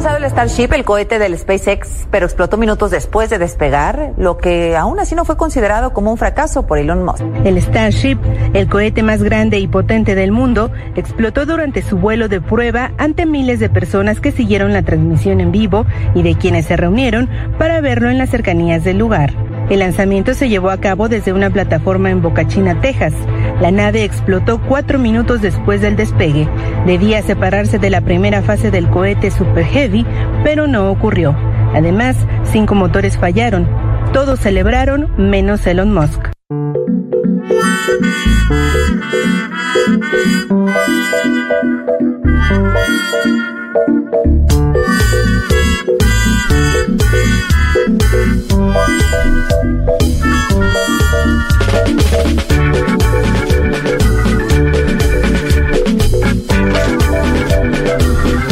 [0.00, 4.74] lanzado el Starship, el cohete del SpaceX, pero explotó minutos después de despegar, lo que
[4.74, 7.22] aún así no fue considerado como un fracaso por Elon Musk.
[7.44, 8.16] El Starship,
[8.54, 13.26] el cohete más grande y potente del mundo, explotó durante su vuelo de prueba ante
[13.26, 17.28] miles de personas que siguieron la transmisión en vivo y de quienes se reunieron
[17.58, 19.34] para verlo en las cercanías del lugar.
[19.70, 23.14] El lanzamiento se llevó a cabo desde una plataforma en Boca China, Texas.
[23.60, 26.48] La nave explotó cuatro minutos después del despegue.
[26.86, 30.04] Debía separarse de la primera fase del cohete Super Heavy,
[30.42, 31.36] pero no ocurrió.
[31.72, 33.68] Además, cinco motores fallaron.
[34.12, 36.30] Todos celebraron menos Elon Musk.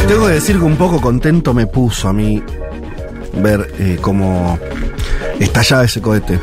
[0.06, 2.42] Tengo que decir que un poco contento me puso a mí
[3.42, 4.58] ver eh, cómo
[5.38, 6.38] estallaba ese cohete.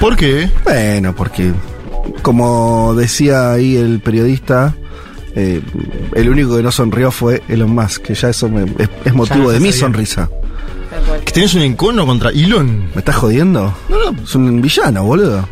[0.00, 0.48] ¿Por qué?
[0.64, 1.52] Bueno, porque
[2.22, 4.74] como decía ahí el periodista,
[5.34, 5.60] eh,
[6.14, 9.44] el único que no sonrió fue Elon Musk, que ya eso me- es, es motivo
[9.44, 9.80] no de mi sabía.
[11.24, 12.90] ¿Que tienes un encono contra Elon?
[12.94, 13.74] ¿Me estás jodiendo?
[13.88, 14.22] No, no.
[14.22, 15.48] Es un villano, boludo.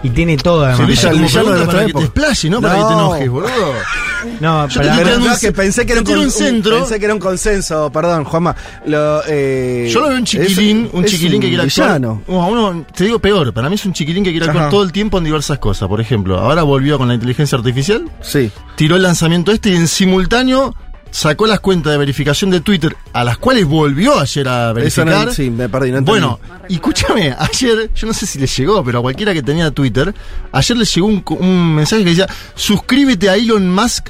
[0.00, 0.86] Y tiene todo además.
[0.96, 2.04] Sí, el villano de nuestra para que te época.
[2.04, 2.92] explaye, no para que te No.
[2.92, 3.48] enojes, boludo.
[4.40, 6.76] No, Yo para- te no, un- que pensé que era un, un centro.
[6.78, 8.54] Pensé que era un consenso, perdón, Juanma.
[8.86, 11.88] Lo, eh, Yo lo veo un chiquilín, es- un chiquilín que quiere actuar.
[12.00, 12.22] villano.
[12.26, 14.70] No, a uno, te digo peor, para mí es un chiquilín que quiere actuar Ajá.
[14.70, 15.88] todo el tiempo en diversas cosas.
[15.88, 18.50] Por ejemplo, ahora volvió con la inteligencia artificial, Sí.
[18.76, 20.74] tiró el lanzamiento este y en simultáneo
[21.10, 25.26] sacó las cuentas de verificación de Twitter, a las cuales volvió ayer a Eso verificar.
[25.26, 26.02] no, sí, me perdí, no.
[26.02, 29.70] Bueno, y escúchame, ayer, yo no sé si le llegó, pero a cualquiera que tenía
[29.70, 30.14] Twitter,
[30.52, 34.08] ayer le llegó un, un mensaje que decía, suscríbete a Elon Musk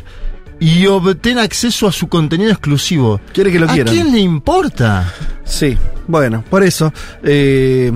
[0.60, 3.20] y obtén acceso a su contenido exclusivo.
[3.32, 3.94] Quiere que lo ¿A quieran.
[3.94, 5.12] quién le importa?
[5.44, 6.92] Sí, bueno, por eso.
[7.22, 7.92] Eh,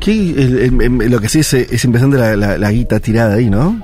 [0.00, 3.34] ¿qué- el- el- el- lo que sí es, es impresionante la, la- la guita tirada
[3.34, 3.80] ahí, ¿no?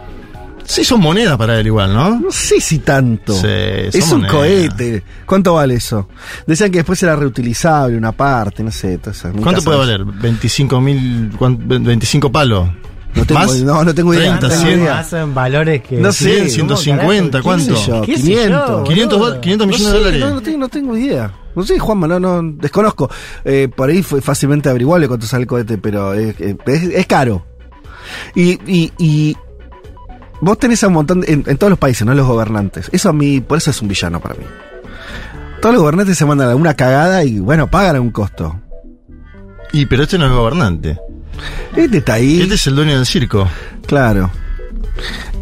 [0.66, 2.18] Sí, son monedas para él igual, ¿no?
[2.20, 3.32] No sé si tanto.
[3.34, 4.32] Sí, es un monedas.
[4.34, 5.02] cohete.
[5.24, 6.08] ¿Cuánto vale eso?
[6.46, 8.94] Decían que después era reutilizable una parte, no sé.
[8.94, 10.04] esas- nunca ¿Cuánto puede valer?
[10.04, 12.68] 25 mil, 25 palos.
[13.14, 13.62] No tengo, ¿Más?
[13.62, 14.38] no, no tengo idea.
[14.38, 14.80] 30, no tengo 100.
[14.80, 14.98] idea.
[14.98, 15.96] Hacen valores que.
[15.96, 17.76] No sé, 100, 150, ¿cómo, ¿Qué ¿cuánto?
[17.80, 18.02] sé yo?
[18.02, 18.68] ¿Qué sé 500.
[18.68, 18.84] yo?
[18.84, 20.20] 500, dol- 500 No millones sé, de dólares.
[20.20, 21.32] No, no tengo, no tengo idea.
[21.54, 23.08] No sé, Juanma, no, no, desconozco.
[23.44, 27.46] Eh, por ahí fue fácilmente averiguable cuánto sale el cohete, pero es, es- es caro.
[28.34, 29.36] Y, y, y
[30.40, 32.14] vos tenés a un montón, de- en, en todos los países, ¿no?
[32.14, 32.88] Los gobernantes.
[32.92, 34.44] Eso a mí, por eso es un villano para mí.
[35.60, 38.60] Todos los gobernantes se mandan alguna cagada y, bueno, pagan un costo.
[39.72, 40.98] Y pero este no es gobernante.
[41.74, 42.40] Este está ahí.
[42.40, 43.48] Este es el dueño del circo.
[43.86, 44.30] Claro.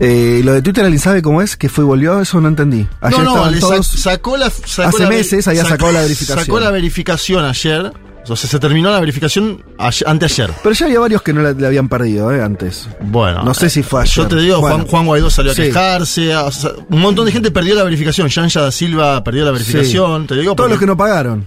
[0.00, 1.56] Eh, lo de Twitter, ¿alguien sabe cómo es?
[1.56, 2.20] ¿Que fue y volvió?
[2.20, 2.86] Eso no entendí.
[3.00, 3.86] Ayer no, no, todos...
[3.86, 4.50] sacó la.
[4.50, 6.44] sacó Hace la meses había sacado la verificación.
[6.44, 7.92] Sacó la verificación ayer.
[8.26, 10.50] O sea, se terminó la verificación ayer- anteayer.
[10.62, 12.42] Pero ya había varios que no la, la habían perdido, ¿eh?
[12.42, 12.88] Antes.
[13.00, 13.42] Bueno.
[13.44, 14.28] No sé si fue Yo ayer.
[14.28, 14.76] te digo, Bueno.
[14.76, 15.62] Juan, Juan Guaidó salió a Sí.
[15.62, 16.34] quejarse.
[16.34, 18.28] o sea, un montón de gente perdió la verificación.
[18.28, 20.26] Yanja da Silva perdió la verificación.
[20.26, 21.46] Te digo Todos los que no pagaron.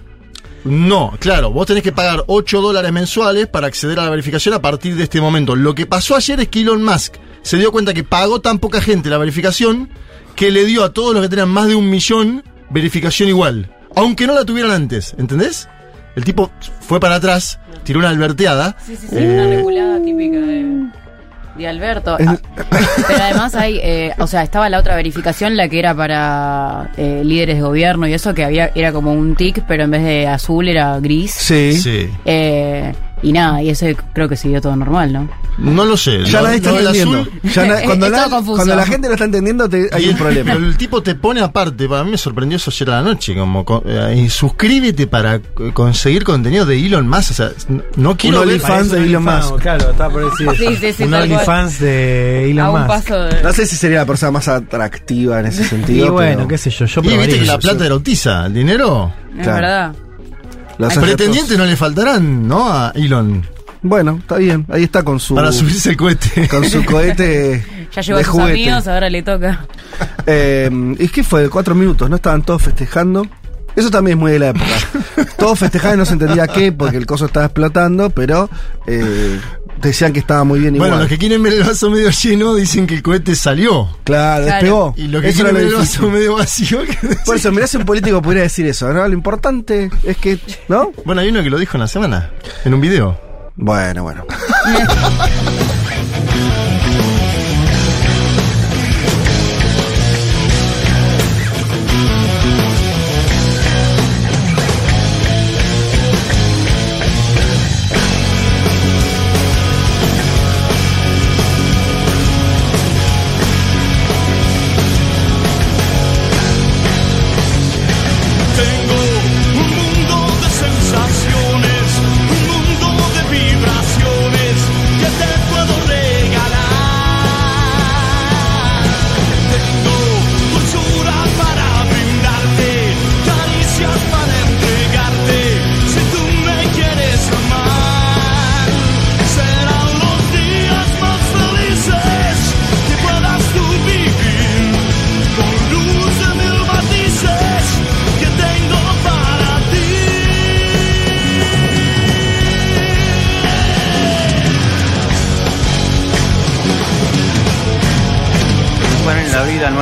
[0.64, 4.60] No, claro, vos tenés que pagar 8 dólares mensuales para acceder a la verificación a
[4.60, 5.56] partir de este momento.
[5.56, 8.80] Lo que pasó ayer es que Elon Musk se dio cuenta que pagó tan poca
[8.82, 9.88] gente la verificación
[10.34, 13.74] que le dio a todos los que tenían más de un millón verificación igual.
[13.96, 15.68] Aunque no la tuvieran antes, ¿entendés?
[16.18, 18.74] El tipo fue para atrás, tiró una alberteada.
[18.84, 20.86] Sí, sí, sí, una regulada típica de,
[21.56, 22.16] de Alberto.
[22.26, 22.36] Ah,
[23.06, 27.22] pero además hay, eh, o sea, estaba la otra verificación, la que era para eh,
[27.24, 30.26] líderes de gobierno y eso, que había era como un tic, pero en vez de
[30.26, 31.30] azul era gris.
[31.30, 31.74] Sí.
[31.74, 32.10] Sí.
[32.24, 32.92] Eh,
[33.22, 35.28] y nada, y ese creo que siguió todo normal, ¿no?
[35.58, 36.24] No lo sé.
[36.24, 37.26] Ya nadie está entendiendo.
[37.84, 38.56] cuando, la, confuso.
[38.58, 40.52] cuando la gente lo está entendiendo, te- hay un el- problema.
[40.54, 43.34] Pero el tipo te pone aparte, para mí me sorprendió eso ayer a la noche,
[43.34, 45.40] como co- eh, y suscríbete para
[45.72, 47.50] conseguir contenido de Elon Musk, o sea,
[47.96, 49.56] no quiero Un ver OnlyFans de Elon Musk.
[49.60, 50.48] Claro, está por decir.
[50.56, 51.14] Sí, sí, sí, Un.
[51.14, 52.86] OnlyFans de A Elon un Musk.
[52.86, 53.42] paso de...
[53.42, 56.06] No sé si sería la persona más atractiva en ese sentido.
[56.06, 59.12] Y bueno, pero qué sé yo, yo Y viste que la plata erotiza, el dinero.
[59.36, 59.52] Es Claro.
[59.60, 59.92] verdad.
[60.78, 62.72] Los Pretendientes no le faltarán, ¿no?
[62.72, 63.44] A Elon.
[63.82, 64.66] Bueno, está bien.
[64.68, 65.34] Ahí está con su.
[65.34, 66.48] Para subirse el cohete.
[66.48, 67.64] Con su cohete.
[67.90, 68.52] Ya llegó de a sus juguete.
[68.52, 69.64] amigos, ahora le toca.
[70.26, 71.48] Eh, ¿Y qué fue?
[71.48, 72.16] Cuatro minutos, ¿no?
[72.16, 73.26] Estaban todos festejando.
[73.74, 74.66] Eso también es muy de la época.
[75.38, 78.50] todos festejaban y no se entendía qué, porque el coso estaba explotando, pero
[78.86, 79.40] eh,
[79.80, 80.90] decían que estaba muy bien igual.
[80.90, 83.88] Bueno, los que quieren ver el vaso medio lleno dicen que el cohete salió.
[84.04, 84.44] Claro, Claro.
[84.44, 84.94] despegó.
[84.96, 86.78] Y los que Eso era quieren lo ver el vaso medio vacío.
[87.24, 89.06] Por eso, mirá si un político pudiera decir eso, ¿no?
[89.06, 90.38] Lo importante es que.
[90.68, 90.92] ¿No?
[91.04, 92.30] Bueno, hay uno que lo dijo en la semana,
[92.64, 93.18] en un video.
[93.56, 94.24] Bueno, bueno.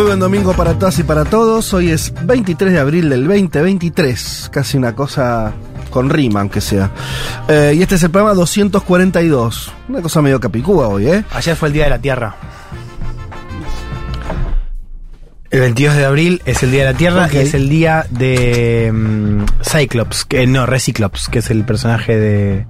[0.00, 1.74] Muy buen domingo para todas y para todos.
[1.74, 4.48] Hoy es 23 de abril del 2023.
[4.50, 5.52] Casi una cosa
[5.90, 6.90] con rima, aunque sea.
[7.46, 9.70] Eh, y este es el programa 242.
[9.90, 11.24] Una cosa medio capicúa hoy, ¿eh?
[11.32, 12.34] Ayer fue el Día de la Tierra.
[15.50, 17.34] El 22 de abril es el Día de la Tierra Ok.
[17.34, 22.66] y es el día de mm, Cyclops, que no, Reciclops, que es el personaje de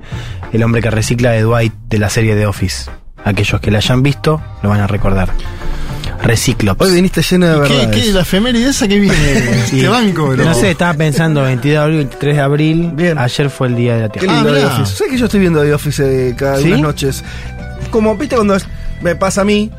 [0.52, 2.90] el hombre que recicla de Dwight de la serie de Office.
[3.24, 5.30] Aquellos que la hayan visto lo van a recordar.
[6.22, 6.80] Reciclops.
[6.84, 9.16] Hoy viniste lleno de ¿Y ¿Qué, qué la efeméride esa que viene?
[9.66, 9.76] Sí.
[9.78, 10.44] Este banco, bro.
[10.44, 12.90] No sé, estaba pensando 22 de abril, 23 de abril.
[12.94, 13.18] Bien.
[13.18, 14.34] Ayer fue el Día de la Qué Tierra.
[14.34, 14.66] lindo Ah, The.
[14.66, 14.96] Office.
[14.96, 16.68] ¿Sabes que yo estoy viendo The Office eh, cada ¿Sí?
[16.68, 17.24] unas noches?
[17.90, 18.56] Como, viste, cuando
[19.02, 19.70] me pasa a mí,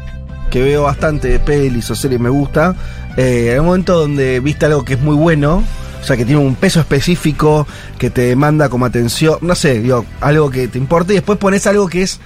[0.49, 2.75] que veo bastante pelis o series, me gusta,
[3.17, 5.63] eh, hay un momento donde viste algo que es muy bueno,
[6.01, 7.67] o sea, que tiene un peso específico,
[7.97, 11.67] que te demanda como atención, no sé, digo, algo que te importa, y después pones
[11.67, 12.19] algo que es,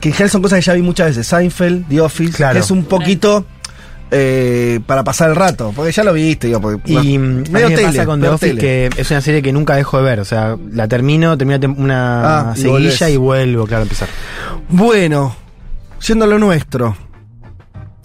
[0.00, 2.54] que en general son cosas que ya vi muchas veces, Seinfeld, The Office, Claro.
[2.54, 3.44] que es un poquito...
[4.12, 7.78] eh, para pasar el rato, porque ya lo viste, digo, porque, Y no, mí me
[7.78, 8.60] pasa con The medio Office tele.
[8.60, 10.18] que es una serie que nunca dejo de ver.
[10.18, 14.08] O sea, la termino, termino una Ah, seguilla y vuelvo, claro, a empezar.
[14.68, 15.36] Bueno,
[16.00, 16.96] siendo lo nuestro.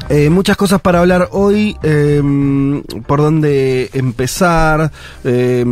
[0.09, 2.21] Eh, muchas cosas para hablar hoy, eh,
[3.07, 4.91] por dónde empezar.
[5.23, 5.65] eh,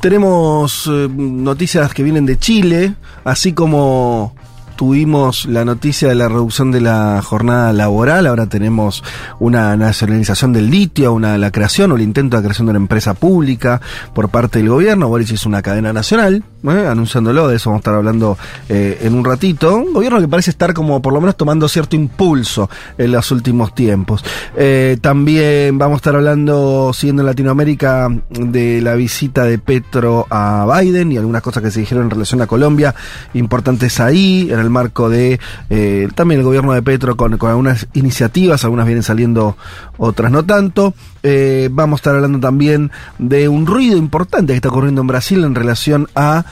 [0.00, 2.94] tenemos eh, noticias que vienen de Chile,
[3.24, 4.34] así como
[4.78, 9.02] tuvimos la noticia de la reducción de la jornada laboral, ahora tenemos
[9.40, 13.14] una nacionalización del litio, una, la creación o el intento de creación de una empresa
[13.14, 13.80] pública
[14.14, 15.08] por parte del gobierno.
[15.08, 16.86] Boric hizo una cadena nacional, ¿eh?
[16.86, 18.36] anunciándolo, de eso vamos a estar hablando
[18.68, 19.76] eh, en un ratito.
[19.76, 23.74] Un gobierno que parece estar como por lo menos tomando cierto impulso en los últimos
[23.74, 24.24] tiempos.
[24.56, 30.66] Eh, también vamos a estar hablando, siguiendo en Latinoamérica, de la visita de Petro a
[30.80, 32.94] Biden y algunas cosas que se dijeron en relación a Colombia,
[33.34, 35.38] importantes ahí, en el marco de
[35.70, 39.56] eh, también el gobierno de Petro con, con algunas iniciativas, algunas vienen saliendo,
[39.96, 40.94] otras no tanto.
[41.22, 45.44] Eh, vamos a estar hablando también de un ruido importante que está ocurriendo en Brasil
[45.44, 46.44] en relación a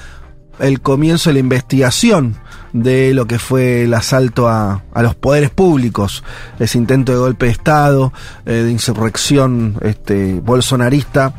[0.59, 2.37] el comienzo de la investigación
[2.73, 6.25] de lo que fue el asalto a, a los poderes públicos,
[6.59, 8.13] ese intento de golpe de Estado,
[8.45, 11.33] eh, de insurrección este, bolsonarista,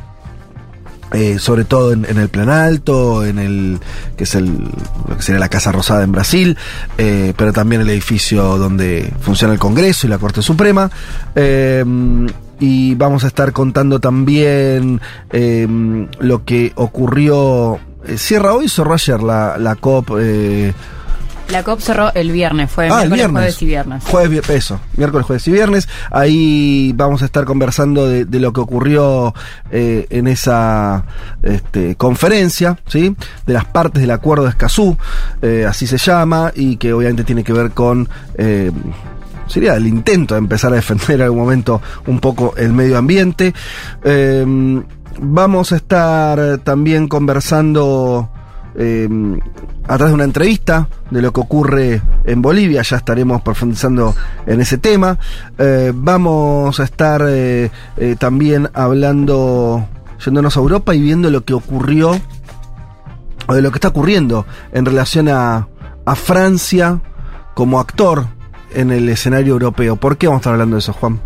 [1.12, 3.80] eh, sobre todo en, el Plan Alto, en el
[4.16, 4.70] que es el
[5.08, 6.56] lo que sería la Casa Rosada en Brasil,
[6.96, 10.90] pero también el edificio donde funciona el Congreso y la Corte Suprema.
[12.60, 15.00] Y vamos a estar contando también
[15.30, 15.66] eh,
[16.20, 17.78] lo que ocurrió.
[18.06, 20.10] eh, Cierra hoy, cerró ayer la, la COP.
[20.20, 20.72] eh,
[21.50, 23.32] La COP cerró el viernes, fue Ah, el miércoles, viernes.
[23.32, 24.04] jueves y viernes.
[24.04, 25.88] Jueves, eso, miércoles, jueves y viernes.
[26.10, 29.32] Ahí vamos a estar conversando de, de lo que ocurrió
[29.70, 31.04] eh, en esa
[31.42, 33.16] este, conferencia, ¿sí?
[33.46, 34.98] De las partes del acuerdo de Escazú,
[35.40, 38.08] eh, así se llama, y que obviamente tiene que ver con.
[38.36, 38.70] eh,
[39.48, 43.52] Sería el intento de empezar a defender en algún momento un poco el medio ambiente.
[44.04, 44.44] Eh,
[45.20, 48.30] vamos a estar también conversando
[48.76, 49.08] eh,
[49.88, 54.14] a través de una entrevista de lo que ocurre en Bolivia, ya estaremos profundizando
[54.46, 55.18] en ese tema.
[55.56, 59.88] Eh, vamos a estar eh, eh, también hablando,
[60.22, 62.20] yéndonos a Europa y viendo lo que ocurrió,
[63.46, 65.68] o de lo que está ocurriendo en relación a,
[66.04, 67.00] a Francia
[67.54, 68.26] como actor
[68.74, 69.96] en el escenario europeo.
[69.96, 71.20] ¿Por qué vamos a estar hablando de eso, Juan?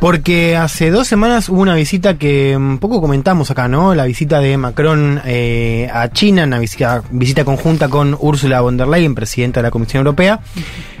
[0.00, 3.94] Porque hace dos semanas hubo una visita que un poco comentamos acá, ¿no?
[3.94, 8.88] La visita de Macron eh, a China, una visita, visita conjunta con Ursula von der
[8.88, 10.40] Leyen, presidenta de la Comisión Europea,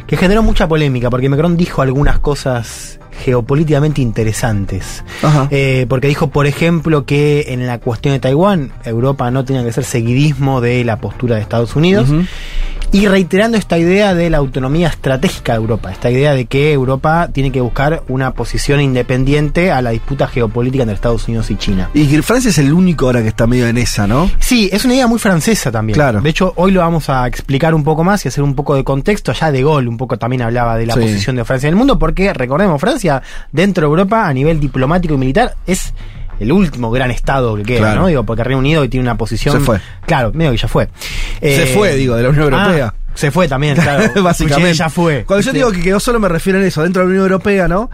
[0.06, 5.04] que generó mucha polémica porque Macron dijo algunas cosas geopolíticamente interesantes.
[5.22, 5.48] Ajá.
[5.50, 9.72] Eh, porque dijo, por ejemplo, que en la cuestión de Taiwán, Europa no tenía que
[9.72, 12.08] ser seguidismo de la postura de Estados Unidos.
[12.92, 17.28] Y reiterando esta idea de la autonomía estratégica de Europa, esta idea de que Europa
[17.30, 21.90] tiene que buscar una posición independiente a la disputa geopolítica entre Estados Unidos y China.
[21.92, 24.30] Y que Francia es el único ahora que está medio en esa, ¿no?
[24.38, 25.94] Sí, es una idea muy francesa también.
[25.94, 26.20] Claro.
[26.22, 28.84] De hecho, hoy lo vamos a explicar un poco más y hacer un poco de
[28.84, 29.30] contexto.
[29.30, 31.00] Allá de Gaulle un poco también hablaba de la Sí.
[31.00, 33.20] posición de Francia en el mundo, porque recordemos, Francia
[33.52, 35.92] dentro de Europa a nivel diplomático y militar es
[36.40, 38.00] el último gran estado que queda, Claro.
[38.02, 38.06] ¿no?
[38.08, 39.58] Digo, porque Reino Unido hoy tiene una posición.
[39.58, 39.80] Se fue.
[40.06, 40.88] Claro, medio que ya fue.
[41.40, 42.94] Se Eh, fue, digo, de la Unión ah, Europea.
[43.14, 44.10] se fue también, claro.
[44.22, 44.74] Básicamente.
[44.74, 45.24] Ya fue.
[45.24, 45.56] Cuando yo Sí.
[45.56, 47.90] digo que quedó solo me refiero a eso, dentro de la Unión Europea, ¿no?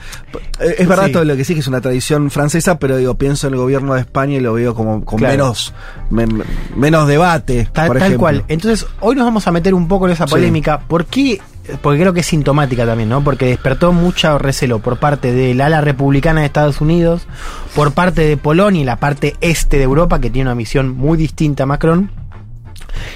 [0.61, 1.13] Eh, Es verdad Sí.
[1.13, 3.95] todo lo que sí que es una tradición francesa, pero digo, pienso en el gobierno
[3.95, 5.33] de España y lo veo como con Claro.
[5.35, 5.73] menos
[6.11, 6.43] men-
[6.77, 7.69] menos debate.
[7.73, 8.19] Tal, por tal ejemplo.
[8.21, 8.45] cual.
[8.49, 10.31] Entonces, hoy nos vamos a meter un poco en esa Sí.
[10.33, 10.81] polémica.
[10.81, 11.41] ¿Por qué?
[11.81, 13.23] Porque creo que es sintomática también, ¿no?
[13.23, 17.27] Porque despertó mucho recelo por parte del ala republicana de Estados Unidos,
[17.75, 21.17] por parte de Polonia y la parte este de Europa, que tiene una misión muy
[21.17, 22.22] distinta a Macron.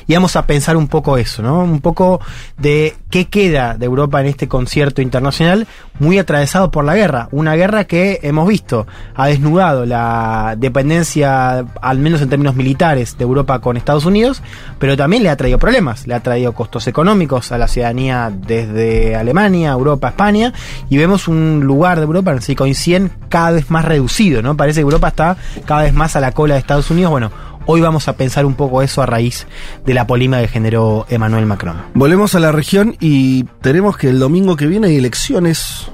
[0.06, 1.60] Y vamos a pensar un poco eso, ¿no?
[1.60, 2.20] Un poco
[2.58, 5.66] de qué queda de Europa en este concierto internacional
[5.98, 7.28] muy atravesado por la guerra.
[7.32, 13.24] Una guerra que hemos visto ha desnudado la dependencia, al menos en términos militares, de
[13.24, 14.42] Europa con Estados Unidos,
[14.78, 16.06] pero también le ha traído problemas.
[16.06, 20.52] Le ha traído costos económicos a la ciudadanía desde Alemania, Europa, España,
[20.88, 24.56] y vemos un lugar de Europa en el coinciden cada vez más reducido, ¿no?
[24.56, 27.10] Parece que Europa está cada vez más a la cola de Estados Unidos.
[27.10, 27.30] Bueno,
[27.68, 29.46] Hoy vamos a pensar un poco eso a raíz
[29.84, 31.76] de la polémica que generó Emmanuel Macron.
[31.94, 35.88] Volvemos a la región y tenemos que el domingo que viene hay elecciones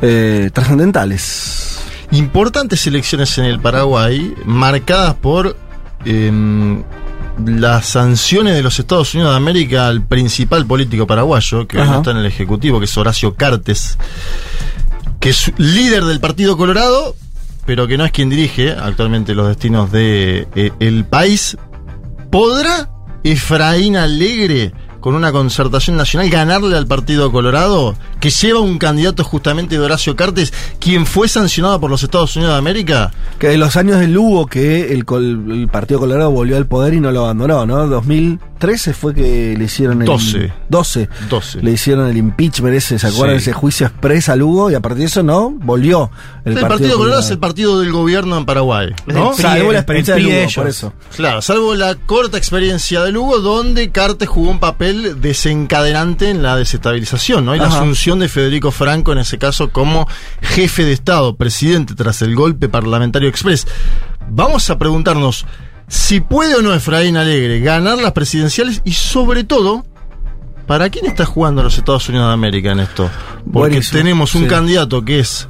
[0.00, 1.80] eh, trascendentales.
[2.12, 5.56] Importantes elecciones en el Paraguay, marcadas por
[6.04, 6.84] em,
[7.44, 11.98] las sanciones de los Estados Unidos de América al principal político paraguayo, que hoy no
[11.98, 13.98] está en el Ejecutivo, que es Horacio Cartes,
[15.18, 17.16] que es líder del Partido Colorado,
[17.68, 21.54] pero que no es quien dirige actualmente los destinos de eh, el país.
[22.30, 22.88] ¿Podrá
[23.22, 29.74] Efraín Alegre, con una concertación nacional, ganarle al Partido Colorado, que lleva un candidato justamente
[29.78, 33.12] de Horacio Cartes, quien fue sancionado por los Estados Unidos de América?
[33.38, 37.00] Que de los años de Lugo que el, el Partido Colorado volvió al poder y
[37.00, 37.86] no lo abandonó, ¿no?
[38.58, 40.06] 2013 fue que le hicieron el...
[40.06, 40.52] 12.
[40.68, 41.08] 12.
[41.30, 41.62] 12.
[41.62, 43.38] Le hicieron el impeachment ese, ¿se acuerdan?
[43.38, 43.42] Sí.
[43.42, 46.10] Ese juicio expresa a Lugo y a partir de eso no, volvió
[46.44, 48.94] el, El, Partido, Colorado es el partido del gobierno en Paraguay.
[49.06, 49.32] ¿no?
[49.32, 50.92] PRI, Salvo la experiencia de de Lugo, por eso.
[51.16, 56.56] Claro, salvo la corta experiencia de Lugo, donde Cartes jugó un papel desencadenante en la
[56.56, 57.54] desestabilización, ¿no?
[57.54, 60.08] Y la asunción de Federico Franco, en ese caso, como
[60.40, 63.66] jefe de Estado, presidente tras el golpe parlamentario express.
[64.30, 65.46] Vamos a preguntarnos
[65.88, 69.84] si puede o no Efraín Alegre ganar las presidenciales y, sobre todo,
[70.66, 73.10] ¿para quién está jugando los Estados Unidos de América en esto?
[73.44, 74.48] Porque Buenísimo, tenemos un sí.
[74.48, 75.48] candidato que es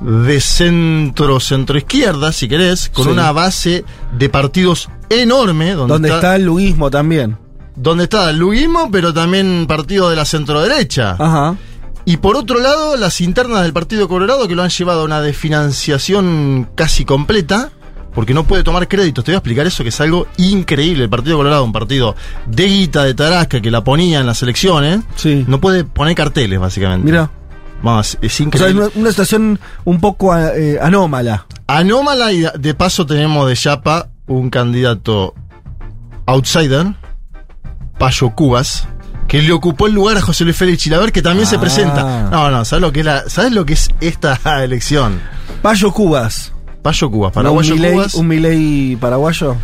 [0.00, 3.10] de centro centro-izquierda, si querés, con Sí.
[3.10, 3.84] una base
[4.16, 7.36] de partidos enorme, donde, Donde está el luguismo también.
[7.76, 11.16] donde está el luguismo, pero también partido de la centro-derecha.
[11.18, 11.56] Ajá.
[12.06, 15.20] Y por otro lado, las internas del Partido Colorado que lo han llevado a una
[15.20, 17.70] desfinanciación casi completa,
[18.14, 19.24] porque no puede tomar créditos.
[19.24, 21.04] Te voy a explicar eso, que es algo increíble.
[21.04, 25.00] El Partido Colorado, un partido de guita de Tarasca que la ponía en las elecciones,
[25.16, 25.44] Sí.
[25.48, 27.04] no puede poner carteles, básicamente.
[27.04, 27.30] Mira.
[27.82, 28.70] Vamos, es O sea, increíble.
[28.86, 31.46] es una, una situación un poco eh, anómala.
[31.66, 35.34] Anómala y de paso tenemos de Chapa un candidato
[36.26, 36.88] outsider,
[37.98, 38.86] Payo Cubas,
[39.28, 41.60] que le ocupó el lugar a José Luis Félix Chilaver, que también se Ah.
[41.60, 42.28] presenta.
[42.30, 45.20] No, no, ¿sabes lo que es la, ¿sabes lo que es esta elección?
[45.62, 46.52] Payo Cubas.
[46.82, 48.14] Payo Cubas, ¿No paraguayo un Milei- Cubas.
[48.14, 49.56] un Milei paraguayo.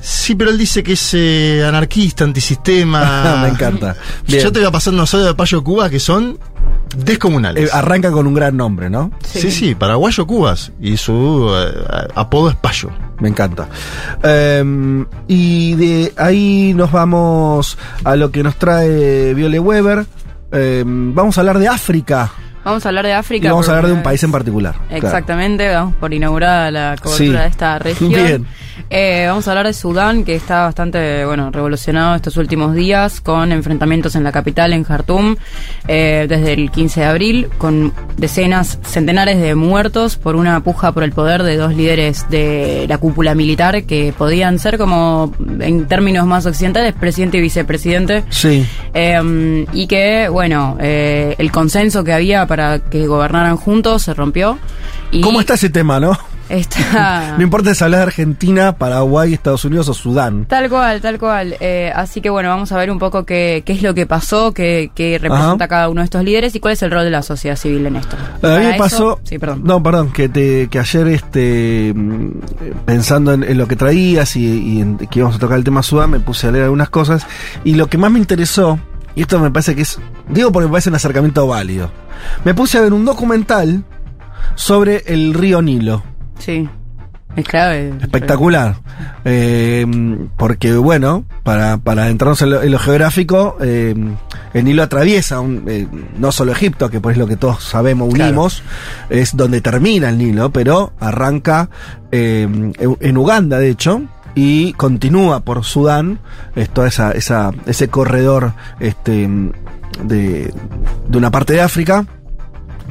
[0.00, 3.38] Sí, pero él dice que es eh, anarquista, antisistema.
[3.42, 3.94] Me encanta.
[4.26, 4.42] Bien.
[4.42, 6.38] Yo te voy a pasar unos audios de Payo Cubas que son
[6.96, 7.68] descomunales.
[7.68, 9.12] Eh, arranca con un gran nombre, ¿no?
[9.24, 9.50] sí.
[9.50, 10.72] sí, paraguayo Cubas.
[10.80, 12.90] Y su eh, apodo es Payo.
[13.20, 13.68] Me encanta.
[14.24, 20.04] Eh, y de ahí nos vamos a lo que nos trae Viole Weber.
[20.50, 22.30] Eh, vamos a hablar de África.
[22.64, 23.46] Vamos a hablar de África.
[23.46, 24.74] Y vamos a hablar de un país en particular.
[24.88, 24.96] claro.
[25.06, 27.42] Exactamente, vamos por inaugurada la cobertura Sí.
[27.44, 28.10] de esta región.
[28.10, 28.46] Bien.
[28.88, 33.52] Eh, vamos a hablar de Sudán, que está bastante bueno revolucionado estos últimos días, con
[33.52, 35.36] enfrentamientos en la capital, en Jartum,
[35.88, 41.04] eh, desde el 15 de abril, con decenas, centenares de muertos por una puja por
[41.04, 46.26] el poder de dos líderes de la cúpula militar que podían ser como, en términos
[46.26, 48.24] más occidentales, presidente y vicepresidente.
[48.30, 48.66] Sí.
[48.94, 54.58] Eh, y que, bueno, eh, el consenso que había para que gobernaran juntos se rompió.
[55.10, 56.18] Y ¿Cómo está ese tema, no?
[56.50, 57.34] Está...
[57.38, 60.44] No importa si hablas de Argentina, Paraguay, Estados Unidos o Sudán.
[60.44, 61.56] Tal cual, tal cual.
[61.60, 64.52] Eh, así que bueno, vamos a ver un poco qué, qué es lo que pasó,
[64.52, 65.68] qué, qué representa Ajá.
[65.68, 67.96] cada uno de estos líderes y cuál es el rol de la sociedad civil en
[67.96, 68.16] esto.
[68.42, 69.20] A mí me eso- pasó.
[69.24, 69.62] Sí, perdón.
[69.64, 72.30] No, perdón, que, te, que ayer, este, mm,
[72.84, 75.82] pensando en, en lo que traías y, y en que íbamos a tocar el tema
[75.82, 77.26] Sudán, me puse a leer algunas cosas.
[77.64, 78.78] Y lo que más me interesó,
[79.14, 79.98] y esto me parece que es.
[80.28, 81.90] Digo porque me parece un acercamiento válido.
[82.44, 83.84] Me puse a ver un documental
[84.54, 86.02] sobre el río Nilo.
[86.38, 86.68] Sí.
[87.36, 87.94] Es clave.
[88.00, 88.76] Espectacular.
[89.24, 89.86] Eh,
[90.36, 93.94] porque, bueno, para, para entrarnos en lo, en lo geográfico, eh,
[94.52, 95.86] el Nilo atraviesa un, eh,
[96.18, 98.62] no solo Egipto, que pues es lo que todos sabemos, unimos,
[99.08, 101.70] es donde termina el Nilo, pero arranca
[102.10, 102.46] eh,
[103.00, 104.02] en Uganda, de hecho.
[104.34, 106.18] Y continúa por Sudán,
[106.56, 109.28] es toda esa, esa, ese corredor este,
[110.04, 110.52] de,
[111.08, 112.06] de una parte de África.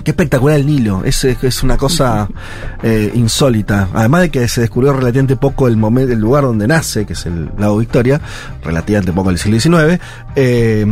[0.03, 2.27] Qué espectacular el Nilo, es, es- una cosa
[2.83, 3.89] eh, insólita.
[3.93, 7.25] Además de que se descubrió relativamente poco el, momento, el lugar donde nace, que es
[7.25, 8.19] el lago Victoria,
[8.63, 10.01] relativamente poco del siglo XIX.
[10.35, 10.85] Eh,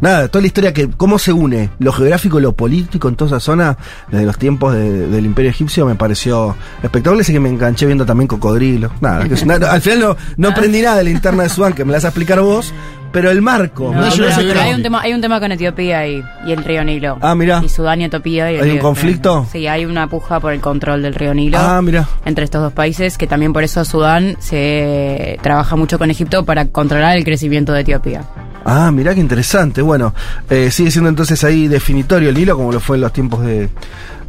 [0.00, 3.36] nada, toda la historia que, cómo se une lo geográfico y lo político en toda
[3.36, 3.76] esa zona,
[4.10, 7.20] desde los tiempos de- del Imperio Egipcio, me pareció espectacular.
[7.22, 8.90] Así que me enganché viendo también cocodrilo.
[9.00, 11.72] Nada, que es una- al final no, no aprendí nada de la interna de Sudán,
[11.72, 12.72] que me la vas a explicar vos,
[13.14, 13.94] pero el marco.
[13.94, 16.64] No, pero- no pero hay un tema, hay un tema con Etiopía y, y el
[16.64, 17.16] río Nilo.
[17.20, 17.62] Ah, mirá.
[17.64, 18.50] Y Sudán y Etiopía.
[18.50, 19.46] y ¿Hay un conflicto?
[19.52, 21.56] Sí, hay una puja por el control del río Nilo.
[21.58, 22.08] Ah, mira.
[22.24, 26.66] entre estos dos países, que también por eso Sudán se trabaja mucho con Egipto para
[26.66, 28.22] controlar el crecimiento de Etiopía.
[28.64, 29.80] Ah, mirá qué interesante.
[29.82, 30.12] Bueno,
[30.50, 33.68] eh, sigue siendo entonces ahí definitorio el hilo como lo fue en los tiempos de,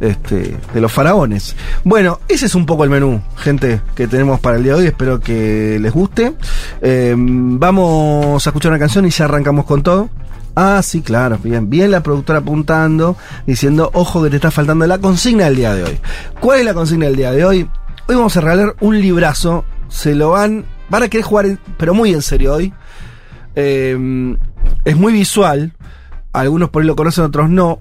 [0.00, 1.56] este, de los faraones.
[1.84, 4.86] Bueno, ese es un poco el menú, gente, que tenemos para el día de hoy.
[4.86, 6.34] Espero que les guste.
[6.80, 10.08] Eh, vamos a escuchar una canción y ya arrancamos con todo.
[10.54, 14.98] Ah, sí, claro, bien, bien la productora apuntando, diciendo, ojo que te está faltando la
[14.98, 16.00] consigna del día de hoy.
[16.40, 17.68] ¿Cuál es la consigna del día de hoy?
[18.08, 22.14] Hoy vamos a regalar un librazo, se lo van, van a querer jugar, pero muy
[22.14, 22.72] en serio hoy.
[23.54, 24.36] Eh,
[24.84, 25.72] es muy visual.
[26.32, 27.80] Algunos por ahí lo conocen, otros no.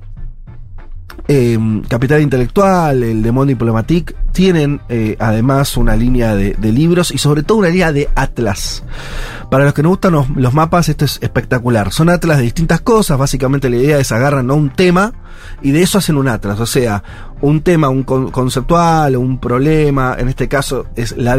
[1.28, 7.42] Eh, Capital Intelectual, el de Diplomatique, tienen eh, además una línea de, libros y sobre
[7.42, 8.84] todo una línea de atlas.
[9.50, 11.92] Para los que nos gustan los, mapas, esto es espectacular.
[11.92, 13.18] Son atlas de distintas cosas.
[13.18, 14.56] Básicamente la idea es agarran ¿no?
[14.56, 15.14] un tema
[15.62, 16.60] y de eso hacen un atlas.
[16.60, 17.02] O sea,
[17.42, 20.16] un tema, un con- conceptual, un problema.
[20.20, 21.38] En este caso es las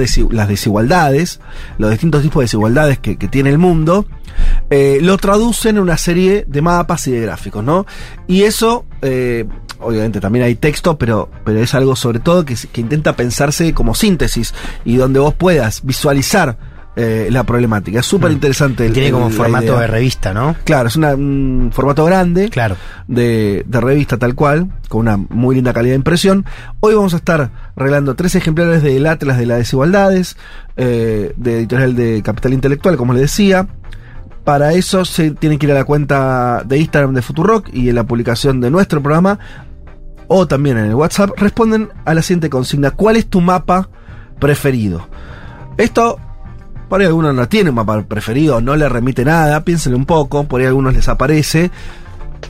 [0.49, 1.41] desigualdades,
[1.79, 4.07] los distintos tipos de desigualdades que, tiene el mundo.
[4.71, 7.87] eh, lo traducen en una serie de mapas y de gráficos, ¿no?
[8.27, 8.87] Y eso,
[9.87, 13.95] obviamente también hay texto, pero, pero es algo sobre todo que, que intenta pensarse como
[13.95, 14.53] síntesis
[14.85, 16.59] y donde vos puedas visualizar
[16.99, 18.01] eh, la problemática.
[18.01, 18.87] Es súper interesante.
[18.87, 19.81] el- Tiene como el- formato idea.
[19.81, 20.57] de revista, ¿no?
[20.65, 22.77] Claro, es una- un formato grande Claro.
[23.07, 26.47] de, de revista tal cual, con una muy linda calidad de impresión.
[26.81, 30.39] Hoy vamos a estar regalando tres ejemplares del Atlas de las Desigualdades,
[30.79, 33.67] eh, de editorial de Capital Intelectual, como les decía.
[34.45, 37.97] Para eso se tienen que ir a la cuenta de Instagram de Futurock y en
[37.97, 39.39] la publicación de nuestro programa,
[40.29, 42.91] o también en el WhatsApp, responden a la siguiente consigna.
[42.91, 43.89] ¿Cuál es tu mapa
[44.39, 45.09] preferido?
[45.77, 46.19] Esto
[46.89, 50.45] por ahí alguno no tiene un mapa preferido, no le remite nada, piénsenlo un poco,
[50.45, 51.71] por ahí algunos les aparece.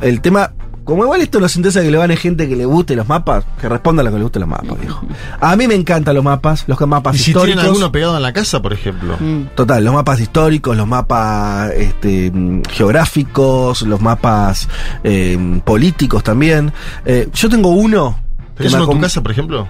[0.01, 0.53] El tema,
[0.87, 3.45] como igual esto nos interesa que le van a gente que le guste los mapas,
[3.61, 5.05] que responda a lo que le guste los mapas, viejo.
[5.41, 7.65] A mí me encantan los mapas, los mapas Y si tienen históricos.
[7.65, 9.17] alguno pegado en la casa, por ejemplo.
[9.19, 9.49] Mm.
[9.57, 14.69] Total, los mapas históricos, los mapas este, mm, geográficos, los mapas
[15.03, 16.73] eh, políticos también.
[17.05, 18.21] Eh, yo tengo uno.
[18.57, 19.67] ¿Tenés uno en tu casa, por ejemplo?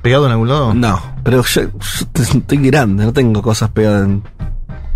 [0.00, 0.72] ¿Pegado en algún lado?
[0.72, 4.22] No, pero yo, yo estoy grande, no tengo cosas pegadas en.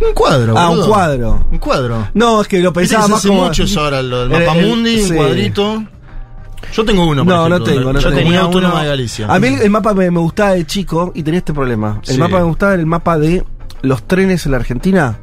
[0.01, 1.47] Un cuadro, Ah, un cuadro.
[1.51, 2.09] Un cuadro.
[2.15, 3.45] No, es que lo pensaba más hace como.
[3.45, 5.11] mucho eso ahora, lo del El- mapa el- mundi, sí.
[5.11, 5.85] un cuadrito.
[6.73, 8.17] Yo tengo uno, por No, no tengo, no Yo tengo.
[8.23, 9.27] tenía uno- autónoma de Galicia.
[9.29, 12.01] A mí el, mapa me, me gustaba de chico y tenía este problema.
[12.07, 12.19] El Sí.
[12.19, 13.45] mapa me gustaba el mapa de
[13.83, 15.19] los trenes en la Argentina.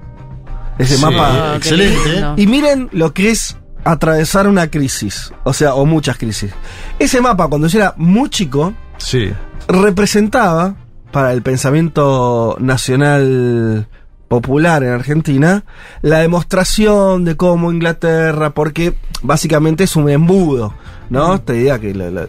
[0.78, 1.02] Ese Sí.
[1.02, 1.52] mapa.
[1.54, 2.26] Ah, excelente.
[2.38, 5.32] Y miren lo que es atravesar una crisis.
[5.44, 6.52] O sea, o muchas crisis.
[7.00, 9.32] Ese mapa, cuando yo era muy chico, Sí.
[9.68, 10.76] representaba
[11.12, 13.88] para el pensamiento nacional
[14.28, 15.63] popular en Argentina
[16.02, 20.74] la demostración de cómo Inglaterra, porque básicamente es un embudo
[21.10, 21.36] ¿no?
[21.36, 22.28] Esta idea que la, la,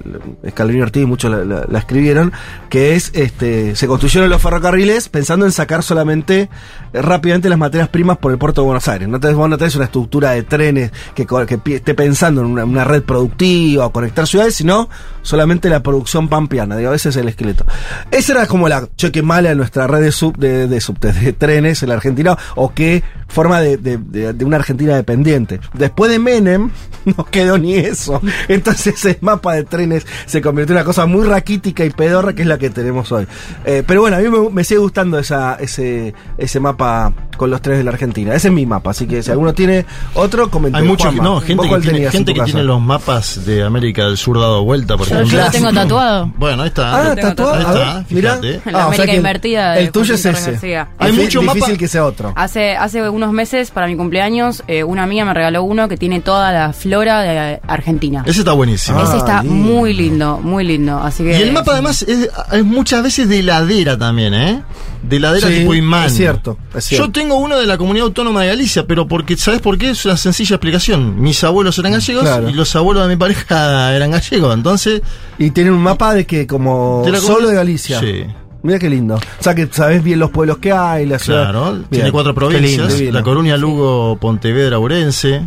[0.82, 2.32] Ortiz muchos la, la- escribieron,
[2.68, 6.48] que es, este, se construyeron los ferrocarriles pensando en sacar solamente
[6.92, 9.08] eh, rápidamente las materias primas por el puerto de Buenos Aires.
[9.08, 12.64] No tenés, vos no tenés una estructura de trenes que, que esté pensando en una,
[12.64, 14.88] una red productiva o conectar ciudades, sino
[15.22, 16.76] solamente la producción pampeana.
[16.76, 17.66] Digo, ese es el esqueleto.
[18.12, 21.32] Esa era como la choque mala de nuestra red de, sub, de, de subtes, de
[21.32, 25.60] trenes la Argentina, o qué forma de, de- de- de una Argentina dependiente.
[25.74, 26.70] Después de Menem,
[27.04, 28.20] no quedó ni eso.
[28.48, 32.42] Entonces el mapa de trenes se convirtió en una cosa muy raquítica y pedorra que
[32.42, 33.26] es la que tenemos hoy.
[33.64, 37.60] Eh, pero bueno, a mí me, me sigue gustando esa, ese, ese mapa con los
[37.62, 38.34] trenes de la Argentina.
[38.34, 40.82] Ese es mi mapa, así que si alguno tiene otro, comenten.
[40.82, 44.16] Hay muchos, Juanma, no, ¿vos gente que tiene, gente que los mapas de América del
[44.16, 45.38] Sur dado vuelta, por Yo, ejemplo.
[45.38, 46.32] yo lo tengo tatuado.
[46.36, 47.10] Bueno, ahí está.
[47.12, 47.54] Ah, tatuado.
[47.54, 48.40] Ahí está, ver, mirá.
[48.72, 50.76] La Ah, o sea América invertida El tuyo es ese.
[50.98, 52.32] Hay mucho difícil que sea otro.
[52.36, 56.20] Hace, hace unos meses, para mi cumpleaños, eh, una amiga me regaló uno que tiene
[56.20, 58.22] toda la flora de Argentina.
[58.26, 58.98] Ese está buenísimo.
[59.00, 59.54] Ah, Ese está lindo.
[59.56, 60.98] muy lindo, muy lindo.
[60.98, 64.62] Así que Y el mapa además es, es muchas veces de ladera también, ¿eh?
[65.02, 66.06] De ladera Sí, tipo imán.
[66.06, 67.06] es cierto, es cierto.
[67.06, 69.90] Yo tengo uno de la comunidad autónoma de Galicia, pero porque, ¿sabes por qué?
[69.90, 71.22] Es una sencilla explicación.
[71.22, 72.48] Mis abuelos eran gallegos Claro.
[72.50, 74.52] y los abuelos de mi pareja eran gallegos.
[74.54, 75.00] Entonces,
[75.38, 78.00] Y tienen un mapa de que como De solo de Galicia.
[78.00, 78.24] Sí.
[78.62, 79.14] Mira qué lindo.
[79.16, 81.44] O sea que sabes bien los pueblos que hay, la ciudad.
[81.50, 81.86] claro, Bien.
[81.90, 83.12] tiene cuatro provincias: lindo.
[83.12, 85.42] La Coruña, Lugo, Pontevedra, Urense.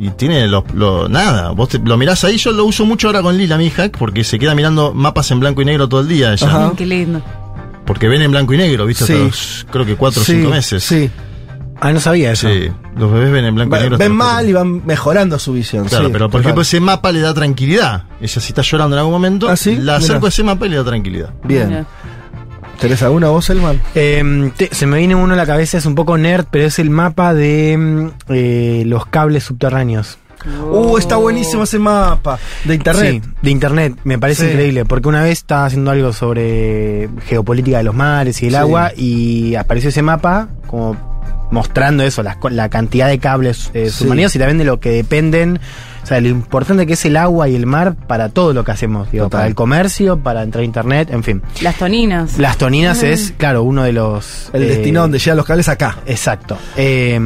[0.00, 3.20] Y tiene los, lo- nada, vos te- lo mirás ahí, yo lo uso mucho ahora
[3.20, 6.08] con Lila, mi hija, porque se queda mirando mapas en blanco y negro todo el
[6.08, 6.46] día ella.
[6.46, 6.72] Ajá.
[6.76, 7.20] Qué lindo.
[7.84, 9.06] Porque ven en blanco y negro, ¿viste?
[9.06, 9.12] Sí.
[9.14, 10.84] Hasta los, creo que cuatro o Sí, cinco meses.
[10.84, 11.10] Sí.
[11.80, 12.48] Ah, no sabía eso.
[12.48, 13.98] Sí, los bebés ven en blanco y negro.
[13.98, 15.86] ven mal y van mejorando su visión.
[15.86, 16.40] Claro, sí, pero por total.
[16.42, 18.04] ejemplo ese mapa le da tranquilidad.
[18.20, 19.76] Ella si está llorando en algún momento, ¿Ah, sí?
[19.76, 21.32] la acerco a ese mapa y le da tranquilidad.
[21.44, 21.68] Bien.
[21.68, 21.86] Mira.
[22.80, 23.80] ¿Tenés alguna voz, Elman?
[23.96, 26.78] Eh, te- se me viene uno a la cabeza, es un poco nerd, pero es
[26.78, 30.18] el mapa de mm, eh, los cables subterráneos.
[30.70, 33.22] Uh, está buenísimo ese mapa de internet.
[33.24, 34.50] Sí, de internet, me parece Sí.
[34.52, 38.56] increíble, porque una vez estaba haciendo algo sobre geopolítica de los mares y el Sí.
[38.56, 41.17] agua y apareció ese mapa como
[41.50, 44.04] mostrando eso, co- la, cantidad de cables eh, Sí.
[44.36, 45.60] y también de lo que dependen,
[46.08, 49.10] sea, lo importante que es el agua y el mar para todo lo que hacemos,
[49.10, 49.38] digo, Total.
[49.38, 51.42] para el comercio, para entrar a internet, en fin.
[51.62, 52.38] Las toninas.
[52.38, 54.50] Las toninas es, claro, uno de los...
[54.52, 55.98] El eh, destino donde llegan los cables acá.
[56.06, 56.56] Exacto.
[56.76, 57.20] Eh,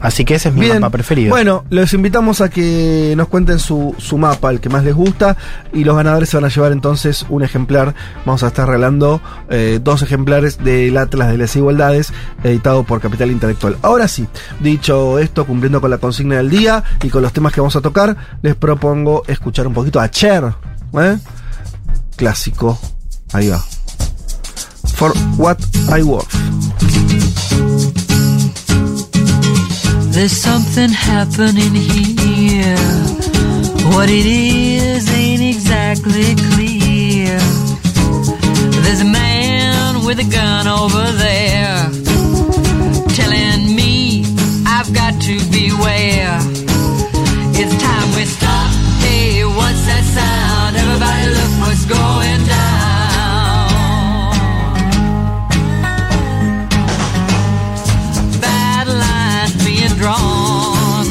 [0.00, 0.80] así que ese es mi Bien.
[0.80, 1.30] mapa preferido.
[1.30, 5.36] Bueno, los invitamos a que nos cuenten su, su mapa, el que más les gusta,
[5.72, 7.94] y los ganadores se van a llevar entonces un ejemplar.
[8.24, 13.30] Vamos a estar regalando eh, dos ejemplares del Atlas de las Igualdades, editado por Capital
[13.30, 13.76] Intelectual.
[13.82, 14.26] Ahora sí,
[14.60, 17.80] dicho esto, cumpliendo con la consigna del día y con los temas que vamos a
[17.80, 20.54] tocar, les propongo escuchar un poquito a Cher,
[20.98, 21.18] ¿eh?
[22.14, 22.78] clásico.
[23.32, 23.64] Ahí va.
[24.96, 25.56] For What
[25.88, 26.28] I Worth.
[30.12, 32.76] There's something happening here.
[33.94, 37.38] What it is ain't exactly clear.
[38.82, 41.88] There's a man with a gun over there
[43.16, 44.26] telling me
[44.66, 46.43] I've got to beware.
[47.56, 48.70] It's time we stop.
[48.98, 50.76] Hey, what's that sound?
[50.76, 52.94] Everybody look what's going down.
[58.84, 61.06] lines being drawn.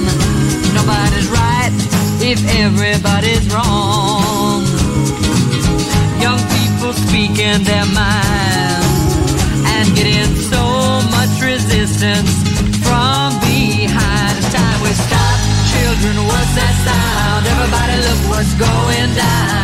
[0.76, 1.72] Nobody's right
[2.22, 4.64] if everybody's wrong.
[6.20, 8.73] Young people speaking their minds
[17.64, 19.64] Everybody look what's going down.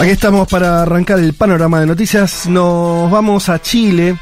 [0.00, 2.48] Aquí estamos para arrancar el panorama de noticias.
[2.48, 4.18] Nos vamos a Chile.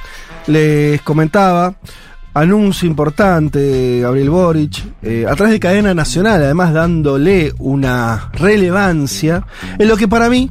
[0.47, 1.75] Les comentaba,
[2.37, 9.47] anuncio importante, Gabriel Boric, eh, a través de cadena nacional, además dándole una relevancia
[9.79, 10.51] en lo que para mí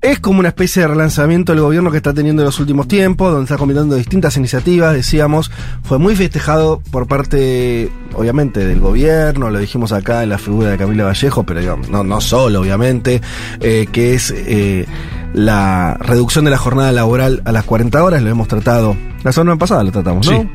[0.00, 3.30] es como una especie de relanzamiento del gobierno que está teniendo en los últimos tiempos,
[3.30, 5.50] donde está combinando distintas iniciativas, decíamos,
[5.82, 10.78] fue muy festejado por parte, obviamente, del gobierno, lo dijimos acá en la figura de
[10.78, 13.20] Camila Vallejo, pero digamos, no, solo, obviamente,
[13.60, 14.86] eh, que es eh,
[15.34, 19.56] la reducción de la jornada laboral a las 40 horas, lo hemos tratado, la semana
[19.58, 20.40] pasada lo tratamos, ¿no?
[20.40, 20.48] Sí.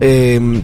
[0.00, 0.62] Eh,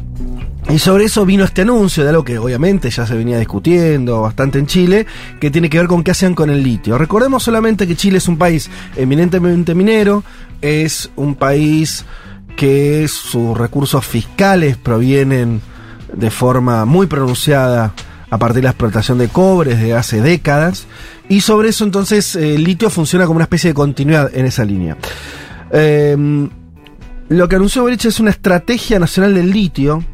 [0.70, 4.58] y sobre eso vino este anuncio de algo que obviamente ya se venía discutiendo bastante
[4.58, 5.06] en Chile,
[5.40, 6.96] que tiene que ver con qué hacían con el litio.
[6.96, 10.24] Recordemos solamente que Chile es un país eminentemente minero,
[10.62, 12.04] es un país
[12.56, 15.60] que sus recursos fiscales provienen
[16.12, 17.92] de forma muy pronunciada
[18.34, 20.86] a partir de la explotación de cobre desde hace décadas.
[21.28, 24.64] Y sobre eso entonces eh, el litio funciona como una especie de continuidad en esa
[24.64, 24.96] línea.
[25.70, 26.48] Eh,
[27.28, 30.04] lo que anunció Boric es una estrategia nacional del litio,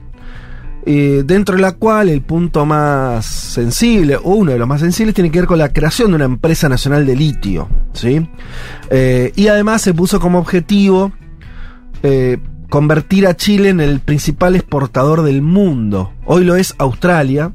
[0.85, 5.15] eh, dentro de la cual el punto más sensible, o uno de los más sensibles,
[5.15, 7.71] tiene que ver con la creación de una empresa nacional de litio.
[7.95, 8.29] ¿sí?
[8.91, 11.13] Eh, y además se puso como objetivo
[12.69, 16.13] convertir a Chile en el principal exportador del mundo.
[16.25, 17.53] Hoy lo es Australia,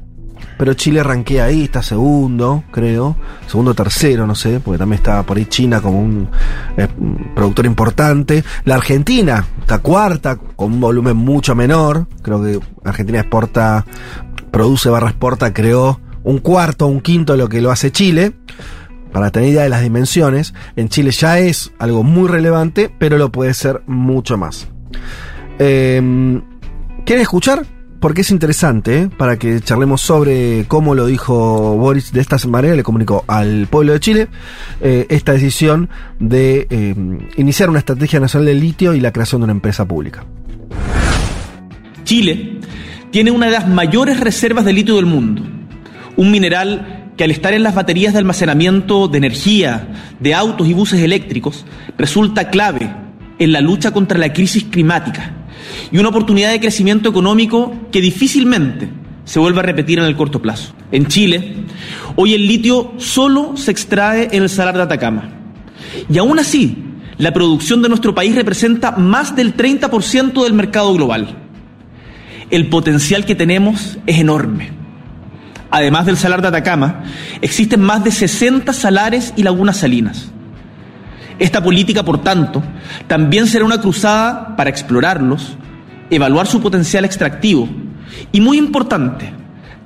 [0.58, 3.16] pero Chile ranquea ahí, está segundo, creo.
[3.46, 6.28] Segundo o tercero, no sé, porque también está por ahí China como un,
[6.76, 6.88] eh,
[7.34, 8.42] productor importante.
[8.64, 12.06] La Argentina está cuarta, con un volumen mucho menor.
[12.22, 13.84] Creo que Argentina exporta,
[14.50, 18.32] produce barra exporta, creó un cuarto, un quinto de lo que lo hace Chile.
[19.12, 23.30] Para tener idea de las dimensiones, en Chile ya es algo muy relevante, pero lo
[23.30, 24.68] puede ser mucho más.
[25.58, 26.40] Eh,
[27.04, 27.64] ¿Quieren escuchar?
[28.00, 29.08] Porque es interesante, ¿eh?
[29.16, 33.92] para que charlemos sobre cómo lo dijo Boris de esta manera, le comunicó al pueblo
[33.92, 34.28] de Chile
[34.82, 36.94] eh, esta decisión de eh,
[37.36, 40.24] iniciar una estrategia nacional del litio y la creación de una empresa pública.
[42.04, 42.60] Chile
[43.10, 45.42] tiene una de las mayores reservas de litio del mundo,
[46.16, 50.74] un mineral que al estar en las baterías de almacenamiento de energía de autos y
[50.74, 51.64] buses eléctricos
[51.96, 52.94] resulta clave
[53.38, 55.35] en la lucha contra la crisis climática
[55.90, 58.88] y una oportunidad de crecimiento económico que difícilmente
[59.24, 60.72] se vuelve a repetir en el corto plazo.
[60.92, 61.54] En Chile,
[62.14, 65.30] hoy el litio solo se extrae en el Salar de Atacama.
[66.08, 66.84] Y aún así,
[67.18, 71.36] la producción de nuestro país representa más del 30% del mercado global.
[72.50, 74.70] El potencial que tenemos es enorme.
[75.70, 77.02] Además del Salar de Atacama,
[77.40, 80.30] existen más de 60 salares y lagunas salinas.
[81.38, 82.62] Esta política, por tanto,
[83.06, 85.56] también será una cruzada para explorarlos,
[86.10, 87.68] evaluar su potencial extractivo
[88.32, 89.32] y, muy importante,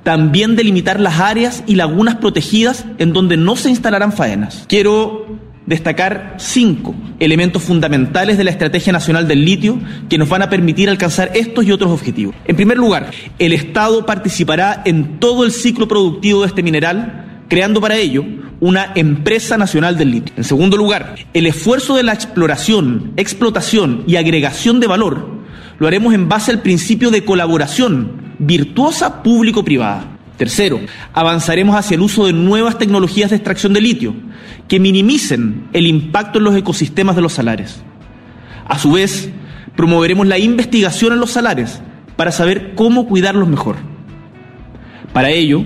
[0.03, 4.65] también delimitar las áreas y lagunas protegidas en donde no se instalarán faenas.
[4.67, 10.49] Quiero destacar cinco elementos fundamentales de la Estrategia Nacional del Litio que nos van a
[10.49, 12.35] permitir alcanzar estos y otros objetivos.
[12.45, 17.81] En primer lugar, el Estado participará en todo el ciclo productivo de este mineral, creando
[17.81, 18.23] para ello
[18.61, 20.33] una empresa nacional del litio.
[20.37, 25.27] En segundo lugar, el esfuerzo de la exploración, explotación y agregación de valor
[25.77, 30.05] lo haremos en base al principio de colaboración virtuosa público-privada.
[30.37, 30.79] Tercero,
[31.11, 34.15] avanzaremos hacia el uso de nuevas tecnologías de extracción de litio
[34.69, 37.81] que minimicen el impacto en los ecosistemas de los salares.
[38.65, 39.29] A su vez,
[39.75, 41.81] promoveremos la investigación en los salares
[42.15, 43.90] para saber cómo cuidarlos mejor.
[45.13, 45.63] Para ello,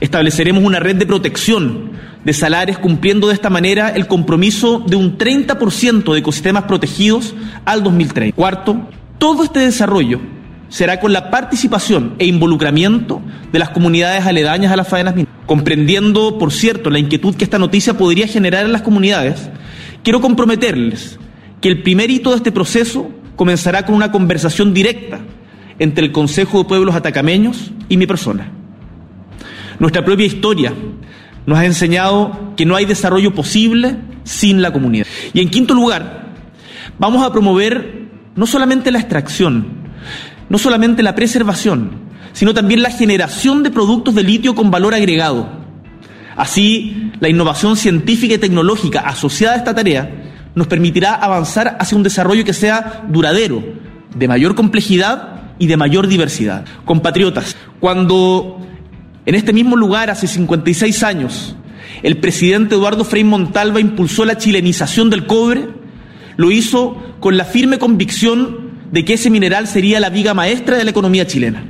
[0.00, 1.90] estableceremos una red de protección
[2.24, 7.82] de salares cumpliendo de esta manera el compromiso de un 30% de ecosistemas protegidos al
[7.82, 8.34] 2030.
[8.34, 10.20] Cuarto, todo este desarrollo
[10.68, 15.36] será con la participación e involucramiento de las comunidades aledañas a las faenas mineras.
[15.46, 19.48] Comprendiendo, por cierto, la inquietud que esta noticia podría generar en las comunidades,
[20.02, 21.20] quiero comprometerles
[21.60, 25.20] que el primer hito de este proceso comenzará con una conversación directa
[25.78, 28.55] entre el Consejo de Pueblos Atacameños y mi persona.
[29.78, 30.72] Nuestra propia historia
[31.46, 35.06] nos ha enseñado que no hay desarrollo posible sin la comunidad.
[35.32, 36.32] Y en quinto lugar,
[36.98, 39.66] vamos a promover no solamente la extracción,
[40.48, 41.90] no solamente la preservación,
[42.32, 45.48] sino también la generación de productos de litio con valor agregado.
[46.36, 52.02] Así, la innovación científica y tecnológica asociada a esta tarea nos permitirá avanzar hacia un
[52.02, 53.62] desarrollo que sea duradero,
[54.14, 56.64] de mayor complejidad y de mayor diversidad.
[56.84, 58.65] Compatriotas, cuando
[59.26, 61.56] en este mismo lugar, hace 56 años,
[62.02, 65.66] el presidente Eduardo Frei Montalva impulsó la chilenización del cobre,
[66.36, 70.84] lo hizo con la firme convicción de que ese mineral sería la viga maestra de
[70.84, 71.64] la economía chilena.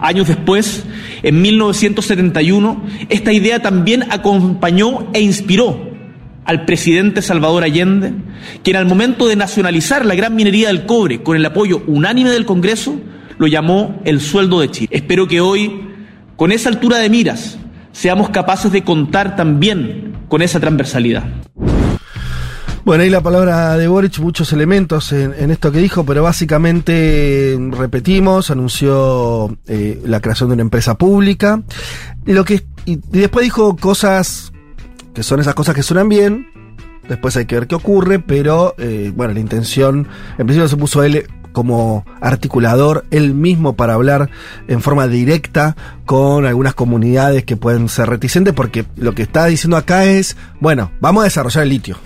[0.00, 0.84] Años después,
[1.22, 5.88] en 1971, esta idea también acompañó e inspiró
[6.46, 8.12] al presidente Salvador Allende,
[8.64, 12.46] quien al momento de nacionalizar la gran minería del cobre con el apoyo unánime del
[12.46, 12.98] Congreso,
[13.38, 14.88] lo llamó el sueldo de Chile.
[14.90, 15.89] Espero que hoy,
[16.40, 17.58] con esa altura de miras,
[17.92, 21.22] seamos capaces de contar también con esa transversalidad.
[22.82, 28.50] Bueno, ahí la palabra de Boric, muchos elementos en, esto que dijo, pero básicamente repetimos,
[28.50, 31.62] anunció eh, la creación de una empresa pública.
[32.24, 34.50] Lo que, y, después dijo cosas
[35.12, 36.46] que son esas cosas que suenan bien.
[37.06, 41.02] Después hay que ver qué ocurre, pero eh, bueno, la intención, en principio se puso
[41.02, 44.30] él como articulador él mismo para hablar
[44.68, 49.76] en forma directa con algunas comunidades que pueden ser reticentes, porque lo que está diciendo
[49.76, 51.96] acá es, bueno, vamos a desarrollar el litio.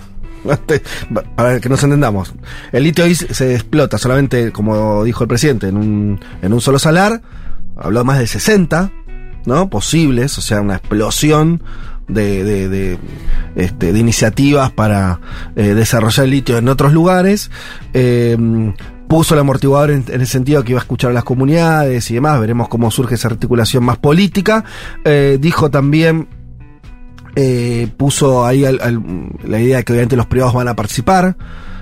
[1.35, 2.33] Para que nos entendamos.
[2.71, 6.79] El litio hoy se explota solamente, como dijo el presidente, en un, en un solo
[6.79, 7.21] salar.
[7.75, 8.91] habló más de 60,
[9.45, 9.69] ¿no?
[9.69, 11.61] Posibles, o sea, una explosión
[12.07, 12.99] de, de, de,
[13.55, 15.19] este, de iniciativas para
[15.55, 17.49] eh, desarrollar el litio en otros lugares.
[17.93, 18.37] Eh,
[19.15, 22.37] puso el amortiguador en, el sentido que iba a escuchar a las comunidades y demás,
[22.37, 24.65] veremos cómo surge esa articulación más política.
[25.05, 26.27] Eh, dijo también
[27.33, 31.37] eh, puso ahí la idea de que obviamente los privados van a participar,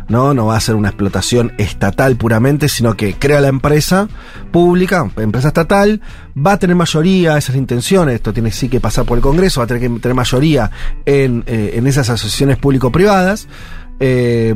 [0.09, 0.35] ¿no?
[0.35, 4.07] No va a ser una explotación estatal puramente, sino que crea la empresa
[4.51, 6.01] pública, empresa estatal,
[6.37, 9.23] va a tener mayoría, esa es la intención, esto tiene sí que pasar por el
[9.23, 10.69] Congreso, va a tener que tener mayoría
[11.03, 13.47] en, eh, en esas asociaciones público-privadas.
[13.99, 14.53] Eh,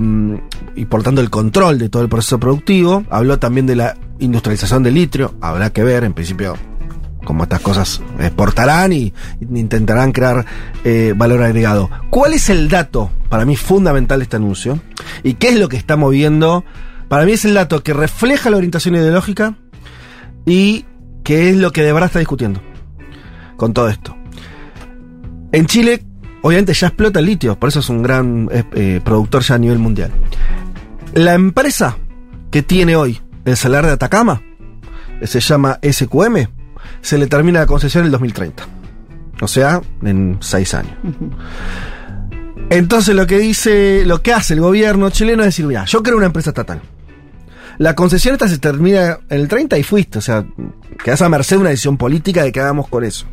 [0.76, 3.04] y por tanto el control de todo el proceso productivo.
[3.10, 6.56] Habló también de la industrialización del litio, habrá que ver, en principio
[7.28, 10.46] como estas cosas exportarán y, intentarán crear
[10.86, 11.90] eh, valor agregado.
[12.10, 14.80] ¿Cuál es el dato para mí fundamental de este anuncio?
[15.24, 16.64] ¿Y qué es lo que está moviendo?
[17.10, 19.56] Para mí es el dato que refleja la orientación ideológica
[20.46, 20.86] y
[21.26, 22.62] que es lo que de verdad está discutiendo
[23.58, 24.16] con todo esto.
[25.52, 26.06] En Chile,
[26.42, 29.58] obviamente ya explota el litio, por eso es un gran eh, eh, productor ya a
[29.58, 30.12] nivel mundial.
[31.14, 31.98] La empresa
[32.52, 34.42] que tiene hoy el salar de Atacama,
[35.24, 36.48] se llama SQM,
[37.02, 38.68] se le termina la concesión en el 2030.
[39.40, 40.94] O sea, en seis años.
[42.70, 46.26] Entonces lo que dice, lo que hace el gobierno chileno es decir, yo creo una
[46.26, 46.82] empresa estatal.
[47.78, 50.46] La concesión esta se termina en el 30 y fuiste, o sea,
[51.04, 53.28] quedas a merced de una decisión política de que hagamos con eso.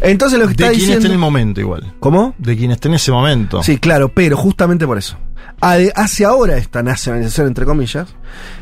[0.00, 0.98] Entonces lo que De está quien diciendo...
[0.98, 1.92] esté en el momento igual.
[2.00, 2.34] ¿Cómo?
[2.38, 3.62] De quien esté en ese momento.
[3.62, 5.16] Sí, claro, pero justamente por eso.
[5.60, 8.08] Hace ahora esta nacionalización, entre comillas,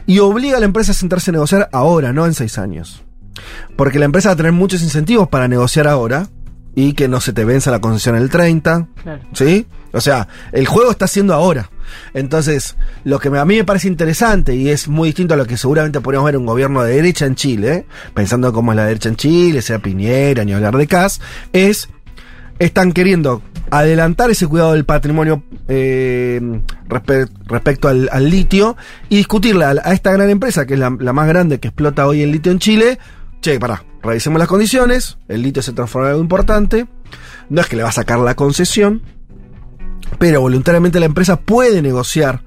[0.07, 3.03] y obliga a la empresa a sentarse a negociar ahora, no en seis años.
[3.77, 6.29] Porque la empresa va a tener muchos incentivos para negociar ahora
[6.75, 8.89] y que no se te venza la concesión el 30.
[9.03, 9.23] Claro.
[9.35, 9.67] ¿Sí?
[9.93, 11.71] O sea, el juego está haciendo ahora.
[12.15, 15.57] Entonces, lo que a mí me parece interesante y es muy distinto a lo que
[15.57, 19.17] seguramente podríamos ver un gobierno de derecha en Chile, pensando cómo es la derecha en
[19.17, 21.21] Chile, sea Piñera, ni hablar de Cas,
[21.53, 21.89] es
[22.59, 26.41] están queriendo adelantar ese cuidado del patrimonio eh,
[26.89, 28.77] respe- respecto al, litio
[29.09, 32.07] y discutirle a, a esta gran empresa, que es la, la más grande que explota
[32.07, 32.99] hoy el litio en Chile.
[33.43, 36.87] Che, pará, revisemos las condiciones, el litio se transforma en algo importante,
[37.51, 39.03] no es que le va a sacar la concesión,
[40.19, 42.41] pero voluntariamente la empresa puede negociar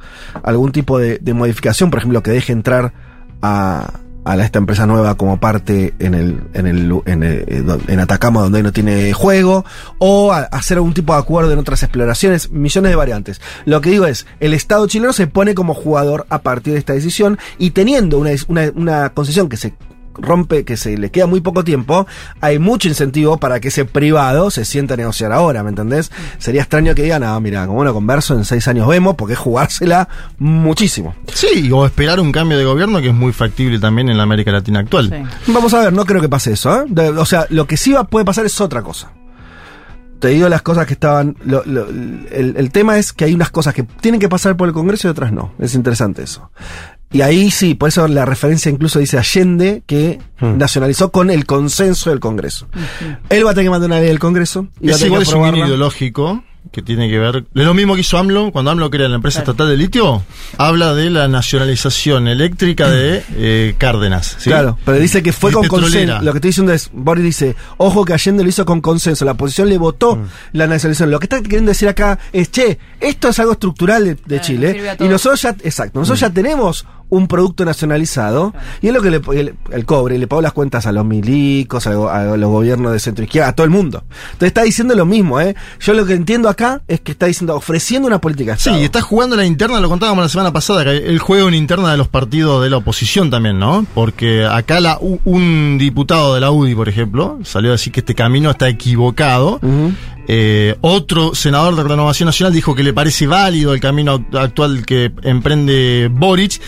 [0.43, 2.93] algún tipo de, modificación, por ejemplo, que deje entrar
[3.41, 3.93] a,
[4.25, 8.63] a esta empresa nueva como parte en el, en el eh, don- en Atacama donde
[8.63, 9.65] no tiene juego,
[9.97, 13.41] o hacer algún tipo de acuerdo en otras exploraciones, millones de variantes.
[13.65, 16.93] Lo que digo es, el Estado chileno se pone como jugador a partir de esta
[16.93, 19.73] decisión y teniendo una, una, una concesión que se
[20.21, 22.07] rompe, que se le queda muy poco tiempo,
[22.41, 26.11] hay mucho incentivo para que ese privado se sienta a negociar ahora, ¿me entendés?
[26.37, 29.39] Sería extraño que digan, ah, mira, como no converso, en seis años vemos, porque es
[29.39, 31.15] jugársela muchísimo.
[31.33, 34.51] Sí, o esperar un cambio de gobierno que es muy factible también en la América
[34.51, 35.27] Latina actual.
[35.47, 36.85] Vamos a ver, no creo que pase eso, ¿eh?
[36.87, 39.11] De- o sea, lo que sí va, puede pasar es otra cosa.
[40.19, 41.37] Te digo las cosas que estaban.
[41.45, 44.67] lo- lo- el, el tema es que hay unas cosas que tienen que pasar por
[44.67, 45.53] el Congreso y otras no.
[45.59, 46.51] Es interesante eso.
[47.11, 52.09] Y ahí sí, por eso la referencia incluso dice Allende que nacionalizó con el consenso
[52.11, 52.67] del Congreso.
[53.29, 55.55] Él va a tener que mandar una ley del Congreso y Es igual es un
[55.55, 57.45] ideológico que tiene que ver.
[57.55, 60.21] Es lo mismo que hizo AMLO cuando AMLO crea la empresa estatal de litio.
[60.57, 64.35] Habla de la nacionalización eléctrica de eh, Cárdenas.
[64.37, 64.49] ¿sí?
[64.49, 66.21] Claro, pero dice que fue Y con consenso.
[66.21, 69.31] Lo que estoy diciendo es, Boris dice, ojo que Allende lo hizo con consenso, la
[69.31, 70.25] oposición le votó Mm.
[70.53, 71.09] la nacionalización.
[71.11, 74.95] Lo que está queriendo decir acá es, che, esto es algo estructural de, de Chile.
[74.99, 76.25] Y nosotros ya, exacto, nosotros Mm.
[76.25, 80.41] ya tenemos un producto nacionalizado y es lo que le, el, el cobre, le pagó
[80.41, 81.91] las cuentas a los milicos, a,
[82.33, 84.03] a los gobiernos de centro izquierda, a todo el mundo.
[84.33, 85.55] Entonces está diciendo lo mismo, ¿eh?
[85.79, 89.01] Yo lo que entiendo acá es que está diciendo, ofreciendo una política de Sí, está
[89.01, 92.07] jugando la interna, lo contábamos la semana pasada, que el juego en interna de los
[92.07, 93.85] partidos de la oposición también, ¿no?
[93.93, 98.01] Porque acá la, u- un diputado de la UDI, por ejemplo, salió a decir que
[98.01, 99.59] este camino está equivocado.
[100.31, 104.85] Eh, otro senador de Renovación Nacional dijo que le parece válido el camino act- actual
[104.85, 106.61] que emprende Boric.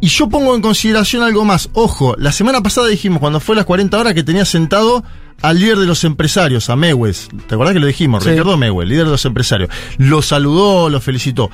[0.00, 1.70] Y yo pongo en consideración algo más.
[1.72, 5.02] Ojo, la semana pasada dijimos, cuando fue las 40 horas, que tenía sentado
[5.42, 7.28] al líder de los empresarios, a Mewes.
[7.48, 8.22] ¿Te acordás que lo dijimos?
[8.24, 8.30] Sí.
[8.30, 9.70] Ricardo Mewes, líder de los empresarios.
[9.98, 11.50] Lo saludó, lo felicitó.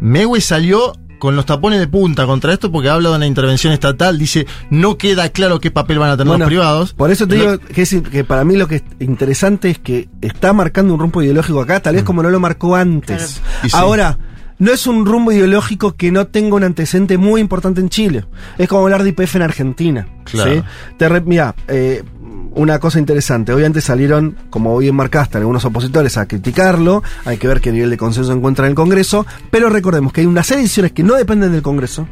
[0.00, 4.18] Mewes salió con los tapones de punta contra esto porque habla de una intervención estatal.
[4.18, 6.92] Dice, no queda claro qué papel van a tener Bueno, los privados.
[6.94, 10.08] Por eso te digo que, es- que para mí lo que es interesante es que
[10.20, 13.40] está marcando un rumbo ideológico acá, tal vez como no lo marcó antes.
[13.62, 13.68] Sí.
[14.58, 18.24] No es un rumbo ideológico que no tenga un antecedente muy importante en Chile.
[18.58, 20.06] Es como hablar de IPF en Argentina.
[20.24, 20.54] Claro.
[20.54, 20.62] ¿sí?
[20.96, 22.02] Te re- mira, eh,
[22.52, 23.52] una cosa interesante.
[23.52, 27.02] Obviamente salieron, como bien marcaste, algunos opositores a criticarlo.
[27.24, 29.26] Hay que ver qué nivel de consenso encuentra en el Congreso.
[29.50, 32.06] Pero recordemos que hay una serie de decisiones que no dependen del Congreso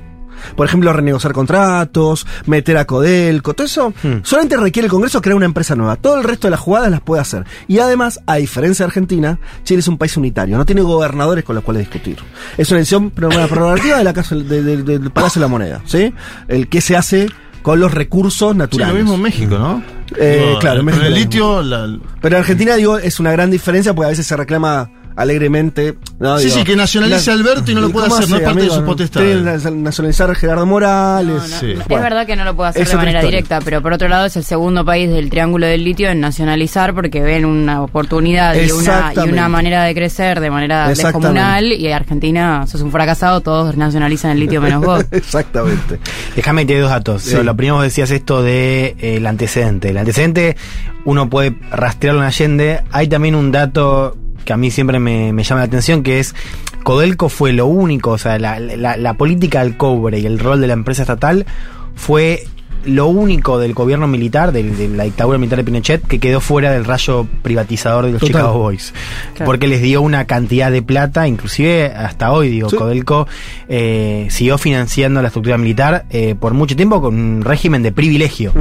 [0.56, 5.46] Por ejemplo, renegociar contratos, meter a Codelco, todo eso solamente requiere el Congreso crear una
[5.46, 5.96] empresa nueva.
[5.96, 7.44] Todo el resto de las jugadas las puede hacer.
[7.68, 11.54] Y además, a diferencia de Argentina, Chile es un país unitario, no tiene gobernadores con
[11.54, 12.16] los cuales discutir.
[12.58, 16.12] Es una una prerrogativa de la casa, de- de- del Palacio de la Moneda, ¿sí?
[16.48, 17.28] El que se hace
[17.62, 18.94] con los recursos Sí, naturales.
[18.94, 19.82] lo mismo en México, ¿no?
[20.18, 23.94] Eh, claro, en México el litio, la- Pero en Argentina, digo, es una gran diferencia
[23.94, 25.96] porque a veces se reclama alegremente.
[26.18, 26.38] ¿no?
[26.38, 28.62] Sí, Digo, sí, que nacionalice a Alberto y no lo puede hacer, no es parte
[28.62, 29.72] de sus potestades.
[29.72, 31.42] Nacionalizar a Gerardo Morales.
[31.60, 31.72] Sí.
[31.72, 33.38] Es verdad que no lo puede hacer de manera historia.
[33.38, 36.94] directa, pero por otro lado es el segundo país del Triángulo del Litio en nacionalizar
[36.94, 41.90] porque ven una oportunidad y una, y una manera de crecer de manera descomunal y
[41.92, 45.04] Argentina, sos un fracasado, todos nacionalizan el litio menos vos.
[45.10, 45.98] Exactamente.
[46.36, 47.22] Déjame que te dé dos datos.
[47.22, 47.36] Sí.
[47.42, 49.90] Lo primero vos decías esto de eh, antecedente.
[49.90, 50.56] El antecedente
[51.04, 52.80] uno puede rastrearlo en Allende.
[52.90, 56.34] Hay también un dato que a mí siempre me, me llama la atención, que es
[56.82, 60.60] Codelco fue lo único, o sea, la, la- la política del cobre y el rol
[60.60, 61.46] de la empresa estatal
[61.94, 62.44] fue
[62.84, 66.84] lo único del gobierno militar, de, la dictadura militar de Pinochet, que quedó fuera del
[66.84, 68.34] rayo privatizador de los Total.
[68.40, 68.92] Chicago Boys.
[69.36, 69.44] Claro.
[69.46, 72.76] Porque les dio una cantidad de plata, inclusive hasta hoy, digo, Sí.
[72.76, 73.28] Codelco
[73.68, 78.52] eh, siguió financiando la estructura militar eh, por mucho tiempo con un régimen de privilegio.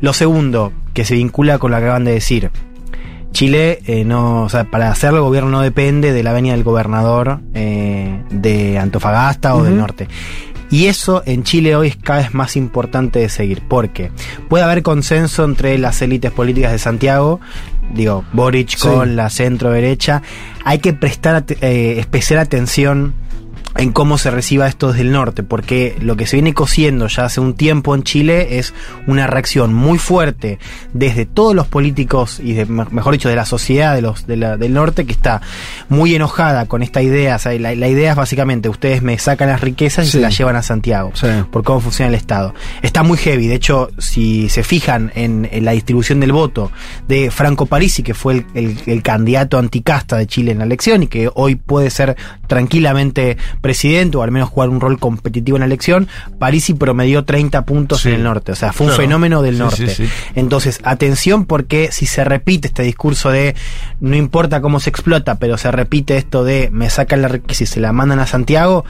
[0.00, 2.50] Lo segundo, que se vincula con lo que acaban de decir.
[3.32, 6.64] Chile, eh, no, o sea, para hacerlo el gobierno no depende de la venia del
[6.64, 10.08] gobernador eh, de Antofagasta o del norte.
[10.70, 14.12] Y eso en Chile hoy es cada vez más importante de seguir, porque
[14.48, 17.40] puede haber consenso entre las élites políticas de Santiago,
[17.92, 18.86] digo, Boric Sí.
[18.86, 20.22] con la centro derecha,
[20.64, 23.14] hay que prestar eh, especial atención
[23.76, 27.24] en cómo se reciba esto desde el norte, porque lo que se viene cosiendo ya
[27.24, 28.74] hace un tiempo en Chile es
[29.06, 30.58] una reacción muy fuerte
[30.92, 34.36] desde todos los políticos y de, me- mejor dicho de la sociedad de los de
[34.36, 35.40] la- del norte que está
[35.88, 37.36] muy enojada con esta idea.
[37.36, 40.12] O sea, la, la idea es básicamente ustedes me sacan las riquezas y Sí.
[40.18, 41.26] se las llevan a Santiago Sí.
[41.50, 42.54] por cómo funciona el Estado.
[42.82, 43.46] Está muy heavy.
[43.46, 46.70] De hecho, si se fijan en, en la distribución del voto
[47.06, 51.02] de Franco Parisi, que fue el, el- el candidato anticasta de Chile en la elección
[51.04, 52.16] y que hoy puede ser
[52.48, 56.08] tranquilamente presidente o al menos jugar un rol competitivo en la elección,
[56.38, 58.08] Parisi promedió 30 puntos Sí.
[58.08, 58.52] en el norte.
[58.52, 59.02] O sea, fue un Claro.
[59.02, 59.88] fenómeno del Sí, norte.
[59.94, 60.08] sí.
[60.34, 63.54] Entonces, atención porque si se repite este discurso de
[64.00, 67.66] no importa cómo se explota, pero se repite esto de me sacan la riqueza y
[67.66, 68.84] se la mandan a Santiago,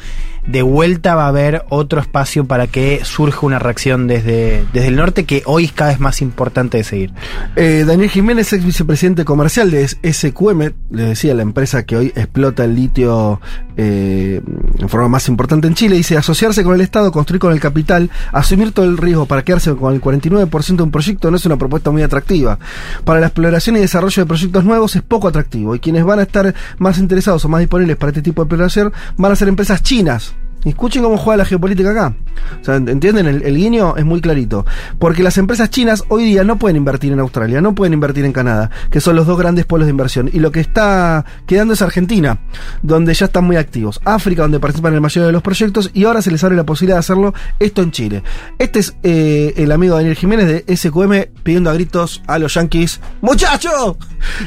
[0.46, 4.96] de vuelta va a haber otro espacio para que surja una reacción desde, desde el
[4.96, 7.12] norte que hoy es cada vez más importante de seguir.
[7.56, 12.64] Eh, Daniel Jiménez, ex vicepresidente comercial de SQM, les decía, la empresa que hoy explota
[12.64, 13.40] el litio
[13.76, 14.40] eh,
[14.78, 18.10] en forma más importante en Chile, dice asociarse con el Estado, construir con el capital,
[18.32, 21.56] asumir todo el riesgo para quedarse con el 49% de un proyecto no es una
[21.56, 22.58] propuesta muy atractiva.
[23.04, 26.22] Para la exploración y desarrollo de proyectos nuevos es poco atractivo y quienes van a
[26.22, 29.82] estar más interesados o más disponibles para este tipo de exploración van a ser empresas
[29.82, 30.34] chinas.
[30.64, 32.14] Escuchen cómo juega la geopolítica acá.
[32.60, 33.26] O sea, ¿entienden?
[33.26, 34.66] El, guiño es muy clarito.
[34.98, 38.32] Porque las empresas chinas hoy día no pueden invertir en Australia, no pueden invertir en
[38.32, 40.30] Canadá, que son los dos grandes polos de inversión.
[40.32, 42.40] Y lo que está quedando es Argentina,
[42.82, 44.00] donde ya están muy activos.
[44.04, 45.90] África, donde participan el mayor de los proyectos.
[45.94, 48.22] Y ahora se les abre la posibilidad de hacerlo esto en Chile.
[48.58, 53.00] Este es eh, el amigo Daniel Jiménez de SQM pidiendo a gritos a los yanquis:
[53.22, 53.96] ¡Muchachos!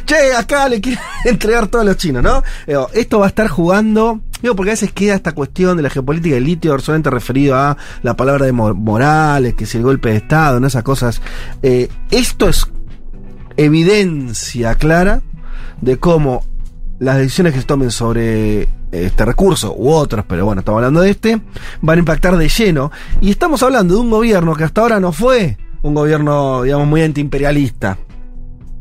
[0.05, 2.43] Che, acá le quieren entregar todos los chinos, ¿no?
[2.67, 4.21] Eh, esto va a estar jugando.
[4.43, 7.75] Digo, porque a veces queda esta cuestión de la geopolítica del litio solamente referido a
[8.03, 10.67] la palabra de Mo- Morales, que si el golpe de Estado, ¿no?
[10.67, 11.21] Esas cosas.
[11.63, 12.67] Eh, esto es
[13.57, 15.21] evidencia clara
[15.81, 16.45] de cómo
[16.99, 21.09] las decisiones que se tomen sobre este recurso u otros, pero bueno, estamos hablando de
[21.09, 21.41] este,
[21.81, 22.91] van a impactar de lleno.
[23.21, 27.01] Y estamos hablando de un gobierno que hasta ahora no fue un gobierno, digamos, muy
[27.01, 27.97] antiimperialista.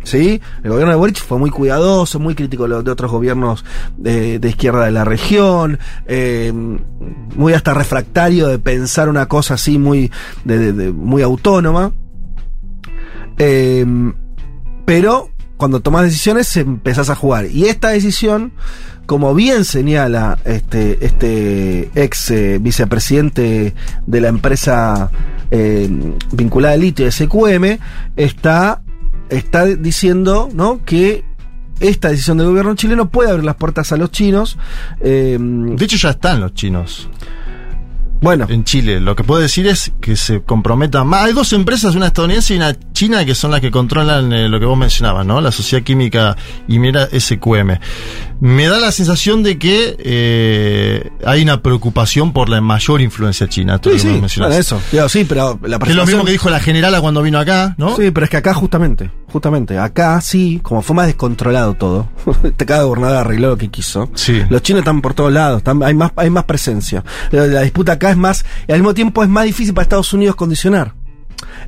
[0.05, 0.41] ¿Sí?
[0.65, 3.65] El gobierno de Boric fue muy cuidadoso, muy crítico de otros gobiernos
[3.97, 6.53] de, izquierda de la región, eh,
[7.37, 10.11] muy hasta refractario de pensar una cosa así muy,
[10.45, 11.93] muy autónoma.
[13.39, 13.87] Eh,
[14.85, 15.31] pero
[15.63, 17.47] cuando tomas decisiones empezás a jugar.
[17.47, 18.53] Y esta decisión,
[19.07, 23.73] como bien señala este, este ex eh, vicepresidente
[24.05, 25.13] de la empresa
[25.53, 25.89] eh,
[26.33, 27.79] vinculada al litio SQM,
[28.17, 28.83] está,
[29.33, 30.85] está diciendo ¿no?
[30.85, 31.25] que
[31.81, 34.57] esta decisión del gobierno chileno puede abrir las puertas a los chinos.
[35.01, 37.09] eh, De hecho, ya están los chinos.
[38.21, 38.47] Bueno.
[38.49, 39.01] En Chile.
[39.01, 41.25] Lo que puedo decir es que se comprometan más.
[41.25, 44.61] Hay dos empresas, una estadounidense y una china, que son las que controlan eh, lo
[44.61, 45.41] que vos mencionabas, ¿no?
[45.41, 46.37] La Sociedad Química
[46.69, 47.79] y Minera SQM.
[48.45, 53.79] Me da la sensación de que eh, hay una preocupación por la mayor influencia china.
[53.81, 54.81] Sí, sí, bueno, eso.
[54.91, 57.95] Digo, sí, pero la es lo mismo que dijo la generala cuando vino acá, ¿no?
[57.95, 62.09] Sí, pero es que acá justamente, justamente, acá sí, como fue más descontrolado todo,
[62.67, 64.11] cada gobernador arregló lo que quiso.
[64.15, 64.43] Sí.
[64.51, 67.05] Los chinos están por todos lados, están- hay más, hay más presencia.
[67.31, 70.13] La, la disputa acá es más, y al mismo tiempo es más difícil para Estados
[70.15, 70.95] Unidos condicionar.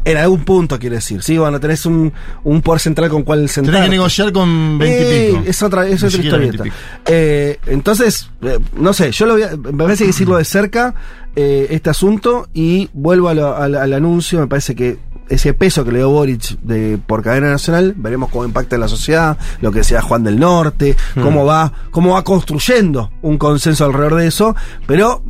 [0.04, 1.22] En algún punto, quiero decir.
[1.22, 2.12] Sí, bueno, tenés un,
[2.44, 3.74] un poder central con cual sentar.
[3.74, 5.42] Tenés que negociar con 20 y Eh, pico.
[5.46, 6.76] Es otra, es otra siquiera 20 y historieta.
[7.06, 10.94] Eh, entonces, eh, no sé, yo lo voy a, me parece que decirlo de cerca,
[11.36, 14.98] eh, este asunto, y vuelvo a lo- al, al anuncio, me parece que
[15.28, 18.88] ese peso que le dio Boric de, por cadena nacional, veremos cómo impacta en la
[18.88, 24.16] sociedad, lo que decía Juan del Norte, cómo va, cómo va construyendo un consenso alrededor
[24.16, 24.54] de eso,
[24.86, 25.22] pero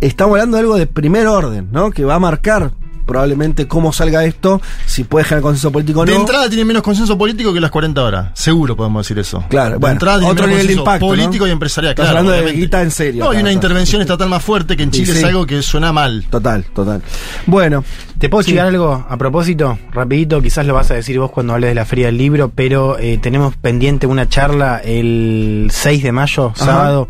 [0.00, 1.90] estamos hablando de algo de primer orden, ¿no?
[1.90, 2.72] Que va a marcar
[3.06, 6.12] probablemente cómo salga esto, si puede generar consenso político o no.
[6.12, 8.30] De entrada tiene menos consenso político que las 40 horas.
[8.34, 9.44] Seguro podemos decir eso.
[9.48, 11.12] Claro, de bueno, entrada tiene otro menos nivel de impacto, ¿no?
[11.12, 11.90] político y empresarial.
[11.92, 14.76] Estás claro, hablando de guita en serio, No, y acá, una intervención estatal más fuerte
[14.76, 15.18] que en Sí, Chile sí.
[15.18, 16.24] es algo que suena mal.
[16.30, 17.02] Total, total.
[17.46, 17.84] Bueno,
[18.22, 18.56] ¿Te puedo Sí.
[18.56, 19.76] algo a propósito?
[19.90, 22.96] Rapidito, quizás lo vas a decir vos cuando hables de la Feria del Libro, pero
[22.96, 26.64] eh, tenemos pendiente una charla el 6 de mayo, Ajá.
[26.64, 27.08] sábado,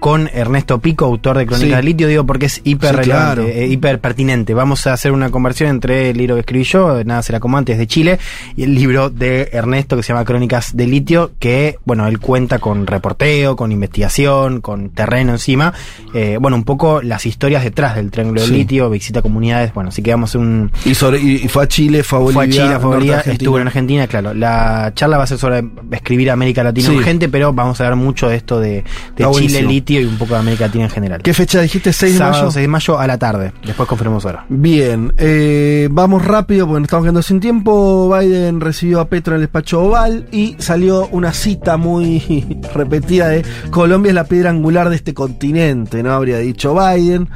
[0.00, 1.76] con Ernesto Pico, autor de Crónica Sí.
[1.76, 3.46] del Litio, digo porque es hiper Sí, relevante, claro.
[3.46, 4.54] eh, hiper pertinente.
[4.54, 7.76] Vamos a hacer una conversión entre el libro que escribí yo, Nada será como antes,
[7.76, 8.18] de Chile,
[8.56, 12.58] y el libro de Ernesto que se llama Crónicas del Litio, que, bueno, él cuenta
[12.58, 15.74] con reporteo, con investigación, con terreno encima,
[16.14, 18.50] eh, bueno, un poco las historias detrás del Triángulo del.
[18.54, 20.53] Litio, visita comunidades, bueno, así que vamos a hacer un,
[20.84, 22.42] y, sobre, y, y fue a Chile, fue a Bolivia.
[22.42, 24.34] fue a Chile, fue a Bolivia, estuvo en Argentina, claro.
[24.34, 26.96] La charla va a ser sobre escribir América Latina Sí.
[26.96, 28.84] urgente, pero vamos a hablar mucho de esto de,
[29.32, 31.22] Chile, litio y un poco de América Latina en general.
[31.22, 31.92] ¿Qué fecha dijiste?
[31.92, 32.50] 6 de Sábado mayo.
[32.50, 33.52] 6 de mayo a la tarde.
[33.64, 34.44] Después confirmamos ahora.
[34.48, 38.14] Bien, eh, vamos rápido porque nos estamos quedando sin tiempo.
[38.16, 43.44] Biden recibió a Petro en el despacho oval y salió una cita muy repetida de
[43.70, 46.12] Colombia es la piedra angular de este continente, ¿no?
[46.12, 47.28] Habría dicho Biden.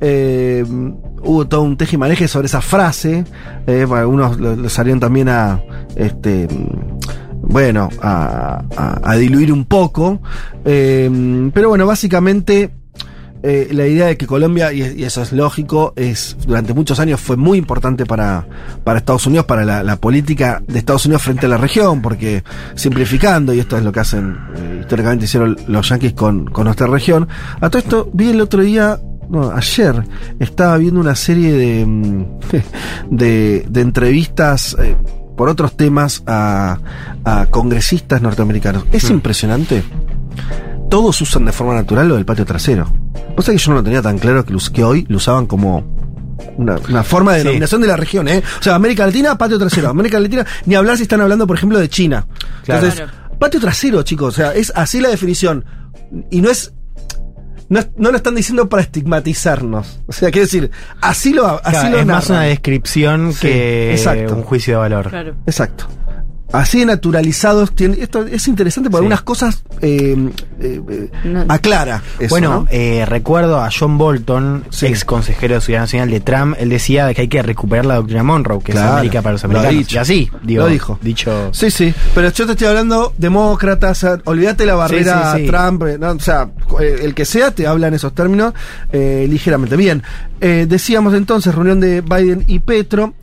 [0.00, 0.64] Eh,
[1.22, 3.24] hubo todo un tejimaneje sobre esa frase.
[3.66, 5.60] eh, algunos lo, salieron también a.
[5.96, 6.48] Este,
[7.40, 10.20] bueno, a, diluir un poco.
[10.64, 12.70] Eh, pero bueno, básicamente
[13.42, 17.36] eh, la idea de que Colombia, y, eso es lógico, es durante muchos años fue
[17.36, 18.46] muy importante para,
[18.82, 22.42] para Estados Unidos, para la, política de Estados Unidos frente a la región, porque
[22.74, 24.36] simplificando, y esto es lo que hacen,
[24.80, 27.28] históricamente hicieron los yanquis con, con nuestra región,
[27.60, 29.00] a todo esto vi el otro día,
[29.30, 30.02] no, ayer,
[30.38, 32.24] estaba viendo una serie de, mm,
[33.10, 34.76] de, de entrevistas.
[34.78, 34.96] eh,
[35.36, 36.78] por otros temas a,
[37.24, 38.84] a congresistas norteamericanos.
[38.90, 39.84] Es impresionante
[40.90, 42.90] todos usan de forma natural lo del patio trasero.
[43.36, 45.84] Vos sabés que yo no lo tenía tan claro que, hoy lo usaban como
[46.56, 47.44] una, una forma de Sí.
[47.44, 48.42] denominación de la región, ¿eh?
[48.58, 49.90] O sea, América Latina, patio trasero.
[49.90, 52.26] América Latina, ni hablar si están hablando, por ejemplo, de China.
[52.64, 52.86] Claro.
[52.86, 53.06] Entonces,
[53.38, 55.64] patio trasero, chicos, o sea, es así la definición.
[56.30, 56.72] Y no es.
[57.68, 60.00] No, no lo están diciendo para estigmatizarnos.
[60.06, 63.92] O sea, quiero decir, así lo, así Claro, lo es más una descripción Sí, que
[63.92, 64.34] exacto.
[64.34, 65.10] un juicio de valor.
[65.10, 65.34] Claro.
[65.46, 65.86] Exacto.
[66.52, 67.72] Así de naturalizados.
[67.74, 69.04] tiene- esto es interesante porque Sí.
[69.06, 70.16] algunas cosas eh,
[70.60, 71.44] eh, eh, No.
[71.48, 72.02] aclara.
[72.18, 72.66] eso, bueno, ¿no?
[72.70, 74.86] eh, recuerdo a John Bolton, Sí.
[74.86, 78.22] ex consejero de Seguridad Nacional de Trump, él decía que hay que recuperar la doctrina
[78.22, 79.78] Monroe, que Claro, es América para los lo americanos.
[79.78, 79.94] dicho.
[79.96, 80.98] Y así, digo, Lo dijo.
[81.02, 81.50] Dicho.
[81.52, 85.50] Sí, sí, pero yo te estoy hablando demócratas, olvídate la barrera Sí, sí, sí.
[85.50, 86.10] Trump, eh, ¿no?
[86.12, 86.48] o sea,
[86.80, 88.52] el que sea te habla en esos términos
[88.90, 89.76] eh, ligeramente.
[89.76, 90.02] Bien,
[90.40, 93.14] eh, decíamos entonces, reunión de Biden y Petro,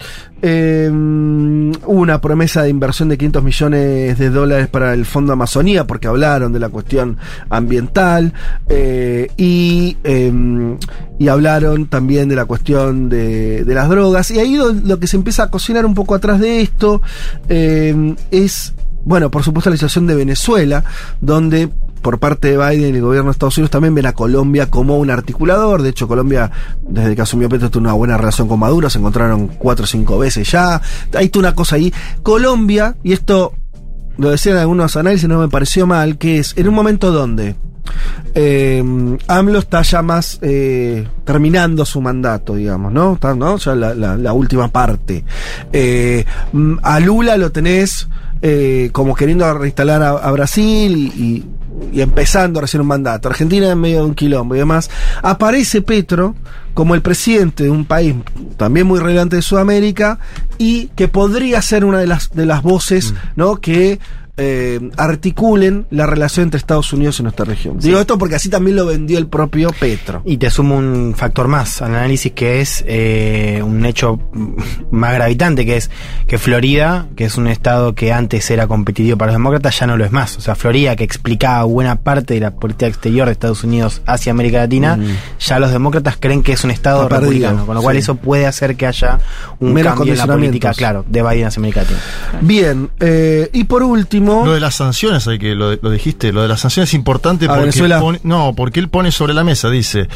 [0.42, 6.08] eh, una promesa de inversión de 500 millones de dólares para el Fondo Amazonía, porque
[6.08, 7.18] hablaron de la cuestión
[7.50, 8.34] ambiental,
[8.70, 10.78] eh, y, eh,
[11.18, 15.18] y hablaron también de la cuestión de, de las drogas, y ahí lo, que se
[15.18, 17.02] empieza a cocinar un poco atrás de esto
[17.50, 20.84] eh, es, bueno, por supuesto la situación de Venezuela,
[21.22, 21.70] donde
[22.06, 25.00] por parte de Biden y el gobierno de Estados Unidos también ven a Colombia como
[25.00, 25.82] un articulador.
[25.82, 26.52] De hecho, Colombia,
[26.88, 30.20] desde que asumió Petro, tuvo una buena relación con Maduro, se encontraron cuatro o cinco
[30.20, 30.80] veces ya.
[31.16, 31.92] Hay toda una cosa ahí.
[32.22, 33.54] Colombia, y esto
[34.20, 37.56] lo decían algunos análisis, no me pareció mal, que es en un momento donde
[38.36, 38.84] eh,
[39.28, 43.14] AMLO está ya más eh, terminando su mandato, digamos, ¿no?
[43.14, 43.58] Está, ¿no?
[43.58, 45.24] Ya la, la- última parte.
[45.74, 46.24] Eh,
[46.84, 48.08] a Lula lo tenés
[48.42, 51.46] eh, como queriendo reinstalar a, Brasil y-
[51.92, 53.30] y empezando recién un mandato.
[53.30, 54.90] Argentina en medio de un quilombo y demás.
[55.22, 56.36] Aparece Petro
[56.76, 58.14] como el presidente de un país
[58.58, 60.20] también muy relevante de Sudamérica
[60.60, 63.56] y que podría ser una de las, de las voces, ¿no?
[63.56, 64.00] Que
[64.38, 67.80] eh, articulen la relación entre Estados Unidos y nuestra región.
[67.80, 70.22] Digo esto porque así también lo vendió el propio Petro.
[70.26, 74.20] Y te sumo un factor más al análisis que es eh, un hecho
[74.92, 75.90] más gravitante, que es
[76.28, 79.96] que Florida, que es un estado que antes era competitivo para los demócratas, ya no
[79.96, 80.36] lo es más.
[80.36, 84.34] O sea, Florida, que explicaba buena parte de la política exterior de Estados Unidos hacia
[84.34, 85.00] América Latina,
[85.40, 88.00] ya los demócratas creen que es un estado Está perdido, republicano, con lo cual sí.
[88.00, 89.20] eso puede hacer que haya
[89.60, 92.00] un Menos cambio en la política, claro, de Biden hacia América Latina.
[92.42, 96.42] Bien, eh, y por último, Lo de las sanciones, hay que lo, lo dijiste, lo
[96.42, 99.70] de las sanciones es importante ¿A porque pone- no, porque él pone sobre la mesa,
[99.70, 100.08] dice,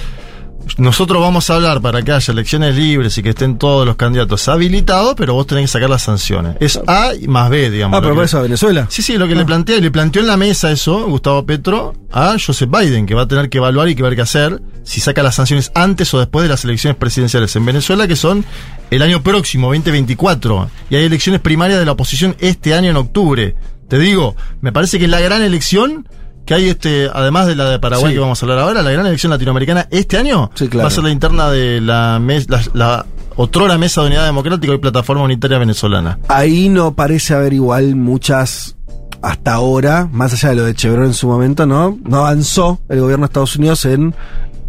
[0.78, 4.48] nosotros vamos a hablar para que haya elecciones libres y que estén todos los candidatos
[4.48, 6.56] habilitados, pero vos tenés que sacar las sanciones.
[6.60, 7.98] Es A más B, digamos.
[7.98, 8.88] ah, pero por eso a Venezuela.
[8.90, 11.94] Sí, sí, lo que le plantea, y le planteó en la mesa eso, Gustavo Petro,
[12.12, 15.00] a Joseph Biden, que va a tener que evaluar y que ver qué hacer, si
[15.02, 18.46] saca las sanciones antes o después de las elecciones presidenciales en Venezuela, que son
[18.92, 20.70] el año próximo, 2024.
[20.90, 23.56] Y hay elecciones primarias de la oposición este año en octubre.
[23.88, 26.08] Te digo, me parece que es la gran elección
[26.50, 28.16] que hay, este, además de la de Paraguay Sí.
[28.16, 30.86] que vamos a hablar ahora, la gran elección latinoamericana este año Sí, claro.
[30.86, 34.74] va a ser la interna de la, mes- la, la otrora Mesa de Unidad Democrática
[34.74, 36.18] y Plataforma Unitaria Venezolana.
[36.28, 38.76] Ahí no parece haber igual muchas
[39.22, 42.00] hasta ahora, más allá de lo de Chevron en su momento, ¿no?
[42.04, 44.16] No avanzó el gobierno de Estados Unidos en,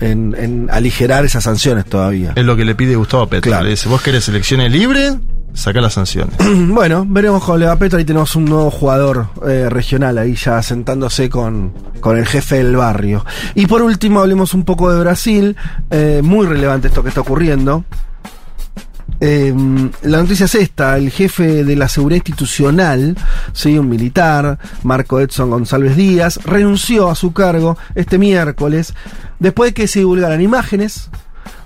[0.00, 2.32] en, en aligerar esas sanciones todavía.
[2.36, 3.48] Es lo que le pide Gustavo Petro.
[3.50, 3.64] Claro.
[3.64, 5.14] Le dice, vos querés elecciones libres,
[5.54, 6.34] saca las sanciones.
[6.68, 7.98] bueno, veremos cómo le va a Petro.
[7.98, 12.76] Ahí tenemos un nuevo jugador eh, regional ahí ya sentándose con, con el jefe del
[12.76, 13.24] barrio.
[13.54, 15.56] Y por último, hablemos un poco de Brasil.
[15.90, 17.84] Eh, muy relevante esto que está ocurriendo.
[19.22, 19.54] Eh,
[20.02, 23.16] la noticia es esta, el jefe de la seguridad institucional,
[23.52, 28.94] sí, un militar, Marco Edson González Díaz, renunció a su cargo este miércoles
[29.38, 31.10] después de que se divulgaran imágenes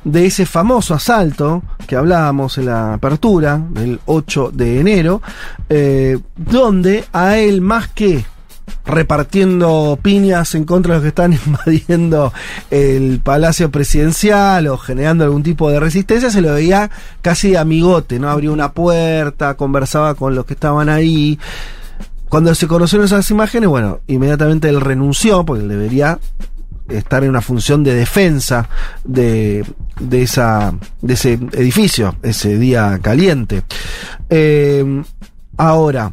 [0.05, 5.23] de ese famoso asalto que hablábamos en la apertura del 8 de enero,
[5.69, 8.25] eh, donde a él más que
[8.87, 12.33] repartiendo piñas en contra de los que están invadiendo
[12.71, 16.91] el palacio presidencial o generando algún tipo de resistencia, se lo veía
[17.23, 18.31] casi de amigote, ¿no?
[18.31, 21.39] Abrió una puerta, conversaba con los que estaban ahí.
[22.29, 26.19] Cuando se conocieron esas imágenes, bueno, inmediatamente él renunció, porque él debería
[26.89, 28.69] estar en una función de defensa
[29.05, 29.65] de,
[29.99, 33.63] de, esa, de ese edificio, ese día caliente.
[34.29, 35.03] Eh,
[35.57, 36.13] ahora,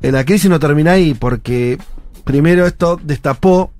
[0.00, 1.78] eh, la crisis no termina ahí, porque
[2.24, 3.72] primero esto destapó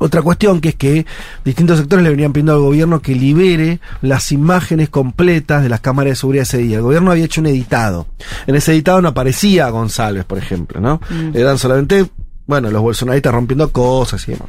[0.00, 1.06] otra cuestión que es que
[1.44, 6.12] distintos sectores le venían pidiendo al gobierno que libere las imágenes completas de las cámaras
[6.12, 6.76] de seguridad ese día.
[6.76, 8.06] El gobierno había hecho un editado.
[8.46, 11.00] En ese editado no aparecía González, por ejemplo, ¿no?
[11.34, 12.06] Eran solamente,
[12.46, 14.48] bueno, los bolsonaristas rompiendo cosas y demás.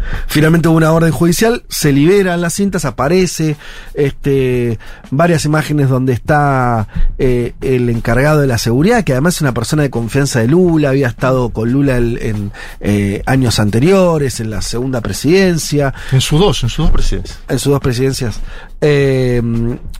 [0.27, 3.55] Finalmente hubo una orden judicial, se liberan las cintas, aparece
[3.93, 6.87] este, varias imágenes donde está
[7.17, 10.89] eh, el encargado de la seguridad, que además es una persona de confianza de Lula,
[10.89, 16.39] había estado con Lula en, en, eh, años anteriores, en la segunda presidencia, En sus
[16.39, 17.39] dos, en sus dos presidencias.
[17.47, 18.39] en sus dos presidencias.
[18.81, 19.41] Eh,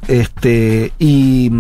[0.08, 1.52] este, y,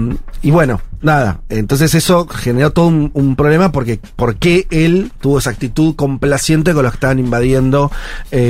[0.41, 5.39] y bueno, nada, entonces eso generó todo un, un problema porque por qué él tuvo
[5.39, 7.91] esa actitud complaciente con los que estaban invadiendo
[8.31, 8.40] eh,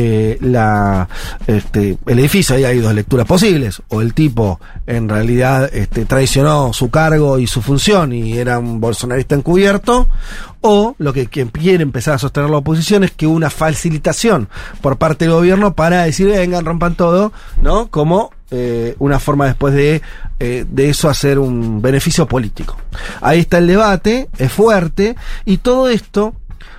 [0.41, 1.07] la,
[1.47, 2.55] este, el edificio.
[2.55, 3.81] Ahí hay dos lecturas posibles.
[3.89, 8.79] O el tipo en realidad este, traicionó su cargo y su función y era un
[8.79, 10.07] bolsonarista encubierto.
[10.61, 14.47] O lo que quien quiere empezar a sostener la oposición es que una facilitación
[14.81, 17.87] por parte del gobierno para decir, vengan, rompan todo, ¿no?
[17.87, 20.01] Como eh, una forma después de,
[20.39, 22.77] eh, de eso hacer un beneficio político.
[23.21, 25.15] Ahí está el debate, es fuerte,
[25.45, 26.35] y todo esto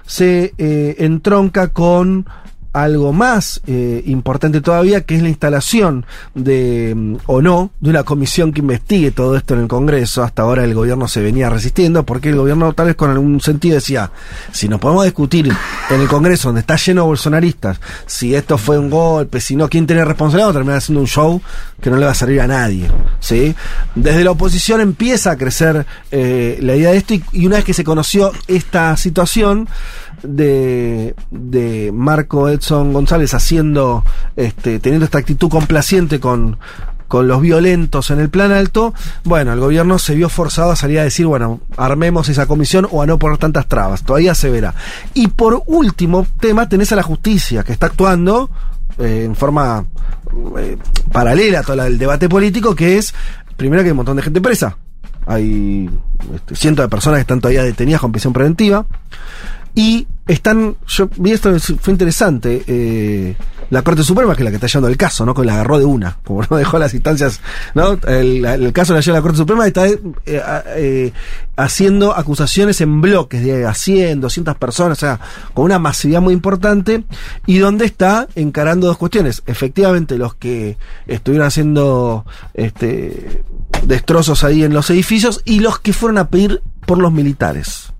[0.07, 2.27] se eh, entronca con
[2.73, 8.03] algo más eh, importante todavía, que es la instalación de, mm, o no, de una
[8.03, 10.23] comisión que investigue todo esto en el Congreso.
[10.23, 13.75] Hasta ahora el gobierno se venía resistiendo, porque el gobierno tal vez con algún sentido
[13.75, 14.11] decía,
[14.53, 15.53] si nos podemos discutir
[15.91, 19.69] en el Congreso, donde está lleno de bolsonaristas, si esto fue un golpe, si no,
[19.69, 21.43] quién tiene responsabilidad, vamos a terminar haciendo un show
[21.81, 22.91] que no le va a servir a nadie.
[23.21, 23.55] ¿sí?
[23.95, 27.75] Desde la oposición empieza a crecer eh, la idea de esto, y una vez que
[27.75, 29.69] se conoció esta situación,
[30.23, 34.05] de, de Marco Edson González haciendo,
[34.37, 36.59] este, teniendo esta actitud complaciente con,
[37.13, 38.95] con los violentos en el plan alto,
[39.25, 43.03] bueno, el gobierno se vio forzado a salir a decir, bueno, armemos esa comisión o
[43.03, 44.75] a no poner tantas trabas, todavía se verá.
[45.13, 48.49] Y por último tema tenés a la justicia, que está actuando
[48.99, 49.85] eh, en forma
[50.59, 50.79] eh,
[51.13, 53.15] paralela a todo el debate político, que es,
[53.59, 54.79] primero que hay un montón de gente presa,
[55.27, 55.91] hay
[56.35, 58.87] este, cientos de personas que están todavía detenidas con prisión preventiva,
[59.75, 63.37] Y están, yo vi esto, fue interesante, eh,
[63.71, 65.33] la Corte Suprema, que es la que está llevando el caso, ¿no?
[65.33, 67.41] Que la agarró de una, como no dejó las instancias,
[67.75, 67.99] ¿no?
[68.07, 71.13] El, el caso la lleva la Corte Suprema está eh, eh,
[71.57, 75.21] haciendo acusaciones en bloques de a 100, 200 personas, o sea,
[75.55, 77.05] con una masividad muy importante,
[77.47, 79.43] y donde está encarando dos cuestiones.
[79.47, 83.43] Efectivamente, los que estuvieron haciendo este
[83.87, 87.92] destrozos ahí en los edificios y los que fueron a pedir por los militares.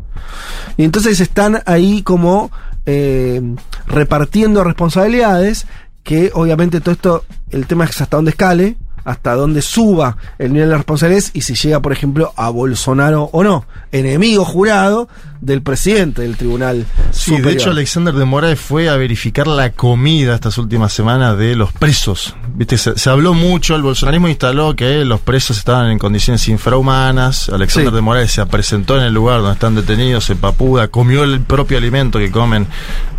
[0.77, 2.51] Y entonces están ahí como
[2.87, 3.41] eh,
[3.87, 5.67] repartiendo responsabilidades,
[6.03, 10.69] que obviamente todo esto, el tema es hasta dónde escale, hasta dónde suba el nivel
[10.71, 15.09] de responsabilidades y si llega, por ejemplo, a Bolsonaro o no, enemigo jurado
[15.41, 17.47] del presidente del Tribunal Sí, Superior.
[17.49, 21.73] de hecho Alexander de Moraes fue a verificar la comida estas últimas semanas de los
[21.73, 22.37] presos.
[22.55, 27.49] Viste, se, se habló mucho, el bolsonarismo instaló que los presos estaban en condiciones infrahumanas.
[27.49, 27.97] Alexander Sí.
[27.97, 31.77] de Moraes se presentó en el lugar donde están detenidos, en Papuda, comió el propio
[31.79, 32.67] alimento que comen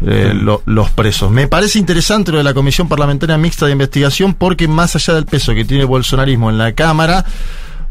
[0.05, 1.31] eh, lo- los presos.
[1.31, 5.25] Me parece interesante lo de la Comisión Parlamentaria Mixta de Investigación porque más allá del
[5.25, 7.25] peso que tiene el bolsonarismo en la Cámara,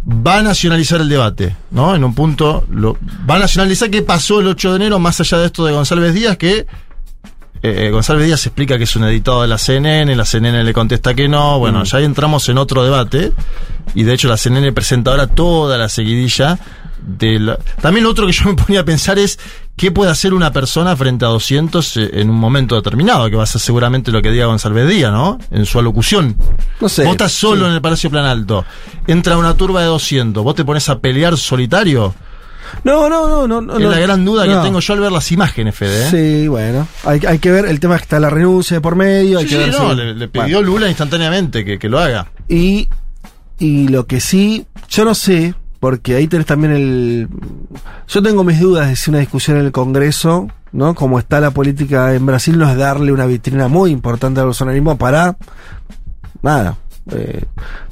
[0.06, 1.94] va a nacionalizar el debate, ¿no?
[1.94, 5.38] En un punto, lo, va a nacionalizar qué pasó el 8 de enero, más allá
[5.38, 6.66] de esto de González Díaz, que
[7.62, 11.14] eh, González Díaz explica que es un editado de la CNN, la CNN le contesta
[11.14, 11.84] que no, bueno, Mm.
[11.84, 13.32] ya ahí entramos en otro debate,
[13.94, 16.58] y de hecho la CNN presenta ahora toda la seguidilla
[17.00, 19.38] de la- También lo otro que yo me ponía a pensar es
[19.76, 23.42] qué puede hacer una persona frente a 200 eh, en un momento determinado, que va
[23.44, 25.38] a ser seguramente lo que diga González Díaz, ¿no?
[25.50, 26.36] En su alocución.
[26.80, 27.02] No sé.
[27.04, 27.68] Vos estás solo sí.
[27.70, 28.64] en el Palacio Plan Alto,
[29.06, 32.14] entra una turba de 200, vos te pones a pelear solitario.
[32.84, 33.60] No, no, no, no.
[33.60, 34.56] no es la gran duda no.
[34.56, 36.06] que tengo yo al ver las imágenes, Fede.
[36.06, 36.10] ¿eh?
[36.42, 36.88] Sí, bueno.
[37.04, 39.38] Hay, hay que ver, el tema es que está la renuncia de por medio.
[39.38, 40.44] Hay Sí, que sí, ver no, si- le, le Bueno.
[40.46, 42.30] pidió Lula instantáneamente que, que lo haga.
[42.48, 42.88] Y,
[43.58, 47.28] y lo que sí, yo no sé, porque ahí tenés también el...
[48.06, 50.94] Yo tengo mis dudas de si una discusión en el Congreso, ¿no?
[50.94, 54.96] Como está la política en Brasil, no es darle una vitrina muy importante al bolsonarismo
[54.96, 55.36] para...
[56.40, 56.76] Nada.
[57.10, 57.42] eh,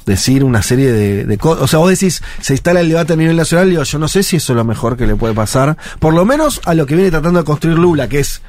[0.05, 1.63] decir una serie de, de cosas.
[1.63, 4.23] O sea, vos decís, se instala el debate a nivel nacional, digo, yo no sé
[4.23, 5.77] si eso es lo mejor que le puede pasar.
[5.99, 8.41] Por lo menos a lo que viene tratando de construir Lula, que es...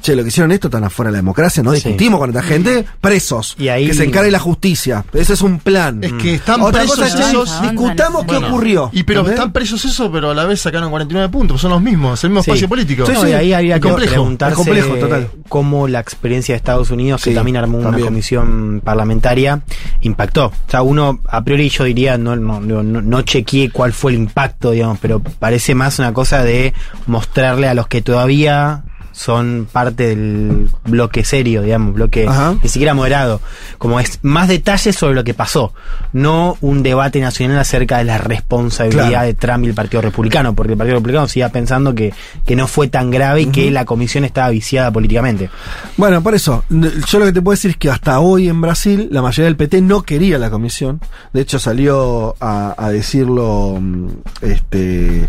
[0.00, 1.76] Che, lo que hicieron esto tan afuera de la democracia, no Sí.
[1.76, 3.54] discutimos con esta gente, presos.
[3.58, 5.04] Y ahí- Que se encargue la justicia.
[5.12, 6.02] Ese es un plan.
[6.02, 8.90] Es que están Otra presos cosa esos- discutamos qué Bueno, ocurrió.
[8.92, 9.38] Y pero ¿entendés?
[9.40, 12.30] están presos eso, pero a la vez sacaron 49 puntos, son los mismos, es el
[12.30, 12.50] mismo Sí.
[12.50, 13.04] espacio político.
[13.12, 14.12] No, y ahí habría Es que complejo.
[14.12, 15.30] preguntarse complejo, total.
[15.48, 18.06] cómo la experiencia de Estados Unidos, que Sí, también armó una también.
[18.08, 19.60] comisión parlamentaria,
[20.00, 20.46] impactó.
[20.46, 24.18] O sea, uno, a priori yo diría, no, no, no, no chequeé cuál fue el
[24.18, 26.72] impacto, digamos, pero parece más una cosa de
[27.06, 28.82] mostrarle a los que todavía
[29.22, 32.56] son parte del bloque serio, digamos, bloque Ajá.
[32.62, 33.40] ni siquiera moderado,
[33.78, 35.72] como es más detalles sobre lo que pasó,
[36.12, 39.26] no un debate nacional acerca de la responsabilidad Claro.
[39.26, 42.12] de Trump y el Partido Republicano, porque el Partido Republicano siga pensando que,
[42.44, 45.50] que no fue tan grave y que la comisión estaba viciada políticamente.
[45.96, 49.08] Bueno, por eso, yo lo que te puedo decir es que hasta hoy en Brasil
[49.10, 51.00] la mayoría del PT no quería la comisión.
[51.32, 54.08] De hecho, salió a, a decirlo mm,
[54.42, 55.28] este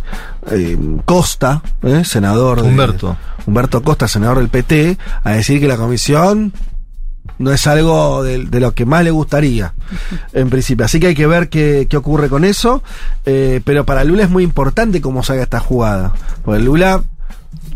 [0.52, 2.04] eh, Costa, ¿eh?
[2.06, 2.62] senador.
[2.62, 3.18] de- Humberto.
[3.46, 6.54] Humberto Costa, senador del PT, a decir que la comisión
[7.40, 9.74] no es algo de, de lo que más le gustaría,
[10.34, 10.86] en principio.
[10.86, 12.84] Así que hay que ver qué, qué ocurre con eso.
[13.26, 16.14] Eh, pero para Lula es muy importante cómo salga esta jugada.
[16.46, 17.02] Porque Lula,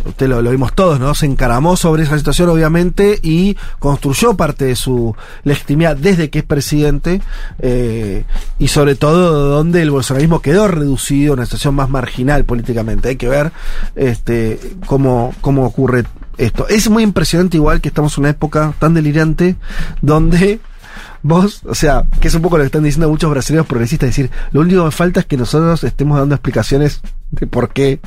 [0.08, 1.14] usted lo, vimos todos, ¿no?
[1.14, 6.46] Se encaramó sobre esa situación, obviamente, y construyó parte de su legitimidad desde que es
[6.46, 7.22] presidente.
[7.60, 8.26] eh,
[8.60, 13.10] y sobre todo donde el bolsonarismo quedó reducido a una situación más marginal políticamente.
[13.10, 13.52] Hay que ver
[13.96, 16.04] este cómo, cómo ocurre
[16.38, 16.68] esto.
[16.68, 19.56] Es muy impresionante igual que estamos en una época tan delirante
[20.02, 20.60] donde
[21.24, 24.30] vos, o sea, que es un poco lo que están diciendo muchos brasileños progresistas, decir,
[24.52, 27.02] lo único que falta es que nosotros estemos dando explicaciones
[27.32, 28.00] de por qué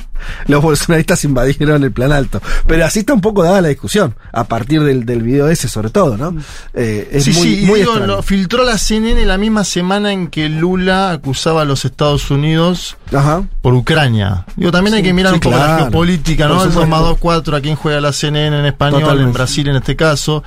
[0.47, 2.41] los bolsonaristas invadieron el plan alto.
[2.65, 5.89] Pero así está un poco dada la discusión, a partir del, del video ese sobre
[5.89, 6.35] todo, ¿no?
[6.73, 10.11] Eh, es sí, muy, sí, y muy digo, lo filtró la CNN la misma semana
[10.11, 13.43] en que Lula acusaba a los Estados Unidos Ajá.
[13.61, 14.45] por Ucrania.
[14.55, 16.53] Digo, también hay que mirar sí, un poco la geopolítica, ¿no?
[16.53, 16.89] El 2 supuesto.
[16.89, 19.29] más 2, 4, a quién juega la CNN en español, Totalmente.
[19.29, 20.43] en Brasil en este caso.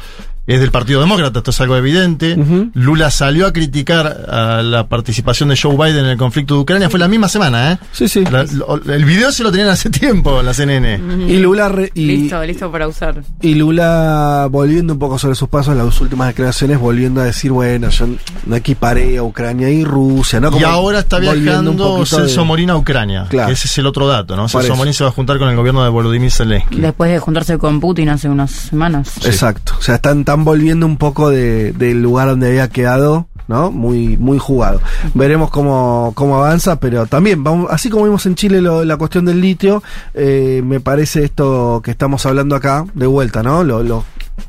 [0.47, 2.37] Es del Partido Demócrata, esto es algo evidente.
[2.75, 6.91] Lula salió a criticar a la participación de Joe Biden en el conflicto de Ucrania.
[6.91, 7.79] Fue la misma semana, ¿eh?
[7.93, 8.25] Sí, sí.
[8.31, 11.01] La- lo- el video se lo tenían hace tiempo en la CNN.
[11.33, 13.23] Y Lula re- y, Listo, listo para usar.
[13.41, 17.51] y Lula volviendo un poco sobre sus pasos en las últimas declaraciones, volviendo a decir,
[17.51, 18.07] bueno, yo
[18.47, 20.49] no equiparé a Ucrania y Rusia, ¿no?
[20.49, 23.27] Y Como ahora está viajando poquito de- Celso Morín a Ucrania.
[23.31, 23.51] Claro.
[23.51, 24.47] ese es el otro dato, ¿no?
[24.49, 24.77] Celso.
[24.77, 26.81] Morín se va a juntar con el gobierno de Volodymyr Zelensky.
[26.81, 29.13] Después de juntarse con Putin hace unas semanas.
[29.25, 29.73] Exacto.
[29.79, 33.71] O sea, están, están volviendo un poco de- del lugar donde había quedado ¿no?
[33.71, 34.81] Muy, muy jugado.
[35.13, 39.27] Veremos cómo, cómo avanza, pero también, vamos, así como vimos en Chile lo- la cuestión
[39.27, 39.83] del litio,
[40.15, 43.63] eh, me parece esto que estamos hablando acá, de vuelta, ¿no?
[43.63, 44.03] Lo, lo-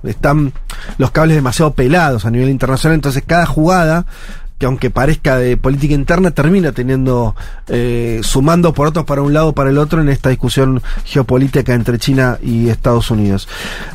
[0.03, 0.53] están
[0.97, 4.05] los cables demasiado pelados a nivel internacional, entonces cada jugada
[4.57, 7.35] que aunque parezca de política interna, termina teniendo,
[7.67, 11.97] eh, sumando por otros para un lado para el otro en esta discusión geopolítica entre
[11.97, 13.47] China y Estados Unidos.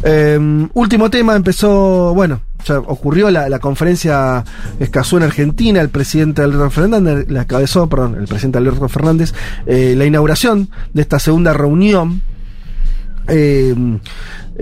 [0.03, 0.39] Eh,
[0.75, 2.41] último tema, empezó, bueno,
[2.87, 4.45] ocurrió la, la conferencia
[4.79, 9.35] Escazú en Argentina, el presidente Alberto Fernández, la cabezó, perdón, el presidente Alberto Fernández,
[9.67, 12.23] eh, la inauguración de esta segunda reunión
[13.29, 13.75] eh,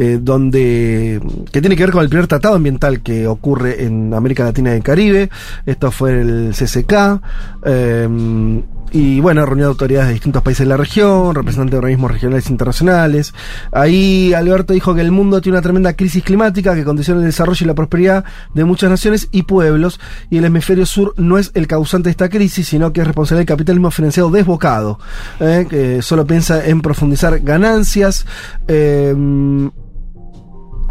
[0.00, 1.20] eh, donde
[1.50, 4.76] que tiene que ver con el primer tratado ambiental que ocurre en América Latina y
[4.76, 5.28] el Caribe.
[5.66, 7.20] Esto fue el CCK.
[7.64, 12.46] eh, y bueno, reunió autoridades de distintos países de la región, representantes de organismos regionales
[12.46, 13.34] e internacionales.
[13.72, 17.64] Ahí Alberto dijo que el mundo tiene una tremenda crisis climática que condiciona el desarrollo
[17.64, 18.24] y la prosperidad
[18.54, 20.00] de muchas naciones y pueblos.
[20.30, 23.40] Y el hemisferio sur no es el causante de esta crisis, sino que es responsable
[23.40, 24.98] del capitalismo financiado desbocado,
[25.40, 28.26] eh, que solo piensa en profundizar ganancias.
[28.68, 29.14] Eh,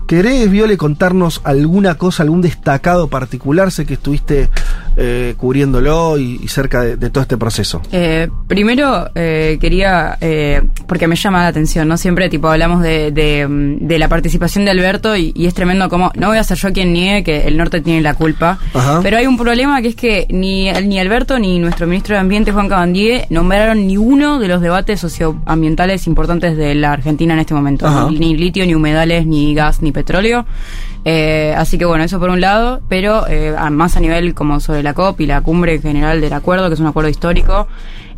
[0.08, 3.72] ¿Querés, Viole, contarnos alguna cosa, algún destacado particular?
[3.74, 4.49] Sé que estuviste
[4.95, 7.82] eh, cubriéndolo y, y cerca de, de todo este proceso.
[7.91, 11.97] Eh, primero eh, quería, eh, porque me llama la atención, ¿no?
[11.97, 13.45] Siempre tipo hablamos de, de,
[13.82, 16.72] de la participación de Alberto y, y es tremendo como, no voy a ser yo
[16.72, 19.01] quien niegue que el norte tiene la culpa, Ajá.
[19.03, 22.53] pero hay un problema que es que ni, ni Alberto ni nuestro ministro de Ambiente,
[22.53, 27.53] Juan Cabandier, nombraron ni uno de los debates socioambientales importantes de la Argentina en este
[27.53, 30.45] momento, ni, ni litio, ni humedales, ni gas, ni petróleo.
[31.06, 34.84] Eh, así que bueno, eso por un lado, pero eh, más a nivel como sobre
[34.84, 37.68] la COP y la cumbre general del acuerdo, que es un acuerdo histórico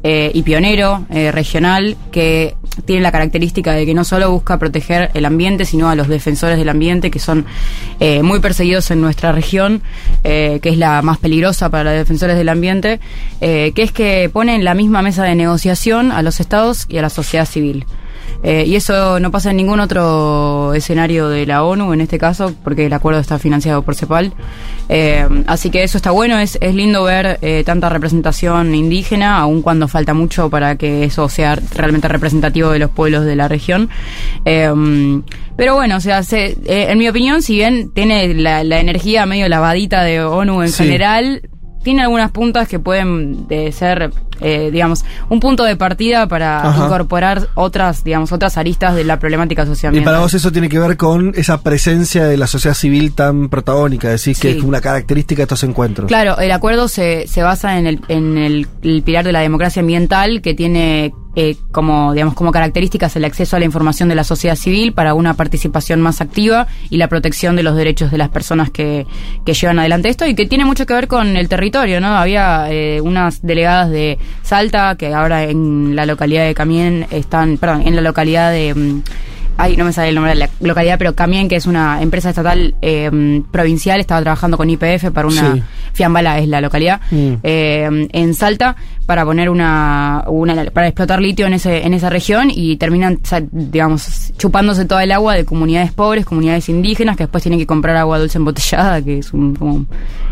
[0.03, 2.55] eh, y pionero, eh, regional, que
[2.85, 6.57] tiene la característica de que no solo busca proteger el ambiente, sino a los defensores
[6.57, 7.45] del ambiente, que son
[8.23, 9.81] muy perseguidos en nuestra región,
[10.23, 13.01] que es la más peligrosa para los defensores del ambiente,
[13.41, 17.01] que es que pone en la misma mesa de negociación a los estados y a
[17.01, 17.85] la sociedad civil.
[18.43, 22.53] Eh, y eso no pasa en ningún otro escenario de la ONU, en este caso,
[22.63, 24.33] porque el acuerdo está financiado por CEPAL.
[24.87, 29.61] Eh, así que eso está bueno, es, es lindo ver eh, tanta representación indígena, aun
[29.61, 33.89] cuando falta mucho para que eso sea realmente representativo de los pueblos de la región.
[34.43, 39.47] Pero bueno, o sea, se- en mi opinión, si bien tiene la, la energía medio
[39.49, 40.83] lavadita de ONU en Sí.
[40.83, 41.41] general,
[41.83, 44.11] tiene algunas puntas que pueden de ser,
[44.41, 46.85] eh, digamos, un punto de partida para Ajá.
[46.85, 50.11] incorporar otras, digamos, otras aristas de la problemática Y socioambiental.
[50.13, 54.09] para vos eso tiene que ver con esa presencia de la sociedad civil tan protagónica,
[54.09, 56.07] decís que es una característica de estos encuentros.
[56.07, 59.79] Claro, el acuerdo se, se basa en, el, en el, el pilar de la democracia
[59.81, 64.25] ambiental que tiene eh, como, digamos, como características el acceso a la información de la
[64.25, 68.27] sociedad civil para una participación más activa y la protección de los derechos de las
[68.27, 69.07] personas que,
[69.45, 72.09] que llevan adelante esto y que tiene mucho que ver con el territorio, ¿no?
[72.09, 77.83] Había eh, unas delegadas de Salta que ahora en la localidad de Camien están, perdón,
[77.87, 78.75] en la localidad de...
[78.75, 79.01] mm,
[79.61, 82.29] Ay, no me sale el nombre de la localidad, pero Camien, que es una empresa
[82.29, 85.53] estatal eh, provincial, estaba trabajando con IPF para una...
[85.55, 85.63] Sí.
[85.91, 87.33] Fiambala es la localidad, Mm.
[87.43, 90.65] eh, en Salta, para poner una, una...
[90.65, 93.19] para explotar litio en, ese, en esa región y terminan,
[93.51, 97.97] digamos, chupándose toda el agua de comunidades pobres, comunidades indígenas, que después tienen que comprar
[97.97, 99.85] agua dulce embotellada, que es, un, como,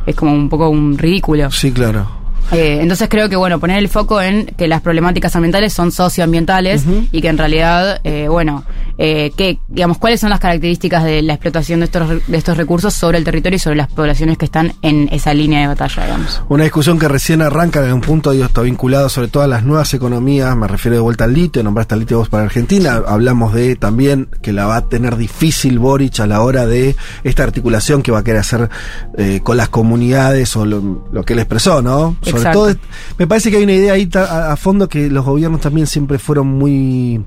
[0.06, 1.52] es como un poco un ridículo.
[1.52, 2.08] Sí, claro.
[2.54, 6.86] Eh, entonces creo que bueno poner el foco en que las problemáticas ambientales son socioambientales
[7.12, 8.64] y que en realidad eh, bueno
[8.98, 12.94] eh, que digamos cuáles son las características de la explotación de estos de estos recursos
[12.94, 16.42] sobre el territorio y sobre las poblaciones que están en esa línea de batalla digamos
[16.50, 19.64] Una discusión que recién arranca en un punto, digo, está vinculado sobre todo a las
[19.64, 23.54] nuevas economías, me refiero de vuelta al litio, nombraste al litio vos para Argentina, hablamos
[23.54, 28.02] de también que la va a tener difícil Boric a la hora de esta articulación
[28.02, 28.70] que va a querer hacer
[29.18, 32.18] eh, con las comunidades o lo, lo que él expresó, ¿no?
[32.22, 32.60] Sobre Exacto.
[32.60, 32.76] todo,
[33.18, 36.48] me parece que hay una idea ahí a fondo que los gobiernos también siempre fueron
[36.48, 37.24] muy,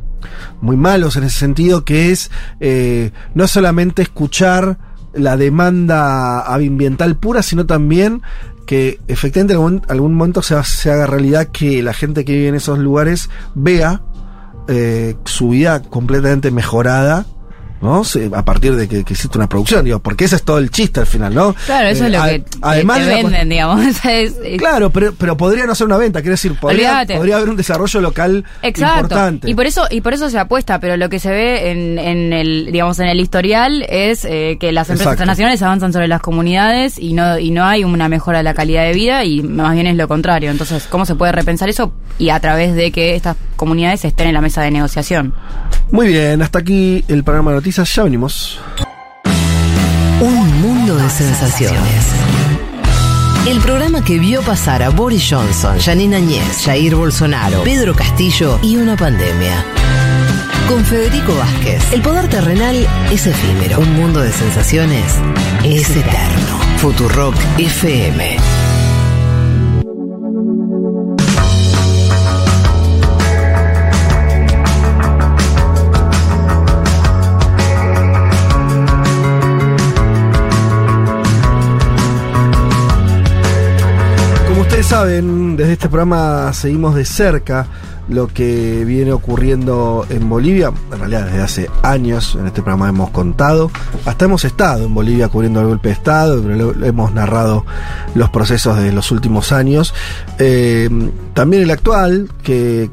[0.61, 4.79] muy malos en ese sentido, que es eh, no solamente escuchar
[5.12, 8.23] la demanda ambiental pura, sino también
[8.66, 12.79] que efectivamente en algún, momento se haga realidad que la gente que vive en esos
[12.79, 14.03] lugares vea
[14.68, 17.27] eh, su vida completamente mejorada.
[17.81, 18.03] ¿No?
[18.35, 21.01] A partir de que, que existe una producción, digo, porque ese es todo el chiste
[21.01, 21.55] al final, ¿no?
[21.66, 25.12] claro eso Eh, es lo a- que además te venden digamos es- es- Claro, pero,
[25.16, 29.01] pero podría no ser una venta, quiero decir, podría, podría haber un desarrollo local Exacto.
[29.01, 29.51] importante.
[29.51, 32.33] Y por eso y por eso se apuesta, pero lo que se ve en, en
[32.33, 36.99] el digamos en el historial es eh, que las empresas transnacionales avanzan sobre las comunidades
[36.99, 39.87] y no y no hay una mejora de la calidad de vida y más bien
[39.87, 40.51] es lo contrario.
[40.51, 44.34] Entonces, ¿cómo se puede repensar eso y a través de que estas comunidades estén en
[44.34, 45.34] la mesa de negociación?
[45.90, 48.58] Muy bien, hasta aquí el programa de noticias, ya venimos.
[50.22, 52.06] Un mundo de sensaciones.
[53.46, 58.76] El programa que vio pasar a Boris Johnson, Janine Añez, Jair Bolsonaro, Pedro Castillo y
[58.76, 59.62] una pandemia.
[60.66, 63.80] Con Federico Vázquez, el poder terrenal es efímero.
[63.80, 65.16] Un mundo de sensaciones
[65.64, 66.58] es eterno.
[66.78, 68.70] Futurock FM.
[84.81, 87.66] Ustedes saben, desde este programa seguimos de cerca
[88.09, 93.11] lo que viene ocurriendo en Bolivia, en realidad desde hace años, en este programa hemos
[93.11, 93.70] contado,
[94.05, 96.42] hasta hemos estado en Bolivia cubriendo el golpe de Estado,
[96.84, 97.64] hemos narrado
[98.14, 99.94] los procesos de los últimos años.
[100.38, 100.88] Eh,
[101.34, 102.90] también el actual, que,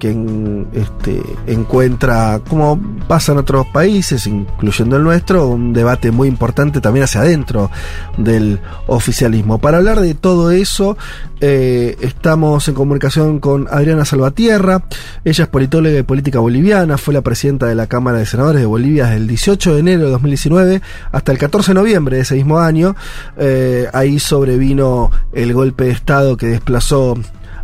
[0.74, 7.06] este, encuentra, como pasa en otros países, incluyendo el nuestro, un debate muy importante también
[7.06, 7.72] hacia adentro
[8.18, 9.58] del oficialismo.
[9.58, 10.98] Para hablar de todo eso,
[11.40, 14.84] eh, estamos en comunicación con Adriana Salvatierra.
[15.24, 18.68] Ella es politóloga y política boliviana, fue la presidenta de la Cámara de Senadores de
[18.68, 20.82] Bolivia desde el 18 de enero de 2019
[21.12, 22.96] hasta el 14 de noviembre de ese mismo año.
[23.38, 27.16] Eh, ahí sobrevino el golpe de Estado que desplazó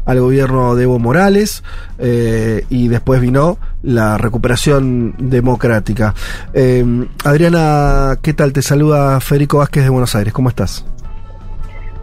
[0.05, 1.63] al gobierno de Evo Morales
[1.97, 6.13] eh, y después vino la recuperación democrática.
[6.53, 8.53] Eh, Adriana, ¿qué tal?
[8.53, 10.34] Te saluda Federico Vázquez de Buenos Aires.
[10.34, 10.86] ¿Cómo estás?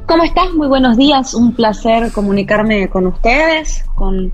[0.06, 0.52] ¿Cómo estás?
[0.54, 1.34] Muy buenos días.
[1.34, 4.32] Un placer comunicarme con ustedes, con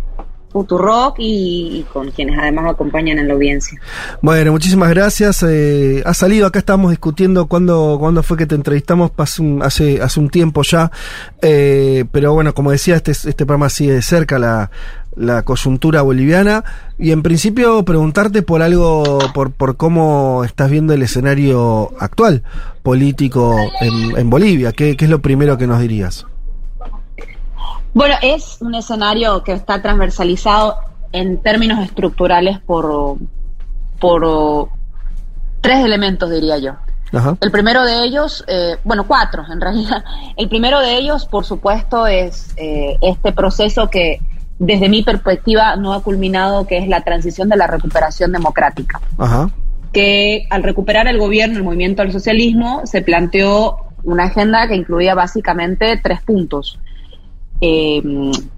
[0.56, 3.78] Futurock y, con quienes además acompañan en la audiencia.
[4.22, 5.42] Bueno, muchísimas gracias.
[5.42, 9.10] Eh, ha salido, acá estábamos discutiendo cuándo, cuándo fue que te entrevistamos,
[9.60, 10.90] hace, hace un tiempo ya.
[11.42, 14.70] Eh, pero bueno, como decía, este, este programa sigue de cerca la,
[15.14, 16.64] la coyuntura boliviana.
[16.98, 22.44] Y en principio preguntarte por algo, por, por cómo estás viendo el escenario actual
[22.82, 24.72] político en, en Bolivia.
[24.72, 26.24] ¿Qué, ¿Qué es lo primero que nos dirías?
[27.96, 30.76] Bueno, es un escenario que está transversalizado
[31.12, 33.16] en términos estructurales por,
[33.98, 34.68] por
[35.62, 36.72] tres elementos, diría yo.
[37.14, 37.38] Ajá.
[37.40, 40.04] El primero de ellos, eh, bueno, cuatro en realidad.
[40.36, 44.20] El primero de ellos, por supuesto, es eh, este proceso que
[44.58, 49.00] desde mi perspectiva no ha culminado, que es la transición de la recuperación democrática.
[49.16, 49.48] Ajá.
[49.94, 55.14] que al recuperar el gobierno, el movimiento al socialismo, se planteó una agenda que incluía
[55.14, 56.78] básicamente tres puntos.
[57.58, 58.02] Eh,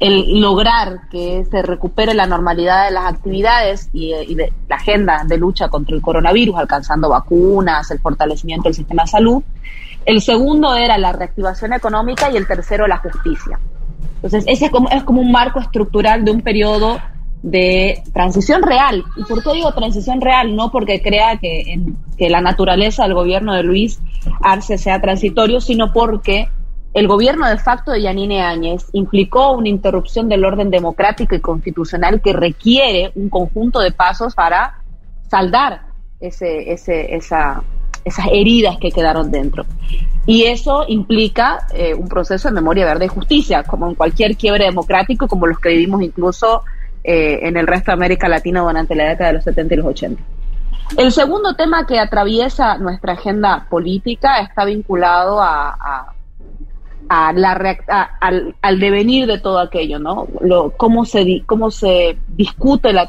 [0.00, 5.38] el lograr que se recupere la normalidad de las actividades y, de la agenda de
[5.38, 9.42] lucha contra el coronavirus, alcanzando vacunas, el fortalecimiento del sistema de salud.
[10.04, 13.60] El segundo era la reactivación económica y el tercero la justicia.
[14.16, 16.98] Entonces, ese es como, es como un marco estructural de un periodo
[17.42, 19.04] de transición real.
[19.16, 20.56] ¿Y por qué digo transición real?
[20.56, 21.80] No porque crea que,
[22.16, 24.00] que la naturaleza del gobierno de Luis
[24.42, 26.48] Arce sea transitorio, sino porque
[26.94, 32.20] el gobierno de facto de Yanine Áñez implicó una interrupción del orden democrático y constitucional
[32.22, 34.80] que requiere un conjunto de pasos para
[35.30, 35.82] saldar
[36.20, 37.62] ese, ese, esa,
[38.04, 39.64] esas heridas que quedaron dentro.
[40.26, 44.64] Y eso implica eh, un proceso de memoria verde y justicia, como en cualquier quiebre
[44.64, 46.62] democrático, como los que vivimos incluso
[47.04, 49.86] eh, en el resto de América Latina durante la década de los 70 y los
[49.86, 50.22] 80.
[50.96, 56.12] El segundo tema que atraviesa nuestra agenda política está vinculado a, a-
[57.08, 57.52] a la
[57.88, 60.26] a- al, devenir de todo aquello, ¿no?
[60.76, 63.08] Cómo, se, cómo se discute la,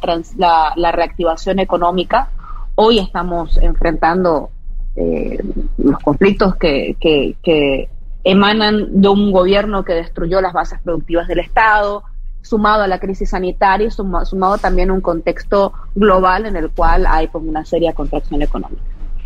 [0.76, 2.30] la, reactivación económica.
[2.76, 4.50] Hoy estamos enfrentando
[4.96, 5.38] eh,
[5.78, 7.90] los conflictos que, que,
[8.24, 12.04] emanan de un gobierno que destruyó las bases productivas del Estado,
[12.42, 16.70] sumado a la crisis sanitaria y suma- sumado también a un contexto global en el
[16.70, 18.82] cual hay pues, una seria contracción económica.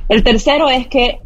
[0.09, 1.21] El tercero es que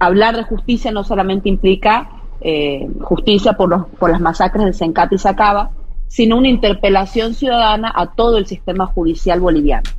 [0.00, 2.10] hablar de justicia no solamente implica
[2.40, 5.70] eh, justicia por, los, por las masacres de Sencate y Sacaba,
[6.06, 9.90] sino una interpelación ciudadana a todo el sistema judicial boliviano,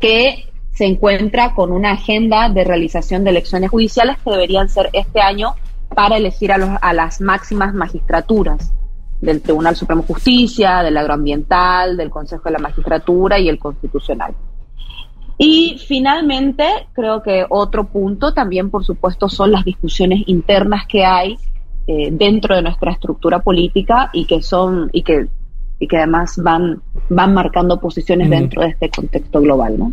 [0.00, 5.20] que se encuentra con una agenda de realización de elecciones judiciales que deberían ser este
[5.20, 5.54] año
[5.94, 8.72] para elegir a, los, a las máximas magistraturas
[9.20, 14.34] del Tribunal Supremo de Justicia, del Agroambiental, del Consejo de la Magistratura y el Constitucional.
[15.44, 21.36] Y finalmente, creo que otro punto también, por supuesto, son las discusiones internas que hay
[21.88, 25.26] eh, dentro de nuestra estructura política y que son y que
[25.80, 29.92] y que además van van marcando posiciones dentro de este contexto global, ¿no?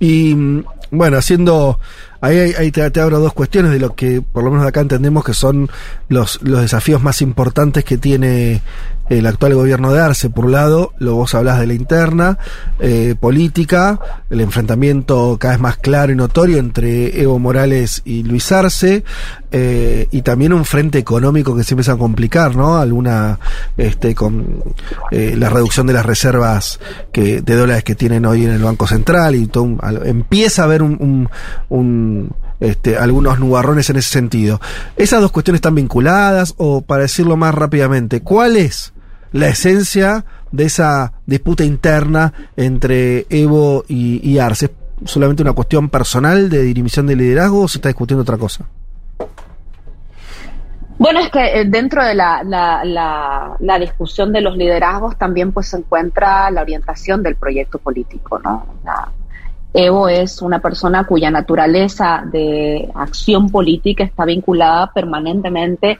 [0.00, 1.78] Y mm, bueno, haciendo,
[2.22, 5.34] Ahí, te, abro dos cuestiones de lo que por lo menos de acá entendemos que
[5.34, 5.68] son
[6.08, 8.62] los, los desafíos más importantes que tiene
[9.08, 10.30] el actual gobierno de Arce.
[10.30, 12.38] Por un lado, lo vos hablás de la interna,
[12.78, 13.98] eh, política,
[14.30, 19.04] el enfrentamiento cada vez más claro y notorio entre Evo Morales y Luis Arce,
[19.50, 22.78] eh, y también un frente económico que se empieza a complicar, ¿no?
[22.78, 23.38] Alguna,
[23.76, 24.62] este, con
[25.10, 26.80] eh, la reducción de las reservas
[27.12, 30.82] que, de dólares que tienen hoy en el Banco Central y todo empieza a haber
[30.82, 31.28] un,
[32.60, 34.60] este, algunos nubarrones en ese sentido.
[34.96, 38.92] ¿Esas dos cuestiones están vinculadas o, para decirlo más rápidamente, cuál es
[39.32, 44.70] la esencia de esa disputa interna entre Evo y, Arce?
[45.04, 48.66] ¿Es solamente una cuestión personal de dimisión de liderazgo o se está discutiendo otra cosa?
[50.98, 56.48] Bueno, es que eh, dentro de la, discusión de los liderazgos también pues se encuentra
[56.52, 58.66] la orientación del proyecto político, ¿no?
[59.74, 65.98] Evo es una persona cuya naturaleza de acción política está vinculada permanentemente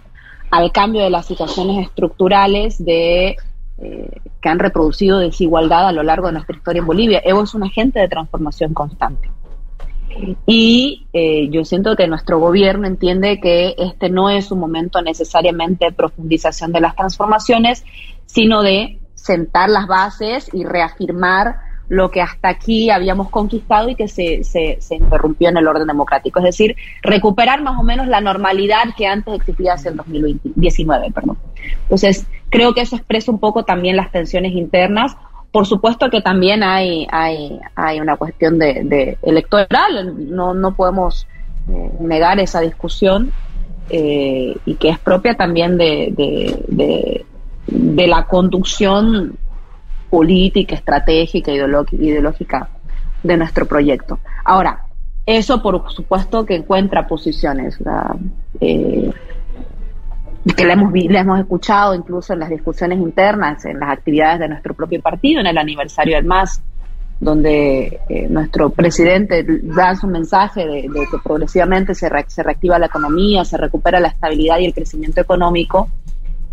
[0.50, 3.36] al cambio de las situaciones estructurales de
[3.78, 7.22] eh, que han reproducido desigualdad a lo largo de nuestra historia en Bolivia.
[7.24, 9.30] Evo es un agente de transformación constante.
[10.46, 15.86] Y eh, yo siento que nuestro gobierno entiende que este no es un momento necesariamente
[15.86, 17.84] de profundización de las transformaciones,
[18.26, 21.56] sino de sentar las bases y reafirmar
[21.92, 26.38] lo que hasta aquí habíamos conquistado y que se, se, interrumpió en el orden democrático.
[26.38, 31.10] Es decir, recuperar más o menos la normalidad que antes existía hace el 2019.
[31.10, 31.36] Perdón.
[31.82, 35.18] Entonces, creo que eso expresa un poco también las tensiones internas.
[35.50, 41.26] Por supuesto que también hay, hay, hay una cuestión de, electoral, no, no podemos
[41.68, 43.32] eh, negar esa discusión
[43.90, 47.26] eh, y que es propia también de, de,
[47.66, 49.36] de la conducción
[50.12, 52.68] política, estratégica, ideológica,
[53.22, 54.18] de nuestro proyecto.
[54.44, 54.82] Ahora,
[55.24, 57.78] eso por supuesto que encuentra posiciones
[58.60, 59.10] eh,
[60.54, 64.48] que la hemos, la hemos escuchado incluso en las discusiones internas, en las actividades de
[64.48, 66.60] nuestro propio partido, en el aniversario del MAS,
[67.18, 72.78] donde eh, nuestro presidente da su mensaje de, de que progresivamente se, re- se reactiva
[72.78, 75.88] la economía, se recupera la estabilidad y el crecimiento económico,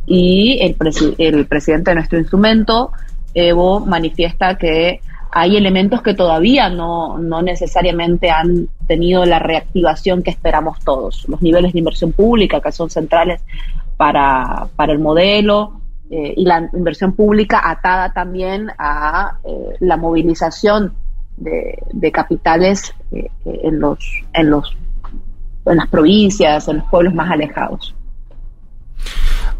[0.06, 2.92] y el, presi- el presidente de nuestro instrumento,
[3.34, 5.02] Evo, manifiesta que
[5.32, 11.28] hay elementos que todavía no, no necesariamente han tenido la reactivación que esperamos todos.
[11.28, 13.42] Los niveles de inversión pública que son centrales
[13.96, 20.96] para, para el modelo eh, y la inversión pública atada también a eh, la movilización
[21.38, 24.00] de, de capitales eh, en, los,
[24.34, 24.76] en, los,
[25.66, 27.94] en las provincias, en los pueblos más alejados.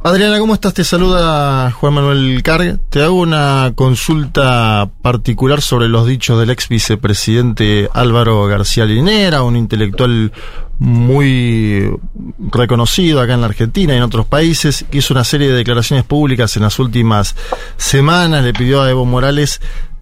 [0.02, 0.74] Adriana, ¿cómo estás?
[0.74, 2.80] Te saluda Juan Manuel Carg.
[2.90, 9.58] Te hago una consulta particular sobre los dichos del ex vicepresidente Álvaro García Linera, un
[9.58, 10.32] intelectual
[10.80, 11.92] muy
[12.40, 16.06] reconocido acá en la Argentina y en otros países, que hizo una serie de declaraciones
[16.06, 17.36] públicas en las últimas
[17.76, 19.60] semanas, le pidió a Evo Morales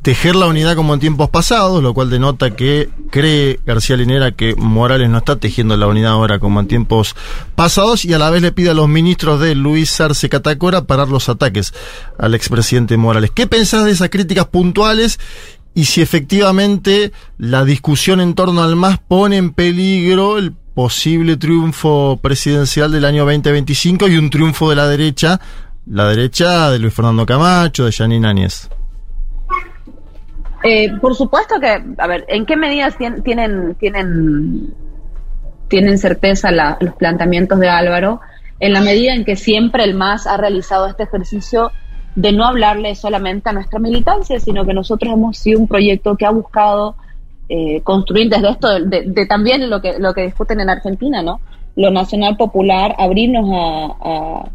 [0.07, 4.55] tejer la unidad como en tiempos pasados, lo cual denota que cree García Linera que
[4.55, 7.13] Morales no está tejiendo la unidad ahora como en tiempos
[7.55, 11.09] pasados y a la vez le pide a los ministros de Luis Arce Catacora parar
[11.09, 11.73] los ataques
[12.17, 13.31] al expresidente Morales.
[13.35, 15.19] ¿Qué pensás de esas críticas puntuales
[15.73, 22.17] y si efectivamente la discusión en torno al MAS pone en peligro el posible triunfo
[22.23, 25.41] presidencial del año 2025 y un triunfo de la derecha,
[25.85, 28.69] la derecha de Luis Fernando Camacho, de Janine Áñez?
[30.63, 34.73] Eh, por supuesto que, a ver, ¿en qué medidas tien- tienen, tienen,
[35.67, 38.21] tienen certeza la- los planteamientos de Álvaro?
[38.59, 41.71] En la medida en que siempre el MAS ha realizado este ejercicio
[42.15, 46.25] de no hablarle solamente a nuestra militancia, sino que nosotros hemos sido un proyecto que
[46.25, 46.95] ha buscado
[47.49, 51.39] eh, construir desde esto, de, también lo que, lo que discuten en Argentina, ¿no?
[51.75, 54.49] Lo nacional popular, abrirnos a, a-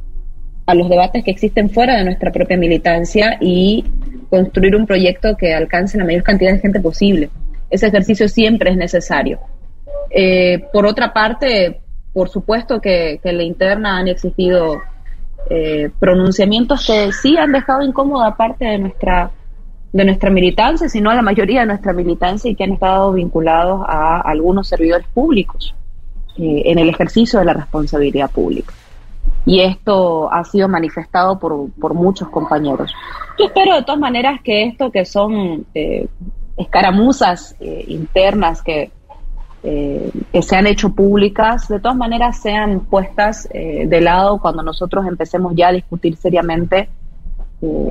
[0.73, 3.85] a los debates que existen fuera de nuestra propia militancia y
[4.31, 7.29] construir un proyecto que alcance la mayor cantidad de gente posible.
[7.69, 9.39] Ese ejercicio siempre es necesario.
[10.11, 11.81] Eh, por otra parte,
[12.15, 14.81] por supuesto que, en la interna han existido
[15.51, 19.31] eh, pronunciamientos que sí han dejado incómoda parte de nuestra
[19.93, 23.83] de nuestra militancia, sino a la mayoría de nuestra militancia y que han estado vinculados
[23.87, 25.75] a algunos servidores públicos
[26.39, 28.73] eh, en el ejercicio de la responsabilidad pública
[29.45, 32.93] y esto ha sido manifestado por, por muchos compañeros.
[33.39, 36.07] Yo espero de todas maneras que esto que son eh,
[36.57, 38.91] escaramuzas eh, internas que,
[39.63, 44.63] eh, que se han hecho públicas, de todas maneras sean puestas eh, de lado cuando
[44.63, 46.89] nosotros empecemos ya a discutir seriamente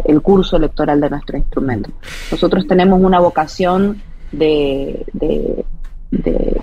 [0.03, 1.91] el curso electoral de nuestro instrumento.
[2.29, 4.01] Nosotros tenemos una vocación
[4.33, 5.63] de, de,
[6.11, 6.61] de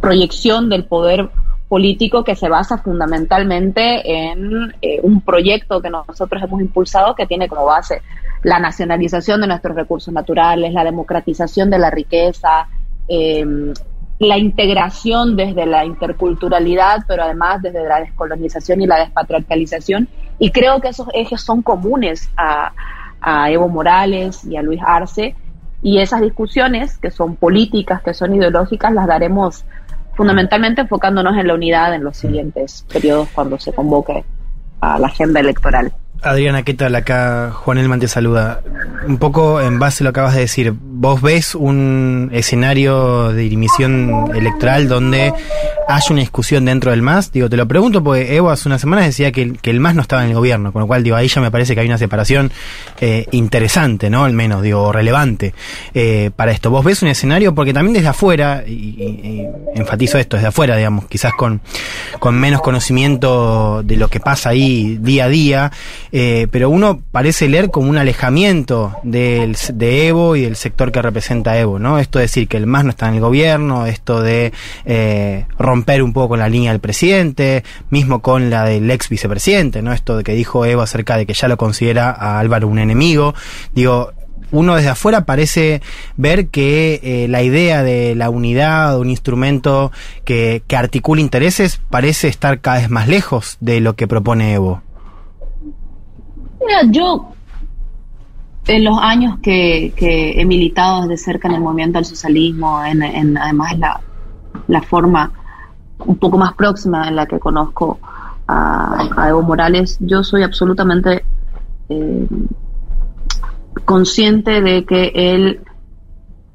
[0.00, 1.28] proyección del poder
[1.68, 7.48] político que se basa fundamentalmente en eh, un proyecto que nosotros hemos impulsado que tiene
[7.48, 8.02] como base
[8.42, 12.68] la nacionalización de nuestros recursos naturales, la democratización de la riqueza,
[13.08, 13.44] eh,
[14.18, 20.08] la integración desde la interculturalidad, pero además desde la descolonización y la despatriarcalización.
[20.38, 22.72] Y creo que esos ejes son comunes a
[23.50, 25.34] Evo Morales y a Luis Arce.
[25.82, 29.64] Y esas discusiones, que son políticas, que son ideológicas, las daremos
[30.16, 34.24] fundamentalmente enfocándonos en la unidad en los siguientes periodos cuando se convoque
[34.80, 35.92] a la agenda electoral.
[36.22, 36.94] Adriana, ¿qué tal?
[36.94, 38.60] Acá Juan Elman te saluda.
[39.06, 43.42] Un poco en base a lo que acabas de decir, ¿vos ves un escenario de
[43.42, 45.32] dimisión electoral donde
[45.88, 47.30] haya una discusión dentro del MAS?
[47.30, 50.24] Digo, te lo pregunto porque Evo hace unas semanas decía que el, MAS no estaba
[50.24, 52.50] en el gobierno, con lo cual, digo, ahí ya me parece que hay una separación
[53.00, 54.24] eh, interesante, ¿no?
[54.24, 55.54] Al menos, digo, relevante
[55.94, 56.70] eh, para esto.
[56.70, 57.54] ¿Vos ves un escenario?
[57.54, 61.60] Porque también desde afuera, y, y- y enfatizo esto, desde afuera, digamos, quizás con,
[62.18, 65.72] con menos conocimiento de lo que pasa ahí día a día,
[66.18, 71.02] eh, pero uno parece leer como un alejamiento del, de Evo y del sector que
[71.02, 71.98] representa Evo, ¿no?
[71.98, 74.50] Esto de decir que el MAS no está en el gobierno, esto de
[74.86, 79.82] eh, romper un poco con la línea del presidente, mismo con la del ex vicepresidente,
[79.82, 79.92] ¿no?
[79.92, 83.34] Esto de que dijo Evo acerca de que ya lo considera a Álvaro un enemigo.
[83.74, 84.14] Digo,
[84.52, 85.82] uno desde afuera parece
[86.16, 89.92] ver que eh, la idea de la unidad, un instrumento
[90.24, 94.85] que, que articula intereses, parece estar cada vez más lejos de lo que propone Evo.
[96.66, 97.32] Mira, yo
[98.66, 103.36] en los años que, que he militado desde cerca en el movimiento al socialismo, en,
[103.38, 104.00] además la,
[104.66, 105.32] la forma
[105.98, 107.98] un poco más próxima en la que conozco
[108.48, 111.24] a, a Evo Morales, yo soy absolutamente
[111.88, 112.26] eh,
[113.84, 115.60] consciente de que él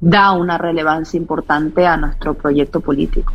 [0.00, 3.32] da una relevancia importante a nuestro proyecto político.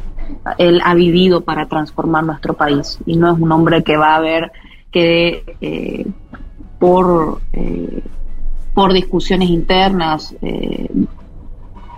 [0.57, 4.19] Él ha vivido para transformar nuestro país y no es un hombre que va a
[4.19, 4.51] ver
[4.91, 6.05] que eh,
[6.79, 8.03] por, eh,
[8.73, 10.89] por discusiones internas eh,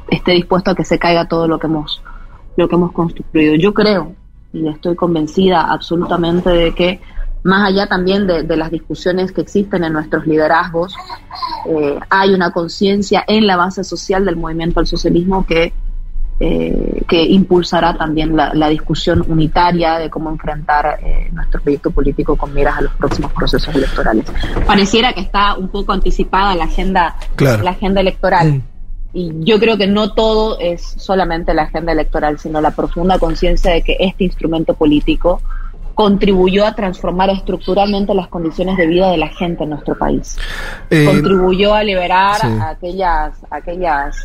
[0.09, 2.01] esté dispuesto a que se caiga todo lo que hemos
[2.57, 3.55] lo que hemos construido.
[3.55, 4.13] Yo creo
[4.51, 6.99] y estoy convencida absolutamente de que
[7.43, 10.93] más allá también de, de las discusiones que existen en nuestros liderazgos,
[11.67, 15.73] eh, hay una conciencia en la base social del movimiento al socialismo que,
[16.39, 22.35] eh, que impulsará también la, la discusión unitaria de cómo enfrentar eh, nuestro proyecto político
[22.37, 24.25] con miras a los próximos procesos electorales.
[24.65, 27.63] Pareciera que está un poco anticipada la agenda, Claro.
[27.63, 28.61] la agenda electoral.
[29.11, 33.71] Y yo creo que no todo es solamente la agenda electoral, sino la profunda conciencia
[33.71, 35.41] de que este instrumento político
[35.95, 40.37] contribuyó a transformar estructuralmente las condiciones de vida de la gente en nuestro país.
[40.89, 42.47] Eh, contribuyó a liberar sí.
[42.47, 44.15] a aquellas, aquellas,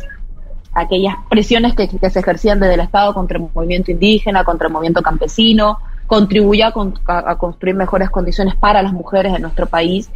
[0.75, 4.73] aquellas presiones que, que se ejercían desde el Estado contra el movimiento indígena, contra el
[4.73, 9.65] movimiento campesino, contribuyó a, con- a- a construir mejores condiciones para las mujeres en nuestro
[9.65, 10.11] país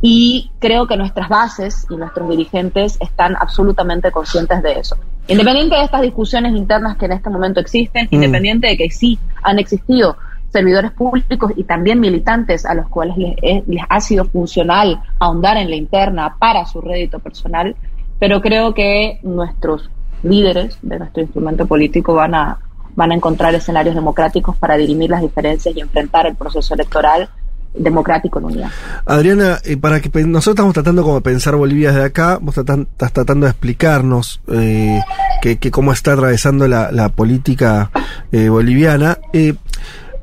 [0.00, 4.96] y creo que nuestras bases y nuestros dirigentes están absolutamente conscientes de eso.
[5.28, 8.14] Independiente de estas discusiones internas que en este momento existen, Mm.
[8.14, 10.16] independiente de que sí han existido
[10.50, 15.56] servidores públicos y también militantes a los cuales les, es- les ha sido funcional ahondar
[15.56, 17.74] en la interna para su rédito personal,
[18.18, 19.90] pero creo que nuestros
[20.24, 22.58] líderes de nuestro instrumento político van a,
[22.96, 27.28] van a encontrar escenarios democráticos para dirimir las diferencias y enfrentar el proceso electoral
[27.76, 28.70] democrático en unidad.
[29.04, 32.86] Adriana, eh, para que nosotros estamos tratando como de pensar Bolivia desde acá, vos tratan-
[32.92, 35.00] estás tratando de explicarnos eh,
[35.42, 37.90] que, cómo está atravesando la, política
[38.30, 39.18] eh, boliviana.
[39.32, 39.54] Eh,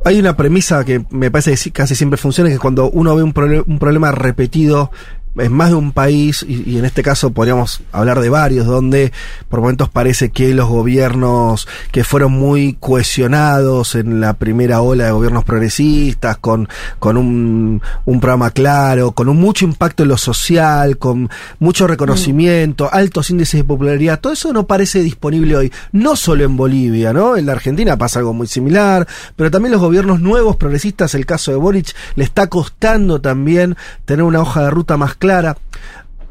[0.05, 3.33] hay una premisa que me parece que casi siempre funciona, que cuando uno ve un,
[3.67, 4.89] un problema repetido
[5.37, 9.11] en más de un país, y, y en este caso podríamos hablar de varios, donde
[9.49, 15.11] por momentos parece que los gobiernos que fueron muy cohesionados en la primera ola de
[15.11, 16.67] gobiernos progresistas, con,
[16.99, 21.29] con un, un programa claro, con un mucho impacto en lo social, con
[21.59, 26.57] mucho reconocimiento, altos índices de popularidad, todo eso no parece disponible hoy, no solo en
[26.57, 27.37] Bolivia, ¿no?
[27.37, 31.51] En la Argentina pasa algo muy similar, pero también los gobiernos nuevos progresistas, el caso
[31.51, 35.55] de Boric, le está costando también tener una hoja de ruta más clara.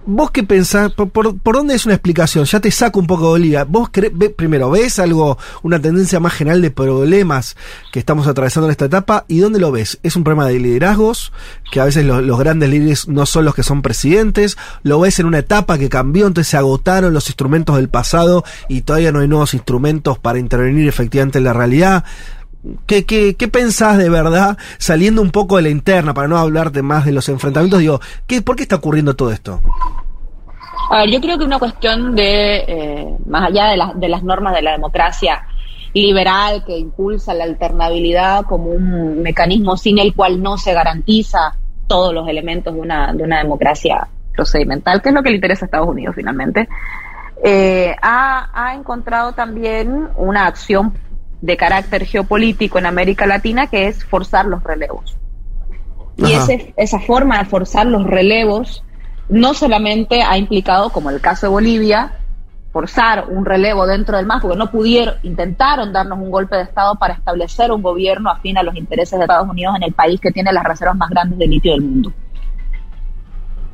[0.06, 0.92] ¿Vos qué pensás?
[0.94, 2.46] ¿Por, por, dónde es una explicación?
[2.46, 3.64] Ya te saco un poco de Bolivia.
[3.64, 7.54] ¿Vos ve- primero, ves algo, una tendencia más general de problemas
[7.92, 9.26] que estamos atravesando en esta etapa?
[9.28, 9.98] ¿Y dónde lo ves?
[10.02, 11.32] ¿Es un problema de liderazgos?
[11.70, 14.56] Que a veces lo- los grandes líderes no son los que son presidentes.
[14.82, 16.26] ¿Lo ves en una etapa que cambió?
[16.26, 20.88] Entonces se agotaron los instrumentos del pasado y todavía no hay nuevos instrumentos para intervenir
[20.88, 22.04] efectivamente en la realidad.
[22.86, 26.82] ¿Qué, qué, ¿Qué pensás de verdad, saliendo un poco de la interna, para no hablarte
[26.82, 27.80] más de los enfrentamientos?
[27.80, 29.60] Digo, ¿qué, ¿por qué está ocurriendo todo esto?
[30.90, 34.22] A ver, yo creo que una cuestión de, eh, más allá de, las de las
[34.22, 35.42] normas de la democracia,
[35.94, 41.56] liberal que impulsa la alternabilidad como un mecanismo sin el cual no se garantiza
[41.86, 45.64] todos los elementos de una, de una democracia procedimental, que es lo que le interesa
[45.64, 46.68] a Estados Unidos finalmente,
[47.42, 50.92] eh, ha, ha encontrado también una acción
[51.40, 55.16] de carácter geopolítico en América Latina que es forzar los relevos.
[56.16, 58.84] Y ese- esa forma de forzar los relevos
[59.28, 62.12] no solamente ha implicado, como el caso de Bolivia,
[62.72, 66.94] forzar un relevo dentro del MAS, porque no pudieron, intentaron darnos un golpe de Estado
[66.96, 70.30] para establecer un gobierno afín a los intereses de Estados Unidos en el país que
[70.30, 72.12] tiene las reservas más grandes de litio del mundo.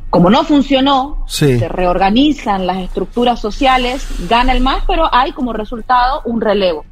[0.08, 1.58] Como no funcionó, Sí.
[1.58, 6.84] se reorganizan las estructuras sociales, gana el MAS, pero hay como resultado un relevo.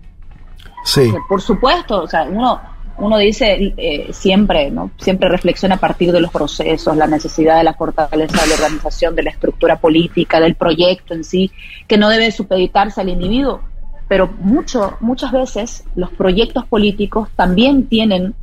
[0.84, 1.12] Sí.
[1.28, 2.60] Por supuesto, o sea, uno,
[2.98, 4.90] uno dice eh, siempre, ¿no?
[4.98, 9.16] Siempre reflexiona a partir de los procesos, la necesidad de la fortaleza de la organización,
[9.16, 11.50] de la estructura política, del proyecto en sí,
[11.88, 13.60] que no debe supeditarse al individuo.
[14.06, 18.34] Pero mucho, muchas veces los proyectos políticos también tienen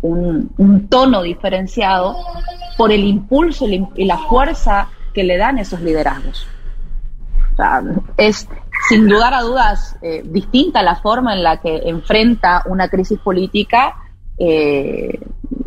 [0.00, 2.16] un, un tono diferenciado
[2.76, 6.46] por el impulso y la fuerza que le dan esos liderazgos.
[7.52, 7.82] O sea,
[8.18, 8.48] es
[8.88, 13.94] sin lugar a dudas eh, distinta la forma en la que enfrenta una crisis política
[14.38, 15.18] eh,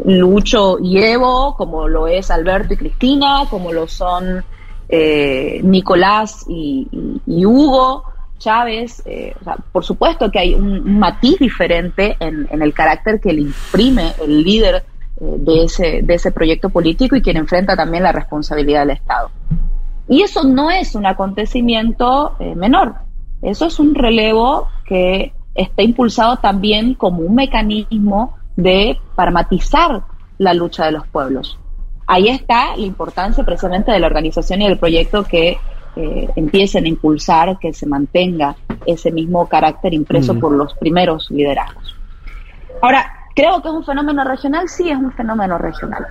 [0.05, 4.43] Lucho y Evo, como lo es Alberto y Cristina, como lo son
[4.87, 6.87] eh, Nicolás y,
[7.27, 8.03] Hugo
[8.37, 9.03] Chávez.
[9.05, 9.35] eh,
[9.71, 14.13] por supuesto que hay un, un matiz diferente en, en el carácter que le imprime
[14.21, 14.83] el líder
[15.21, 19.29] eh, de, ese, de ese proyecto político y quien enfrenta también la responsabilidad del Estado.
[20.09, 22.95] Y eso no es un acontecimiento eh, menor.
[23.41, 30.01] Eso es un relevo que está impulsado también como un mecanismo de para matizar
[30.37, 31.57] la lucha de los pueblos.
[32.07, 35.57] Ahí está la importancia precisamente de la organización y del proyecto que
[35.95, 38.55] eh, empiecen a impulsar, que se mantenga
[38.85, 40.39] ese mismo carácter impreso Mm.
[40.39, 41.95] por los primeros liderazgos.
[42.81, 43.05] Ahora,
[43.35, 46.05] creo que es un fenómeno regional, sí es un fenómeno regional.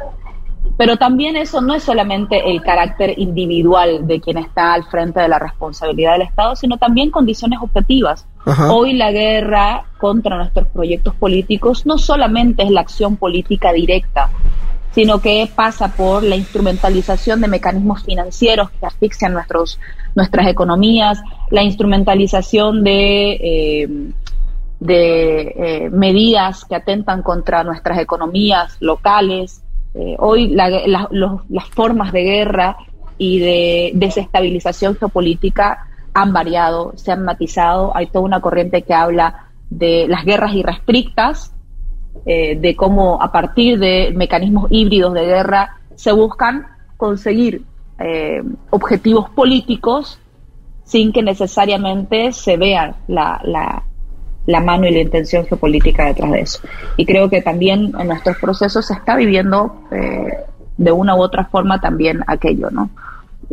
[0.78, 5.28] Pero también eso no es solamente el carácter individual de quien está al frente de
[5.28, 8.24] la responsabilidad del Estado, sino también condiciones objetivas.
[8.46, 8.72] Ajá.
[8.72, 14.30] Hoy la guerra contra nuestros proyectos políticos no solamente es la acción política directa,
[14.92, 19.78] sino que pasa por la instrumentalización de mecanismos financieros que asfixian nuestros,
[20.14, 23.88] nuestras economías, la instrumentalización de, eh,
[24.80, 29.62] de eh, medidas que atentan contra nuestras economías locales.
[29.94, 32.77] Eh, hoy la- los- las formas de guerra
[33.16, 37.97] y de desestabilización geopolítica han variado, se han matizado.
[37.97, 41.55] Hay toda una corriente que habla de las guerras irrestrictas,
[42.27, 46.66] eh, de cómo a partir de mecanismos híbridos de guerra se buscan
[46.97, 47.62] conseguir
[48.01, 50.20] eh, objetivos políticos
[50.85, 53.82] sin que necesariamente se vea la,
[54.48, 56.60] la mano y la intención geopolítica detrás de eso.
[56.96, 60.38] Y creo que también en nuestros procesos se está viviendo eh,
[60.78, 62.88] de una u otra forma también aquello, ¿no?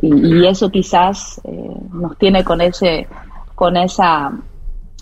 [0.01, 3.07] Y, eso quizás eh, nos tiene con ese
[3.55, 4.31] con esa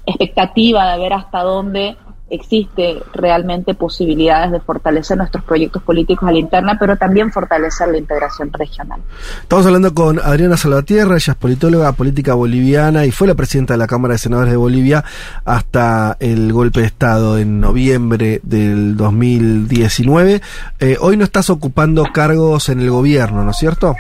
[0.06, 1.96] expectativa de ver hasta dónde
[2.30, 7.98] existe realmente posibilidades de fortalecer nuestros proyectos políticos a la interna, pero también fortalecer la
[7.98, 9.02] integración regional.
[9.42, 13.78] Estamos hablando con Adriana Salvatierra, ella es politóloga política boliviana y fue la presidenta de
[13.78, 15.04] la Cámara de Senadores de Bolivia
[15.46, 20.42] hasta el golpe de Estado en noviembre del 2019.
[20.80, 23.96] Eh, hoy no estás ocupando cargos en el gobierno, ¿no es cierto?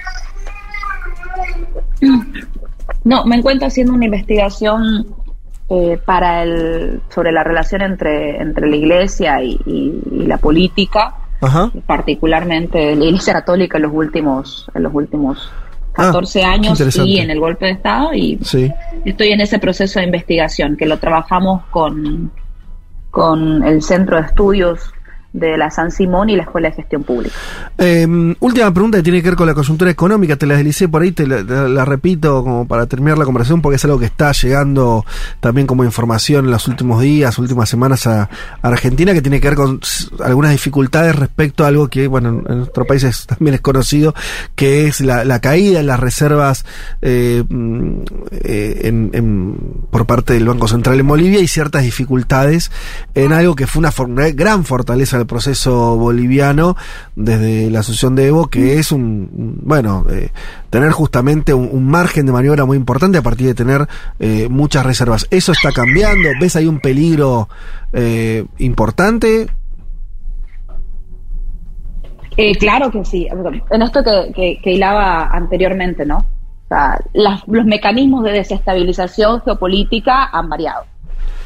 [3.03, 5.22] No, me encuentro haciendo una investigación
[5.69, 11.15] eh, para el sobre la relación entre, entre la iglesia y, y- y la política,
[11.41, 11.71] Ajá.
[11.85, 15.51] particularmente la iglesia católica en los últimos, en los últimos
[15.95, 18.71] Ah, 14 qué años y en el golpe de Estado y Sí.
[19.05, 22.31] estoy en ese proceso de investigación que lo trabajamos con,
[23.11, 24.91] con el Centro de Estudios
[25.33, 27.35] de la San Simón y la Escuela de Gestión Pública.
[27.79, 28.07] Eh,
[28.39, 31.11] última pregunta que tiene que ver con la coyuntura económica, te la deslicé por ahí,
[31.11, 35.05] te la, repito como para terminar la conversación porque es algo que está llegando
[35.39, 38.29] también como información en los últimos días, últimas semanas a,
[38.61, 39.79] Argentina, que tiene que ver con
[40.23, 44.13] algunas dificultades respecto a algo que, bueno, en, nuestro país es- también es conocido,
[44.55, 46.63] que es la, caída en las reservas
[47.01, 48.01] eh, mm,
[48.31, 52.71] eh, en- por parte del Banco Central en Bolivia y ciertas dificultades
[53.15, 56.75] en algo que fue una gran fortaleza del proceso boliviano
[57.15, 60.29] desde la asociación de Evo, que es un, bueno, eh,
[60.69, 63.87] tener justamente un, un margen de maniobra muy importante a partir de tener
[64.19, 65.27] eh, muchas reservas.
[65.31, 66.29] ¿Eso está cambiando?
[66.39, 67.47] ¿Ves ahí un peligro
[67.93, 69.47] eh, importante?
[72.37, 73.27] Eh, claro que sí.
[73.69, 76.17] En esto que, que, que hilaba anteriormente, ¿no?
[76.17, 80.85] O sea, las- los mecanismos de desestabilización geopolítica han variado.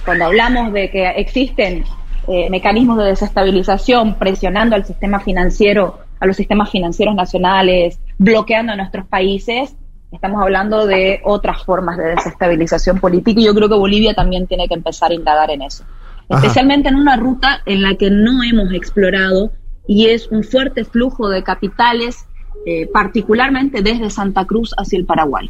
[0.05, 1.83] cuando hablamos de que existen
[2.27, 8.75] eh, mecanismos de desestabilización presionando al sistema financiero, a los sistemas financieros nacionales, bloqueando a
[8.75, 9.75] nuestros países,
[10.11, 14.67] estamos hablando de otras formas de desestabilización política y yo creo que Bolivia también tiene
[14.67, 15.83] que empezar a indagar en eso.
[16.29, 16.41] Ajá.
[16.41, 19.51] Especialmente en una ruta en la que no hemos explorado
[19.87, 22.25] y es un fuerte flujo de capitales,
[22.65, 25.49] eh, particularmente desde Santa Cruz hacia el Paraguay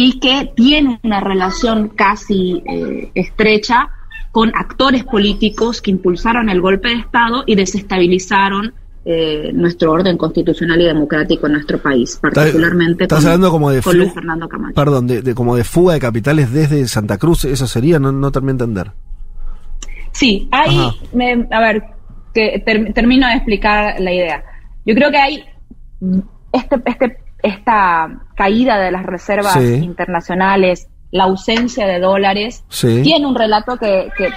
[0.00, 3.90] y que tiene una relación casi eh, estrecha
[4.32, 8.74] con actores políticos que impulsaron el golpe de Estado y desestabilizaron
[9.04, 13.80] eh, nuestro orden constitucional y democrático en nuestro país, particularmente Estás con, hablando como de
[13.80, 14.74] con Luis Fernando Camacho.
[14.74, 18.30] Perdón, de, de- como de fuga de capitales desde Santa Cruz, eso sería, no, no
[18.30, 18.92] termino de entender.
[20.12, 21.82] Sí, hay, me- a ver,
[22.34, 24.44] que ter- termino de explicar la idea.
[24.84, 25.44] Yo creo que hay
[26.52, 29.74] este, este, esta caída de las reservas Sí.
[29.76, 33.02] internacionales, la ausencia de dólares, Sí.
[33.02, 34.28] tiene un relato que, que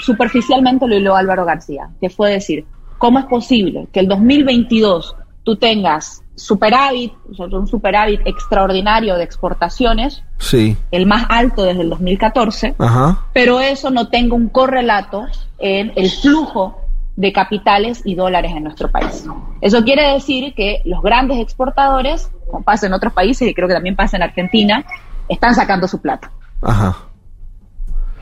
[0.00, 2.64] superficialmente lo hiló Álvaro García, que fue decir,
[2.98, 9.24] ¿cómo es posible que el 2022 tú tengas superávit, o sea, un superávit extraordinario de
[9.24, 10.76] exportaciones, Sí.
[10.90, 13.26] el más alto desde el 2014, Ajá.
[13.34, 15.26] pero eso no tenga un correlato
[15.58, 16.78] en el flujo
[17.16, 19.26] de capitales y dólares en nuestro país.
[19.60, 23.74] Eso quiere decir que los grandes exportadores, como pasa en otros países y creo que
[23.74, 24.86] también pasa en Argentina,
[25.30, 26.30] están sacando su plata.
[26.62, 26.96] Ajá.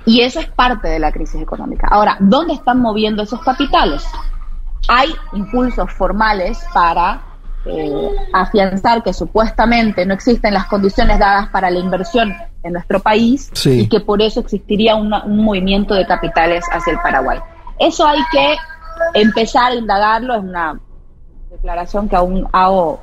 [0.05, 1.89] Y eso es parte de la crisis económica.
[1.91, 4.05] Ahora, ¿dónde están moviendo esos capitales?
[4.89, 7.23] Hay impulsos formales para
[7.67, 7.93] eh,
[8.33, 12.33] afianzar que supuestamente no existen las condiciones dadas para la inversión
[12.63, 13.81] en nuestro país Sí.
[13.81, 17.39] y que por eso existiría una- un movimiento de capitales hacia el Paraguay.
[17.79, 18.57] Eso hay que
[19.15, 20.81] empezar a indagarlo, es una
[21.51, 23.01] declaración que aún hago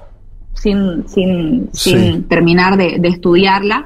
[0.53, 1.91] sin, sin, Sí.
[1.91, 3.86] sin terminar de, de estudiarla,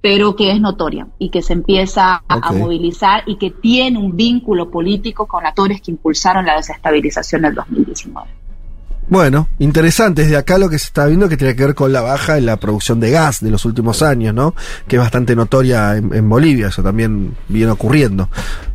[0.00, 4.70] pero que es notoria y que se empieza a- movilizar y que tiene un vínculo
[4.70, 8.28] político con actores que impulsaron la desestabilización del 2019.
[9.08, 10.22] Bueno, interesante.
[10.22, 12.46] Desde acá lo que se está viendo que tiene que ver con la baja en
[12.46, 14.54] la producción de gas de los últimos años, ¿no?
[14.86, 18.28] Que es bastante notoria en, en Bolivia, eso también viene ocurriendo.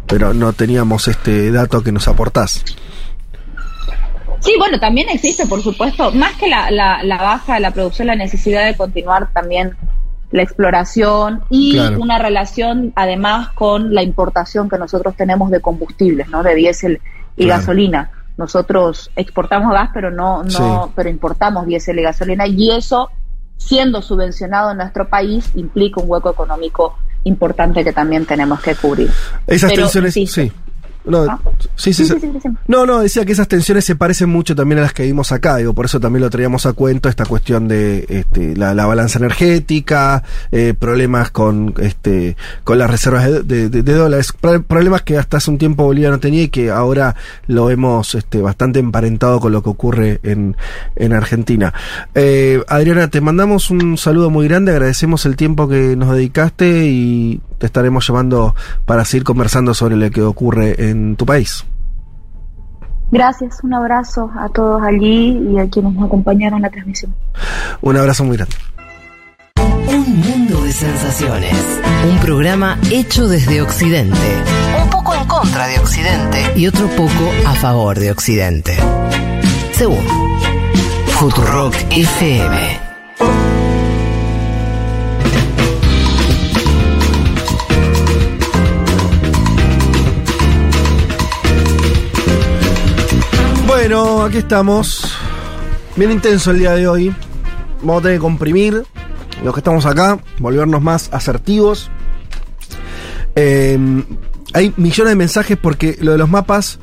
[0.07, 2.63] Pero no teníamos este dato que nos aportás.
[4.41, 8.07] Sí, bueno, también existe, por supuesto, más que la, la, la baja de la producción,
[8.07, 9.71] la necesidad de continuar también
[10.35, 11.99] la exploración y Claro.
[12.01, 16.43] una relación además con la importación que nosotros tenemos de combustibles, ¿no?
[16.43, 16.99] De diésel
[17.37, 17.59] y Claro.
[17.61, 18.11] gasolina.
[18.37, 20.91] Nosotros exportamos gas, pero no, no, Sí.
[20.95, 23.09] pero importamos diésel y gasolina y eso,
[23.55, 29.09] siendo subvencionado en nuestro país, implica un hueco económico importante que también tenemos que cubrir.
[29.47, 30.51] Esas Pero, tensiones, sí.
[31.05, 31.39] No, ¿Ah?
[31.75, 32.03] sí, sí.
[32.67, 35.57] No, no, decía que esas tensiones se parecen mucho también a las que vimos acá,
[35.57, 39.19] digo, por eso también lo traíamos a cuento, esta cuestión de este, la, la balanza
[39.19, 45.03] energética, eh, problemas con este con las reservas de, de- de- de dólares, pro- problemas
[45.03, 47.15] que hasta hace un tiempo Bolivia no tenía y que ahora
[47.47, 50.55] lo vemos este, bastante emparentado con lo que ocurre en,
[50.95, 51.73] en Argentina.
[52.15, 57.41] Eh, Adriana, te mandamos un saludo muy grande, agradecemos el tiempo que nos dedicaste y
[57.57, 58.53] te estaremos llamando
[58.85, 61.65] para seguir conversando sobre lo que ocurre en tu país.
[63.11, 67.15] Gracias, un abrazo a todos allí y a quienes nos acompañaron en la transmisión.
[67.81, 68.55] Un abrazo muy grande.
[69.87, 71.53] Un mundo de sensaciones.
[72.09, 74.43] Un programa hecho desde Occidente.
[74.81, 76.51] Un poco en contra de Occidente.
[76.55, 78.75] Y otro poco a favor de Occidente.
[79.71, 80.05] Según
[81.07, 83.64] Futurock FM.
[93.87, 95.15] Bueno, aquí estamos.
[95.95, 97.15] Bien intenso el día de hoy.
[97.81, 98.83] Vamos a tener que comprimir
[99.43, 101.91] los que estamos acá, volvernos más asertivos.
[103.35, 103.77] Eh,
[104.53, 106.79] hay millones de mensajes porque lo de los mapas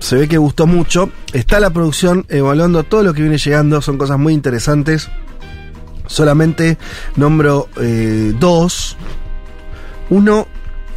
[0.00, 1.08] se ve que gustó mucho.
[1.32, 5.08] Está la producción evaluando todo lo que viene llegando, son cosas muy interesantes.
[6.08, 6.78] Solamente
[7.14, 8.96] nombro eh, dos.
[10.10, 10.48] Uno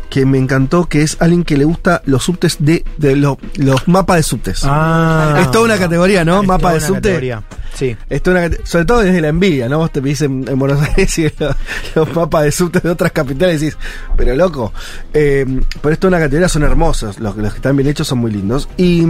[0.10, 3.88] que me encantó, que es alguien que le gusta los subtes de, de lo- los
[3.88, 4.62] mapas de subtes.
[4.64, 5.38] Ah.
[5.42, 6.42] es toda una categoría, ¿no?
[6.42, 7.02] Es Mapa toda de una subte.
[7.02, 7.44] categoría,
[7.76, 7.96] Sí.
[8.10, 9.78] Es toda una sobre todo desde la envidia, ¿no?
[9.80, 11.56] Vos te pedís en, en Buenos Aires y los,
[11.96, 13.78] los mapas de subte de otras capitales y decís,
[14.16, 14.74] pero loco.
[15.14, 15.46] Eh,
[15.82, 17.20] pero esto es una categoría, son hermosos.
[17.20, 18.68] Los, los que están bien hechos son muy lindos.
[18.78, 19.02] Y,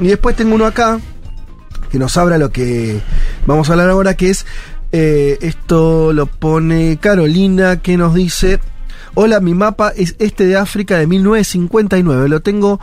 [0.00, 0.98] y después tengo uno acá
[1.90, 3.00] que nos habla lo que
[3.46, 4.44] vamos a hablar ahora, que es
[4.92, 8.58] eh, esto lo pone Carolina, que nos dice,
[9.14, 12.80] hola, mi mapa es este de África de 1959, lo tengo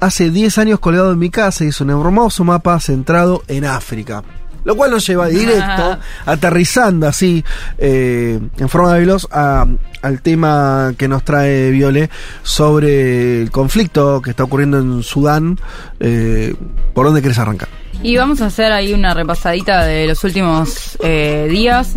[0.00, 4.22] hace 10 años colgado en mi casa y es un hermoso mapa centrado en África.
[4.64, 7.42] Lo cual nos lleva directo, aterrizando así,
[7.78, 9.66] eh, en forma de veloz, a-
[10.02, 12.10] al tema que nos trae Viole
[12.42, 15.58] sobre el conflicto que está ocurriendo en Sudán.
[16.00, 16.54] Eh,
[16.92, 17.68] ¿Por dónde quieres arrancar?
[18.02, 21.94] Y vamos a hacer ahí una repasadita de los últimos eh, días.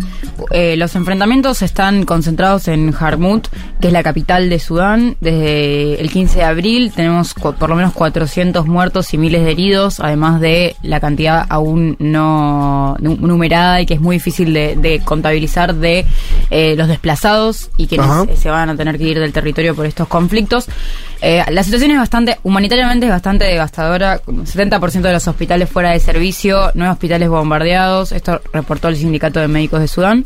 [0.50, 3.46] Eh, los enfrentamientos están concentrados en Jarmut,
[3.80, 5.16] que es la capital de Sudán.
[5.20, 10.00] Desde el 15 de abril tenemos por lo menos 400 muertos y miles de heridos,
[10.00, 14.98] además de la cantidad aún no nu- numerada y que es muy difícil de, de
[15.04, 16.04] contabilizar de
[16.50, 18.24] eh, los desplazados y quienes Ajá.
[18.28, 20.66] eh, se van a tener que ir del territorio por estos conflictos.
[21.24, 24.18] Eh, la situación es bastante, humanitariamente es bastante devastadora.
[24.18, 28.10] como 70% de los hospitales fuera de servicio, nueve hospitales bombardeados.
[28.10, 30.24] Esto reportó el Sindicato de Médicos de Sudán.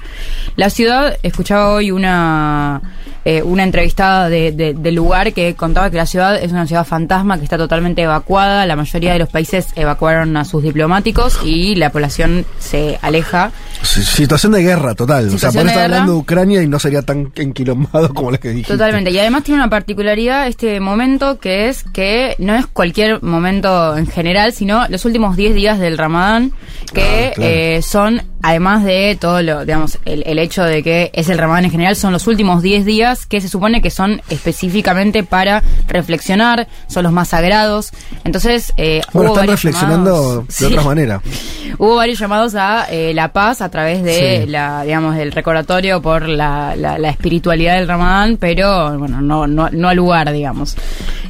[0.57, 2.81] La ciudad, escuchaba hoy una,
[3.27, 6.87] eh, una entrevistada de- de- del lugar que contaba que la ciudad es una ciudad
[6.87, 8.65] fantasma que está totalmente evacuada.
[8.65, 13.51] La mayoría de los países evacuaron a sus diplomáticos y la población se aleja.
[13.83, 15.29] Si- Situación de guerra total.
[15.29, 18.49] o sea, por estar hablando de Ucrania y no sería tan enquilombado como la que
[18.49, 18.73] dijiste.
[18.73, 19.11] Totalmente.
[19.11, 24.07] Y además tiene una particularidad este momento que es que no es cualquier momento en
[24.07, 26.53] general, sino los últimos 10 días del Ramadán,
[26.95, 27.51] que Ah, claro.
[27.53, 31.65] eh, son, además de todo lo, digamos, el, el hecho de que es el Ramadán
[31.65, 36.69] en general, son los últimos 10 días que se supone que son específicamente para reflexionar,
[36.89, 37.91] son los más sagrados.
[38.25, 40.65] Entonces, eh, Bueno, hubo están reflexionando llamados- de Sí.
[40.67, 41.21] otra manera.
[41.79, 44.51] Hubo varios llamados a eh, la paz a través de Sí.
[44.51, 49.69] la, digamos, del recordatorio por la, la- la espiritualidad del Ramadán, pero bueno, no, no,
[49.71, 50.77] no al lugar, digamos.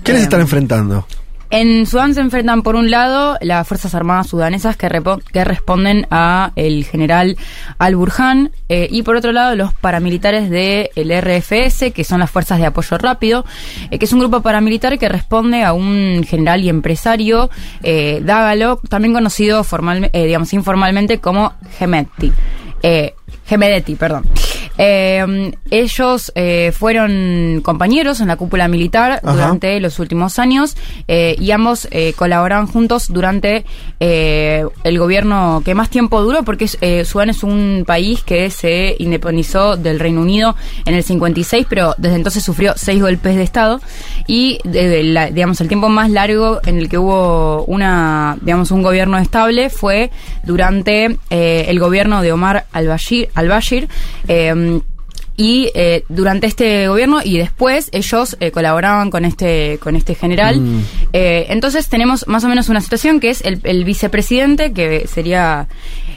[0.03, 1.07] ¿Quiénes Eh, están enfrentando?
[1.51, 4.89] En Sudán se enfrentan por un lado las Fuerzas Armadas sudanesas que,
[5.33, 7.37] que responden a el general
[7.79, 10.89] Al-Burhan eh, y por otro lado los paramilitares del
[11.23, 13.45] RFS, que son las Fuerzas de Apoyo Rápido,
[13.91, 17.49] eh, que es un grupo paramilitar que responde a un general y empresario,
[17.83, 22.33] eh, Dágalo, también conocido formal, eh, digamos, informalmente como Gemetti.
[23.47, 24.25] Gemedetti, perdón.
[24.79, 29.33] Eh, ellos eh, fueron compañeros en la cúpula militar Ajá.
[29.33, 30.77] durante los últimos años
[31.09, 33.65] eh, y ambos eh, colaboraron juntos durante
[33.99, 39.99] el gobierno que más tiempo duró porque Sudán es un país que se independizó del
[39.99, 40.55] Reino Unido
[40.85, 43.81] en el 56 pero desde entonces sufrió seis golpes de estado
[44.27, 48.83] y de- la- digamos el tiempo más largo en el que hubo una digamos un
[48.83, 50.11] gobierno estable fue
[50.45, 53.89] durante el gobierno de Omar al-Bashir al-Bashir
[54.27, 54.81] eh,
[55.37, 60.61] y eh, durante este gobierno y después ellos eh, colaboraban con este con este general
[60.61, 60.81] Mm.
[61.13, 65.69] Eh, entonces tenemos más o menos una situación que es el, el vicepresidente que sería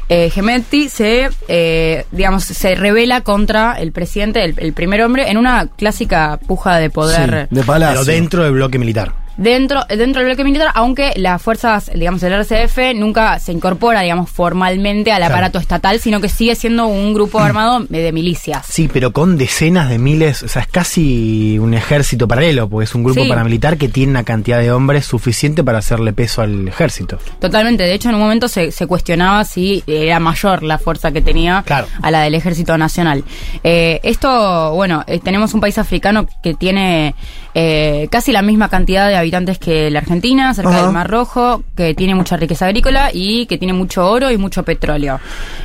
[0.07, 5.37] eh, Gemetti se eh, digamos se revela contra el presidente el, el primer hombre en
[5.37, 8.01] una clásica puja de poder de palacio.
[8.05, 9.13] Pero dentro del bloque militar.
[9.39, 14.29] Dentro dentro del bloque militar, aunque las fuerzas, digamos, del RCF nunca se incorpora, digamos,
[14.29, 15.33] formalmente al Claro.
[15.33, 18.65] aparato estatal, sino que sigue siendo un grupo armado de, milicias.
[18.67, 22.95] Sí, pero con decenas de miles, o sea, es casi un ejército paralelo, porque es
[22.95, 23.29] un grupo Sí.
[23.29, 27.17] paramilitar que tiene una cantidad de hombres suficiente para hacerle peso al ejército.
[27.39, 27.83] Totalmente.
[27.83, 31.63] De hecho, en un momento se, se cuestionaba si era mayor la fuerza que tenía
[32.01, 33.23] a la del Ejército Nacional.
[33.63, 37.15] Eh, esto, bueno, eh, tenemos un país africano que tiene
[37.53, 41.93] eh, casi la misma cantidad de habitantes que la Argentina, cerca del Mar Rojo, que
[41.93, 45.19] tiene mucha riqueza agrícola y que tiene mucho oro y mucho petróleo.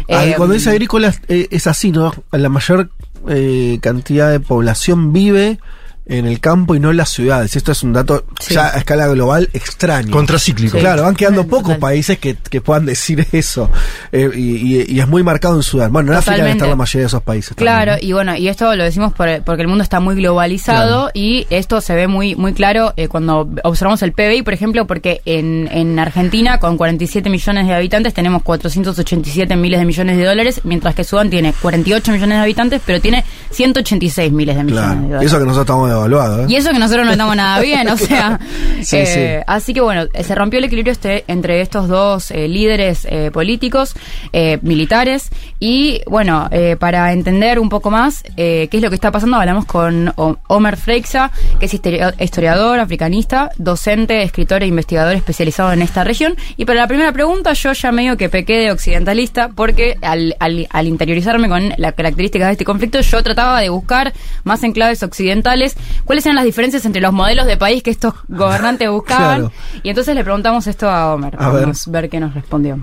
[0.09, 2.12] Ah, Eh, cuando dice agrícola eh, es así, ¿no?
[2.32, 2.90] La mayor
[3.28, 5.59] eh, cantidad de población vive
[6.06, 7.56] en el campo y no en las ciudades.
[7.56, 10.10] Esto es un dato ya a escala global extraño.
[10.10, 10.78] Contracíclico.
[10.78, 13.70] Claro, van quedando pocos países que, que puedan decir eso.
[14.12, 14.40] Eh, y,
[14.81, 15.93] y- y es muy marcado en Sudán.
[15.93, 17.56] Bueno, en África estar la mayoría de esos países.
[17.56, 21.10] Claro, también, y bueno, y esto lo decimos por- porque el mundo está muy globalizado
[21.14, 25.22] y esto se ve muy muy claro eh, cuando observamos el PBI, por ejemplo, porque
[25.24, 30.60] en, en Argentina, con 47 millones de habitantes, tenemos 487 miles de millones de dólares,
[30.64, 35.06] mientras que Sudán tiene 48 millones de habitantes, pero tiene 186 miles de millones de
[35.09, 35.26] dólares.
[35.26, 36.40] Eso que nosotros estamos devaluados.
[36.40, 36.46] ¿eh?
[36.52, 38.38] Y eso que nosotros no estamos nada bien, o sea.
[38.82, 39.44] Sí, eh, sí.
[39.46, 43.94] Así que bueno, eh, se rompió el equilibrio este, entre estos dos eh, líderes políticos,
[44.32, 45.28] eh, militares.
[45.60, 46.48] Y bueno,
[46.78, 50.12] para entender un poco más eh, qué es lo que está pasando, hablamos con
[50.48, 56.36] Omer Freixa, que es histori- historiador, africanista, docente, escritor e investigador especializado en esta región.
[56.56, 60.66] Y para la primera pregunta, yo ya medio que pequé de occidentalista, porque al, al-
[60.70, 64.12] al interiorizarme con las características de este conflicto, yo trataba de buscar
[64.44, 68.15] más en claves occidentales cuáles eran las diferencias entre los modelos de país que estos
[68.28, 69.40] gobernantes buscaban.
[69.40, 69.52] Claro.
[69.82, 71.36] Y entonces le preguntamos esto a Homer.
[71.39, 71.62] A ver.
[71.62, 72.78] Vamos a ver qué nos respondió.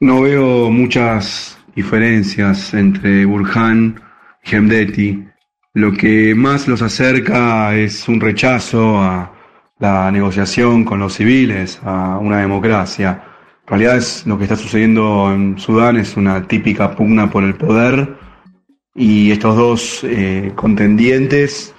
[0.00, 4.00] No veo muchas diferencias entre Burhan
[4.44, 5.24] y Hemdeti.
[5.74, 9.32] Lo que más los acerca es un rechazo a
[9.78, 13.22] la negociación con los civiles, a una democracia.
[13.64, 17.54] En realidad es lo que está sucediendo en Sudán es una típica pugna por el
[17.54, 18.25] poder
[18.96, 21.74] y estos dos eh, contendientes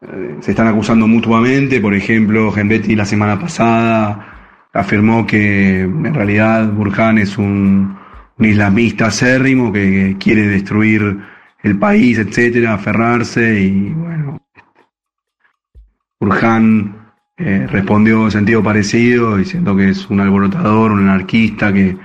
[0.00, 1.80] eh, se están acusando mutuamente.
[1.80, 7.96] Por ejemplo, Genbetti la semana pasada afirmó que en realidad Burhan es un,
[8.38, 11.18] un islamista acérrimo que, quiere destruir
[11.62, 14.40] el país, etcétera, aferrarse y bueno,
[16.18, 21.96] Burhan eh, respondió en sentido parecido, diciendo que es un alborotador, un anarquista que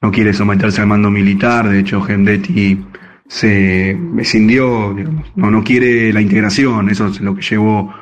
[0.00, 1.68] no quiere someterse al mando militar.
[1.68, 2.84] De hecho, Gendetti
[3.34, 6.88] se escindió, digamos, no, no quiere la integración.
[6.88, 7.92] Eso es lo que llevó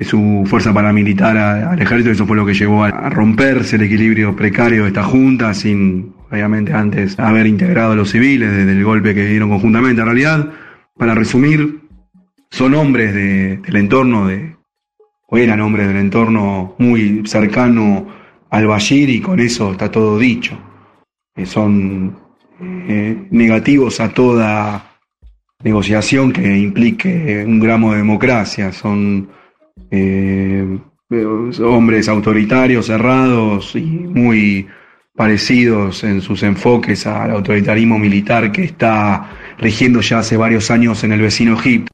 [0.00, 2.10] su fuerza paramilitar al ejército.
[2.10, 6.72] Eso fue lo que llevó a, romperse el equilibrio precario de esta junta, sin, obviamente,
[6.72, 10.00] antes haber integrado a los civiles desde el golpe que dieron conjuntamente.
[10.00, 10.50] En realidad,
[10.98, 11.82] para resumir,
[12.50, 14.56] son hombres de- del entorno de,
[15.28, 18.08] o eran hombres del entorno muy cercano
[18.50, 20.58] al Bashir y con eso está todo dicho.
[21.36, 22.16] Eh, son
[22.88, 24.98] eh, negativos a toda
[25.62, 28.72] negociación que implique un gramo de democracia.
[28.72, 29.28] Son
[29.90, 30.78] eh,
[31.60, 34.66] hombres autoritarios, cerrados y muy
[35.14, 41.12] parecidos en sus enfoques al autoritarismo militar que está rigiendo ya hace varios años en
[41.12, 41.92] el vecino Egipto.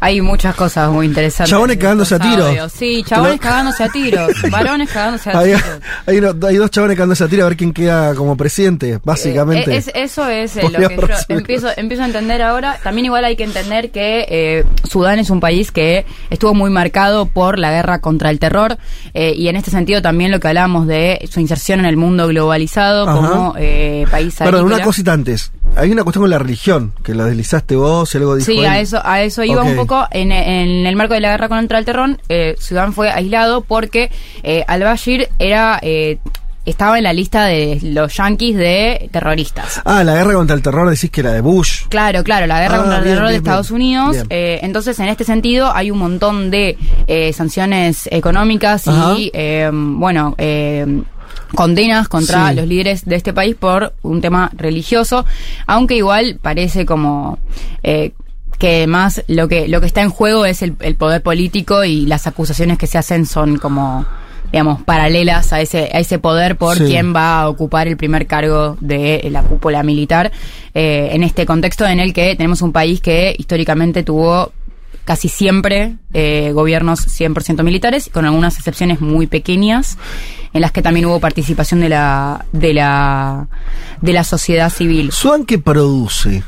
[0.00, 1.50] Hay muchas cosas muy interesantes.
[1.50, 2.48] Chabones cagándose a tiros.
[2.48, 2.72] Audios.
[2.72, 4.30] Sí, chabones cagándose a tiros.
[4.50, 5.62] Varones cagándose a Hay, tiros.
[6.06, 9.72] hay uno- hay dos chavales cagándose a tiro a ver quién queda como presidente, básicamente.
[9.72, 12.78] Eh, es- eso es eh, lo que yo empiezo, empiezo a entender ahora.
[12.82, 17.26] También igual hay que entender que eh, Sudán es un país que estuvo muy marcado
[17.26, 18.76] por la guerra contra el terror
[19.14, 22.28] eh, y en este sentido también lo que hablábamos de su inserción en el mundo
[22.28, 23.16] globalizado Ajá.
[23.28, 25.52] como eh, país Perdón, una cosita antes.
[25.74, 28.66] Hay una cuestión con la religión, que la deslizaste vos, y algo dijo Sí, él.
[28.66, 29.85] a eso, a eso iba un poco.
[30.10, 34.10] En, en el marco de la guerra contra el terror, eh, Sudán fue aislado porque
[34.42, 36.18] eh, al-Bashir era, eh,
[36.64, 39.80] estaba en la lista de los yanquis de terroristas.
[39.84, 41.86] Ah, la guerra contra el terror decís que era de Bush.
[41.88, 43.76] Claro, claro, la guerra Ah, contra el bien, terror de Estados bien.
[43.76, 44.16] Unidos.
[44.30, 46.76] Eh, entonces, en este sentido, hay un montón de
[47.06, 49.14] eh, sanciones económicas Ajá.
[49.16, 51.02] y, eh, bueno, eh,
[51.54, 52.56] condenas contra Sí.
[52.56, 55.24] los líderes de este país por un tema religioso,
[55.68, 57.38] aunque igual parece como...
[58.56, 61.84] eh, que más lo que lo que está en juego es el, el poder político
[61.84, 64.04] y las acusaciones que se hacen son como
[64.52, 66.84] digamos paralelas a ese a ese poder por Sí.
[66.84, 70.30] quién va a ocupar el primer cargo de la cúpula militar
[70.74, 74.52] eh, en este contexto en el que tenemos un país que históricamente tuvo
[75.04, 79.98] casi siempre eh, gobiernos 100% militares, con algunas excepciones muy pequeñas,
[80.52, 83.46] en las que también hubo participación de la de la
[84.00, 85.12] de la sociedad civil.
[85.12, 86.42] ¿Sudán qué produce?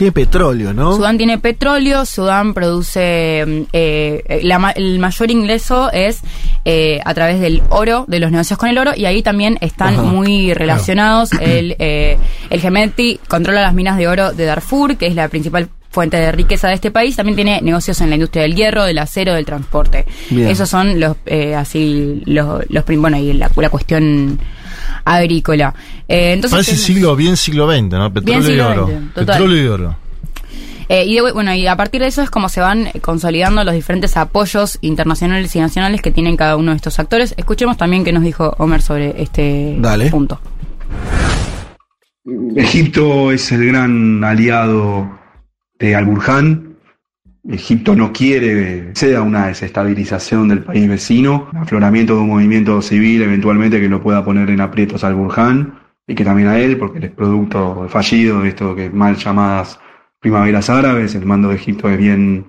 [0.00, 0.96] Tiene petróleo, ¿no?
[0.96, 6.20] Sudán tiene petróleo, Sudán produce mm, eh, la ma- el mayor ingreso es
[6.64, 9.92] eh, a través del oro, de los negocios con el oro, y ahí también están
[9.92, 11.32] Ajá, muy relacionados.
[11.38, 12.16] El, eh,
[12.48, 16.32] el Gemeti controla las minas de oro de Darfur, que es la principal fuente de
[16.32, 17.16] riqueza de este país.
[17.16, 20.06] También tiene negocios en la industria del hierro, del acero, del transporte.
[20.30, 20.48] Bien.
[20.48, 24.38] Esos son los, eh, así, los, los bueno, y la, la cuestión
[25.04, 25.74] agrícola.
[26.08, 28.12] Eh, entonces Parece tenemos- siglo, bien siglo XX, ¿no?
[28.12, 28.86] Petróleo siglo y oro.
[28.86, 29.12] XX.
[29.26, 29.96] Petróleo y oro.
[30.88, 33.62] Eh, y de- bueno, y a partir de eso es como se van eh, consolidando
[33.62, 37.32] los diferentes apoyos internacionales y nacionales que tienen cada uno de estos actores.
[37.36, 40.10] Escuchemos también qué nos dijo Homer sobre este Dale.
[40.10, 40.40] punto.
[42.56, 45.08] Egipto es el gran aliado
[45.78, 46.69] de Al-Burhan.
[47.48, 53.80] Egipto no quiere sea una desestabilización del país vecino, afloramiento de un movimiento civil eventualmente
[53.80, 55.80] que lo pueda poner en aprietos al Burhan.
[56.06, 59.78] Y que también a él, porque él es producto fallido de esto que mal llamadas
[60.18, 62.46] primaveras árabes, el mando de Egipto es bien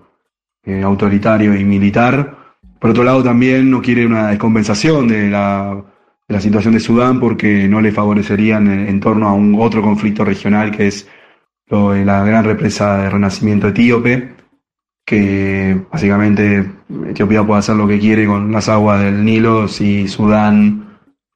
[0.63, 2.55] eh, autoritario y militar.
[2.79, 5.83] Por otro lado, también no quiere una descompensación de la,
[6.27, 9.83] de la situación de Sudán porque no le favorecerían en, en torno a un otro
[9.83, 11.07] conflicto regional que es
[11.67, 14.40] lo de la gran represa de renacimiento etíope,
[15.11, 16.71] que básicamente
[17.09, 20.85] Etiopía puede hacer lo que quiere con las aguas del Nilo si Sudán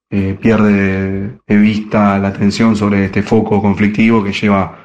[0.10, 4.78] eh, pierde de vista la atención sobre este foco conflictivo que lleva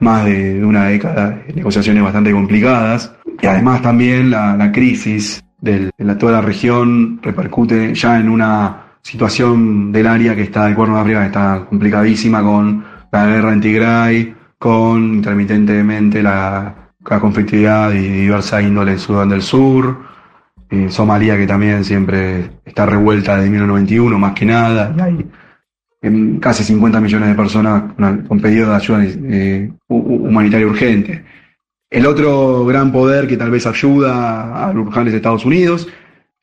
[0.00, 3.14] más de, una década de negociaciones bastante complicadas.
[3.40, 9.90] Y además también la, crisis de la, toda la región repercute ya en una situación
[9.90, 13.60] del área que está, del Cuerno de África, que está complicadísima con la guerra en
[13.62, 19.98] Tigray, con intermitentemente la, la conflictividad y diversa índole en Sudán del Sur,
[20.70, 25.26] eh, Somalia que también siempre está revuelta desde 1991 más que nada, y hay
[26.02, 27.92] em, casi 50 millones de personas
[28.28, 31.24] con, pedido de ayuda eh, hu- hu- humanitaria urgente.
[31.90, 35.88] El otro gran poder que tal vez ayuda a Burhan es Estados Unidos,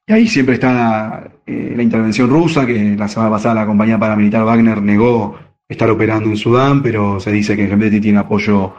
[0.07, 4.43] Y ahí siempre está eh, la intervención rusa, que la semana pasada la compañía paramilitar
[4.45, 5.38] Wagner negó
[5.69, 8.73] estar operando en Sudán, pero se dice que Hemeti tiene apoyo,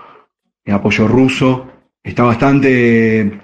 [0.70, 1.66] apoyo ruso.
[2.04, 3.38] Está bastante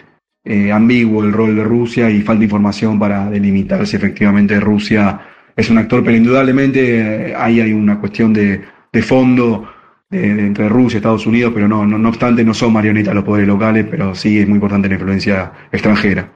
[0.45, 5.21] eh, ambiguo el rol de Rusia y falta información para delimitar si efectivamente Rusia
[5.57, 8.61] es un actor, pero indudablemente eh, ahí hay una cuestión de,
[8.93, 9.69] de fondo
[10.11, 13.47] de- entre Rusia y Estados Unidos, pero no, no obstante no son marionetas los poderes
[13.49, 16.33] locales, pero sí es muy importante la influencia extranjera.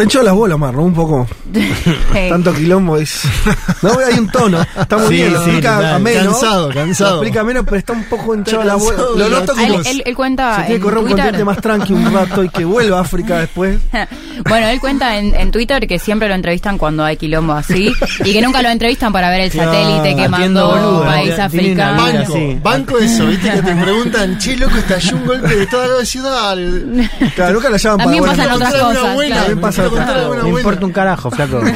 [0.00, 0.82] Te echó las bolas, Mar, ¿no?
[0.84, 1.28] Un poco.
[2.30, 3.20] Tanto quilombo es.
[3.82, 4.62] No, hay un tono.
[4.80, 6.30] Está muy Sí, bien, lo sí, explica ameno.
[6.32, 7.10] Cansado, cansado.
[7.10, 8.96] Lo explica menos, pero está un poco hinchado la bola.
[8.96, 9.74] cansado Lo noto la- como.
[9.80, 12.44] Él, él- él cuenta se tiene en que correr un continente más tranqui un rato
[12.44, 13.78] y que vuelva a África después.
[14.48, 17.92] Bueno, él cuenta en, en Twitter que siempre lo entrevistan cuando hay quilombo así
[18.24, 22.02] y que nunca lo entrevistan para ver el satélite que mandó un país africano.
[22.02, 22.58] Banco, Sí.
[22.62, 26.56] banco eso, viste que te preguntan, che, loco, estalló un golpe de Estado de ciudad.
[27.36, 29.28] Claro, nunca la llaman para También pasan otras Una cosas.
[29.28, 30.48] También pasa buena.
[30.48, 31.60] importa un carajo, flaco.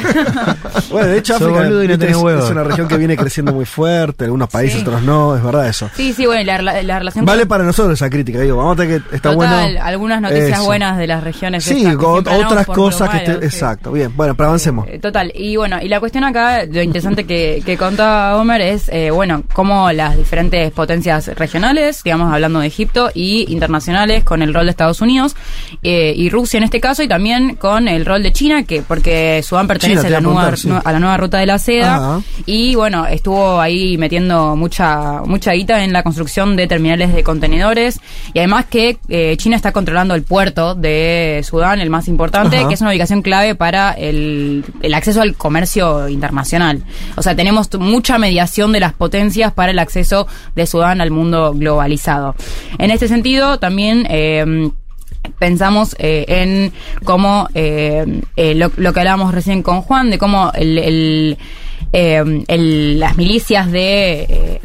[0.91, 2.43] Bueno, de hecho, África boludo y no viste, tenés es, huevo.
[2.45, 4.25] es una región que viene creciendo muy fuerte.
[4.25, 4.85] Algunos países, Sí.
[4.85, 5.35] otros no.
[5.35, 5.89] Es verdad eso.
[5.95, 8.57] Sí, sí, bueno, la, la- la relación Vale para nosotros esa crítica, digo.
[8.57, 9.15] Vamos a tener que.
[9.15, 9.83] Está Total, bueno.
[9.83, 10.65] algunas noticias Eso.
[10.65, 11.63] buenas de las regiones.
[11.63, 13.33] Sí, otras cosas que esté.
[13.39, 13.45] sí.
[13.45, 14.11] Exacto, bien.
[14.15, 14.87] Bueno, pero avancemos.
[14.89, 18.89] Eh, Total, y bueno, y la cuestión acá, lo interesante que, que contaba Homer es,
[18.89, 24.53] eh, bueno, cómo las diferentes potencias regionales, digamos, hablando de Egipto, y internacionales con el
[24.53, 25.35] rol de Estados Unidos,
[25.83, 29.41] eh, y Rusia en este caso, y también con el rol de China, que porque
[29.43, 30.67] Sudán pertenece China, a, la nueva, preguntar, sí.
[30.69, 32.21] nu- a la nueva ruta de la seda, Ah.
[32.45, 37.99] y bueno, estuvo ahí metiendo mucha, mucha guita en la construcción de terminales de contenedores,
[38.33, 42.67] y además que eh, China está controlando el puerto de Sudán, el más importante, Ajá.
[42.67, 46.83] que es una ubicación clave para el, el acceso al comercio internacional.
[47.15, 51.53] O sea, tenemos mucha mediación de las potencias para el acceso de Sudán al mundo
[51.55, 52.35] globalizado.
[52.77, 54.05] En este sentido, también...
[54.09, 54.69] eh,
[55.39, 56.73] Pensamos eh, en
[57.03, 61.37] cómo eh, eh, lo, lo que hablábamos recién con Juan, de cómo el, el,
[61.93, 64.61] eh, el- las milicias de, eh,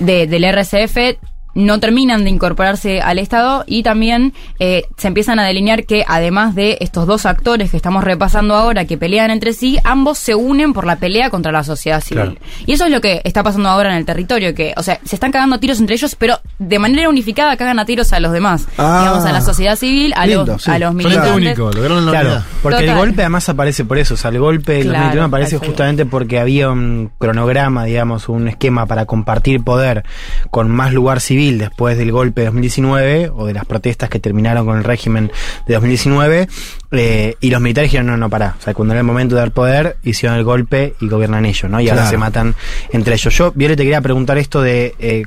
[0.00, 1.16] de- del RCF
[1.54, 6.54] no terminan de incorporarse al Estado y también eh, se empiezan a delinear que además
[6.54, 10.72] de estos dos actores que estamos repasando ahora que pelean entre sí, ambos se unen
[10.72, 12.38] por la pelea contra la sociedad civil.
[12.66, 15.16] Y eso es lo que está pasando ahora en el territorio, que, o sea, se
[15.16, 18.32] están cagando a tiros entre ellos, pero de manera unificada cagan a tiros a los
[18.32, 18.66] demás.
[18.78, 19.00] Ah.
[19.02, 20.70] Digamos, a la sociedad civil, a Lindo, los, sí.
[20.70, 21.32] a los militantes.
[21.34, 22.44] único, lograron la Claro, unidad.
[22.62, 24.14] porque el golpe además aparece por eso.
[24.14, 28.48] O sea, el golpe del Claro, 2021 aparece justamente porque había un cronograma, digamos, un
[28.48, 30.04] esquema para compartir poder
[30.50, 34.66] con más lugar civil después del golpe de 2019 o de las protestas que terminaron
[34.66, 35.30] con el régimen
[35.66, 36.48] de 2019.
[36.92, 38.56] eh, y los militares dijeron, no, no, pará.
[38.58, 41.70] O sea, cuando era el momento de dar poder, hicieron el golpe y gobiernan ellos,
[41.70, 41.80] ¿no?
[41.80, 42.54] Y ahora se matan
[42.92, 43.36] entre ellos.
[43.36, 45.24] Yo, Viole, te quería preguntar esto de eh,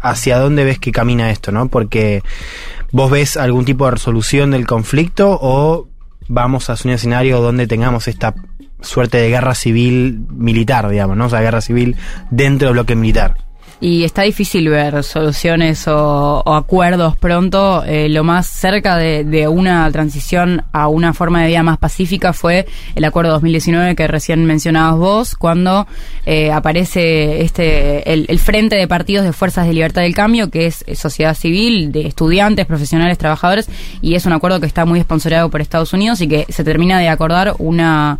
[0.00, 1.68] hacia dónde ves que camina esto, ¿no?
[1.68, 2.22] Porque
[2.92, 5.88] vos ves algún tipo de resolución del conflicto o
[6.28, 8.34] vamos a un escenario donde tengamos esta
[8.80, 11.26] suerte de guerra civil militar, digamos, ¿no?
[11.26, 11.96] O sea, guerra civil
[12.30, 13.36] dentro del bloque militar.
[13.82, 17.82] Y está difícil ver soluciones o, o acuerdos pronto.
[17.84, 22.66] Eh, lo más cerca de, una transición a una forma de vida más pacífica fue
[22.94, 25.86] el acuerdo 2019 que recién mencionabas vos, cuando
[26.26, 30.66] eh, aparece este el, el frente de partidos de fuerzas de libertad del cambio, que
[30.66, 33.70] es eh, sociedad civil, de estudiantes, profesionales, trabajadores,
[34.02, 36.98] y es un acuerdo que está muy esponsoreado por Estados Unidos y que se termina
[36.98, 38.18] de acordar una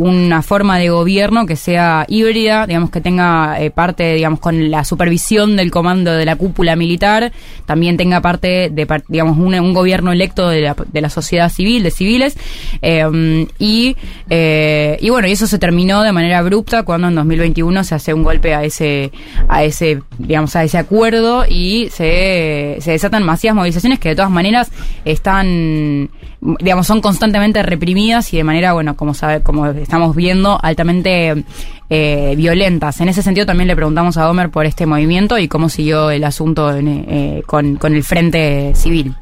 [0.00, 4.82] una forma de gobierno que sea híbrida, digamos que tenga eh, parte, digamos, con la
[4.82, 7.32] supervisión del comando de la cúpula militar,
[7.66, 11.90] también tenga parte de, digamos, un, gobierno electo de la, de la sociedad civil, de
[11.90, 12.38] civiles,
[12.80, 13.94] eh, y,
[14.30, 18.14] eh, y bueno, y eso se terminó de manera abrupta cuando en 2021 se hace
[18.14, 19.12] un golpe a ese,
[19.48, 24.30] a ese, digamos, a ese acuerdo y se, se desatan masivas movilizaciones que de todas
[24.30, 24.70] maneras
[25.04, 26.08] están
[26.40, 31.44] digamos, son constantemente reprimidas y de manera, bueno, como sabe, como estamos viendo, altamente
[31.90, 33.00] eh, violentas.
[33.00, 36.24] En ese sentido también le preguntamos a Homer por este movimiento y cómo siguió el
[36.24, 39.14] asunto eh, con, con el Frente Civil.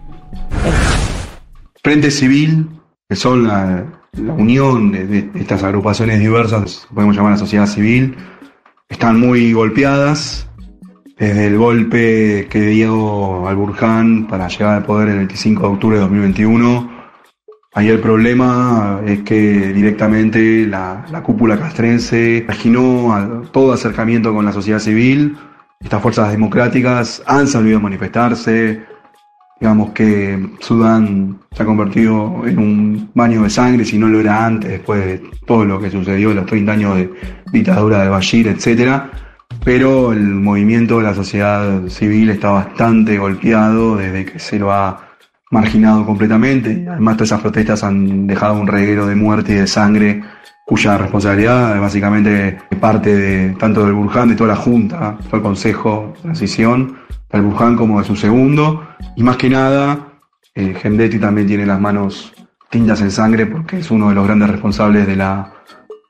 [1.83, 2.69] Frente Civil,
[3.09, 8.17] que son la, la unión de, estas agrupaciones diversas, podemos llamar la sociedad civil,
[8.89, 10.45] están muy golpeadas.
[11.19, 15.97] Desde el golpe que dio al Burján para llegar al poder el 25 de octubre
[15.97, 16.98] de 2021,
[17.75, 24.45] ahí el problema es que directamente la, la cúpula castrense marginó a todo acercamiento con
[24.45, 25.37] la sociedad civil.
[25.81, 28.83] Estas fuerzas democráticas han salido a manifestarse,
[29.61, 34.47] digamos que Sudán se ha convertido en un baño de sangre, si no lo era
[34.47, 37.11] antes, después de todo lo que sucedió, los 30 años de
[37.53, 39.11] dictadura de Bashir, etcétera.
[39.65, 45.08] Pero el movimiento de la sociedad civil está bastante golpeado desde que se lo ha
[45.51, 46.87] marginado completamente.
[46.89, 50.23] Además, todas esas protestas han dejado un reguero de muerte y de sangre
[50.67, 55.43] cuya responsabilidad es básicamente parte de tanto del Burján, de toda la Junta, todo el
[55.43, 56.99] Consejo de Transición,
[57.33, 58.87] del Burján como de su segundo.
[59.17, 60.09] Y más que nada,
[60.55, 62.35] eh, Gendetti también tiene las manos
[62.71, 65.55] tintas en sangre porque es uno de los grandes responsables de la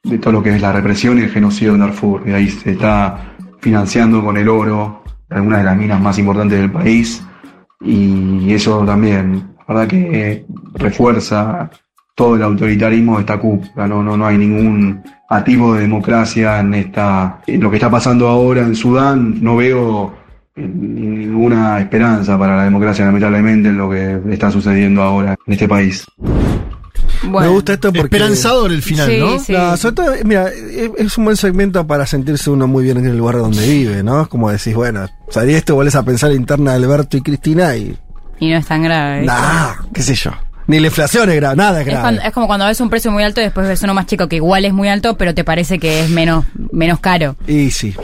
[0.02, 2.22] de todo lo que es la represión y el genocidio en Darfur.
[2.26, 6.70] Y ahí se está financiando con el oro algunas de las minas más importantes del
[6.70, 7.22] país.
[7.80, 11.70] Y eso también, la verdad que eh, refuerza
[12.14, 13.86] todo el autoritarismo de esta cúpula.
[13.86, 17.40] No, no, no hay ningún atisbo de democracia en esta.
[17.46, 20.14] En lo que está pasando ahora en Sudán, no veo
[20.56, 25.68] eh, ninguna esperanza para la democracia, lamentablemente, en lo que está sucediendo ahora en este
[25.68, 26.04] país.
[27.24, 28.16] Me gusta esto porque.
[28.16, 29.38] Esperanzador el final, Sí, ¿no?
[29.38, 29.52] sí.
[29.52, 33.06] No, sobre todo, mira, es es un buen segmento para sentirse uno muy bien en
[33.06, 34.22] el lugar donde vive, ¿no?
[34.22, 37.96] Es como decís, bueno, salí esto, volvés a pensar interna de Alberto y Cristina y.
[38.40, 39.24] Y no es tan grave.
[39.24, 40.30] Nah, qué sé yo.
[40.68, 42.02] Ni la inflación es grave, nada es Es, grave.
[42.02, 44.28] cuando- es como cuando ves un precio muy alto y después ves uno más chico
[44.28, 47.34] que igual es muy alto, pero te parece que es menos, menos caro.
[47.46, 47.94] Y sí,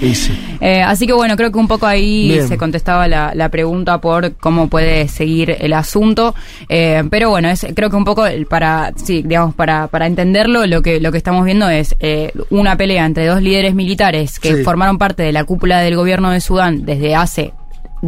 [0.00, 0.32] y sí.
[0.62, 2.48] Eh, así que bueno, creo que un poco ahí Bien.
[2.48, 6.34] se contestaba la, la pregunta por cómo puede seguir el asunto.
[6.70, 10.80] Eh, pero bueno, es, creo que un poco para, sí, digamos, para, para entenderlo, lo
[10.80, 14.62] que, lo que estamos viendo es eh, una pelea entre dos líderes militares que Sí.
[14.64, 17.52] formaron parte de la cúpula del gobierno de Sudán desde hace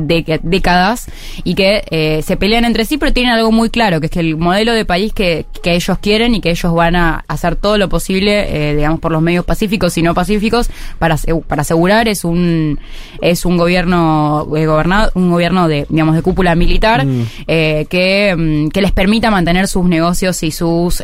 [0.06, 1.06] de- décadas
[1.44, 4.20] y que eh, se pelean entre sí, pero tienen algo muy claro, que es que
[4.20, 7.78] el modelo de país que, que ellos quieren y que ellos van a hacer todo
[7.78, 11.16] lo posible, eh, digamos, por los medios pacíficos y no pacíficos, para,
[11.46, 12.08] para asegurar.
[12.08, 12.78] Es un
[13.20, 17.06] es un gobierno eh, gobernado, un gobierno de, digamos, de cúpula militar
[17.46, 21.02] eh, que, mm, que les permita mantener sus negocios y sus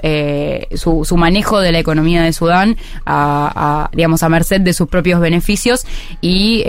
[0.75, 2.77] su, su manejo de la economía de Sudán
[3.07, 5.85] a, a, digamos a merced de sus propios beneficios.
[6.21, 6.63] Y,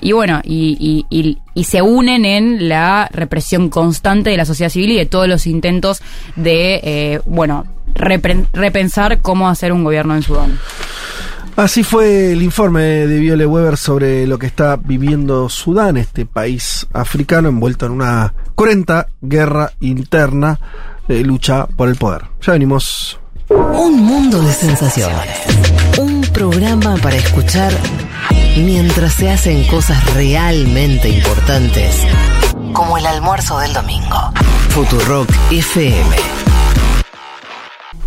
[0.00, 4.70] y bueno y, y, y- y se unen en la represión constante de la sociedad
[4.70, 6.00] civil y de todos los intentos
[6.34, 10.58] de eh, bueno repensar cómo hacer un gobierno en Sudán.
[11.56, 16.86] Así fue el informe de Viole Weber sobre lo que está viviendo Sudán, este país
[16.94, 20.58] africano envuelto en una cruenta guerra interna
[21.08, 22.22] de lucha por el poder.
[22.40, 23.20] Ya venimos.
[23.50, 25.28] Un mundo de sensaciones.
[25.98, 27.72] Un programa para escuchar
[28.60, 31.94] mientras se hacen cosas realmente importantes,
[32.72, 34.32] como el almuerzo del domingo.
[34.70, 36.16] Futurock FM.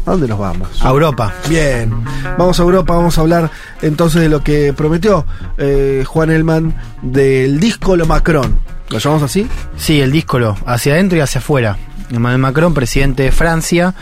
[0.05, 0.67] ¿A dónde nos vamos?
[0.83, 1.33] A Europa.
[1.47, 1.91] Bien,
[2.37, 3.51] vamos a Europa, vamos a hablar
[3.81, 5.25] entonces de lo que prometió
[5.57, 8.59] eh, Juan Elman del disco Lo Macron.
[8.89, 9.47] ¿Lo llamamos así?
[9.77, 11.77] Sí, el díscolo, hacia adentro y hacia afuera.
[12.11, 13.95] Emmanuel Macron, presidente de Francia,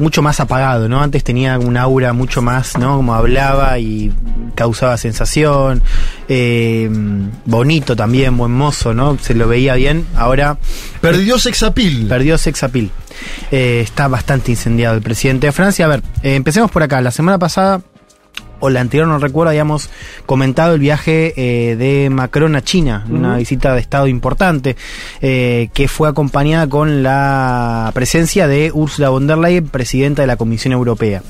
[0.00, 1.02] mucho más apagado, ¿no?
[1.02, 2.96] Antes tenía un aura mucho más, ¿no?
[2.96, 4.12] Como hablaba y
[4.54, 5.82] causaba sensación.
[6.28, 6.90] eh,
[7.44, 9.16] bonito también, buen mozo, ¿no?
[9.18, 10.06] Se lo veía bien.
[10.16, 10.56] Ahora.
[11.00, 12.06] Perdió sexapil.
[12.08, 12.90] Perdió sexapil.
[13.50, 15.84] Eh, está bastante incendiado el presidente de Francia.
[15.84, 17.00] A ver, eh, empecemos por acá.
[17.00, 17.80] La semana pasada
[18.60, 19.90] o la anterior, no recuerdo, habíamos
[20.26, 24.76] comentado el viaje eh, de Macron a China, una visita de Estado importante,
[25.20, 30.36] eh, que fue acompañada con la presencia de Ursula von der Leyen, presidenta de la
[30.36, 31.22] Comisión Europea.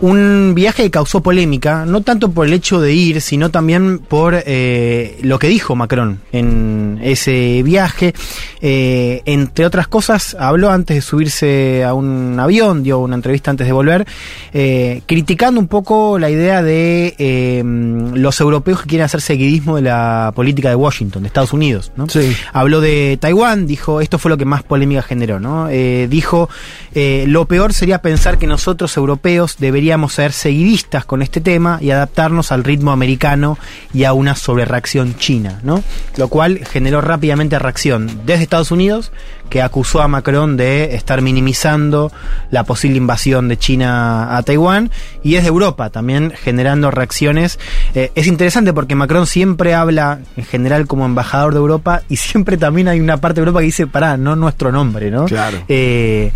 [0.00, 4.32] Un viaje que causó polémica, no tanto por el hecho de ir, sino también por
[4.46, 8.14] eh, lo que dijo Macron en ese viaje.
[8.60, 13.66] Eh, entre otras cosas, habló antes de subirse a un avión, dio una entrevista antes
[13.66, 14.06] de volver,
[14.52, 17.64] eh, criticando un poco la idea de
[18.14, 21.90] los europeos que quieren hacer seguidismo de la política de Washington, de Estados Unidos.
[21.96, 22.06] ¿no?
[22.52, 25.66] Habló de Taiwán, dijo, esto fue lo que más polémica generó, ¿no?
[25.66, 26.48] Dijo,
[26.94, 32.52] lo peor sería pensar que nosotros europeos deberíamos ser seguidistas con este tema y adaptarnos
[32.52, 33.58] al ritmo americano
[33.92, 35.82] y a una sobrereacción china, ¿no?
[36.16, 39.12] Lo cual generó rápidamente reacción desde Estados Unidos,
[39.48, 42.12] que acusó a Macron de estar minimizando
[42.50, 44.90] la posible invasión de China a Taiwán,
[45.22, 47.58] y desde Europa también generando reacciones.
[47.94, 52.56] Eh, es interesante porque Macron siempre habla en general como embajador de Europa y siempre
[52.56, 55.24] también hay una parte de Europa que dice, pará, no nuestro nombre, ¿no?
[55.24, 55.58] Claro.
[55.68, 56.32] Eh,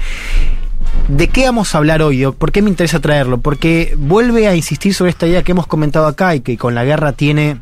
[1.09, 2.25] ¿De qué vamos a hablar hoy?
[2.33, 3.39] ¿Por qué me interesa traerlo?
[3.39, 6.85] Porque vuelve a insistir sobre esta idea que hemos comentado acá y que con la
[6.85, 7.61] guerra tiene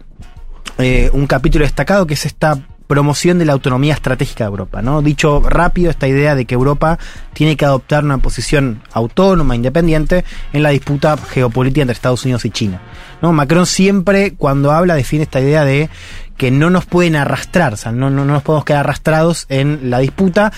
[0.78, 5.00] eh, un capítulo destacado, que es esta promoción de la autonomía estratégica de Europa, ¿no?
[5.00, 6.98] Dicho rápido, esta idea de que Europa
[7.32, 12.50] tiene que adoptar una posición autónoma, independiente, en la disputa geopolítica entre Estados Unidos y
[12.50, 12.80] China.
[13.22, 13.32] ¿no?
[13.32, 15.88] Macron siempre, cuando habla, define esta idea de
[16.36, 20.52] que no nos pueden arrastrar, no, no, no nos podemos quedar arrastrados en la disputa,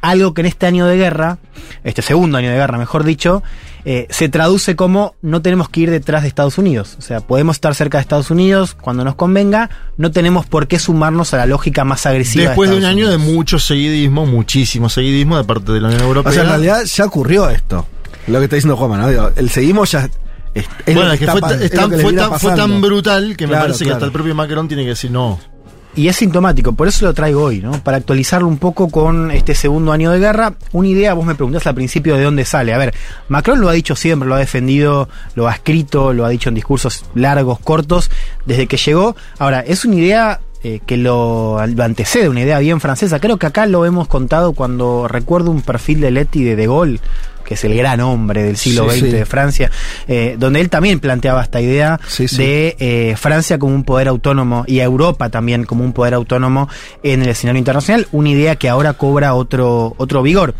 [0.00, 1.38] algo que en este año de guerra,
[1.84, 3.42] este segundo año de guerra, mejor dicho,
[3.84, 6.96] eh, se traduce como no tenemos que ir detrás de Estados Unidos.
[6.98, 10.78] O sea, podemos estar cerca de Estados Unidos cuando nos convenga, no tenemos por qué
[10.78, 12.46] sumarnos a la lógica más agresiva.
[12.48, 13.12] Después de, un año Unidos.
[13.26, 16.30] de mucho seguidismo, muchísimo seguidismo de parte de la Unión Europea.
[16.30, 17.86] O sea, en realidad ya ocurrió esto.
[18.26, 19.08] Lo que está diciendo Juanma, ¿no?
[19.08, 20.08] Digo, el seguimos ya.
[20.54, 23.66] Es, es bueno, que fue, es que fue tan- fue tan brutal que me Claro,
[23.66, 25.38] parece que hasta el propio Macron tiene que decir no.
[25.98, 27.72] Y es sintomático, por eso lo traigo hoy, ¿no?
[27.82, 30.54] Para actualizarlo un poco con este segundo año de guerra.
[30.70, 32.72] Una idea, vos me preguntás al principio de dónde sale.
[32.72, 32.94] A ver,
[33.26, 36.54] Macron lo ha dicho siempre, lo ha defendido, lo ha escrito, lo ha dicho en
[36.54, 38.12] discursos largos, cortos,
[38.46, 39.16] desde que llegó.
[39.40, 43.18] Ahora, es una idea eh, que lo, lo antecede, una idea bien francesa.
[43.18, 47.00] Creo que acá lo hemos contado cuando recuerdo un perfil de Leti de De Gaulle,
[47.48, 49.16] que es el gran hombre del siglo Sí, XX sí.
[49.16, 49.70] de Francia,
[50.06, 54.64] eh, donde él también planteaba esta idea Sí, de eh, Francia como un poder autónomo
[54.66, 56.68] y a Europa también como un poder autónomo
[57.02, 60.54] en el escenario internacional, una idea que ahora cobra otro, otro vigor.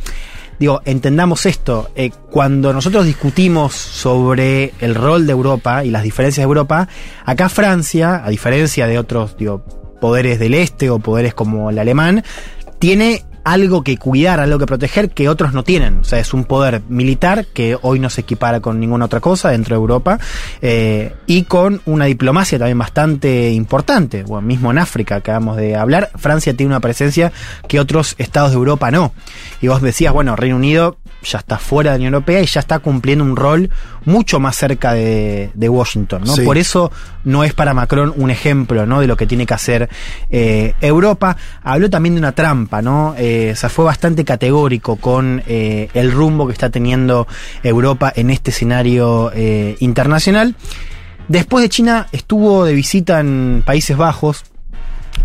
[0.58, 6.42] Digo, entendamos esto, eh, cuando nosotros discutimos sobre el rol de Europa y las diferencias
[6.42, 6.88] de Europa,
[7.26, 9.62] acá Francia, a diferencia de otros digo,
[10.00, 12.24] poderes del este o poderes como el alemán,
[12.78, 16.00] tiene algo que cuidar, algo que proteger que otros no tienen.
[16.00, 19.50] O sea, es un poder militar que hoy no se equipara con ninguna otra cosa
[19.50, 20.18] dentro de Europa
[20.60, 24.22] eh, y con una diplomacia también bastante importante.
[24.22, 27.32] Bueno, mismo en África acabamos de hablar, Francia tiene una presencia
[27.66, 29.12] que otros estados de Europa no.
[29.62, 32.60] Y vos decías, bueno, Reino Unido ya está fuera de la Unión Europea y ya
[32.60, 33.70] está cumpliendo un rol
[34.04, 36.34] mucho más cerca de, de Washington, ¿no?
[36.34, 36.42] Sí.
[36.42, 36.90] Por eso
[37.24, 39.00] no es para Macron un ejemplo, ¿no?
[39.00, 39.88] De lo que tiene que hacer
[40.30, 41.36] eh, Europa.
[41.62, 43.14] Habló también de una trampa, ¿no?
[43.18, 47.26] Eh, o sea, fue bastante categórico con eh, el rumbo que está teniendo
[47.62, 50.54] Europa en este escenario eh, internacional.
[51.28, 54.44] Después de China estuvo de visita en Países Bajos,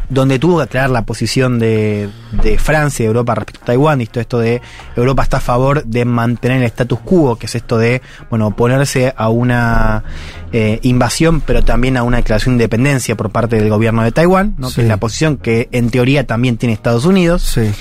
[0.10, 2.10] donde tuvo que aclarar la posición de,
[2.44, 4.62] de Francia y de Europa respecto a Taiwán, y todo esto de
[4.96, 9.14] Europa está a favor de mantener el status quo, que es esto de, bueno, oponerse
[9.16, 10.04] a una
[10.52, 14.56] eh, invasión, pero también a una declaración de independencia por parte del gobierno de Taiwán,
[14.58, 14.70] ¿no?
[14.70, 14.76] Sí.
[14.76, 17.42] que es la posición que en teoría también tiene Estados Unidos.
[17.42, 17.72] Sí.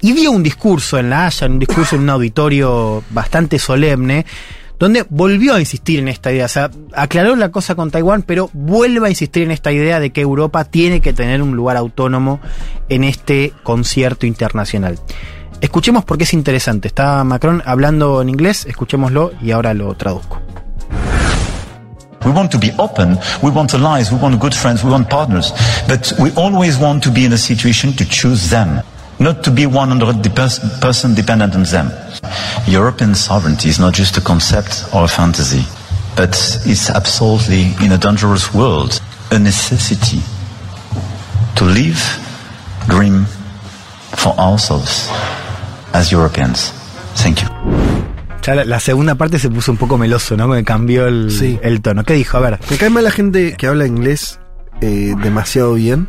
[0.00, 4.26] Y dio un discurso en La Haya, un discurso en un auditorio bastante solemne,
[4.78, 6.46] donde volvió a insistir en esta idea.
[6.46, 10.10] O sea, aclaró la cosa con Taiwán, pero vuelve a insistir en esta idea de
[10.10, 12.40] que Europa tiene que tener un lugar autónomo
[12.88, 14.98] en este concierto internacional.
[15.60, 16.88] Escuchemos porque es interesante.
[16.88, 20.40] Está Macron hablando en inglés, escuchémoslo y ahora lo traduzco.
[22.24, 25.52] We want to be open, we want allies, we want good friends, we want partners.
[25.86, 28.80] But we always want to be in a situation to choose them,
[29.18, 31.90] not to be 100% dependent on them.
[32.66, 35.64] European sovereignty is not just a concept or a fantasy,
[36.16, 36.30] but
[36.66, 39.00] it's absolutely, in a dangerous world,
[39.30, 40.20] a necessity
[41.56, 42.00] to live,
[42.88, 43.24] dream
[44.16, 45.08] for ourselves
[45.92, 46.72] as Europeans.
[47.16, 47.48] Thank you.
[48.42, 50.48] Ya la, la segunda parte se puso un poco meloso, ¿no?
[50.48, 51.58] Me cambió el, Sí.
[51.62, 52.04] el tono.
[52.04, 52.36] ¿Qué dijo?
[52.36, 52.58] A ver.
[52.70, 54.38] Me cae mal la gente que habla inglés
[54.82, 56.08] eh, demasiado bien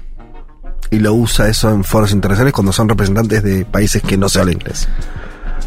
[0.91, 4.39] y lo usa eso en foros internacionales cuando son representantes de países que no se
[4.39, 4.87] habla inglés.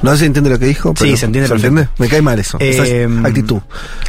[0.01, 0.95] No sé si entiende lo que dijo.
[0.97, 1.89] Sí, se entiende entiende?
[1.99, 2.57] Me cae mal eso.
[2.61, 3.59] esa Eh, actitud.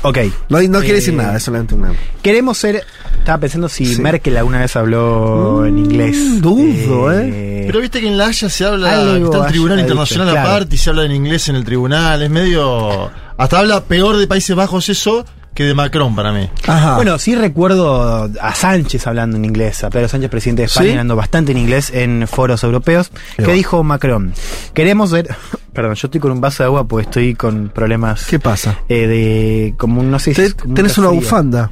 [0.04, 0.20] Ok.
[0.48, 1.94] No, no quiere decir Eh, nada, es solamente una.
[2.22, 2.84] Queremos ser.
[3.18, 4.00] Estaba pensando si Sí.
[4.02, 6.42] Merkel alguna vez habló en inglés.
[6.42, 7.64] dudo, ¿eh?
[7.66, 10.50] Pero viste que en La Haya se habla, Algo está el Tribunal dicho, Internacional claro.
[10.50, 12.22] aparte y se habla en inglés en el tribunal.
[12.22, 13.10] Es medio.
[13.38, 15.26] Hasta habla peor de Países Bajos eso
[15.60, 16.50] que de Macron para mí.
[16.68, 16.96] Ajá.
[16.96, 20.92] Bueno, sí recuerdo a Sánchez hablando en inglés, a Pedro Sánchez, presidente de España, ¿Sí?
[20.92, 23.12] hablando bastante en inglés en foros europeos.
[23.36, 24.34] ¿Qué dijo Macron?
[24.74, 25.28] Queremos ver.
[25.74, 28.26] Perdón, yo estoy con un vaso de agua porque estoy con problemas.
[28.26, 28.78] ¿Qué pasa?
[28.88, 29.74] eh, de.
[29.78, 30.42] como un- no sé si.
[30.66, 31.72] Un tenés una bufanda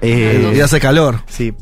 [0.00, 1.20] Eh, y hace calor.
[1.28, 1.52] sí,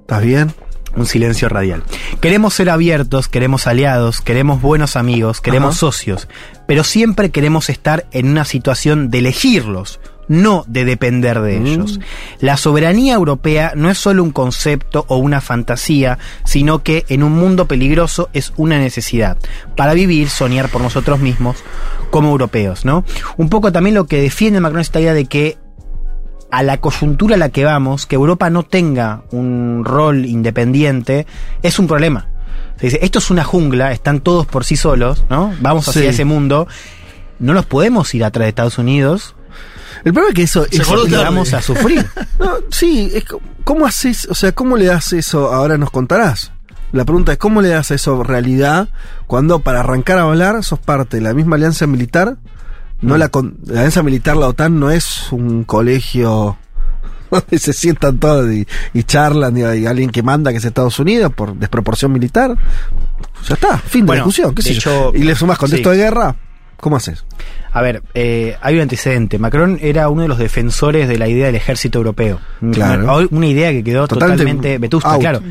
[0.00, 0.54] ¿Estás bien?
[0.96, 1.82] un silencio radial.
[2.20, 5.80] Queremos ser abiertos, queremos aliados, queremos buenos amigos, queremos Ajá.
[5.80, 6.28] socios,
[6.68, 9.98] pero siempre queremos estar en una situación de elegirlos,
[10.28, 11.66] no de depender de Mm.
[11.66, 12.00] ellos.
[12.40, 17.32] La soberanía europea no es solo un concepto o una fantasía, sino que en un
[17.32, 19.36] mundo peligroso es una necesidad
[19.76, 21.56] para vivir, soñar por nosotros mismos
[22.10, 23.04] como europeos, ¿no?
[23.36, 25.58] Un poco también lo que defiende Macron es esta idea de que
[26.50, 31.26] a la coyuntura a la que vamos, que Europa no tenga un rol independiente,
[31.62, 32.28] es un problema.
[32.78, 35.52] Se dice, esto es una jungla, están todos por sí solos, ¿no?
[35.60, 36.08] Vamos hacia Sí.
[36.08, 36.68] ese mundo.
[37.40, 39.34] No nos podemos ir atrás de Estados Unidos
[40.04, 40.66] El problema es que eso.
[40.70, 41.16] Eso- tarde.
[41.24, 42.04] vamos a sufrir.
[42.38, 43.24] No, sí, es
[43.62, 44.26] ¿cómo haces?
[44.28, 45.52] O sea, ¿cómo le das eso?
[45.52, 46.52] Ahora nos contarás.
[46.92, 48.88] La pregunta es: ¿cómo le das eso realidad
[49.26, 52.36] cuando para arrancar a hablar sos parte de la misma alianza militar?
[53.00, 53.30] No la,
[53.66, 56.56] la alianza militar, la OTAN, no es un colegio
[57.30, 60.98] donde se sientan todos y, y charlan y hay alguien que manda que es Estados
[60.98, 62.56] Unidos por desproporción militar.
[63.48, 65.08] Ya está, fin de Bueno, discusión, qué sé de yo.
[65.10, 65.96] hecho, Y le sumas contexto sí.
[65.98, 66.36] de guerra,
[66.80, 67.24] ¿cómo haces?
[67.74, 69.38] A ver, eh, hay un antecedente.
[69.38, 72.40] Macron era uno de los defensores de la idea del ejército europeo.
[72.72, 73.26] Claro.
[73.30, 75.20] Una, idea que quedó Totalmente totalmente vetusta, out.
[75.20, 75.42] claro.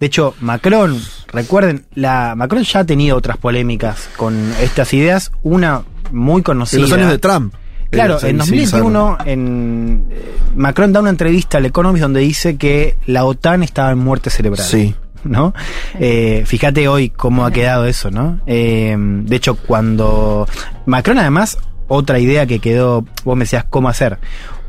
[0.00, 1.00] De hecho, Macron,
[1.32, 5.30] recuerden, la Macron ya ha tenido otras polémicas con estas ideas.
[5.42, 5.82] Una
[6.12, 6.78] muy conocida.
[6.78, 7.54] En los años de Trump.
[7.90, 12.56] Claro, Eh, en sí, 2021 en, eh, Macron da una entrevista al Economist donde dice
[12.56, 14.66] que la OTAN estaba en muerte cerebral.
[14.66, 14.94] Sí.
[15.24, 15.52] ¿No?
[15.98, 18.40] Eh, fíjate hoy cómo ha quedado eso, ¿no?
[18.46, 20.46] Eh, de hecho, cuando
[20.86, 21.58] Macron además,
[21.88, 24.18] otra idea que quedó, vos me decías cómo hacer.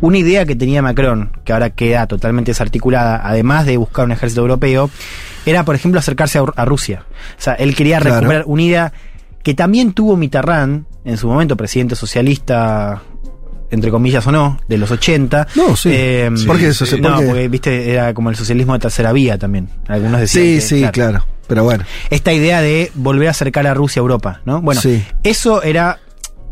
[0.02, 4.42] Una idea que tenía Macron, que ahora queda totalmente desarticulada, además de buscar un ejército
[4.42, 4.90] europeo,
[5.46, 7.04] era, por ejemplo, acercarse a, a Rusia.
[7.38, 8.16] O sea, él quería Claro.
[8.18, 8.94] recuperar una idea
[9.44, 13.02] que también tuvo Mitterrand, en su momento presidente socialista,
[13.72, 15.48] entre comillas o no, de los 80.
[15.56, 15.90] No, sí.
[15.92, 16.86] Eh, ¿Por qué eso?
[16.86, 17.26] ¿Por no, qué?
[17.26, 19.70] porque, viste, era como el socialismo de tercera vía también.
[19.88, 21.26] Algunos decían Sí, que, sí, claro.
[21.48, 21.84] Pero bueno.
[22.10, 24.62] Esta idea de volver a acercar a Rusia a Europa, ¿no?
[24.62, 25.04] Bueno, Sí.
[25.24, 26.00] eso era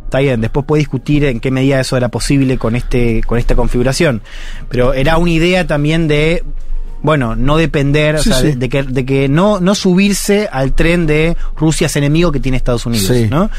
[0.07, 3.55] está bien, después puede discutir en qué medida eso era posible con este con esta
[3.55, 4.21] configuración,
[4.69, 6.43] pero era una idea también de
[7.01, 8.47] bueno, no depender, o sea, sí.
[8.47, 12.39] de, de que, de que no, no subirse al tren de Rusia es enemigo que
[12.39, 13.27] tiene Estados Unidos, Sí.
[13.29, 13.51] ¿no?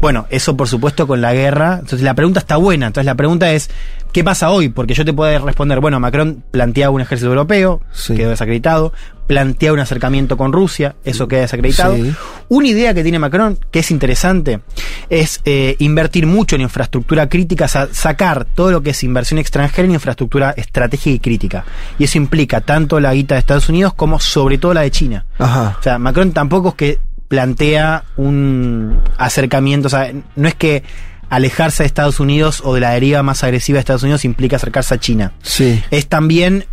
[0.00, 1.76] Bueno, eso por supuesto con la guerra.
[1.80, 2.88] Entonces la pregunta está buena.
[2.88, 3.70] Entonces la pregunta es,
[4.12, 4.68] ¿qué pasa hoy?
[4.68, 7.80] Porque yo te puedo responder, bueno, Macron planteaba un ejército europeo,
[8.14, 8.92] quedó desacreditado,
[9.26, 11.96] plantea un acercamiento con Rusia, eso queda desacreditado.
[11.96, 12.12] Sí.
[12.48, 14.60] Una idea que tiene Macron, que es interesante,
[15.08, 19.86] es eh, invertir mucho en infraestructura crítica, sa- sacar todo lo que es inversión extranjera
[19.86, 21.64] en infraestructura estratégica y crítica.
[21.98, 25.24] Y eso implica tanto la guita de Estados Unidos como sobre todo la de China.
[25.38, 25.76] Ajá.
[25.80, 26.98] O sea, Macron tampoco es que
[27.28, 30.82] plantea un acercamiento, o sea, no es que
[31.32, 34.92] alejarse de Estados Unidos o de la deriva más agresiva de Estados Unidos implica acercarse
[34.92, 35.32] a China.
[35.42, 35.82] Sí.
[35.90, 36.66] Es también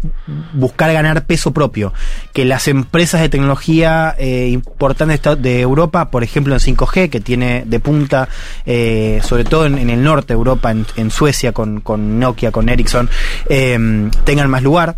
[0.52, 1.94] buscar ganar peso propio,
[2.34, 7.64] que las empresas de tecnología eh, importantes de Europa, por ejemplo en 5G, que tiene
[7.66, 8.28] de punta,
[8.66, 12.52] eh, sobre todo en, en el norte de Europa, en, en Suecia, con, con Nokia,
[12.52, 13.10] con Ericsson,
[13.48, 14.98] eh, tengan más lugar.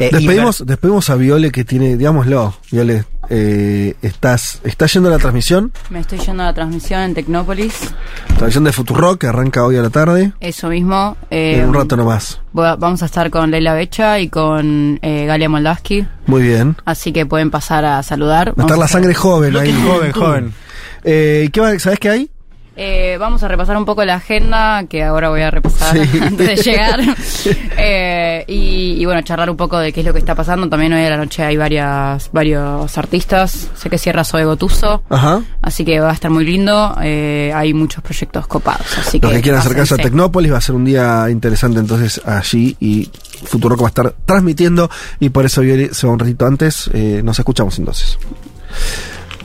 [0.00, 5.18] Eh, Despedimos, despedimos a Viole que tiene, digámoslo, Viole, eh, estás, ¿estás yendo a la
[5.18, 5.72] transmisión?
[5.88, 7.74] Me estoy yendo a la transmisión en Tecnópolis.
[8.28, 10.32] Transmisión de Futurock que arranca hoy a la tarde.
[10.40, 11.16] Eso mismo.
[11.30, 12.40] eh, en un rato nomás.
[12.56, 16.06] a- vamos a estar con Leila Becha y con eh, Galia Moldaski.
[16.26, 16.76] Muy bien.
[16.84, 18.50] Así que pueden pasar a saludar.
[18.50, 19.72] Va a estar la sangre joven ahí.
[19.86, 20.52] joven, joven.
[21.04, 22.30] Eh, ¿qué va- ¿Sabes qué hay?
[22.82, 26.18] Eh, vamos a repasar un poco la agenda, que ahora voy a repasar Sí.
[26.22, 27.00] antes de llegar.
[27.82, 30.68] Eh, y, y bueno, charlar un poco de qué es lo que está pasando.
[30.68, 33.68] También hoy a la noche hay varias, varios artistas.
[33.74, 35.02] Sé que cierra Zoe Gotuso.
[35.08, 35.40] Ajá.
[35.62, 36.94] Así que va a estar muy lindo.
[37.02, 38.86] Eh, hay muchos proyectos copados.
[38.98, 39.96] Así Los que, que quieran acercarse a.
[39.98, 43.10] Tecnópolis va a ser un día interesante entonces allí y
[43.44, 46.90] Futurock va a estar transmitiendo y por eso Viole se va un ratito antes.
[46.92, 48.18] Eh, nos escuchamos entonces.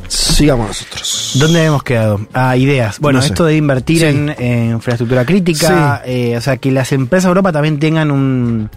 [0.07, 1.31] Sigamos nosotros.
[1.35, 2.19] ¿Dónde hemos quedado?
[2.33, 2.99] Ah, ideas.
[2.99, 3.29] Bueno, No sé.
[3.29, 4.05] esto de invertir Sí.
[4.05, 8.69] en, en infraestructura crítica, eh, o sea, que las empresas de Europa también tengan un,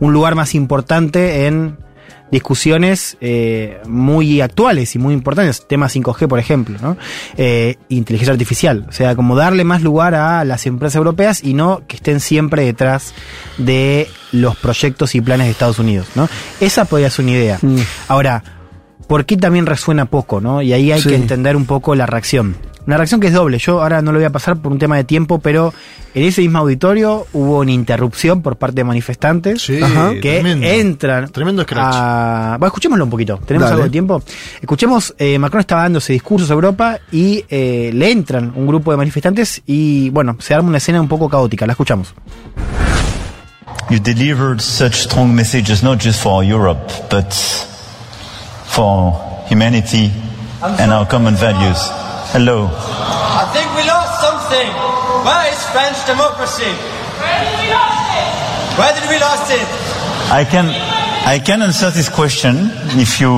[0.00, 1.78] un lugar más importante en
[2.30, 6.98] discusiones eh, muy actuales y muy importantes, temas 5G, por ejemplo, ¿no?
[7.38, 11.80] Eh, inteligencia artificial, o sea, como darle más lugar a las empresas europeas y no
[11.88, 13.14] que estén siempre detrás
[13.56, 16.28] de los proyectos y planes de Estados Unidos, ¿no?
[16.60, 17.58] Esa podría ser una idea.
[17.62, 17.78] Mm.
[18.08, 18.44] Ahora,
[19.08, 20.62] ¿por qué también resuena poco, no?
[20.62, 21.08] Y ahí hay Sí.
[21.08, 22.56] que entender un poco la reacción.
[22.86, 23.58] Una reacción que es doble.
[23.58, 25.74] Yo ahora no lo voy a pasar por un tema de tiempo, pero
[26.14, 29.78] en ese mismo auditorio hubo una interrupción por parte de manifestantes Sí,
[30.22, 30.66] que tremendo.
[30.66, 31.28] entran.
[31.30, 31.94] Tremendo scratch.
[31.94, 33.36] a- Bueno, escuchémoslo un poquito.
[33.44, 33.74] ¿Tenemos Dale.
[33.74, 34.22] algo de tiempo?
[34.62, 38.90] Escuchemos, eh, Macron estaba dando ese discurso a Europa y eh, le entran un grupo
[38.90, 41.66] de manifestantes y, bueno, se arma una escena un poco caótica.
[41.66, 42.14] La escuchamos.
[43.90, 46.80] You delivered such strong messages not just for Europe,
[47.10, 47.26] but
[48.78, 49.10] for
[49.50, 50.06] humanity
[50.78, 51.80] and our common values.
[52.34, 52.58] Hello.
[52.70, 54.68] I think we lost something.
[55.26, 56.70] Where is French democracy?
[57.18, 58.30] Where did we lost it?
[58.78, 59.66] Where did we lost it?
[60.30, 60.66] I can
[61.34, 62.54] I can answer this question
[63.04, 63.32] if you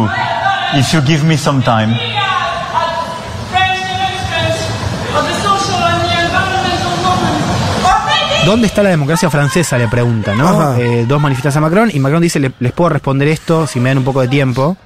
[0.80, 1.92] if you give me some time.
[8.46, 9.76] ¿Dónde está la democracia francesa?
[9.76, 10.74] Le pregunta, ¿no?
[10.76, 13.90] Eh, dos manifestantes a Macron y Macron dice, "Le- les puedo responder esto si me
[13.90, 14.76] dan un poco de tiempo.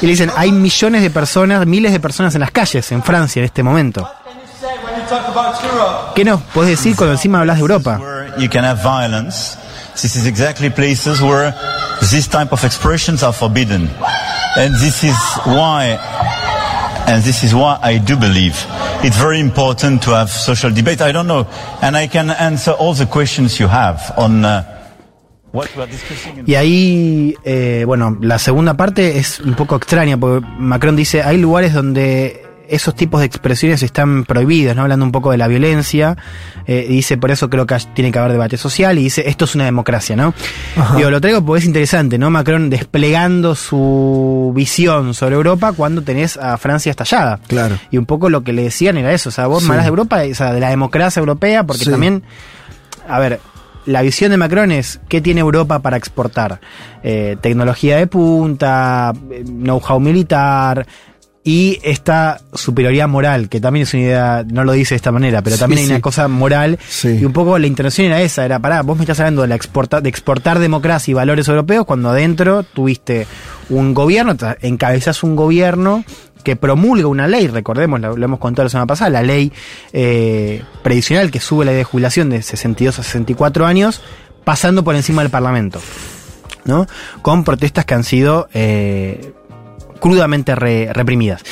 [0.00, 3.40] Y le dicen, hay millones de personas, miles de personas en las calles, en Francia,
[3.40, 4.08] en este momento.
[6.14, 8.00] ¿Qué nos puedes decir cuando encima hablas de Europa?
[8.38, 9.56] You can have violence.
[10.00, 11.52] This is exactly places where
[12.10, 13.90] this type of expressions are forbidden.
[14.56, 15.98] And this is why
[17.06, 18.54] and this is why I do believe
[19.02, 21.00] it's very important to have social debate.
[21.00, 21.46] I don't know,
[21.82, 25.39] and I can answer all the questions you have on uh, what we are discussing.
[26.46, 31.38] Y ahí, eh, bueno, la segunda parte es un poco extraña, porque Macron dice, hay
[31.38, 34.82] lugares donde esos tipos de expresiones están prohibidos, ¿no?
[34.82, 36.16] Hablando un poco de la violencia,
[36.68, 39.56] eh, dice, por eso creo que tiene que haber debate social, y dice, esto es
[39.56, 40.32] una democracia, ¿no?
[40.96, 42.30] Digo, lo traigo porque es interesante, ¿no?
[42.30, 47.40] Macron desplegando su visión sobre Europa cuando tenés a Francia estallada.
[47.48, 47.76] Claro.
[47.90, 49.68] Y un poco lo que le decían era eso, o sea, vos Sí.
[49.68, 51.90] me hablas de Europa, o sea, de la democracia europea, porque Sí.
[51.90, 52.22] también,
[53.08, 53.40] a ver,
[53.86, 56.60] la visión de Macron es qué tiene Europa para exportar.
[57.02, 60.86] Eh, tecnología de punta, eh, know-how militar
[61.42, 65.40] y esta superioridad moral, que también es una idea, no lo dice de esta manera,
[65.40, 65.92] pero Sí, también hay sí.
[65.92, 69.20] una cosa moral y un poco la intención era esa, era pará, vos me estás
[69.20, 73.26] hablando de, la exporta, de exportar democracia y valores europeos cuando adentro tuviste
[73.70, 76.04] un gobierno, encabezás un gobierno
[76.42, 79.52] que promulga una ley, recordemos, lo, lo hemos contado la semana pasada, la ley
[79.92, 84.02] eh, previsional que sube la edad de jubilación de 62 a 64 años,
[84.44, 85.80] pasando por encima del Parlamento,
[86.64, 86.86] ¿no?
[87.22, 89.32] Con protestas que han sido eh,
[90.00, 91.42] crudamente re- reprimidas.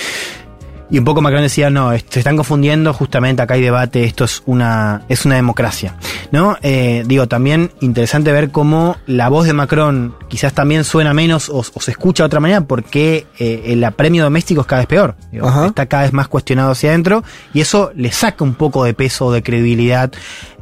[0.90, 4.43] Y un poco Macron decía, no, se están confundiendo, justamente acá hay debate, esto es
[4.47, 5.97] una, es una democracia.
[6.31, 6.56] ¿No?
[6.62, 11.59] Eh, digo, también interesante ver cómo la voz de Macron quizás también suena menos o,
[11.59, 15.15] o se escucha de otra manera porque eh, el apremio doméstico es cada vez peor.
[15.32, 17.24] Digo, está cada vez más cuestionado hacia adentro
[17.55, 20.12] y eso le saca un poco de peso de credibilidad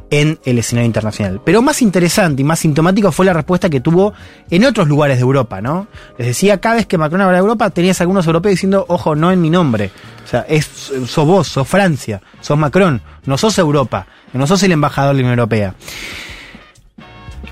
[0.09, 1.41] en el escenario internacional.
[1.43, 4.13] Pero más interesante y más sintomático fue la respuesta que tuvo
[4.49, 5.87] en otros lugares de Europa, ¿no?
[6.17, 9.31] Les decía, cada vez que Macron habla de Europa, tenías algunos europeos diciendo, ojo, no
[9.31, 9.91] en mi nombre.
[10.23, 14.71] O sea, es, sos vos, sos Francia, sos Macron, no sos Europa, no sos el
[14.71, 15.75] embajador de la Unión Europea.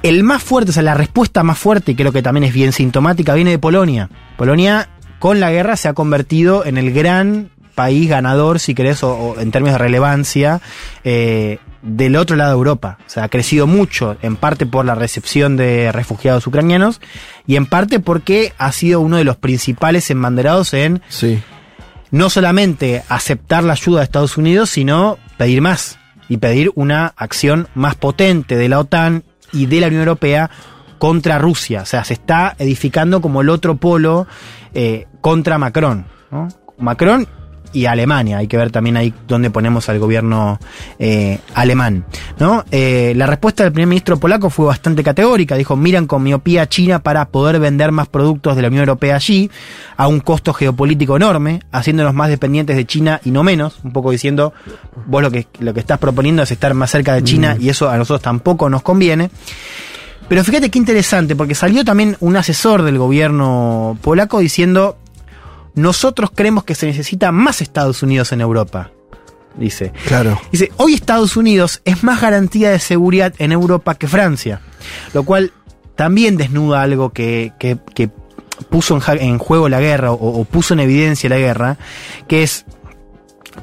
[0.03, 2.71] El más fuerte, o sea, la respuesta más fuerte, y creo que también es bien
[2.71, 4.09] sintomática, viene de Polonia.
[4.37, 9.35] Polonia, con la guerra, se ha convertido en el gran país ganador, si querés, o,
[9.39, 10.61] en términos de relevancia,
[11.03, 12.97] eh, del otro lado de Europa.
[13.05, 16.99] O sea, ha crecido mucho, en parte por la recepción de refugiados ucranianos,
[17.47, 21.39] y en parte porque ha sido uno de los principales embanderados en Sí.
[22.11, 25.97] no solamente aceptar la ayuda de Estados Unidos, sino pedir más
[26.27, 30.49] y pedir una acción más potente de la OTAN y de la Unión Europea
[30.97, 31.81] contra Rusia.
[31.83, 34.25] O sea, se está edificando como el otro polo
[34.73, 36.07] eh, contra Macron.
[36.31, 36.47] ¿no?
[36.79, 37.27] Macron
[37.75, 38.37] y Alemania.
[38.37, 40.59] Hay que ver también ahí dónde ponemos al gobierno
[40.97, 42.05] eh, alemán.
[42.39, 42.63] ¿no?
[42.71, 45.55] Eh, la respuesta del primer ministro polaco fue bastante categórica.
[45.55, 49.15] Dijo, miran con miopía a China para poder vender más productos de la Unión Europea
[49.15, 49.51] allí,
[49.97, 53.79] a un costo geopolítico enorme, haciéndonos más dependientes de China y no menos.
[53.83, 54.53] Un poco diciendo,
[55.05, 57.89] vos lo que, lo que estás proponiendo es estar más cerca de China y eso
[57.89, 59.29] a nosotros tampoco nos conviene.
[60.27, 64.97] Pero fíjate qué interesante, porque salió también un asesor del gobierno polaco diciendo,
[65.75, 68.91] nosotros creemos que se necesita más Estados Unidos en Europa.
[69.57, 69.93] Dice.
[70.07, 70.39] Claro.
[70.51, 74.59] Dice, hoy Estados Unidos es más garantía de seguridad en Europa que Francia.
[75.13, 75.53] Lo cual
[75.95, 78.09] también desnuda algo que, que- que
[78.69, 81.77] puso en, juego la guerra o, o puso en evidencia la guerra,
[82.27, 82.65] que es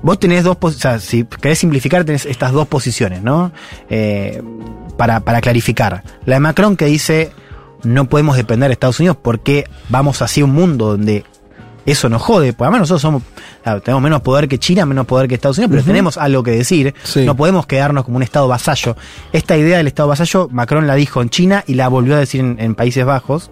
[0.03, 3.53] Vos tenés dos, pos- o sea, si querés simplificar, tenés estas dos posiciones, ¿no?
[3.91, 4.43] Eh,
[4.97, 6.03] para, para clarificar.
[6.25, 7.31] La de Macron que dice,
[7.83, 11.25] no podemos depender de Estados Unidos porque vamos hacia un mundo donde
[11.87, 12.53] eso nos jode.
[12.53, 13.23] Porque además nosotros somos,
[13.63, 16.53] claro, tenemos menos poder que China, menos poder que Estados Unidos, pero tenemos algo que
[16.53, 16.95] decir.
[17.17, 18.97] No podemos quedarnos como un Estado vasallo.
[19.33, 22.41] Esta idea del Estado vasallo, Macron la dijo en China y la volvió a decir
[22.41, 23.51] en, en Países Bajos.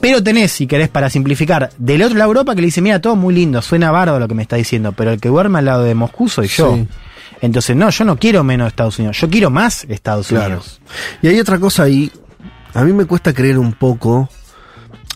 [0.00, 3.00] Pero tenés, si querés, para simplificar, del otro lado de Europa que le dice, mira,
[3.00, 5.64] todo muy lindo, suena bárbaro lo que me está diciendo, pero el que duerme al
[5.66, 6.74] lado de Moscú soy yo.
[6.74, 6.88] Sí.
[7.40, 10.46] Entonces, no, yo no quiero menos Estados Unidos, yo quiero más Estados Claro.
[10.46, 10.80] Unidos.
[11.22, 12.10] Y hay otra cosa ahí.
[12.74, 14.28] A mí me cuesta creer un poco.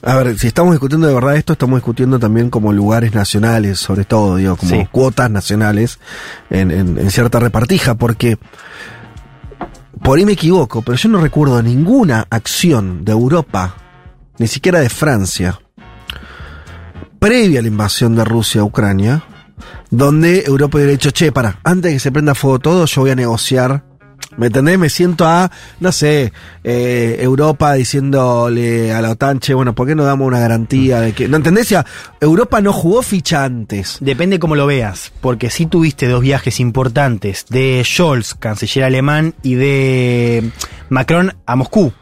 [0.03, 4.05] A ver, si estamos discutiendo de verdad esto, estamos discutiendo también como lugares nacionales, sobre
[4.05, 4.89] todo, digo, como Sí.
[4.93, 5.99] cuotas nacionales
[6.51, 8.39] en, en- en cierta repartija, porque
[10.03, 13.75] por ahí me equivoco, pero yo no recuerdo ninguna acción de Europa,
[14.39, 15.59] ni siquiera de Francia,
[17.19, 19.25] previa a la invasión de Rusia a Ucrania,
[19.91, 23.11] donde Europa hubiera dicho, che, para, antes de que se prenda fuego todo, yo voy
[23.11, 23.85] a negociar.
[24.39, 24.79] ¿Me entendés?
[24.79, 25.51] Me siento a,
[25.81, 26.33] no sé,
[26.63, 31.13] eh, Europa diciéndole a la OTAN, che, bueno, ¿por qué no damos una garantía de
[31.13, 31.27] que...
[31.27, 31.69] ¿No entendés?
[31.69, 31.85] Ya,
[32.21, 33.99] Europa no jugó ficha antes.
[34.01, 39.57] Depende cómo lo veas, porque si tuviste dos viajes importantes de Scholz, canciller alemán, y
[39.57, 40.53] de
[40.89, 41.93] Macron a Moscú.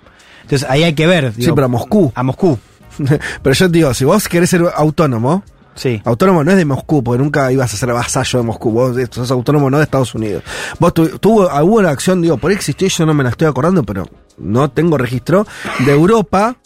[0.42, 1.32] Entonces ahí hay que ver.
[1.32, 2.12] Sí, pero a Moscú.
[2.14, 2.58] A Moscú.
[3.42, 5.42] pero yo te digo, si vos querés ser autónomo,
[5.76, 6.02] Sí.
[6.04, 8.70] Autónomo no es de Moscú, porque nunca ibas a ser vasallo de Moscú.
[8.72, 10.42] Vos sos autónomo no de Estados Unidos.
[10.80, 13.84] Vos tu- tuvo alguna acción, digo, por ahí existió, yo no me la estoy acordando,
[13.84, 14.08] pero
[14.38, 15.46] no tengo registro,
[15.84, 16.56] de Europa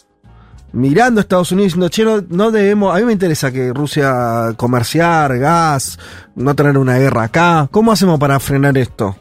[0.73, 4.53] mirando a Estados Unidos diciendo, che, no, no debemos, a mí me interesa que Rusia
[4.55, 5.99] comerciar gas,
[6.35, 7.67] no tener una guerra acá.
[7.71, 9.17] ¿Cómo hacemos para frenar esto?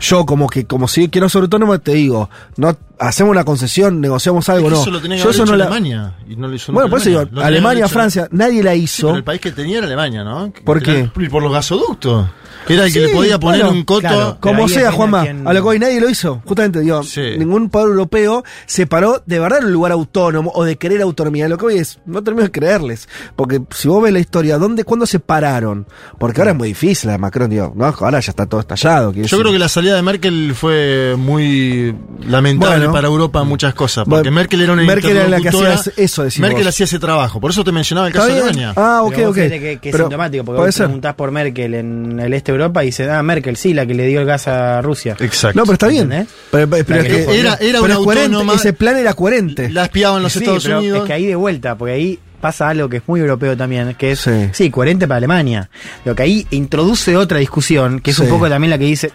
[0.00, 4.48] Yo como que, como si quiero ser autónomo, te digo, no hacemos una concesión, negociamos
[4.48, 4.82] algo, Es que no.
[4.82, 6.14] Eso lo tenía que Yo haber eso hecho no la- Alemania.
[6.28, 9.06] Y no lo hizo Bueno, por eso digo, Alemania, Francia, nadie la Sí, hizo.
[9.08, 10.52] pero el país que tenía era Alemania, ¿no?
[10.64, 11.10] ¿Por qué?
[11.30, 12.26] por los gasoductos.
[12.68, 14.00] Era el que Sí, le podía poner bueno, un coto.
[14.00, 14.36] claro.
[14.40, 16.42] Como sea, Juanma, a lo que hoy nadie lo hizo.
[16.44, 17.36] Justamente, digo, Sí.
[17.38, 21.48] ningún poder europeo se paró de verdad en un lugar autónomo o de querer autonomía.
[21.48, 23.08] Lo que hoy es, no termino de creerles.
[23.36, 25.86] Porque si vos ves la historia, ¿dónde, cuándo se pararon?
[26.18, 29.12] Porque ahora es muy difícil la de Macron, digo, no, ahora ya está todo estallado.
[29.12, 29.38] Yo decir.
[29.38, 31.94] creo que la salida de Merkel fue muy
[32.26, 32.92] lamentable Bueno.
[32.92, 34.04] para Europa en muchas cosas.
[34.04, 36.98] Porque Bueno, Merkel era una Merkel era la que hacía eso, decís Merkel hacía ese
[36.98, 37.40] trabajo.
[37.40, 38.42] Por eso te mencionaba el ¿Está caso de?
[38.42, 38.72] Alemania.
[38.76, 39.34] Ah, ok, Pero ok.
[39.34, 40.86] que, que es Pero sintomático, porque vos ser.
[40.86, 44.06] preguntás por Merkel en el este Europa y dicen, ah, Merkel, sí, la que le
[44.06, 45.16] dio el gas a Rusia.
[45.20, 45.58] Exacto.
[45.58, 46.04] No, pero está bien.
[46.04, 46.28] ¿Entendés?
[46.50, 48.54] Pero, pero- pero La es que que no Era- era pero una es coherente, autónoma-
[48.54, 49.70] Ese plan era coherente.
[49.70, 50.98] La espiaban los Sí, Estados pero Unidos.
[51.00, 54.10] Es que ahí de vuelta, porque ahí pasa algo que es muy europeo también, que
[54.12, 54.50] es, Sí.
[54.52, 55.70] sí, coherente para Alemania.
[56.04, 59.12] Lo que ahí introduce otra discusión, que es un poco también la que dice,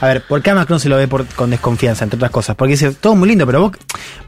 [0.00, 2.54] a ver, ¿por qué a Macron se lo ve por- con desconfianza, entre otras cosas?
[2.54, 3.72] Porque dice, todo muy lindo, pero vos,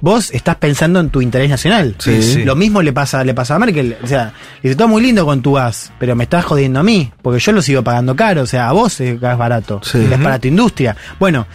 [0.01, 1.95] vos estás pensando en tu interés nacional.
[1.99, 2.43] Sí, sí.
[2.45, 3.97] Lo mismo le pasa, le pasa a Merkel.
[4.03, 7.12] O sea, dice, todo muy lindo con tu gas, pero me estás jodiendo a mí,
[7.23, 9.99] porque yo lo sigo pagando caro, o sea, a vos es gas barato, Sí.
[10.09, 10.97] y es para tu industria.
[11.20, 11.47] Bueno,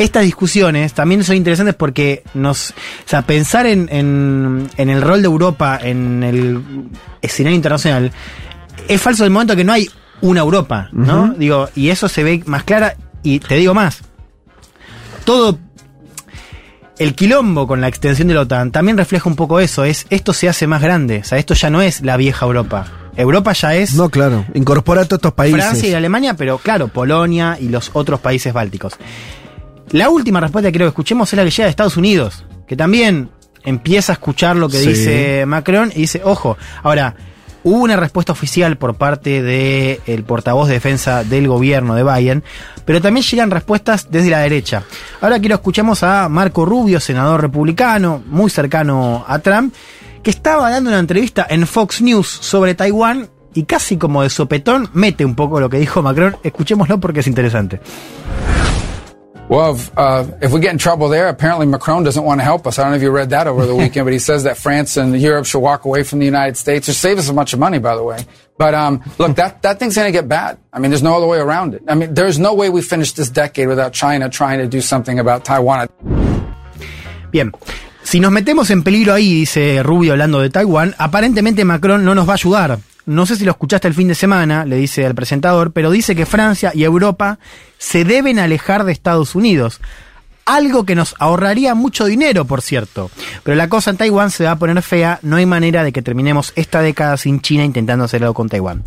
[0.00, 2.74] estas discusiones también son interesantes porque nos, o
[3.08, 6.62] sea, pensar en, en, en el rol de Europa en el
[7.20, 8.10] escenario internacional
[8.88, 9.88] es falso del momento que no hay
[10.22, 11.34] una Europa, ¿no?
[11.36, 14.00] Digo, y eso se ve más clara, y te digo más,
[15.24, 15.58] todo
[16.98, 20.32] el quilombo con la extensión de la OTAN también refleja un poco eso, es esto
[20.32, 22.86] se hace más grande, o sea, esto ya no es la vieja Europa.
[23.16, 24.46] Europa ya es No, claro.
[24.54, 25.62] Incorpora a todos estos países.
[25.62, 28.94] Francia y Alemania, pero claro, Polonia y los otros países bálticos.
[29.92, 32.76] La última respuesta que quiero que escuchemos es la que llega de Estados Unidos, que
[32.76, 33.30] también
[33.64, 34.88] empieza a escuchar lo que Sí.
[34.88, 37.14] dice Macron y dice, ojo, ahora,
[37.64, 42.44] hubo una respuesta oficial por parte del portavoz de defensa del gobierno de Biden,
[42.84, 44.84] pero también llegan respuestas desde la derecha.
[45.20, 49.74] Ahora quiero escuchamos a Marco Rubio, senador republicano, muy cercano a Trump,
[50.22, 54.88] que estaba dando una entrevista en Fox News sobre Taiwán y casi como de sopetón
[54.94, 56.36] mete un poco lo que dijo Macron.
[56.44, 57.80] Escuchémoslo porque es interesante.
[59.50, 62.68] Well, if, uh, if we get in trouble there, apparently Macron doesn't want to help
[62.68, 62.78] us.
[62.78, 64.96] I don't know if you read that over the weekend, but he says that France
[64.96, 67.58] and Europe should walk away from the United States, or save us a bunch of
[67.58, 68.24] money, by the way.
[68.56, 70.58] But um, look, that, that thing's going to get bad.
[70.72, 71.82] I mean, there's no other way around it.
[71.88, 75.18] I mean, there's no way we finish this decade without China trying to do something
[75.18, 75.88] about Taiwan.
[77.32, 77.50] Bien.
[78.04, 82.28] Si nos metemos en peligro ahí, dice Rubio hablando de Taiwán, aparentemente Macron no nos
[82.28, 82.78] va a ayudar.
[83.10, 86.14] No sé si lo escuchaste el fin de semana, le dice al presentador, pero dice
[86.14, 87.40] que Francia y Europa
[87.76, 89.80] se deben alejar de Estados Unidos.
[90.44, 93.10] Algo que nos ahorraría mucho dinero, por cierto.
[93.42, 96.02] Pero la cosa en Taiwán se va a poner fea, no hay manera de que
[96.02, 98.84] terminemos esta década sin China intentando hacer algo con Taiwán.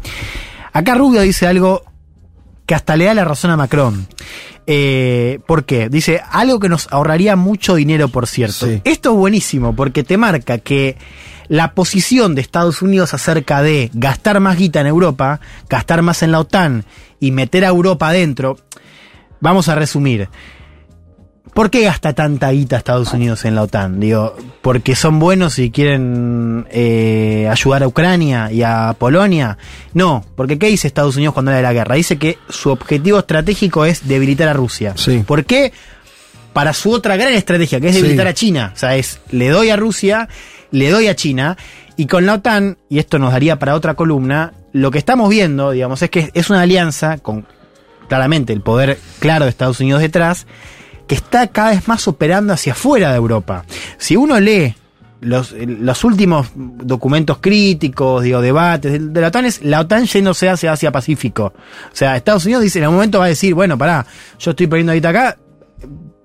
[0.71, 1.83] Acá Rubio dice algo
[2.65, 4.07] que hasta le da la razón a Macron.
[4.67, 5.89] Eh, ¿Por qué?
[5.89, 8.67] Dice algo que nos ahorraría mucho dinero, por cierto.
[8.67, 8.81] Sí.
[8.85, 10.95] Esto es buenísimo porque te marca que
[11.53, 15.39] la posición de Estados Unidos acerca de gastar más guita en Europa,
[15.69, 16.83] gastar más en la OTAN
[17.19, 18.57] y meter a Europa adentro,
[19.39, 20.29] vamos a resumir.
[21.53, 23.99] ¿Por qué gasta tanta guita Estados Unidos en la OTAN?
[23.99, 29.59] Digo, porque son buenos y quieren eh, ayudar a Ucrania y a Polonia.
[29.93, 31.93] No, porque ¿qué dice Estados Unidos cuando habla de la guerra?
[31.93, 34.93] Dice que su objetivo estratégico es debilitar a Rusia.
[34.97, 35.23] Sí.
[35.27, 35.71] ¿Por qué?
[36.53, 38.01] Para su otra gran estrategia, que es Sí.
[38.01, 38.71] debilitar a China.
[38.73, 40.27] O sea, es le doy a Rusia,
[40.73, 41.55] le doy a China.
[41.95, 45.71] Y con la OTAN, y esto nos daría para otra columna, lo que estamos viendo,
[45.71, 47.45] digamos, es que es una alianza con
[48.09, 50.47] claramente el poder claro de Estados Unidos detrás,
[51.07, 53.65] que está cada vez más operando hacia afuera de Europa.
[53.99, 54.75] Si uno lee
[55.21, 60.71] los, los últimos documentos críticos, digo, debates de, la OTAN, es la OTAN yéndose hacia
[60.71, 61.53] Asia-Pacífico.
[61.55, 64.07] O sea, Estados Unidos dice, en algún momento va a decir, bueno, pará,
[64.39, 65.37] yo estoy perdiendo ahorita acá,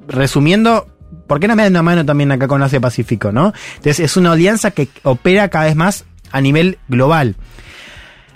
[0.09, 0.89] resumiendo,
[1.27, 3.53] ¿por qué no me dan una mano también acá con Asia-Pacífico, no?
[3.77, 7.37] Entonces, es una alianza que opera cada vez más a nivel global.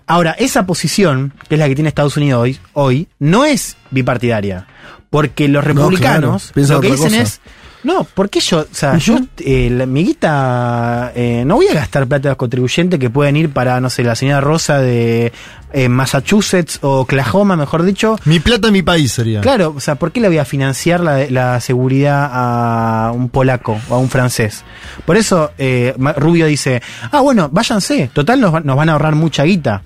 [0.06, 4.66] Ahora, esa posición, que es la que tiene Estados Unidos hoy, hoy no es bipartidaria.
[5.10, 7.22] Porque los No, republicanos claro, lo que dicen cosa.
[7.22, 7.40] es.
[7.84, 12.06] No, porque yo, o sea, yo, eh, la- mi guita, eh, no voy a gastar
[12.06, 15.32] plata de los contribuyentes que pueden ir para, no sé, la señora Rosa de
[15.72, 18.16] eh, Massachusetts o Oklahoma, mejor dicho.
[18.24, 19.40] Mi plata, mi país sería.
[19.40, 23.80] Claro, o sea, ¿por qué le voy a financiar la, la seguridad a un polaco
[23.88, 24.64] o a un francés?
[25.04, 29.42] Por eso eh, Rubio dice, ah, bueno, váyanse, total nos, nos van a ahorrar mucha
[29.44, 29.82] guita.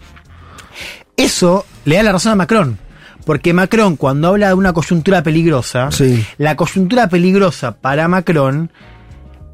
[1.16, 2.78] Eso le da la razón a Macron.
[3.26, 6.24] Porque Macron, cuando habla de una coyuntura peligrosa, Sí.
[6.38, 8.70] la coyuntura peligrosa para Macron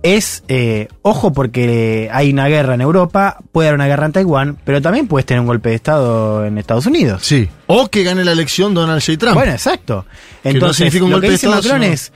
[0.02, 4.58] es, eh, ojo porque hay una guerra en Europa, puede haber una guerra en Taiwán,
[4.64, 7.22] pero también puedes tener un golpe de Estado en Estados Unidos.
[7.24, 7.48] Sí.
[7.68, 9.16] O que gane la elección Donald J.
[9.16, 9.34] Trump.
[9.36, 10.04] Bueno, exacto.
[10.42, 12.12] Que no Entonces, significa un lo golpe que de dice Estado, Macron sino- es,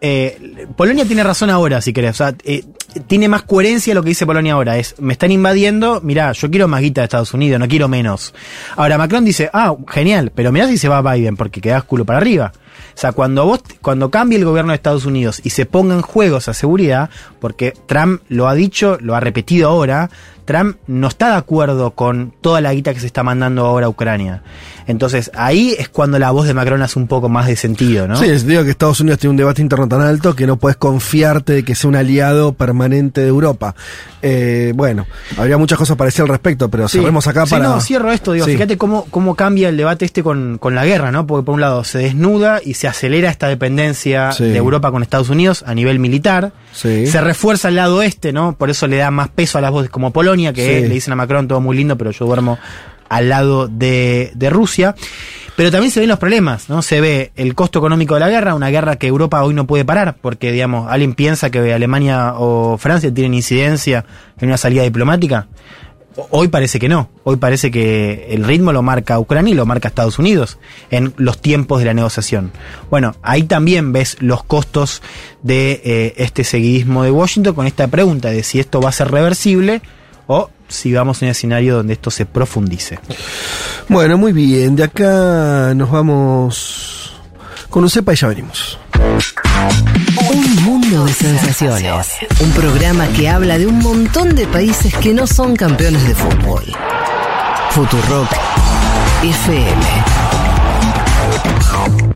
[0.00, 2.12] eh, Polonia tiene razón ahora, si querés.
[2.12, 2.64] O sea, eh,
[3.06, 4.78] tiene más coherencia lo que dice Polonia ahora.
[4.78, 8.34] Es, me están invadiendo, mirá, yo quiero más guita de Estados Unidos, no quiero menos.
[8.76, 12.18] Ahora Macron dice, ah, genial, pero mirá si se va Biden, porque quedás culo para
[12.18, 12.52] arriba.
[12.94, 16.02] O sea, cuando vos, cuando cambie el gobierno de Estados Unidos y se ponga en
[16.02, 20.10] juego esa seguridad, porque Trump lo ha dicho, lo ha repetido ahora,
[20.44, 23.88] Trump no está de acuerdo con toda la guita que se está mandando ahora a
[23.88, 24.42] Ucrania.
[24.90, 28.16] Entonces, ahí es cuando la voz de Macron hace un poco más de sentido, ¿no?
[28.16, 30.76] Sí, es digo que Estados Unidos tiene un debate interno tan alto que no puedes
[30.76, 33.74] confiarte de que sea un aliado permanente de Europa.
[34.22, 35.06] Eh, bueno,
[35.38, 36.98] habría muchas cosas para decir al respecto, pero Sí.
[36.98, 37.68] cerremos acá Sí, para.
[37.68, 38.52] no, cierro esto, digo, Sí.
[38.52, 41.26] fíjate cómo, cómo cambia el debate este con, con la guerra, ¿no?
[41.26, 45.30] Porque por un lado se desnuda y se acelera esta dependencia de Europa con Estados
[45.30, 46.52] Unidos a nivel militar.
[46.72, 47.06] Sí.
[47.06, 48.54] Se refuerza el lado este, ¿no?
[48.56, 51.16] Por eso le da más peso a las voces como Polonia, que le dicen a
[51.16, 52.58] Macron todo muy lindo, pero yo duermo
[53.10, 54.94] al lado de, de Rusia.
[55.56, 56.80] Pero también se ven los problemas, ¿no?
[56.80, 59.84] Se ve el costo económico de la guerra, una guerra que Europa hoy no puede
[59.84, 64.06] parar, porque, digamos, alguien piensa que Alemania o Francia tienen incidencia
[64.40, 65.48] en una salida diplomática.
[66.30, 67.10] Hoy parece que no.
[67.24, 70.58] Hoy parece que el ritmo lo marca Ucrania y lo marca Estados Unidos
[70.90, 72.52] en los tiempos de la negociación.
[72.90, 75.02] Bueno, ahí también ves los costos
[75.42, 79.10] de eh, este seguidismo de Washington con esta pregunta de si esto va a ser
[79.10, 79.82] reversible
[80.26, 82.98] o si vamos a un escenario donde esto se profundice.
[83.88, 84.76] Bueno, muy bien.
[84.76, 87.12] De acá nos vamos
[87.68, 88.78] con un cepa y ya venimos.
[90.32, 92.08] Un mundo de sensaciones.
[92.40, 96.64] Un programa que habla de un montón de países que no son campeones de fútbol.
[97.70, 98.30] Futurock
[99.22, 99.82] FM.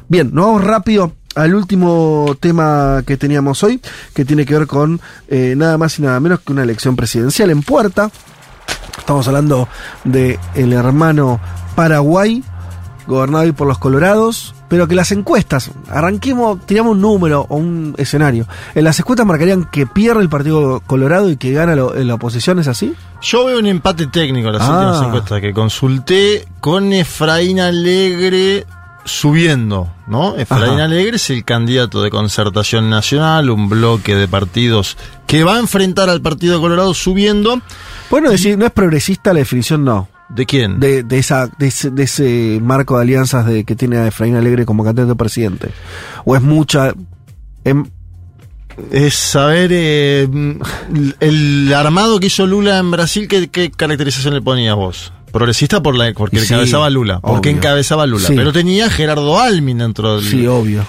[0.08, 3.80] Bien, nos vamos rápido al último tema que teníamos hoy,
[4.14, 7.50] que tiene que ver con eh, nada más y nada menos que una elección presidencial
[7.50, 8.10] en puerta.
[8.98, 9.68] Estamos hablando
[10.04, 11.40] de el hermano
[11.74, 12.42] Paraguay,
[13.06, 17.94] gobernado hoy por los Colorados, pero que las encuestas, arranquemos, tiramos un número o un
[17.98, 18.46] escenario.
[18.74, 22.14] En las encuestas marcarían que pierde el Partido Colorado y que gana lo- en la
[22.14, 22.94] oposición, ¿es así?
[23.20, 24.72] Yo veo un empate técnico en las Ah.
[24.78, 28.64] últimas encuestas que consulté con Efraín Alegre
[29.04, 30.34] subiendo, ¿no?
[30.36, 30.84] Efraín Ajá.
[30.84, 34.96] Alegre es el candidato de Concertación Nacional, un bloque de partidos
[35.26, 37.60] que va a enfrentar al Partido Colorado subiendo.
[38.10, 40.08] Bueno, decir, no es progresista la definición, no.
[40.28, 40.80] ¿De quién?
[40.80, 44.36] De, de esa, de, ese, de ese marco de alianzas de que tiene a Efraín
[44.36, 45.68] Alegre como candidato a presidente.
[46.24, 46.92] O es mucha.
[47.64, 47.86] em-
[48.90, 50.28] Es saber eh,
[51.20, 55.12] el armado que hizo Lula en Brasil, ¿qué, qué caracterización le ponías vos?
[55.32, 57.20] Progresista por la, porque Sí, encabezaba Lula.
[57.20, 57.58] Porque obvio.
[57.58, 58.26] encabezaba Lula.
[58.28, 58.34] Sí.
[58.36, 60.24] Pero tenía Gerardo Almin dentro del.
[60.30, 60.86] sí, obvio.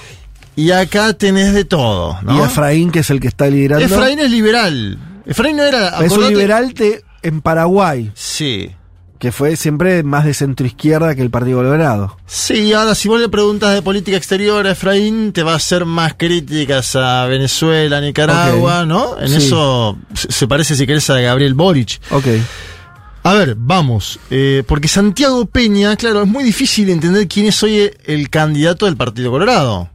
[0.56, 2.38] Y acá tenés de todo, ¿no?
[2.38, 3.84] Y Efraín, que es el que está liderando.
[3.86, 4.98] Efraín es liberal.
[5.26, 5.90] Efraín no era.
[6.04, 8.72] es un acordate- liberal de, en Paraguay, Sí.
[9.20, 12.18] que fue siempre más de centro izquierda que el Partido Colorado.
[12.28, 15.86] Sí, ahora si vos le preguntas de política exterior a Efraín, te va a hacer
[15.86, 18.86] más críticas a Venezuela, Nicaragua.
[18.86, 19.20] ¿no?
[19.20, 19.38] En Sí.
[19.38, 22.00] eso se se parece, si querés, a Gabriel Boric.
[22.12, 22.26] Ok.
[23.24, 24.20] A ver, vamos.
[24.30, 28.96] eh, porque Santiago Peña, claro, es muy difícil entender quién es hoy el candidato del
[28.98, 29.90] Partido Colorado.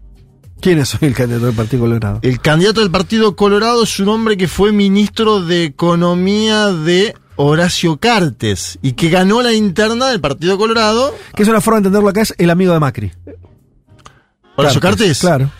[0.60, 2.18] ¿Quién es hoy el candidato del Partido Colorado?
[2.22, 7.96] El candidato del Partido Colorado es un hombre que fue ministro de Economía de Horacio
[7.96, 11.14] Cartes y que ganó la interna del Partido Colorado.
[11.34, 13.12] Que es una forma de entenderlo acá, es el amigo de Macri.
[14.56, 15.20] Horacio Cartes.
[15.20, 15.50] Claro.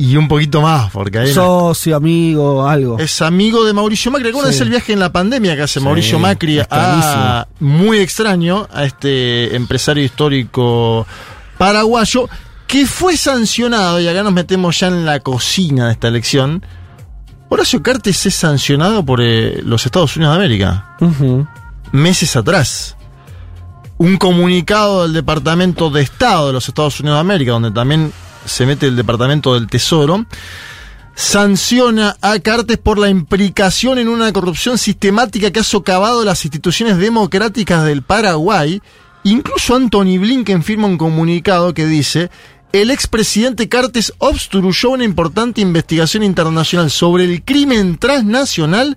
[0.00, 2.98] Y un poquito más, porque una- Socio, amigo, algo.
[3.00, 4.26] es amigo de Mauricio Macri.
[4.28, 4.62] ¿Recuerdan Sí.
[4.62, 6.60] el viaje en la pandemia que hace Sí, Mauricio Macri?
[6.70, 11.04] a, muy extraño a este empresario histórico
[11.58, 12.28] paraguayo
[12.68, 16.64] que fue sancionado, y acá nos metemos ya en la cocina de esta elección.
[17.48, 20.96] Horacio Cartes es sancionado por eh, los Estados Unidos de América
[21.92, 22.96] meses atrás.
[23.96, 28.12] Un comunicado del Departamento de Estado de los Estados Unidos de América, donde también
[28.44, 30.24] se mete el Departamento del Tesoro,
[31.14, 36.98] sanciona a Cartes por la implicación en una corrupción sistemática que ha socavado las instituciones
[36.98, 38.80] democráticas del Paraguay.
[39.24, 42.30] Incluso Anthony Blinken firma un comunicado que dice,
[42.72, 48.96] el expresidente Cartes obstruyó una importante investigación internacional sobre el crimen transnacional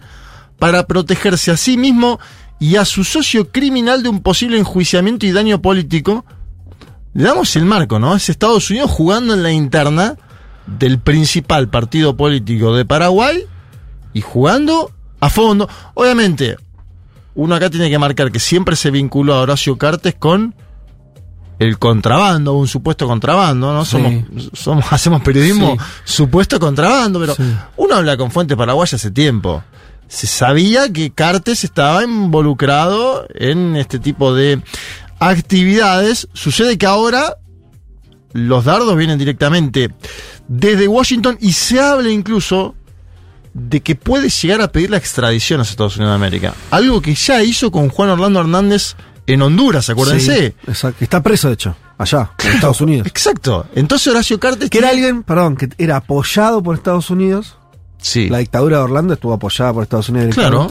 [0.60, 2.20] para protegerse a sí mismo
[2.60, 6.26] y a su socio criminal de un posible enjuiciamiento y daño político.
[7.14, 8.16] Le damos el marco, ¿no?
[8.16, 10.18] Es Estados Unidos jugando en la interna
[10.68, 13.46] del principal partido político de Paraguay
[14.14, 15.68] y jugando a fondo.
[15.94, 16.58] Obviamente,
[17.36, 20.56] uno acá tiene que marcar que siempre se vinculó a Horacio Cartes con
[21.62, 23.86] el contrabando, un supuesto contrabando, ¿no?
[23.86, 27.36] Somos, somos, hacemos periodismo supuesto contrabando, pero
[27.78, 29.64] uno habla con fuentes paraguayas hace tiempo.
[30.08, 34.60] Se sabía que Cartes estaba involucrado en este tipo de
[35.20, 36.28] actividades.
[36.34, 37.38] Sucede que ahora
[38.34, 39.92] los dardos vienen directamente
[40.48, 42.74] desde Washington y se habla incluso
[43.54, 46.56] de que puede llegar a pedir la extradición a Estados Unidos de América.
[46.72, 48.96] Algo que ya hizo con Juan Orlando Hernández
[49.28, 50.50] en Honduras, acuérdense.
[50.50, 51.04] Sí, exacto.
[51.04, 53.08] Está preso, de hecho, allá, en Estados Unidos.
[53.08, 53.66] Exacto.
[53.76, 54.70] Entonces Horacio Cartes...
[54.70, 57.58] Que era alguien, perdón, que era apoyado por Estados Unidos.
[58.00, 58.30] Sí.
[58.30, 60.68] La dictadura de Orlando estuvo apoyada por Estados Unidos Claro.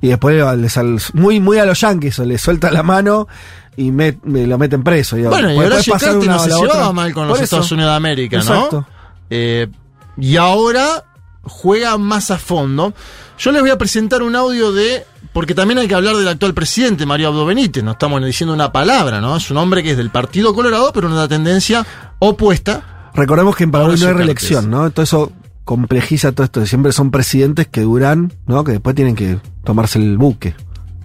[0.00, 3.28] Y después le sal- muy, muy a los yanquis, le suelta la mano
[3.76, 5.16] y me lo meten preso.
[5.16, 7.40] Bueno, y Horacio Cartes no se llevaba mal con los.
[7.40, 8.76] Estados Unidos de América, Exacto.
[8.80, 8.86] ¿no?
[9.30, 9.68] Eh,
[10.16, 11.04] y ahora
[11.42, 12.92] juega más a fondo.
[13.38, 15.04] Yo les voy a presentar un audio de.
[15.32, 17.84] Porque también hay que hablar del actual presidente, Mario Abdo Benítez.
[17.84, 19.36] No estamos diciendo una palabra, ¿no?
[19.36, 21.86] Es un hombre que es del Partido Colorado, pero una tendencia
[22.18, 23.10] opuesta.
[23.14, 24.90] Recordemos que en Paraguay no hay reelección, ¿no?
[24.90, 25.32] Todo eso
[25.64, 26.64] complejiza todo esto.
[26.66, 28.64] Siempre son presidentes que duran, ¿no?
[28.64, 30.54] Que después tienen que tomarse el buque.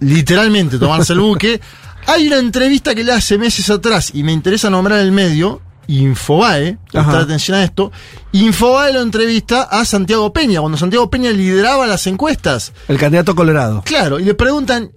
[0.00, 1.60] literalmente tomarse el buque.
[2.06, 6.78] Hay una entrevista que le hace meses atrás y me interesa nombrar el medio, Infobae,
[6.90, 7.92] prestar atención a esto.
[8.32, 12.72] Infobae lo entrevista a Santiago Peña, cuando Santiago Peña lideraba las encuestas.
[12.88, 13.82] El candidato colorado.
[13.84, 14.90] Claro, y le preguntan,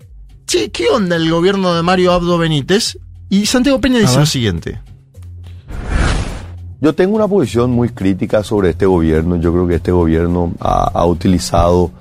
[0.45, 2.97] che, ¿qué onda el gobierno de Mario Abdo Benítez?
[3.29, 4.81] Y Santiago Peña dice lo siguiente.
[6.79, 9.37] Yo tengo una posición muy crítica sobre este gobierno.
[9.37, 11.91] Yo creo que este gobierno ha, ha utilizado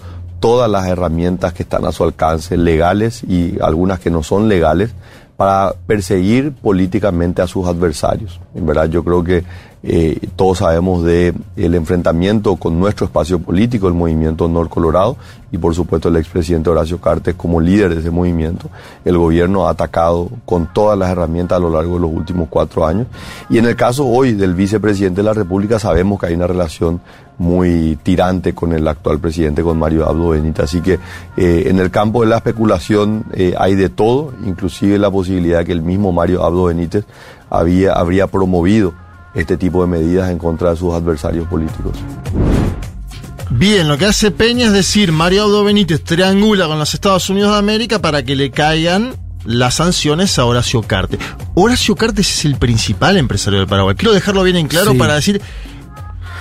[0.40, 4.90] todas las herramientas que están a su alcance, legales y algunas que no son legales,
[5.36, 8.40] para perseguir políticamente a sus adversarios.
[8.54, 9.44] En verdad, yo creo que
[9.82, 15.16] eh, todos sabemos de el enfrentamiento con nuestro espacio político, el movimiento Nor Colorado,
[15.52, 18.68] y por supuesto el expresidente Horacio Cartes como líder de ese movimiento.
[19.04, 22.86] El gobierno ha atacado con todas las herramientas a lo largo de los últimos cuatro
[22.86, 23.06] años.
[23.48, 27.00] Y en el caso hoy del vicepresidente de la República, sabemos que hay una relación
[27.38, 30.64] muy tirante con el actual presidente, con Mario Abdo Benítez.
[30.64, 30.98] Así que
[31.36, 35.72] eh, en el campo de la especulación eh, hay de todo, inclusive la posibilidad que
[35.72, 37.04] el mismo Mario Abdo Benítez
[37.50, 38.94] había, habría promovido
[39.36, 41.92] este tipo de medidas en contra de sus adversarios políticos.
[43.50, 47.52] Bien, lo que hace Peña es decir, Mario Abdo Benítez triangula con los Estados Unidos
[47.52, 49.14] de América para que le caigan
[49.44, 51.20] las sanciones a Horacio Cartes.
[51.54, 53.94] Horacio Cartes es el principal empresario del Paraguay.
[53.94, 54.98] Quiero dejarlo bien en claro Sí.
[54.98, 55.40] para decir,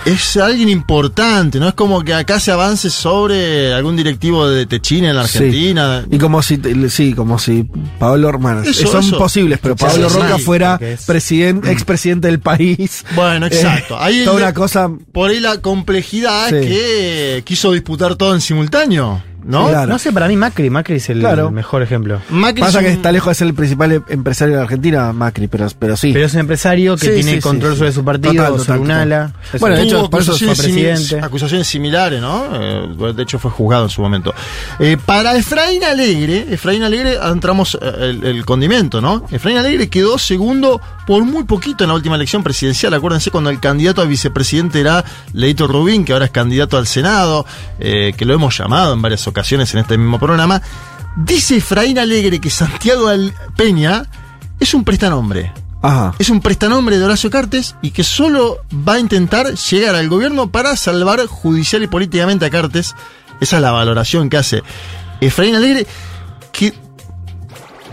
[0.06, 5.10] es alguien importante, no es como que acá se avance sobre algún directivo de Techina
[5.10, 5.38] en la Sí.
[5.40, 6.06] Argentina.
[6.10, 6.60] Y como si,
[6.90, 7.66] sí, como si
[8.00, 8.68] Pablo Hermanos.
[8.68, 9.18] Eso, son eso.
[9.18, 13.04] posibles, pero Pablo sí, Roca sí, fuera presidente, expresidente del país.
[13.16, 13.96] Bueno, exacto.
[13.96, 14.90] Eh, Ahí toda de- una cosa.
[15.12, 19.68] Por ahí la complejidad que quiso disputar todo en simultáneo, ¿no?
[19.70, 19.92] Claro.
[19.92, 21.52] No sé, para mí Macri, Macri es el Claro.
[21.52, 22.20] mejor ejemplo.
[22.30, 25.14] Macri Pasa es que está lejos de ser el principal em- empresario de la Argentina,
[25.14, 26.12] Macri, pero, pero sí.
[26.14, 27.78] Pero es un empresario que Sí, tiene sí, control sí.
[27.80, 29.32] sobre su partido, Total, sobre total, un ala.
[29.60, 31.20] Bueno, de hecho, por eso fue simi- presidente.
[31.24, 32.46] acusaciones similares, ¿no?
[32.54, 34.34] Eh, de hecho, fue juzgado en su momento.
[34.80, 39.26] Eh, para Efraín Alegre, Efraín Alegre, entramos eh, el, el condimento, ¿no?
[39.32, 42.92] Efraín Alegre quedó segundo por muy poquito en la última elección presidencial.
[42.96, 47.46] Acuérdense cuando el candidato a vicepresidente era Leito Rubín, que ahora es candidato al Senado,
[47.80, 50.62] eh, que lo hemos llamado en varias ocasiones en este mismo programa.
[51.16, 53.10] Dice Efraín Alegre que Santiago
[53.56, 54.06] Peña
[54.60, 55.52] es un prestanombre.
[55.82, 56.16] Ajá.
[56.18, 60.50] Es un prestanombre de Horacio Cartes y que solo va a intentar llegar al gobierno
[60.50, 62.96] para salvar judicial y políticamente a Cartes.
[63.40, 64.64] Esa es la valoración que hace
[65.22, 65.86] Efraín Alegre,
[66.52, 66.74] que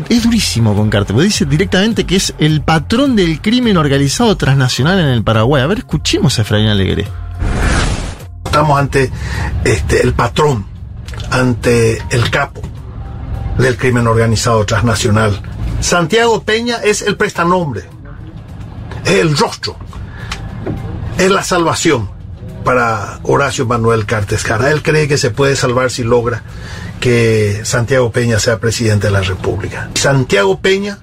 [0.08, 4.98] es durísimo con Cartes, porque dice directamente que es el patrón del crimen organizado transnacional
[4.98, 5.62] en el Paraguay.
[5.62, 7.06] A ver, escuchemos a Efraín Alegre.
[8.44, 9.10] Estamos ante
[9.64, 10.66] este, el patrón,
[11.32, 12.60] ante el capo
[13.58, 15.40] del crimen organizado transnacional.
[15.80, 17.84] Santiago Peña es el prestanombre,
[19.04, 19.76] es el rostro,
[21.18, 22.10] es la salvación
[22.64, 24.70] para Horacio Manuel Cartes Cara.
[24.70, 26.42] Él cree que se puede salvar si logra
[27.00, 29.90] que Santiago Peña sea presidente de la República.
[29.94, 30.98] Santiago Peña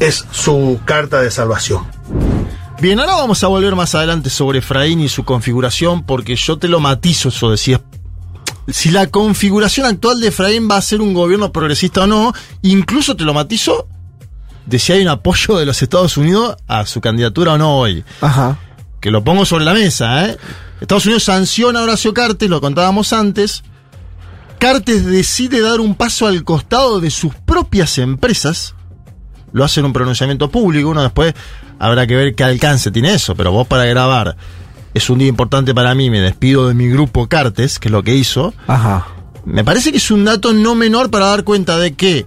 [0.00, 1.86] es su carta de salvación.
[2.80, 6.68] Bien, ahora vamos a volver más adelante sobre Efraín y su configuración, porque yo te
[6.68, 7.80] lo matizo, eso decías.
[8.90, 12.32] La configuración actual de Efraín va a ser un gobierno progresista o no,
[12.62, 13.86] incluso te lo matizo
[14.66, 18.04] de si hay un apoyo de los Estados Unidos a su candidatura o no hoy.
[18.20, 18.58] Ajá.
[19.00, 20.36] Que lo pongo sobre la mesa, ¿eh?
[20.80, 23.62] Estados Unidos sanciona a Horacio Cartes, lo contábamos antes.
[24.58, 28.74] Cartes decide dar un paso al costado de sus propias empresas.
[29.52, 30.90] Lo hace en un pronunciamiento público.
[30.90, 31.34] Uno después
[31.78, 33.34] habrá que ver qué alcance tiene eso.
[33.34, 34.36] Pero vos para grabar,
[34.96, 38.02] es un día importante para mí, me despido de mi grupo Cartes, que es lo
[38.02, 38.54] que hizo.
[38.66, 39.06] Ajá.
[39.44, 42.26] Me parece que es un dato no menor para dar cuenta de que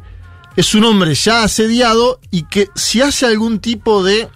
[0.55, 4.27] es un hombre ya asediado y que si hace algún tipo de...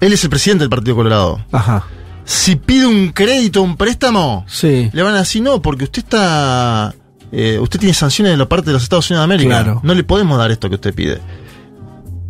[0.00, 1.44] Él es el presidente del Partido Colorado.
[1.52, 1.84] Ajá.
[2.24, 4.90] Si pide un crédito, un préstamo, Sí.
[4.92, 6.94] le van a decir no, porque usted está...
[7.32, 9.62] eh, usted tiene sanciones de la parte de los Estados Unidos de América.
[9.62, 9.80] Claro.
[9.84, 11.20] No le podemos dar esto que usted pide.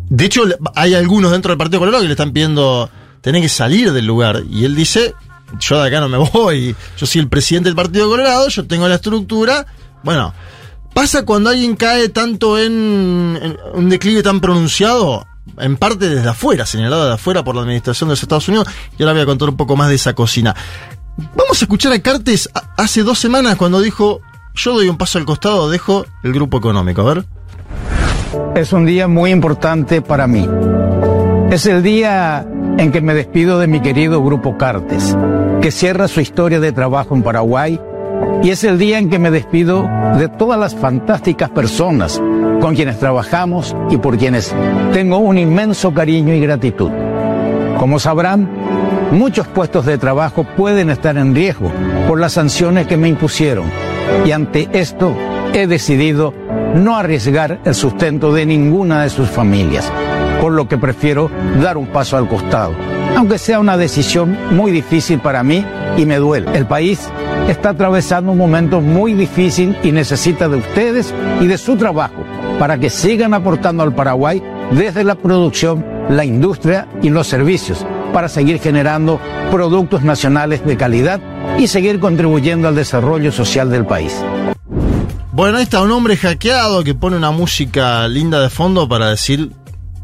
[0.09, 0.43] De hecho,
[0.75, 2.89] hay algunos dentro del Partido Colorado que le están pidiendo
[3.23, 4.43] tener que salir del lugar.
[4.47, 5.15] Y él dice,
[5.59, 6.75] yo de acá no me voy.
[6.97, 9.65] Yo soy el presidente del Partido Colorado, yo tengo la estructura.
[10.03, 10.33] Bueno,
[10.93, 15.25] pasa cuando alguien cae tanto en, un declive tan pronunciado,
[15.57, 18.67] en parte desde afuera, señalado de afuera por la administración de los Estados Unidos.
[18.99, 20.53] Y ahora voy a contar un poco más de esa cocina.
[21.17, 24.21] Vamos a escuchar a Cartes hace dos semanas cuando dijo,
[24.53, 27.01] yo doy un paso al costado, dejo el grupo económico.
[27.01, 27.25] A ver.
[28.55, 30.47] Es un día muy importante para mí.
[31.53, 32.47] Es el día
[32.79, 35.15] en que me despido de mi querido Grupo Cartes,
[35.61, 37.79] que cierra su historia de trabajo en Paraguay,
[38.41, 42.19] y es el día en que me despido de todas las fantásticas personas
[42.59, 44.51] con quienes trabajamos y por quienes
[44.93, 46.89] tengo un inmenso cariño y gratitud.
[47.77, 48.49] Como sabrán,
[49.11, 51.71] muchos puestos de trabajo pueden estar en riesgo
[52.07, 53.65] por las sanciones que me impusieron,
[54.25, 55.15] y ante esto
[55.53, 56.33] he decidido
[56.73, 59.93] no arriesgar el sustento de ninguna de sus familias,
[60.43, 62.73] por lo que prefiero dar un paso al costado,
[63.15, 65.65] aunque sea una decisión muy difícil para mí
[65.95, 66.51] y me duele.
[66.53, 67.09] El país
[67.47, 72.25] está atravesando un momento muy difícil y necesita de ustedes y de su trabajo
[72.59, 78.27] para que sigan aportando al Paraguay desde la producción, la industria y los servicios para
[78.27, 81.21] seguir generando productos nacionales de calidad
[81.57, 84.21] y seguir contribuyendo al desarrollo social del país.
[85.31, 89.49] Bueno, ahí está un hombre hackeado que pone una música linda de fondo para decir,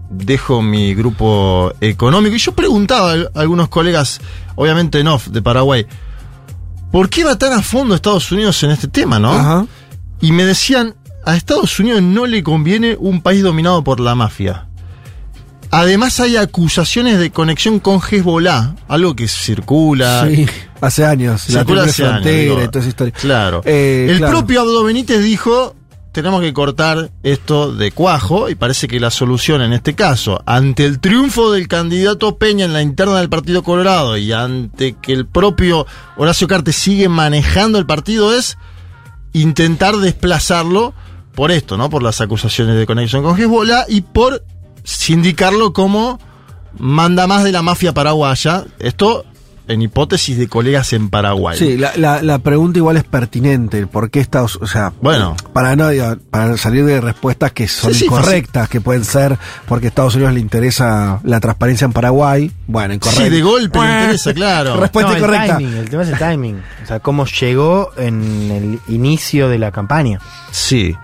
[0.10, 2.36] dejo mi grupo económico.
[2.36, 4.19] Y yo preguntaba a algunos colegas,
[4.56, 5.86] obviamente en off, de Paraguay,
[6.91, 9.68] ¿por qué va tan a fondo Estados Unidos en este tema, no?
[10.22, 10.95] Y me decían,
[11.26, 14.65] a Estados Unidos no le conviene un país dominado por la mafia.
[15.72, 20.27] Además hay acusaciones de conexión con Hezbollah, algo que circula.
[20.27, 20.48] Sí,
[20.81, 21.48] hace años.
[21.49, 22.64] La Circula triple hace años, frontera digo.
[22.64, 23.14] y toda esa historia.
[23.14, 23.61] Claro.
[23.65, 24.38] Eh, el claro.
[24.38, 25.76] propio Abdo Benítez dijo,
[26.11, 30.86] tenemos que cortar esto de cuajo y parece que la solución en este caso, ante
[30.86, 35.27] el triunfo del candidato Peña en la interna del Partido Colorado y ante que el
[35.27, 35.86] propio
[36.18, 38.57] Horacio Cartes sigue manejando el partido es
[39.34, 40.94] intentar desplazarlo
[41.36, 41.90] por esto, ¿no?
[41.90, 44.44] Por las acusaciones de conexión con Hezbollah y por
[44.84, 46.19] sindicarlo como
[46.77, 48.65] manda más de la mafia paraguaya.
[48.80, 49.26] Esto
[49.70, 51.58] en hipótesis de colegas en Paraguay.
[51.58, 53.88] Sí, la, la, la pregunta igual es pertinente.
[53.88, 55.36] ¿Por qué Estados O sea, Bueno.
[55.54, 59.38] para, no, digo, para salir de respuestas que son Sí, sí, incorrectas, que pueden ser
[59.68, 62.52] porque a Estados Unidos le interesa la transparencia en Paraguay.
[62.68, 63.24] Bueno, incorrecto.
[63.24, 64.76] Sí, de golpe le interesa, claro.
[64.78, 65.58] Respuesta No, el incorrecta.
[65.58, 66.62] timing, el tema es el timing.
[66.84, 70.20] O sea, cómo llegó en el inicio de la campaña.
[70.52, 70.96] Sí.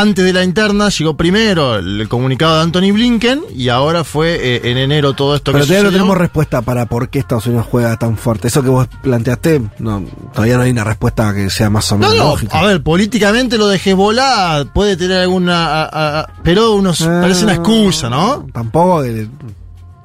[0.00, 4.60] Antes de la interna llegó primero el comunicado de Anthony Blinken y ahora fue eh,
[4.70, 7.66] en enero todo esto Pero que todavía no tenemos respuesta para por qué Estados Unidos
[7.70, 8.48] juega tan fuerte.
[8.48, 12.08] Eso que vos planteaste, no, todavía no hay una respuesta que sea más o No,
[12.08, 12.58] menos no, lógica.
[12.58, 15.66] a ver, políticamente lo de Hezbollah puede tener alguna...
[15.66, 18.46] a- a- a- pero unos, Ah, parece una excusa, ¿no?
[18.52, 19.02] Tampoco.
[19.02, 19.28] de-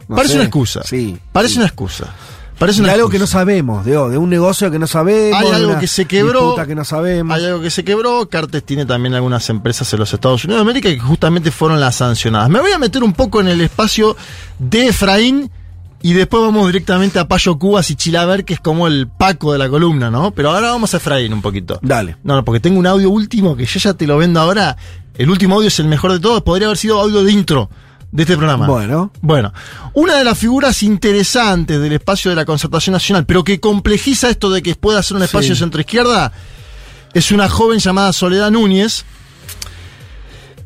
[0.10, 0.40] no parece sé.
[0.40, 0.82] una excusa.
[0.84, 1.18] Sí.
[1.32, 2.06] Parece una excusa.
[2.58, 5.40] Parece de algo que no sabemos, de un negocio que no sabemos.
[5.40, 6.56] Hay algo que se quebró.
[6.66, 7.38] que no sabemos.
[7.38, 8.28] Hay algo que se quebró.
[8.30, 11.96] Cartes tiene también algunas empresas en los Estados Unidos de América que justamente fueron las
[11.96, 12.50] sancionadas.
[12.50, 14.18] Me voy a meter un poco en el espacio
[14.58, 15.52] de Efraín
[16.02, 19.60] y después vamos directamente a Payo Cubas y Chilaver, que es como el Paco de
[19.60, 20.32] la columna, ¿no?
[20.32, 21.80] Pero ahora vamos a Efraín un poquito.
[21.84, 22.18] Dale.
[22.24, 24.78] No, no, porque tengo un audio último que yo ya te lo vendo ahora.
[25.16, 26.42] El último audio es el mejor de todos.
[26.42, 27.70] Podría haber sido audio de intro
[28.12, 28.68] de este programa.
[28.68, 29.12] Bueno.
[29.22, 29.54] Bueno,
[29.94, 34.50] una de las figuras interesantes del espacio de la concertación nacional, pero que complejiza esto
[34.50, 35.60] de que pueda ser un espacio Sí.
[35.60, 36.32] centro-izquierda,
[37.14, 39.04] es una joven llamada Soledad Núñez,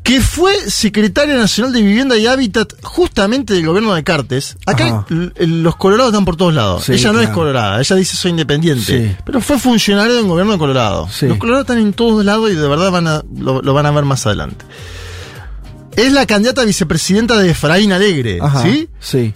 [0.02, 4.56] que fue secretaria nacional de Vivienda y Hábitat justamente del gobierno de Cartes.
[4.66, 6.84] Acá los colorados están por todos lados.
[6.84, 9.16] Sí, ella no es colorada, ella dice soy independiente, Sí.
[9.24, 11.08] pero fue funcionario del gobierno de Colorado.
[11.08, 11.26] Sí.
[11.28, 13.92] Los colorados están en todos lados y de verdad van a, lo, lo van a
[13.92, 14.64] ver más adelante.
[15.96, 18.62] Es la candidata a vicepresidenta de Efraín Alegre, Ajá.
[18.62, 18.88] ¿sí?
[18.98, 19.34] Sí.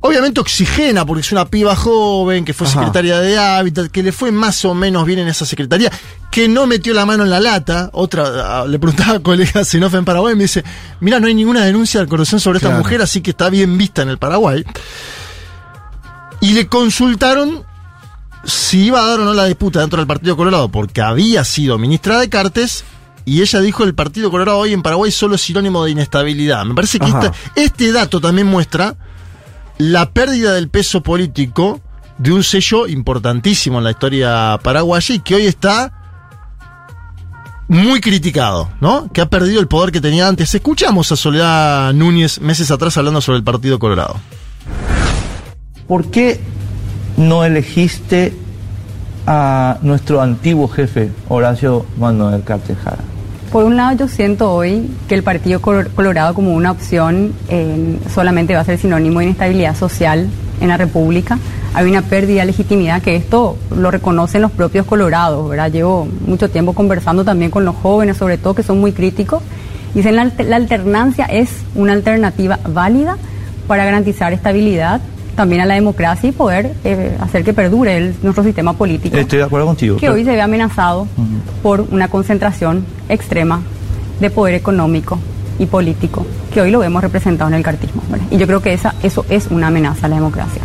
[0.00, 2.80] Obviamente oxigena, porque es una piba joven, que fue Ajá.
[2.80, 5.90] secretaria de Hábitat, que le fue más o menos bien en esa secretaría,
[6.30, 7.88] que no metió la mano en la lata.
[7.92, 8.24] Otra,
[8.60, 10.62] ah, le preguntaba a colegas en off en Paraguay, y me dice,
[11.00, 14.02] mira, no hay ninguna denuncia de corrupción sobre esta mujer, así que está bien vista
[14.02, 14.64] en el Paraguay.
[16.40, 17.64] Y le consultaron
[18.44, 21.78] si iba a dar o no la disputa dentro del Partido Colorado, porque había sido
[21.78, 22.84] ministra de Cartes,
[23.24, 26.64] y ella dijo el Partido Colorado hoy en Paraguay solo es sinónimo de inestabilidad.
[26.64, 28.96] Me parece que esta- este dato también muestra
[29.78, 31.80] la pérdida del peso político
[32.18, 35.92] de un sello importantísimo en la historia paraguaya y que hoy está
[37.66, 39.10] muy criticado, ¿no?
[39.12, 40.54] Que ha perdido el poder que tenía antes.
[40.54, 44.16] Escuchamos a Soledad Núñez meses atrás hablando sobre el Partido Colorado.
[45.88, 46.40] ¿Por qué
[47.16, 48.34] no elegiste
[49.26, 53.02] a nuestro antiguo jefe, Horacio Manuel Cartejara?
[53.54, 57.32] Por un lado, yo siento hoy que el Partido Colo- Colorado como una opción
[58.12, 60.28] solamente va a ser sinónimo de inestabilidad social
[60.60, 61.38] en la República.
[61.72, 65.70] Hay una pérdida de legitimidad que esto lo reconocen los propios colorados, ¿verdad?
[65.70, 69.40] Llevo mucho tiempo conversando también con los jóvenes, sobre todo que son muy críticos.
[69.94, 73.18] Dicen la alternancia es una alternativa válida
[73.68, 75.00] para garantizar estabilidad
[75.34, 79.38] también a la democracia y poder eh, hacer que perdure el- nuestro sistema político Estoy
[79.40, 79.96] de acuerdo contigo.
[79.96, 81.06] que hoy se ve amenazado
[81.62, 83.60] por una concentración extrema
[84.20, 85.18] de poder económico
[85.58, 88.02] y político, que hoy lo vemos representado en el cartismo.
[88.08, 88.26] ¿verdad?
[88.30, 90.62] Y yo creo que esa, eso es una amenaza a la democracia.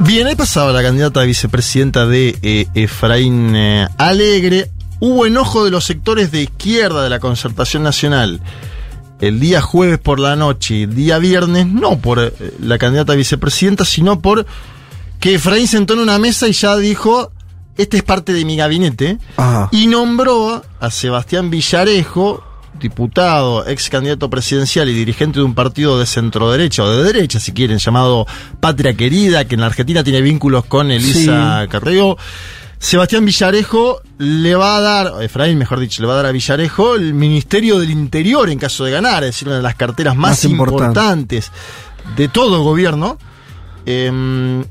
[0.00, 4.70] Bien, ahí pasaba la candidata a vicepresidenta de eh, Efraín eh, Alegre.
[5.00, 8.40] Hubo enojo de los sectores de izquierda de la concertación nacional
[9.28, 13.12] el día jueves por la noche y el día viernes, no por eh, la candidata
[13.12, 14.46] a vicepresidenta, sino por
[15.20, 17.32] que Efraín sentó en una mesa y ya dijo,
[17.76, 19.68] este es parte de mi gabinete, Ajá.
[19.72, 22.42] y nombró a Sebastián Villarejo,
[22.80, 27.40] diputado, ex candidato presidencial y dirigente de un partido de centro derecha o de derecha,
[27.40, 28.26] si quieren, llamado
[28.60, 31.68] Patria Querida, que en la Argentina tiene vínculos con Elisa Sí.
[31.68, 32.18] Carreo.
[32.84, 36.96] Sebastián Villarejo le va a dar, Efraín mejor dicho, le va a dar a Villarejo
[36.96, 40.32] el Ministerio del Interior en caso de ganar, es decir, una de las carteras más,
[40.32, 40.84] Más importante.
[40.84, 41.50] importantes
[42.14, 43.16] de todo gobierno.
[43.86, 44.64] Em, y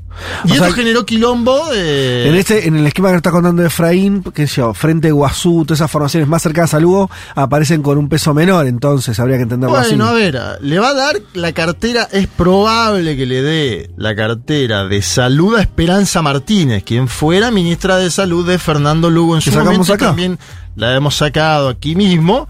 [0.50, 1.56] O esto sea, generó quilombo.
[1.74, 5.78] eh, En este, en el esquema que está contando Efraín, que yo, frente Guazú, todas
[5.80, 9.76] esas formaciones más cercanas a Lugo, aparecen con un peso menor, entonces habría que entenderlo
[9.76, 9.90] así.
[9.90, 14.14] Bueno, a ver, le va a dar la cartera, es probable que le dé la
[14.16, 19.42] cartera de salud a Esperanza Martínez, quien fuera ministra de salud de Fernando Lugo en
[19.42, 20.06] su momento, acá.
[20.06, 20.38] también
[20.76, 22.48] la hemos sacado aquí mismo.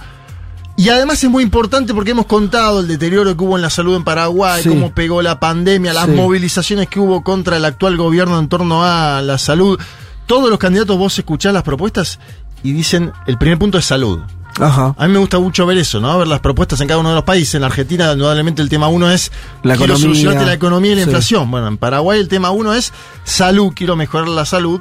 [0.76, 3.94] Y además es muy importante porque hemos contado el deterioro que hubo en la salud
[3.94, 4.68] en Paraguay, Sí.
[4.68, 6.10] cómo pegó la pandemia, las Sí.
[6.12, 9.78] movilizaciones que hubo contra el actual gobierno en torno a la salud.
[10.26, 12.18] Todos los candidatos vos escuchás las propuestas
[12.64, 14.18] y dicen, el primer punto es salud.
[14.58, 14.94] Ajá.
[14.98, 16.16] A mí me gusta mucho ver eso, ¿no?
[16.18, 17.54] Ver las propuestas en cada uno de los países.
[17.56, 19.30] En la Argentina, indudablemente, el tema uno es
[19.62, 19.98] La quiero economía.
[20.02, 21.08] solucionarte la economía y la Sí.
[21.08, 21.50] inflación.
[21.50, 22.92] Bueno, en Paraguay el tema uno es
[23.24, 24.80] salud, quiero mejorar la salud.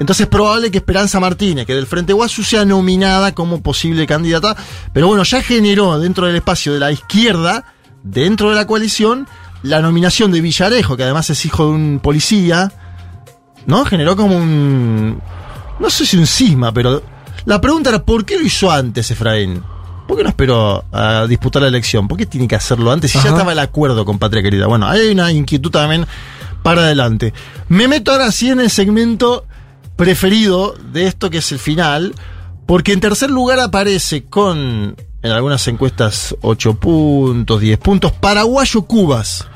[0.00, 4.56] Entonces es probable que Esperanza Martínez, que del Frente Guasu, sea nominada como posible candidata.
[4.92, 7.64] Pero bueno, ya generó dentro del espacio de la izquierda,
[8.02, 9.28] dentro de la coalición,
[9.62, 12.72] la nominación de Villarejo, que además es hijo de un policía,
[13.66, 13.84] ¿no?
[13.84, 15.20] Generó como un.
[15.78, 17.02] No sé si un cisma, pero.
[17.44, 19.62] La pregunta era: ¿por qué lo hizo antes, Efraín?
[20.06, 22.08] ¿Por qué no esperó a disputar la elección?
[22.08, 24.66] ¿Por qué tiene que hacerlo antes si ya estaba el acuerdo con Patria Querida?
[24.66, 26.06] Bueno, hay una inquietud también
[26.62, 27.32] para adelante.
[27.68, 29.46] Me meto ahora sí en el segmento
[29.96, 32.14] preferido de esto, que es el final,
[32.66, 39.46] porque en tercer lugar aparece con, en algunas encuestas, 8 puntos, 10 puntos, Paraguayo Cubas.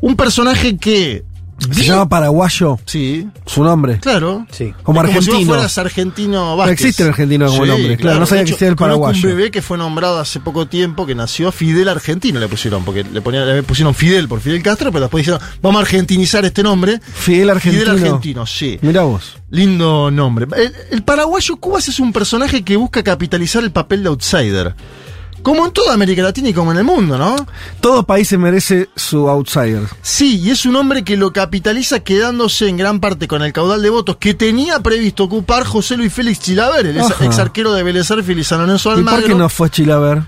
[0.00, 1.24] Un personaje que.
[1.70, 2.78] Se llama paraguayo.
[2.84, 3.26] Sí.
[3.46, 3.98] Su nombre.
[4.00, 4.46] Claro.
[4.50, 4.74] Sí.
[4.82, 5.48] Como Es si vos argentino.
[5.48, 6.72] fueras argentino No Vázquez.
[6.80, 9.16] existe el argentino como Sí, nombre, claro, no sabía que existía el paraguayo.
[9.28, 13.04] un bebé que fue nombrado hace poco tiempo, que nació Fidel Argentino, le pusieron, porque
[13.04, 16.62] le, ponían, le pusieron Fidel por Fidel Castro, pero después dijeron, vamos a argentinizar este
[16.62, 17.00] nombre.
[17.00, 17.84] Fidel Argentino.
[17.84, 18.78] Fidel Argentino, sí.
[18.82, 19.36] Mirá vos.
[19.50, 20.46] Lindo nombre.
[20.56, 24.74] El, el paraguayo Cubas es un personaje que busca capitalizar el papel de outsider.
[25.44, 27.36] Como en toda América Latina y como en el mundo, ¿no?
[27.80, 29.82] Todo país se merece su outsider.
[30.02, 33.82] Sí, y es un hombre que lo capitaliza quedándose en gran parte con el caudal
[33.82, 37.24] de votos que tenía previsto ocupar José Luis Félix Chilaver, el ex, Ajá.
[37.26, 38.64] ex arquero de Vélez y San
[38.98, 40.22] ¿Y por qué no fue Chilaver?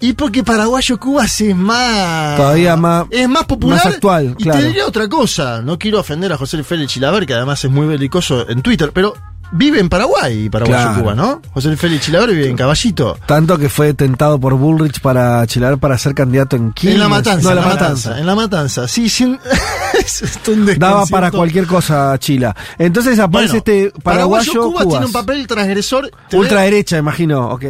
[0.00, 2.36] Y porque Paraguayo Cubas es más.
[2.36, 3.78] Todavía más- Es más popular.
[3.84, 4.60] más actual, y claro.
[4.60, 5.60] te diría otra cosa.
[5.60, 8.92] No quiero ofender a José Luis Félix Chilaver, que además es muy belicoso en Twitter,
[8.94, 9.14] pero
[9.52, 11.00] vive en Paraguay, Paraguayo Claro.
[11.02, 11.42] Cuba, ¿no?
[11.52, 13.18] José Félix Chilaver vive en Caballito.
[13.26, 16.94] Tanto que fue tentado por Bullrich para Chilaver para ser candidato en Quilmes.
[16.96, 18.08] En la matanza, No, en la la matanza.
[18.10, 18.20] matanza.
[18.20, 18.88] En la matanza.
[18.88, 19.38] Sí, sin.
[20.78, 22.54] Daba para cualquier cosa Chila.
[22.78, 24.88] Entonces aparece Bueno, este paraguayo, Cubas Cubas.
[24.88, 26.10] tiene un papel transgresor.
[26.32, 27.64] Ultraderecha, imagino, ok.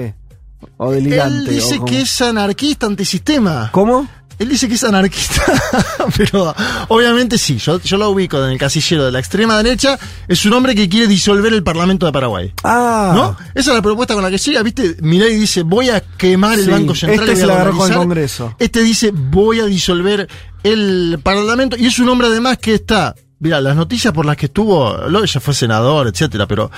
[0.78, 1.36] O de ligante.
[1.38, 3.70] Él dice o como- que es anarquista antisistema.
[3.72, 4.08] ¿Cómo?
[4.38, 5.42] Él dice que es anarquista,
[6.16, 6.54] pero
[6.88, 10.52] obviamente sí, yo, yo lo ubico en el casillero de la extrema derecha, es un
[10.52, 12.52] hombre que quiere disolver el Parlamento de Paraguay.
[12.62, 13.12] Ah.
[13.14, 13.36] ¿No?
[13.54, 14.96] Esa es la propuesta con la que llega, ¿viste?
[15.00, 17.28] Milei dice, voy a quemar el Banco Central.
[17.28, 17.98] este y voy se la agarró con el dolarizar".
[17.98, 18.54] Congreso.
[18.60, 20.28] Este dice, voy a disolver
[20.62, 24.46] el Parlamento, y es un hombre además que está, mira, las noticias por las que
[24.46, 26.70] estuvo, lo ya fue senador, etcétera, pero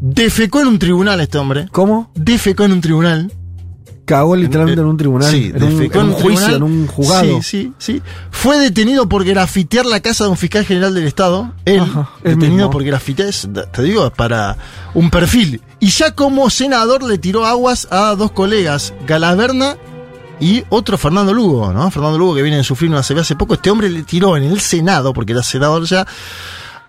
[0.00, 1.68] defecó en un tribunal este hombre.
[1.72, 2.12] ¿Cómo?
[2.14, 3.32] Defecó en un tribunal.
[4.08, 5.30] Cagó literalmente en un tribunal.
[5.30, 6.54] Sí, en un, defecó en un juicio, tribunal.
[6.56, 7.42] en un juzgado.
[7.42, 8.02] Sí, sí, sí.
[8.30, 11.52] Fue detenido por grafitear la casa de un fiscal general del Estado.
[11.66, 12.70] Él, Ajá, detenido mismo.
[12.70, 13.30] por grafitear,
[13.70, 14.56] te digo, para
[14.94, 15.60] un perfil.
[15.78, 19.76] Y ya como senador le tiró aguas a dos colegas, Galaverna
[20.40, 21.90] y otro Fernando Lugo, ¿no?
[21.90, 23.52] Fernando Lugo que viene de sufrir una CB hace poco.
[23.52, 26.06] Este hombre le tiró en el Senado, porque era senador ya,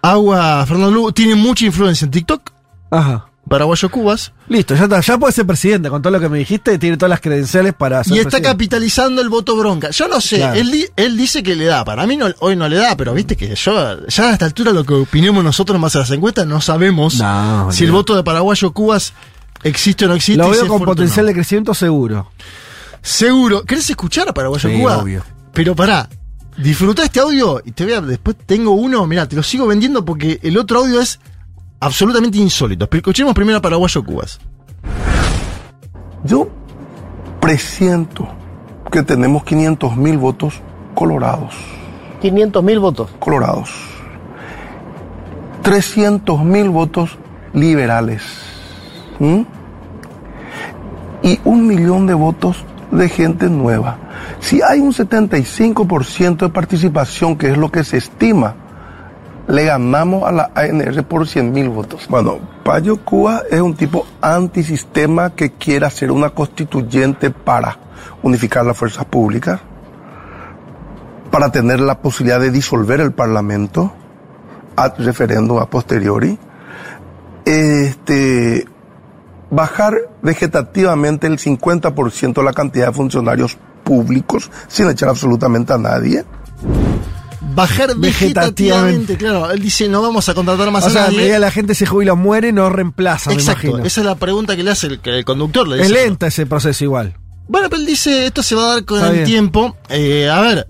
[0.02, 1.12] agua Fernando Lugo.
[1.12, 2.50] Tiene mucha influencia en TikTok.
[2.92, 3.29] Ajá.
[3.50, 4.32] Paraguayo Cubas.
[4.48, 5.02] Listo, ya está.
[5.02, 6.78] Ya puede ser presidente con todo lo que me dijiste.
[6.78, 8.48] Tiene todas las credenciales para ser Y está presidente.
[8.50, 9.90] capitalizando el voto bronca.
[9.90, 10.54] Yo no sé, Claro.
[10.60, 11.84] él, él dice que le da.
[11.84, 14.72] Para mí no, hoy no le da, pero viste que yo, ya a esta altura
[14.72, 18.24] lo que opinemos nosotros más a las encuestas, no sabemos No, si el voto de
[18.24, 19.14] Paraguayo Cubas
[19.64, 20.38] existe o no existe.
[20.42, 21.28] Lo si veo con potencial no.
[21.28, 22.32] de crecimiento seguro.
[23.02, 23.64] Seguro.
[23.64, 24.98] ¿Querés escuchar a Paraguayo Sí, Cuba?
[25.00, 25.24] obvio.
[25.54, 26.08] Pero pará.
[26.58, 30.04] Disfrutá este audio y te voy a, después tengo uno, mira, te lo sigo vendiendo
[30.04, 31.20] porque el otro audio es
[31.80, 32.88] absolutamente insólito.
[32.88, 34.40] Pero Escuchemos primero a Paraguayo Cubas.
[36.24, 36.50] Yo
[37.40, 38.28] presiento
[38.92, 40.62] que tenemos 500 mil votos
[40.94, 41.54] colorados.
[42.22, 43.10] 500 mil votos.
[43.20, 43.70] Colorados.
[45.62, 47.18] 300 mil votos
[47.54, 48.24] liberales.
[49.20, 49.42] ¿Mm?
[51.24, 53.98] Y un millón de votos de gente nueva.
[54.40, 58.56] Si hay un 75% de participación, que es lo que se estima,
[59.50, 62.08] le ganamos a la ANR por 100 mil votos.
[62.08, 67.78] Bueno, Payo Cuba es un tipo antisistema que quiere hacer una constituyente para
[68.22, 69.60] unificar las fuerzas públicas,
[71.32, 73.92] para tener la posibilidad de disolver el Parlamento
[74.76, 76.38] ad referéndum a posteriori,
[77.44, 78.68] este,
[79.50, 86.24] bajar vegetativamente el 50% de la cantidad de funcionarios públicos sin echar absolutamente a nadie.
[87.42, 89.50] Bajar vegetativamente, claro.
[89.52, 91.38] Él dice, no vamos a contratar más o a sea, nadie.
[91.40, 93.86] la gente se jubila o muere, no reemplaza, me Exacto, imagino.
[93.88, 95.68] esa es la pregunta que le hace el, el conductor.
[95.68, 97.16] Le Es lenta ese proceso igual.
[97.48, 99.26] Bueno, pero él dice, esto se va a dar con Está el bien.
[99.26, 99.76] tiempo.
[99.90, 100.68] Eh, a ver,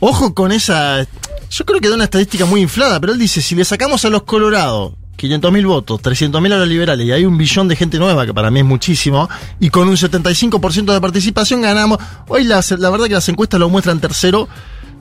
[0.00, 1.06] ojo con esa...
[1.50, 4.10] Yo creo que da una estadística muy inflada, pero él dice, si le sacamos a
[4.10, 8.26] los Colorados 500.000 votos, 300.000 a los liberales y hay un billón de gente nueva,
[8.26, 9.28] que para mí es muchísimo,
[9.60, 11.98] y con un 75% de participación ganamos.
[12.28, 14.48] Hoy las- la verdad que las encuestas lo muestran tercero,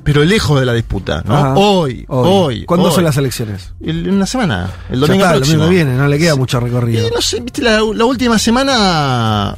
[0.06, 1.36] pero lejos de la disputa, ¿no?
[1.36, 1.54] Ajá.
[1.56, 2.64] Hoy, hoy.
[2.66, 2.94] ¿Cuándo hoy.
[2.96, 3.74] son las elecciones?
[3.82, 5.64] El- en una semana, el Ya domingo está, el próximo.
[5.66, 7.08] domingo viene, no le queda mucho recorrido.
[7.08, 9.58] Y no sé, viste, la, la última semana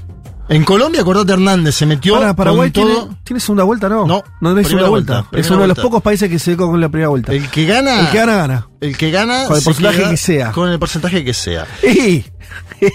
[0.49, 3.15] en Colombia, acordate Hernández, se metió Para Paraguay con tiene, todo.
[3.25, 4.07] tiene segunda vuelta, ¿no?
[4.07, 5.13] No, no primera segunda vuelta.
[5.21, 7.33] vuelta, es uno de los pocos países que se ve con la primera vuelta.
[7.33, 7.99] El que gana.
[7.99, 8.67] El que gana, gana.
[8.79, 9.45] El que gana.
[9.47, 10.51] Con el porcentaje que sea.
[10.53, 11.65] Con el porcentaje que sea.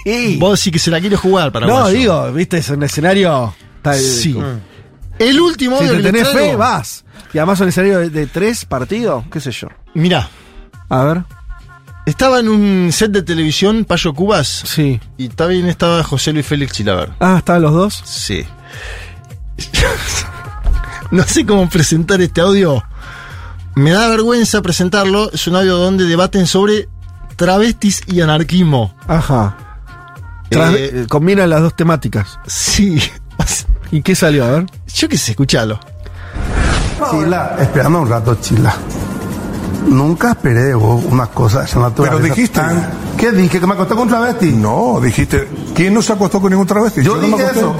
[0.06, 3.52] Y- Vos sí que se la quiere jugar para no, digo, viste, es un escenario.
[3.82, 4.32] tal- Sí.
[4.32, 4.71] Mm.
[5.28, 7.04] El último Si te les tenés fe, vas.
[7.32, 9.68] Y además un escenario de, de tres partidos, qué sé yo.
[9.94, 10.28] Mirá.
[10.88, 11.24] A ver.
[12.04, 14.48] Estaba en un set de televisión, Payo Cubas.
[14.48, 15.00] Sí.
[15.16, 17.12] Y también estaba José Luis Félix Chilaver.
[17.20, 18.02] Ah, ¿estaban los dos?
[18.04, 18.44] Sí.
[21.12, 22.82] no sé cómo presentar este audio.
[23.76, 25.30] Me da vergüenza presentarlo.
[25.32, 26.88] Es un audio donde debaten sobre
[27.36, 28.94] travestis y anarquismo.
[29.06, 29.56] Ajá.
[30.50, 32.38] Eh, combinan las dos temáticas.
[32.46, 33.00] Sí.
[33.92, 34.44] ¿Y qué salió?
[34.44, 34.66] A ver.
[34.94, 35.78] Yo qué sé, escuchalo.
[37.10, 38.72] Chila, espérame un rato, Chila.
[39.88, 42.20] Nunca esperé de vos una cosa de esa naturaleza.
[42.22, 42.60] Pero dijiste.
[42.60, 43.58] tan- ¿Qué dije?
[43.60, 44.52] ¿Que me acosté con un travesti?
[44.52, 45.48] No, dijiste.
[45.74, 47.02] ¿Quién no se acostó con ningún travesti?
[47.02, 47.60] Yo no me dije acosté.
[47.60, 47.74] eso.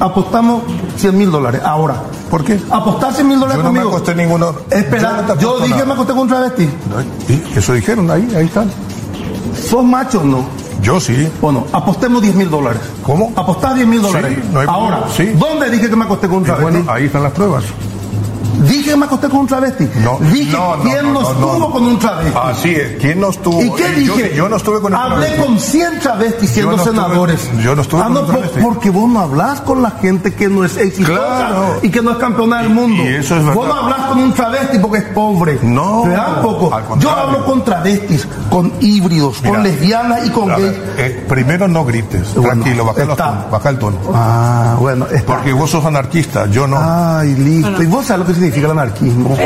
[0.00, 0.62] Apostamos
[0.98, 2.02] 100 mil dólares ahora.
[2.30, 2.58] ¿Por qué?
[2.70, 3.96] Apostar 100 mil dólares Yo no me conmigo.
[3.96, 4.54] acosté ninguno.
[4.70, 6.68] Espera, no yo, dije que me acosté con un travesti.
[7.28, 8.70] Y eso dijeron, ahí, ahí están.
[9.68, 10.44] ¿Sos macho o no?
[10.82, 11.28] Yo sí.
[11.40, 12.80] Bueno, apostemos 10 mil dólares.
[13.02, 13.32] ¿Cómo?
[13.36, 14.38] Apostar 10 mil dólares.
[14.42, 15.26] Sí, no hay Ahora, sí.
[15.34, 16.70] ¿dónde dije que me acosté con un travesti?
[16.78, 17.64] bueno, ahí están las pruebas.
[18.68, 19.88] Dije que me acosté con un travesti.
[20.02, 21.70] No, Dije no, no, quién no, no, no, estuvo no.
[21.70, 22.38] con un travesti.
[22.42, 22.96] Así es.
[23.00, 23.60] ¿Quién no estuvo?
[23.62, 24.32] ¿Y qué Eh, yo- dije?
[24.36, 25.42] Yo, no estuve con el Hablé travesti.
[25.46, 27.50] con 100 travestis siendo Yo no estuve- senadores.
[27.62, 28.60] yo no estuve Ah, con no, un travesti.
[28.60, 31.78] porque vos no hablas con la gente que no es exitosa Claro.
[31.82, 33.02] y que no es campeona del mundo.
[33.02, 35.58] y eso es vos no hablas con un travesti porque es pobre.
[35.62, 36.70] No, ¿Te das poco?
[36.98, 40.72] Yo hablo con travestis, con híbridos, Mira, con lesbianas y con gays.
[40.98, 42.34] eh, primero no grites.
[42.34, 43.98] Bueno, Tranquilo, baja, los tonos, baja el tono.
[44.14, 45.34] Ah, bueno, está.
[45.34, 46.78] Porque vos sos anarquista, yo no.
[46.80, 47.82] Ay, listo.
[47.82, 49.38] ¿Y vos sabés lo que significa el anarquismo?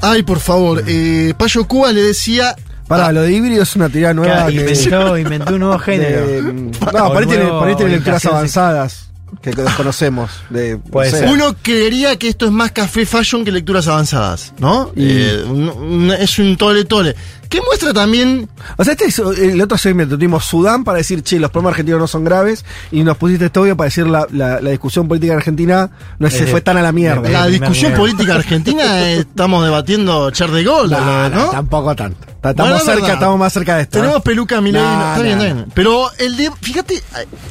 [0.00, 0.82] Ay, por favor.
[0.86, 2.54] Eh, Payo Cuba le decía.
[2.86, 4.46] Para, lo de híbrido es una teoría nueva.
[4.46, 6.26] Que- inventó, inventó un nuevo género.
[6.26, 6.72] de- no,
[7.08, 9.10] por ahí tiene, lecturas avanzadas
[9.42, 10.30] que desconocemos.
[10.50, 11.22] De, Puede no sé.
[11.24, 11.32] ser.
[11.34, 14.92] Uno creería que esto es más café fashion que lecturas avanzadas, ¿no?
[14.94, 17.16] Y- Eh, un- un- es un tole tole.
[17.48, 18.48] Que muestra también.
[18.76, 20.16] O sea, este es el otro segmento.
[20.16, 22.64] Tuvimos Sudán para decir, che, los problemas argentinos no son graves.
[22.90, 26.30] Y nos pusiste este audio para decir la, la, la discusión política en Argentina no
[26.30, 27.28] se Eh, fue tan a la mierda.
[27.28, 31.50] La discusión política argentina eh, estamos debatiendo Char de Gaulle, No, no, ¿no?
[31.50, 32.18] tampoco tanto.
[32.36, 33.14] Estamos Bueno, es cerca, verdad.
[33.14, 33.98] estamos más cerca de esto.
[33.98, 34.22] Tenemos ¿eh?
[34.24, 34.80] peluca Milei.
[34.80, 35.66] No, está bien, está bien.
[35.74, 36.52] Pero el de.
[36.60, 37.02] Fíjate,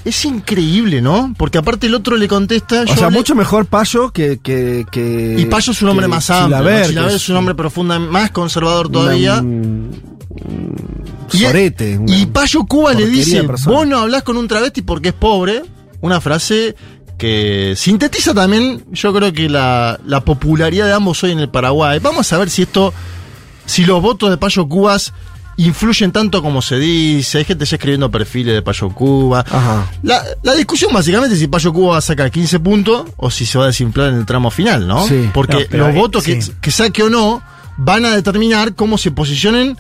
[0.06, 1.34] es increíble, ¿no?
[1.38, 2.84] Porque aparte el otro le contesta.
[2.84, 4.40] O yo sea, mucho mejor Payo que.
[4.42, 6.60] que, que Y Payo es un hombre más amplio.
[6.60, 9.44] Chilaver, que es un hombre profunda, más conservador todavía.
[11.34, 11.98] Y- sorete.
[11.98, 13.42] una Y Payo Cuba le dice.
[13.42, 15.64] Vos no hablás con un travesti porque es pobre.
[16.02, 16.76] Una frase
[17.18, 22.00] que sintetiza también, yo creo que la, la popularidad de ambos hoy en el Paraguay.
[22.00, 22.94] Vamos a ver si esto.
[23.66, 25.12] Si los votos de Payo Cubas
[25.58, 27.40] influyen tanto como se dice.
[27.40, 29.40] Hay gente ya escribiendo perfiles de Payo Cuba.
[29.50, 29.90] Ajá.
[30.04, 33.64] La, la discusión básicamente es si Payo Cuba saca 15 puntos o si se va
[33.64, 35.08] a desinflar en el tramo final, ¿no?
[35.08, 35.30] Sí.
[35.34, 36.24] Porque No, los ahí- votos
[36.62, 37.42] que saque o no
[37.78, 39.78] van a determinar cómo se posicionen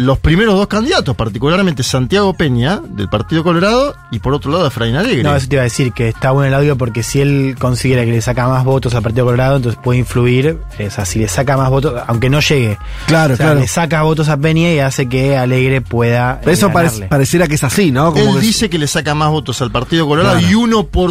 [0.00, 4.96] los primeros dos candidatos, particularmente Santiago Peña, del Partido Colorado, y por otro lado Efraín
[4.96, 5.22] Alegre.
[5.22, 8.04] No, eso te iba a decir que está bueno el audio porque si él considera
[8.04, 10.58] que le saca más votos al Partido Colorado, entonces puede influir.
[10.84, 12.78] O sea, si le saca más votos, aunque no llegue.
[13.06, 13.60] Claro, o sea, claro.
[13.60, 16.40] Le saca votos a Peña y hace que Alegre pueda.
[16.44, 18.12] eh, Eso pareciera que es así, ¿no?
[18.12, 20.50] Como él que- dice que le saca más votos al Partido Colorado Claro.
[20.50, 21.10] y uno por,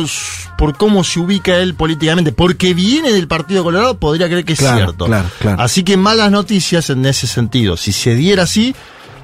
[0.57, 4.59] por cómo se ubica él políticamente, porque viene del Partido Colorado, podría creer que es
[4.59, 5.05] Claro, cierto.
[5.05, 5.61] claro, claro.
[5.61, 7.77] Así que malas noticias en ese sentido.
[7.77, 8.75] Si se diera así,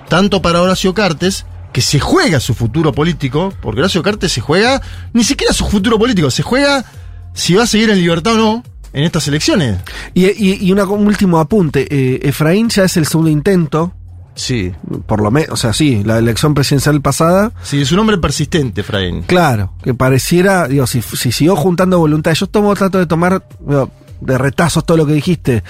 [0.10, 4.82] tanto para Horacio Cartes, que se juega su futuro político, porque Horacio Cartes se juega
[5.14, 6.86] ni siquiera su futuro político, se juega
[7.34, 9.80] si va a seguir en libertad o no en estas elecciones.
[10.14, 11.86] Y, y- y una- un último apunte.
[11.90, 13.94] eh, Efraín ya es el segundo intento.
[14.36, 14.72] Sí.
[15.06, 17.52] Por lo menos, o sea, sí, la elección presidencial pasada.
[17.64, 19.24] Sí, es un hombre persistente, Efraín.
[19.24, 23.90] Claro, que pareciera, digo, si, si siguió juntando voluntad, yo tomo, trato de tomar digo,
[24.22, 25.64] de retazos todo lo que dijiste,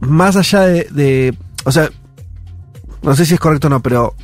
[0.00, 1.90] más allá de, de- o sea,
[3.02, 4.14] no sé si es correcto o no, pero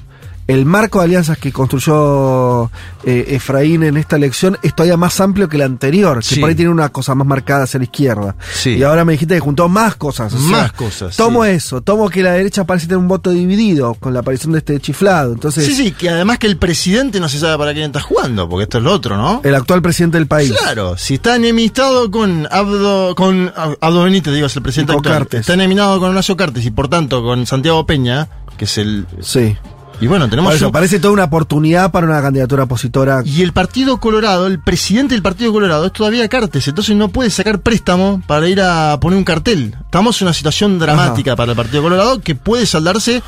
[0.47, 2.71] el marco de alianzas que construyó
[3.05, 6.41] eh, Efraín en esta elección es todavía más amplio que el anterior, que Sí.
[6.41, 8.37] por ahí tiene una cosa más marcada hacia la izquierda.
[8.53, 8.77] Sí.
[8.77, 10.35] Y ahora me dijiste que juntó más cosas.
[10.35, 11.51] o sea, Más cosas, Tomo sí.
[11.53, 14.79] eso, tomo que la derecha parece tener un voto dividido con la aparición de este
[14.81, 15.33] chiflado.
[15.33, 18.47] Entonces, Sí, sí, que además que el presidente no se sabe para quién está jugando,
[18.47, 19.41] porque esto es lo otro, ¿no?
[19.45, 20.53] el actual presidente del país.
[20.61, 25.21] Claro, si está enemistado con Abdo, con Ab- Abdo Benítez, digo, es el presidente actual,
[25.21, 25.41] Cartes.
[25.41, 29.07] está eneminado con Horacio Cartes y por tanto con Santiago Peña, que es el...
[29.21, 29.57] Sí.
[30.01, 30.51] Y bueno, tenemos...
[30.51, 33.23] Por eso, parece toda una oportunidad para una candidatura opositora.
[33.25, 37.31] y el Partido Colorado, el presidente del Partido Colorado es todavía Cartes, entonces no puede
[37.31, 39.77] sacar préstamo para ir a poner un cartel.
[39.85, 43.23] Estamos en una situación dramática para el Partido Colorado que puede saldarse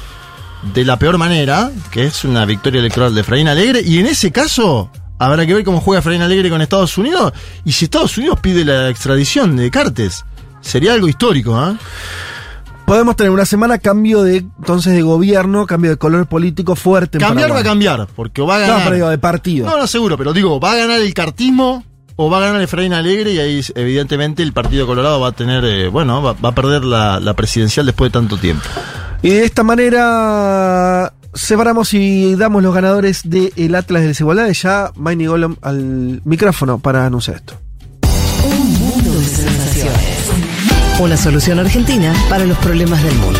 [0.74, 4.32] de la peor manera, que es una victoria electoral de Efraín Alegre, y en ese
[4.32, 7.32] caso habrá que ver cómo juega Efraín Alegre con Estados Unidos,
[7.64, 10.24] y si Estados Unidos pide la extradición de Cartes,
[10.60, 11.76] sería algo histórico, ¿ah?
[12.86, 17.18] Podemos tener una semana cambio de entonces de gobierno, cambio de color político fuerte.
[17.18, 18.78] en Cambiar va a cambiar, porque va a ganar...
[18.78, 19.66] No, pero digo, de partido.
[19.66, 21.84] No, no, seguro, pero digo, va a ganar el cartismo
[22.14, 25.64] o va a ganar Efraín Alegre y ahí evidentemente el Partido Colorado va a tener,
[25.64, 28.64] eh, bueno, va, va a perder la, la presidencial después de tanto tiempo.
[29.20, 34.62] Y de esta manera separamos y damos los ganadores del Atlas de Desigualdades.
[34.62, 37.58] Ya Maini Golem al micrófono para anunciar esto.
[38.44, 40.15] Un mundo de sensaciones.
[40.98, 43.38] Una solución argentina para los problemas del mundo.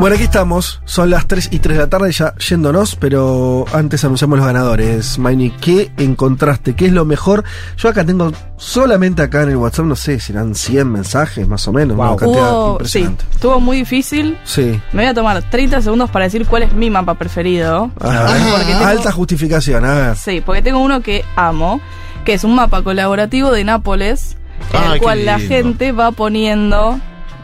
[0.00, 0.80] Bueno, aquí estamos.
[0.86, 5.18] Son las 3 y 3 de la tarde ya yéndonos, pero antes anunciamos los ganadores.
[5.18, 6.74] Maini, ¿qué encontraste?
[6.74, 7.44] ¿Qué es lo mejor?
[7.76, 11.72] Yo acá tengo solamente acá en el WhatsApp, no sé, serán 100 mensajes más o
[11.74, 11.98] menos.
[11.98, 13.24] Una cantidad Hubo, sí, impresionante.
[13.30, 14.38] estuvo muy difícil.
[14.44, 14.80] Sí.
[14.94, 17.90] Me voy a tomar 30 segundos para decir cuál es mi mapa preferido.
[18.00, 18.34] Ah,
[18.66, 20.16] tengo- Alta justificación, a ver.
[20.16, 21.78] Sí, porque tengo uno que amo,
[22.24, 24.38] que es un mapa colaborativo de Nápoles,
[24.72, 26.98] en el cual la gente va poniendo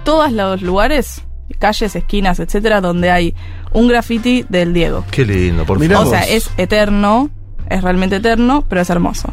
[0.05, 1.23] todos los lugares,
[1.57, 3.35] calles, esquinas, etcétera, donde hay
[3.73, 5.05] un graffiti del Diego.
[5.11, 7.31] Qué lindo, por o sea, es eterno,
[7.69, 9.33] es realmente eterno, pero es hermoso.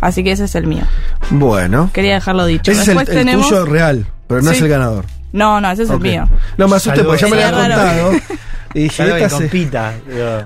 [0.00, 0.84] Así que ese es el mío.
[1.30, 1.90] Bueno.
[1.92, 2.70] Quería dejarlo dicho.
[2.72, 3.48] Ese es el, Después el tenemos.
[3.48, 4.56] tuyo real, pero no Sí.
[4.56, 5.04] es el ganador.
[5.32, 6.28] No, no, ese es el mío.
[6.56, 8.12] No me asusté porque ya me lo había contado.
[8.72, 9.92] Y dije, esta se- compita.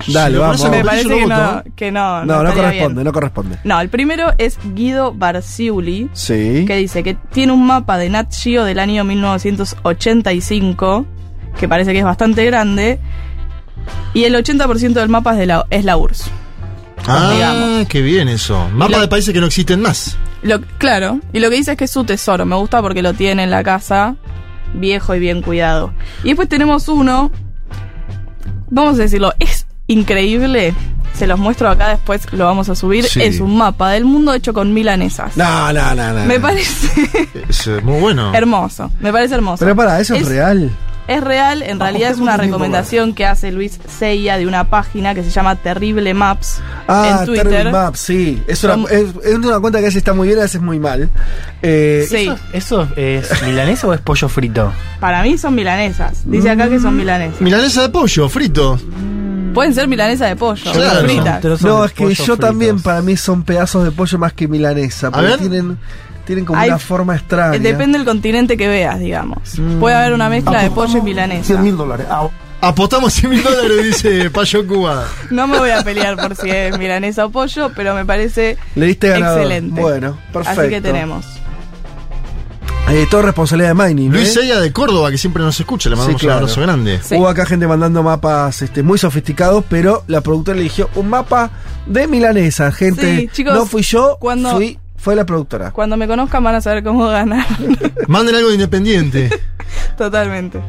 [0.08, 0.70] Dale, vamos.
[0.70, 2.24] Me parece que no, que no.
[2.24, 3.04] No, corresponde, bien.
[3.04, 3.58] no corresponde.
[3.64, 6.08] No, el primero es Guido Barciuli.
[6.14, 6.64] Sí.
[6.66, 11.04] Que dice que tiene un mapa de Nat Geo del año 1985,
[11.58, 12.98] que parece que es bastante grande,
[14.12, 16.30] y el 80% del mapa es, de la, es la URSS.
[17.06, 17.86] Ah, digamos.
[17.88, 18.68] qué bien eso.
[18.70, 20.16] Mapa lo- de países que no existen más.
[20.42, 23.12] Lo, claro, y lo que dice es que es su tesoro, me gusta porque lo
[23.14, 24.16] tiene en la casa,
[24.74, 25.92] viejo y bien cuidado.
[26.22, 27.30] Y después tenemos uno,
[28.70, 30.74] vamos a decirlo, es increíble,
[31.14, 33.22] se los muestro acá después, lo vamos a subir, Sí.
[33.22, 35.36] es un mapa del mundo hecho con milanesas.
[35.36, 36.24] No, no, no, no.
[36.26, 38.34] Me parece Es eh, muy bueno.
[38.34, 39.64] hermoso, me parece hermoso.
[39.64, 40.70] Pero para, ¿eso es, real?
[41.06, 45.22] Es real, en realidad es una recomendación que hace Luis Seiya de una página que
[45.22, 47.46] se llama Terrible Maps Ah, en Twitter.
[47.48, 48.42] Terrible Maps, sí.
[48.48, 51.10] Es una, es, es una cuenta que veces está muy bien, a veces muy mal.
[51.60, 52.30] Eh, Sí.
[52.54, 54.72] ¿Eso es milanesa o es pollo frito?
[54.98, 56.22] Para mí son milanesas.
[56.24, 57.38] Dice acá que son milanesas.
[57.40, 58.78] Milanesa de pollo, frito.
[59.54, 61.00] Pueden ser milanesa de pollo, Claro.
[61.08, 61.62] fritas.
[61.62, 65.10] No, es que yo también, para mí son pedazos de pollo más que milanesa.
[65.10, 65.78] Porque tienen,
[66.26, 67.58] tienen como Hay- una forma extraña.
[67.58, 69.38] Depende del continente que veas, digamos.
[69.80, 71.44] Puede haber una mezcla de pollo y milanesa.
[71.44, 72.06] 100 mil dólares.
[72.10, 72.28] Ah,
[72.60, 75.04] Apostamos 100 mil dólares, dice Payo Cuba.
[75.30, 78.86] No me voy a pelear por si es milanesa o pollo, pero me parece Le
[78.86, 79.40] diste ganador.
[79.40, 79.80] excelente.
[79.82, 80.60] Bueno, perfecto.
[80.62, 81.26] Así que tenemos.
[82.96, 84.12] Eh, todo responsabilidad de Mining.
[84.12, 84.40] Luis ¿eh?
[84.40, 86.38] Sella de Córdoba, que siempre nos escucha, le mandamos Sí, claro.
[86.38, 87.00] un abrazo grande.
[87.10, 91.50] Hubo acá gente mandando mapas este, muy sofisticados, pero la productora eligió un mapa
[91.86, 92.70] de milanesa.
[92.70, 95.72] Gente, Sí, chicos, no fui yo, cuando- fui, fue la productora.
[95.72, 97.44] Cuando me conozcan van a saber cómo ganar.
[98.06, 99.28] Manden algo de independiente.
[99.98, 100.60] Totalmente.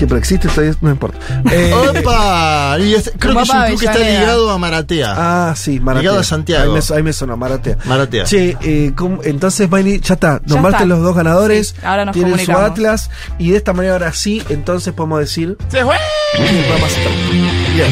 [0.00, 1.18] Que pero existe todavía, no importa.
[1.52, 2.76] Eh, ¡Opa!
[2.78, 5.14] Y creo que es un club que está ligado a Maratea.
[5.50, 6.00] Ah, sí, Maratea.
[6.02, 6.74] Ligado a Santiago.
[6.74, 7.76] Ahí me, ahí me sonó, Maratea.
[7.84, 8.24] Maratea.
[8.24, 10.40] Che, eh, ¿cómo- entonces, Maini, ya está.
[10.46, 10.86] Ya Nombraste está.
[10.86, 11.68] los dos ganadores.
[11.68, 12.50] Sí, ahora nos tienen su.
[12.52, 13.10] Atlas.
[13.38, 15.58] Y de esta manera, ahora sí, entonces podemos decir.
[15.68, 15.96] ¡Se fue!
[16.34, 17.52] programa se termina.
[17.74, 17.90] Bien.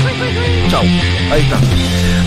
[0.71, 0.83] Chau.
[1.31, 1.59] Ahí está.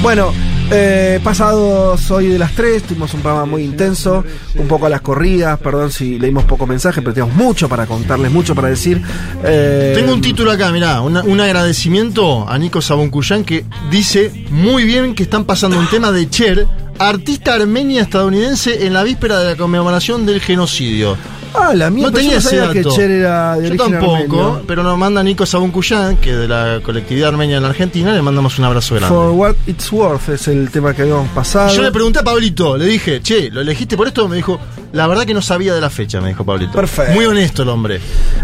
[0.02, 0.34] Bueno.
[0.74, 4.24] Eh, pasados hoy de las 3, tuvimos un programa muy intenso,
[4.56, 8.32] un poco a las corridas, perdón si leímos poco mensaje, pero tenemos mucho para contarles,
[8.32, 9.02] mucho para decir.
[9.44, 15.14] Eh, Tengo un título acá, mirá, un agradecimiento a Nico Saboncuyán que dice muy bien
[15.14, 16.66] que están pasando un tema de Cher,
[17.00, 21.18] artista armenia estadounidense en la víspera de la conmemoración del genocidio.
[21.54, 22.84] Ah, la mía, no pero yo tenía no que.
[22.86, 24.64] Cher era de Yo origen tampoco, armenio.
[24.68, 28.58] pero nos manda Nico Saboncuyán, que de la colectividad armenia en la Argentina, le mandamos
[28.60, 29.14] un abrazo grande.
[29.14, 31.74] For What It's Worth es el tema que habíamos pasado.
[31.76, 34.28] Yo le pregunté a Pablito, le dije, che, ¿lo elegiste por esto?
[34.28, 34.60] Me dijo,
[34.94, 36.72] la verdad que no sabía de la fecha, me dijo Pablito.
[36.74, 37.14] Perfecto.
[37.14, 38.00] Muy honesto el hombre.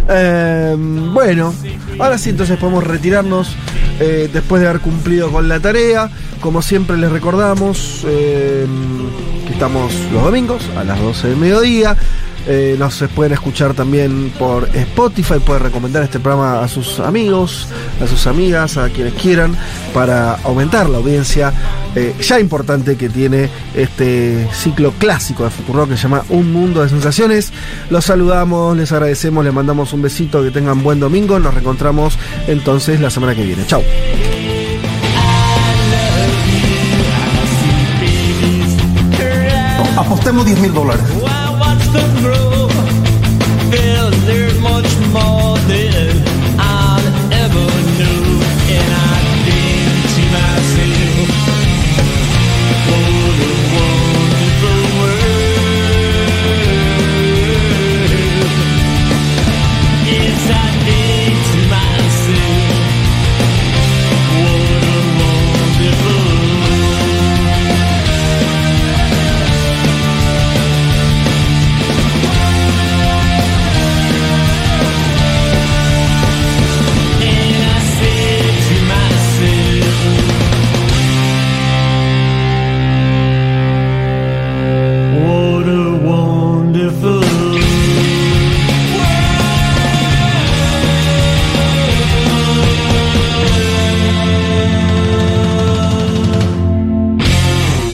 [0.10, 1.54] Eh, bueno,
[2.00, 3.50] ahora sí, entonces podemos retirarnos
[4.00, 6.10] eh, después de haber cumplido con la tarea.
[6.42, 8.66] Como siempre les recordamos eh,
[9.48, 11.96] que estamos los domingos a las 12 del mediodía.
[12.48, 17.68] Eh, nos pueden escuchar también por Spotify, pueden recomendar este programa a sus amigos,
[18.02, 19.56] a sus amigas, a quienes quieran,
[19.94, 21.52] para aumentar la audiencia
[21.96, 26.84] eh, ya importante que tiene este ciclo clásico de Futuro que se llama Un Mundo
[26.84, 27.52] de Sensaciones.
[27.90, 32.18] Los saludamos, les agradecemos, les mandamos un besito, que tengan buen domingo, nos reencontramos
[32.48, 33.66] entonces la semana que viene.
[33.66, 33.84] Chau.
[39.98, 41.04] apostemos 10 mil dólares.
[41.98, 42.47] the grow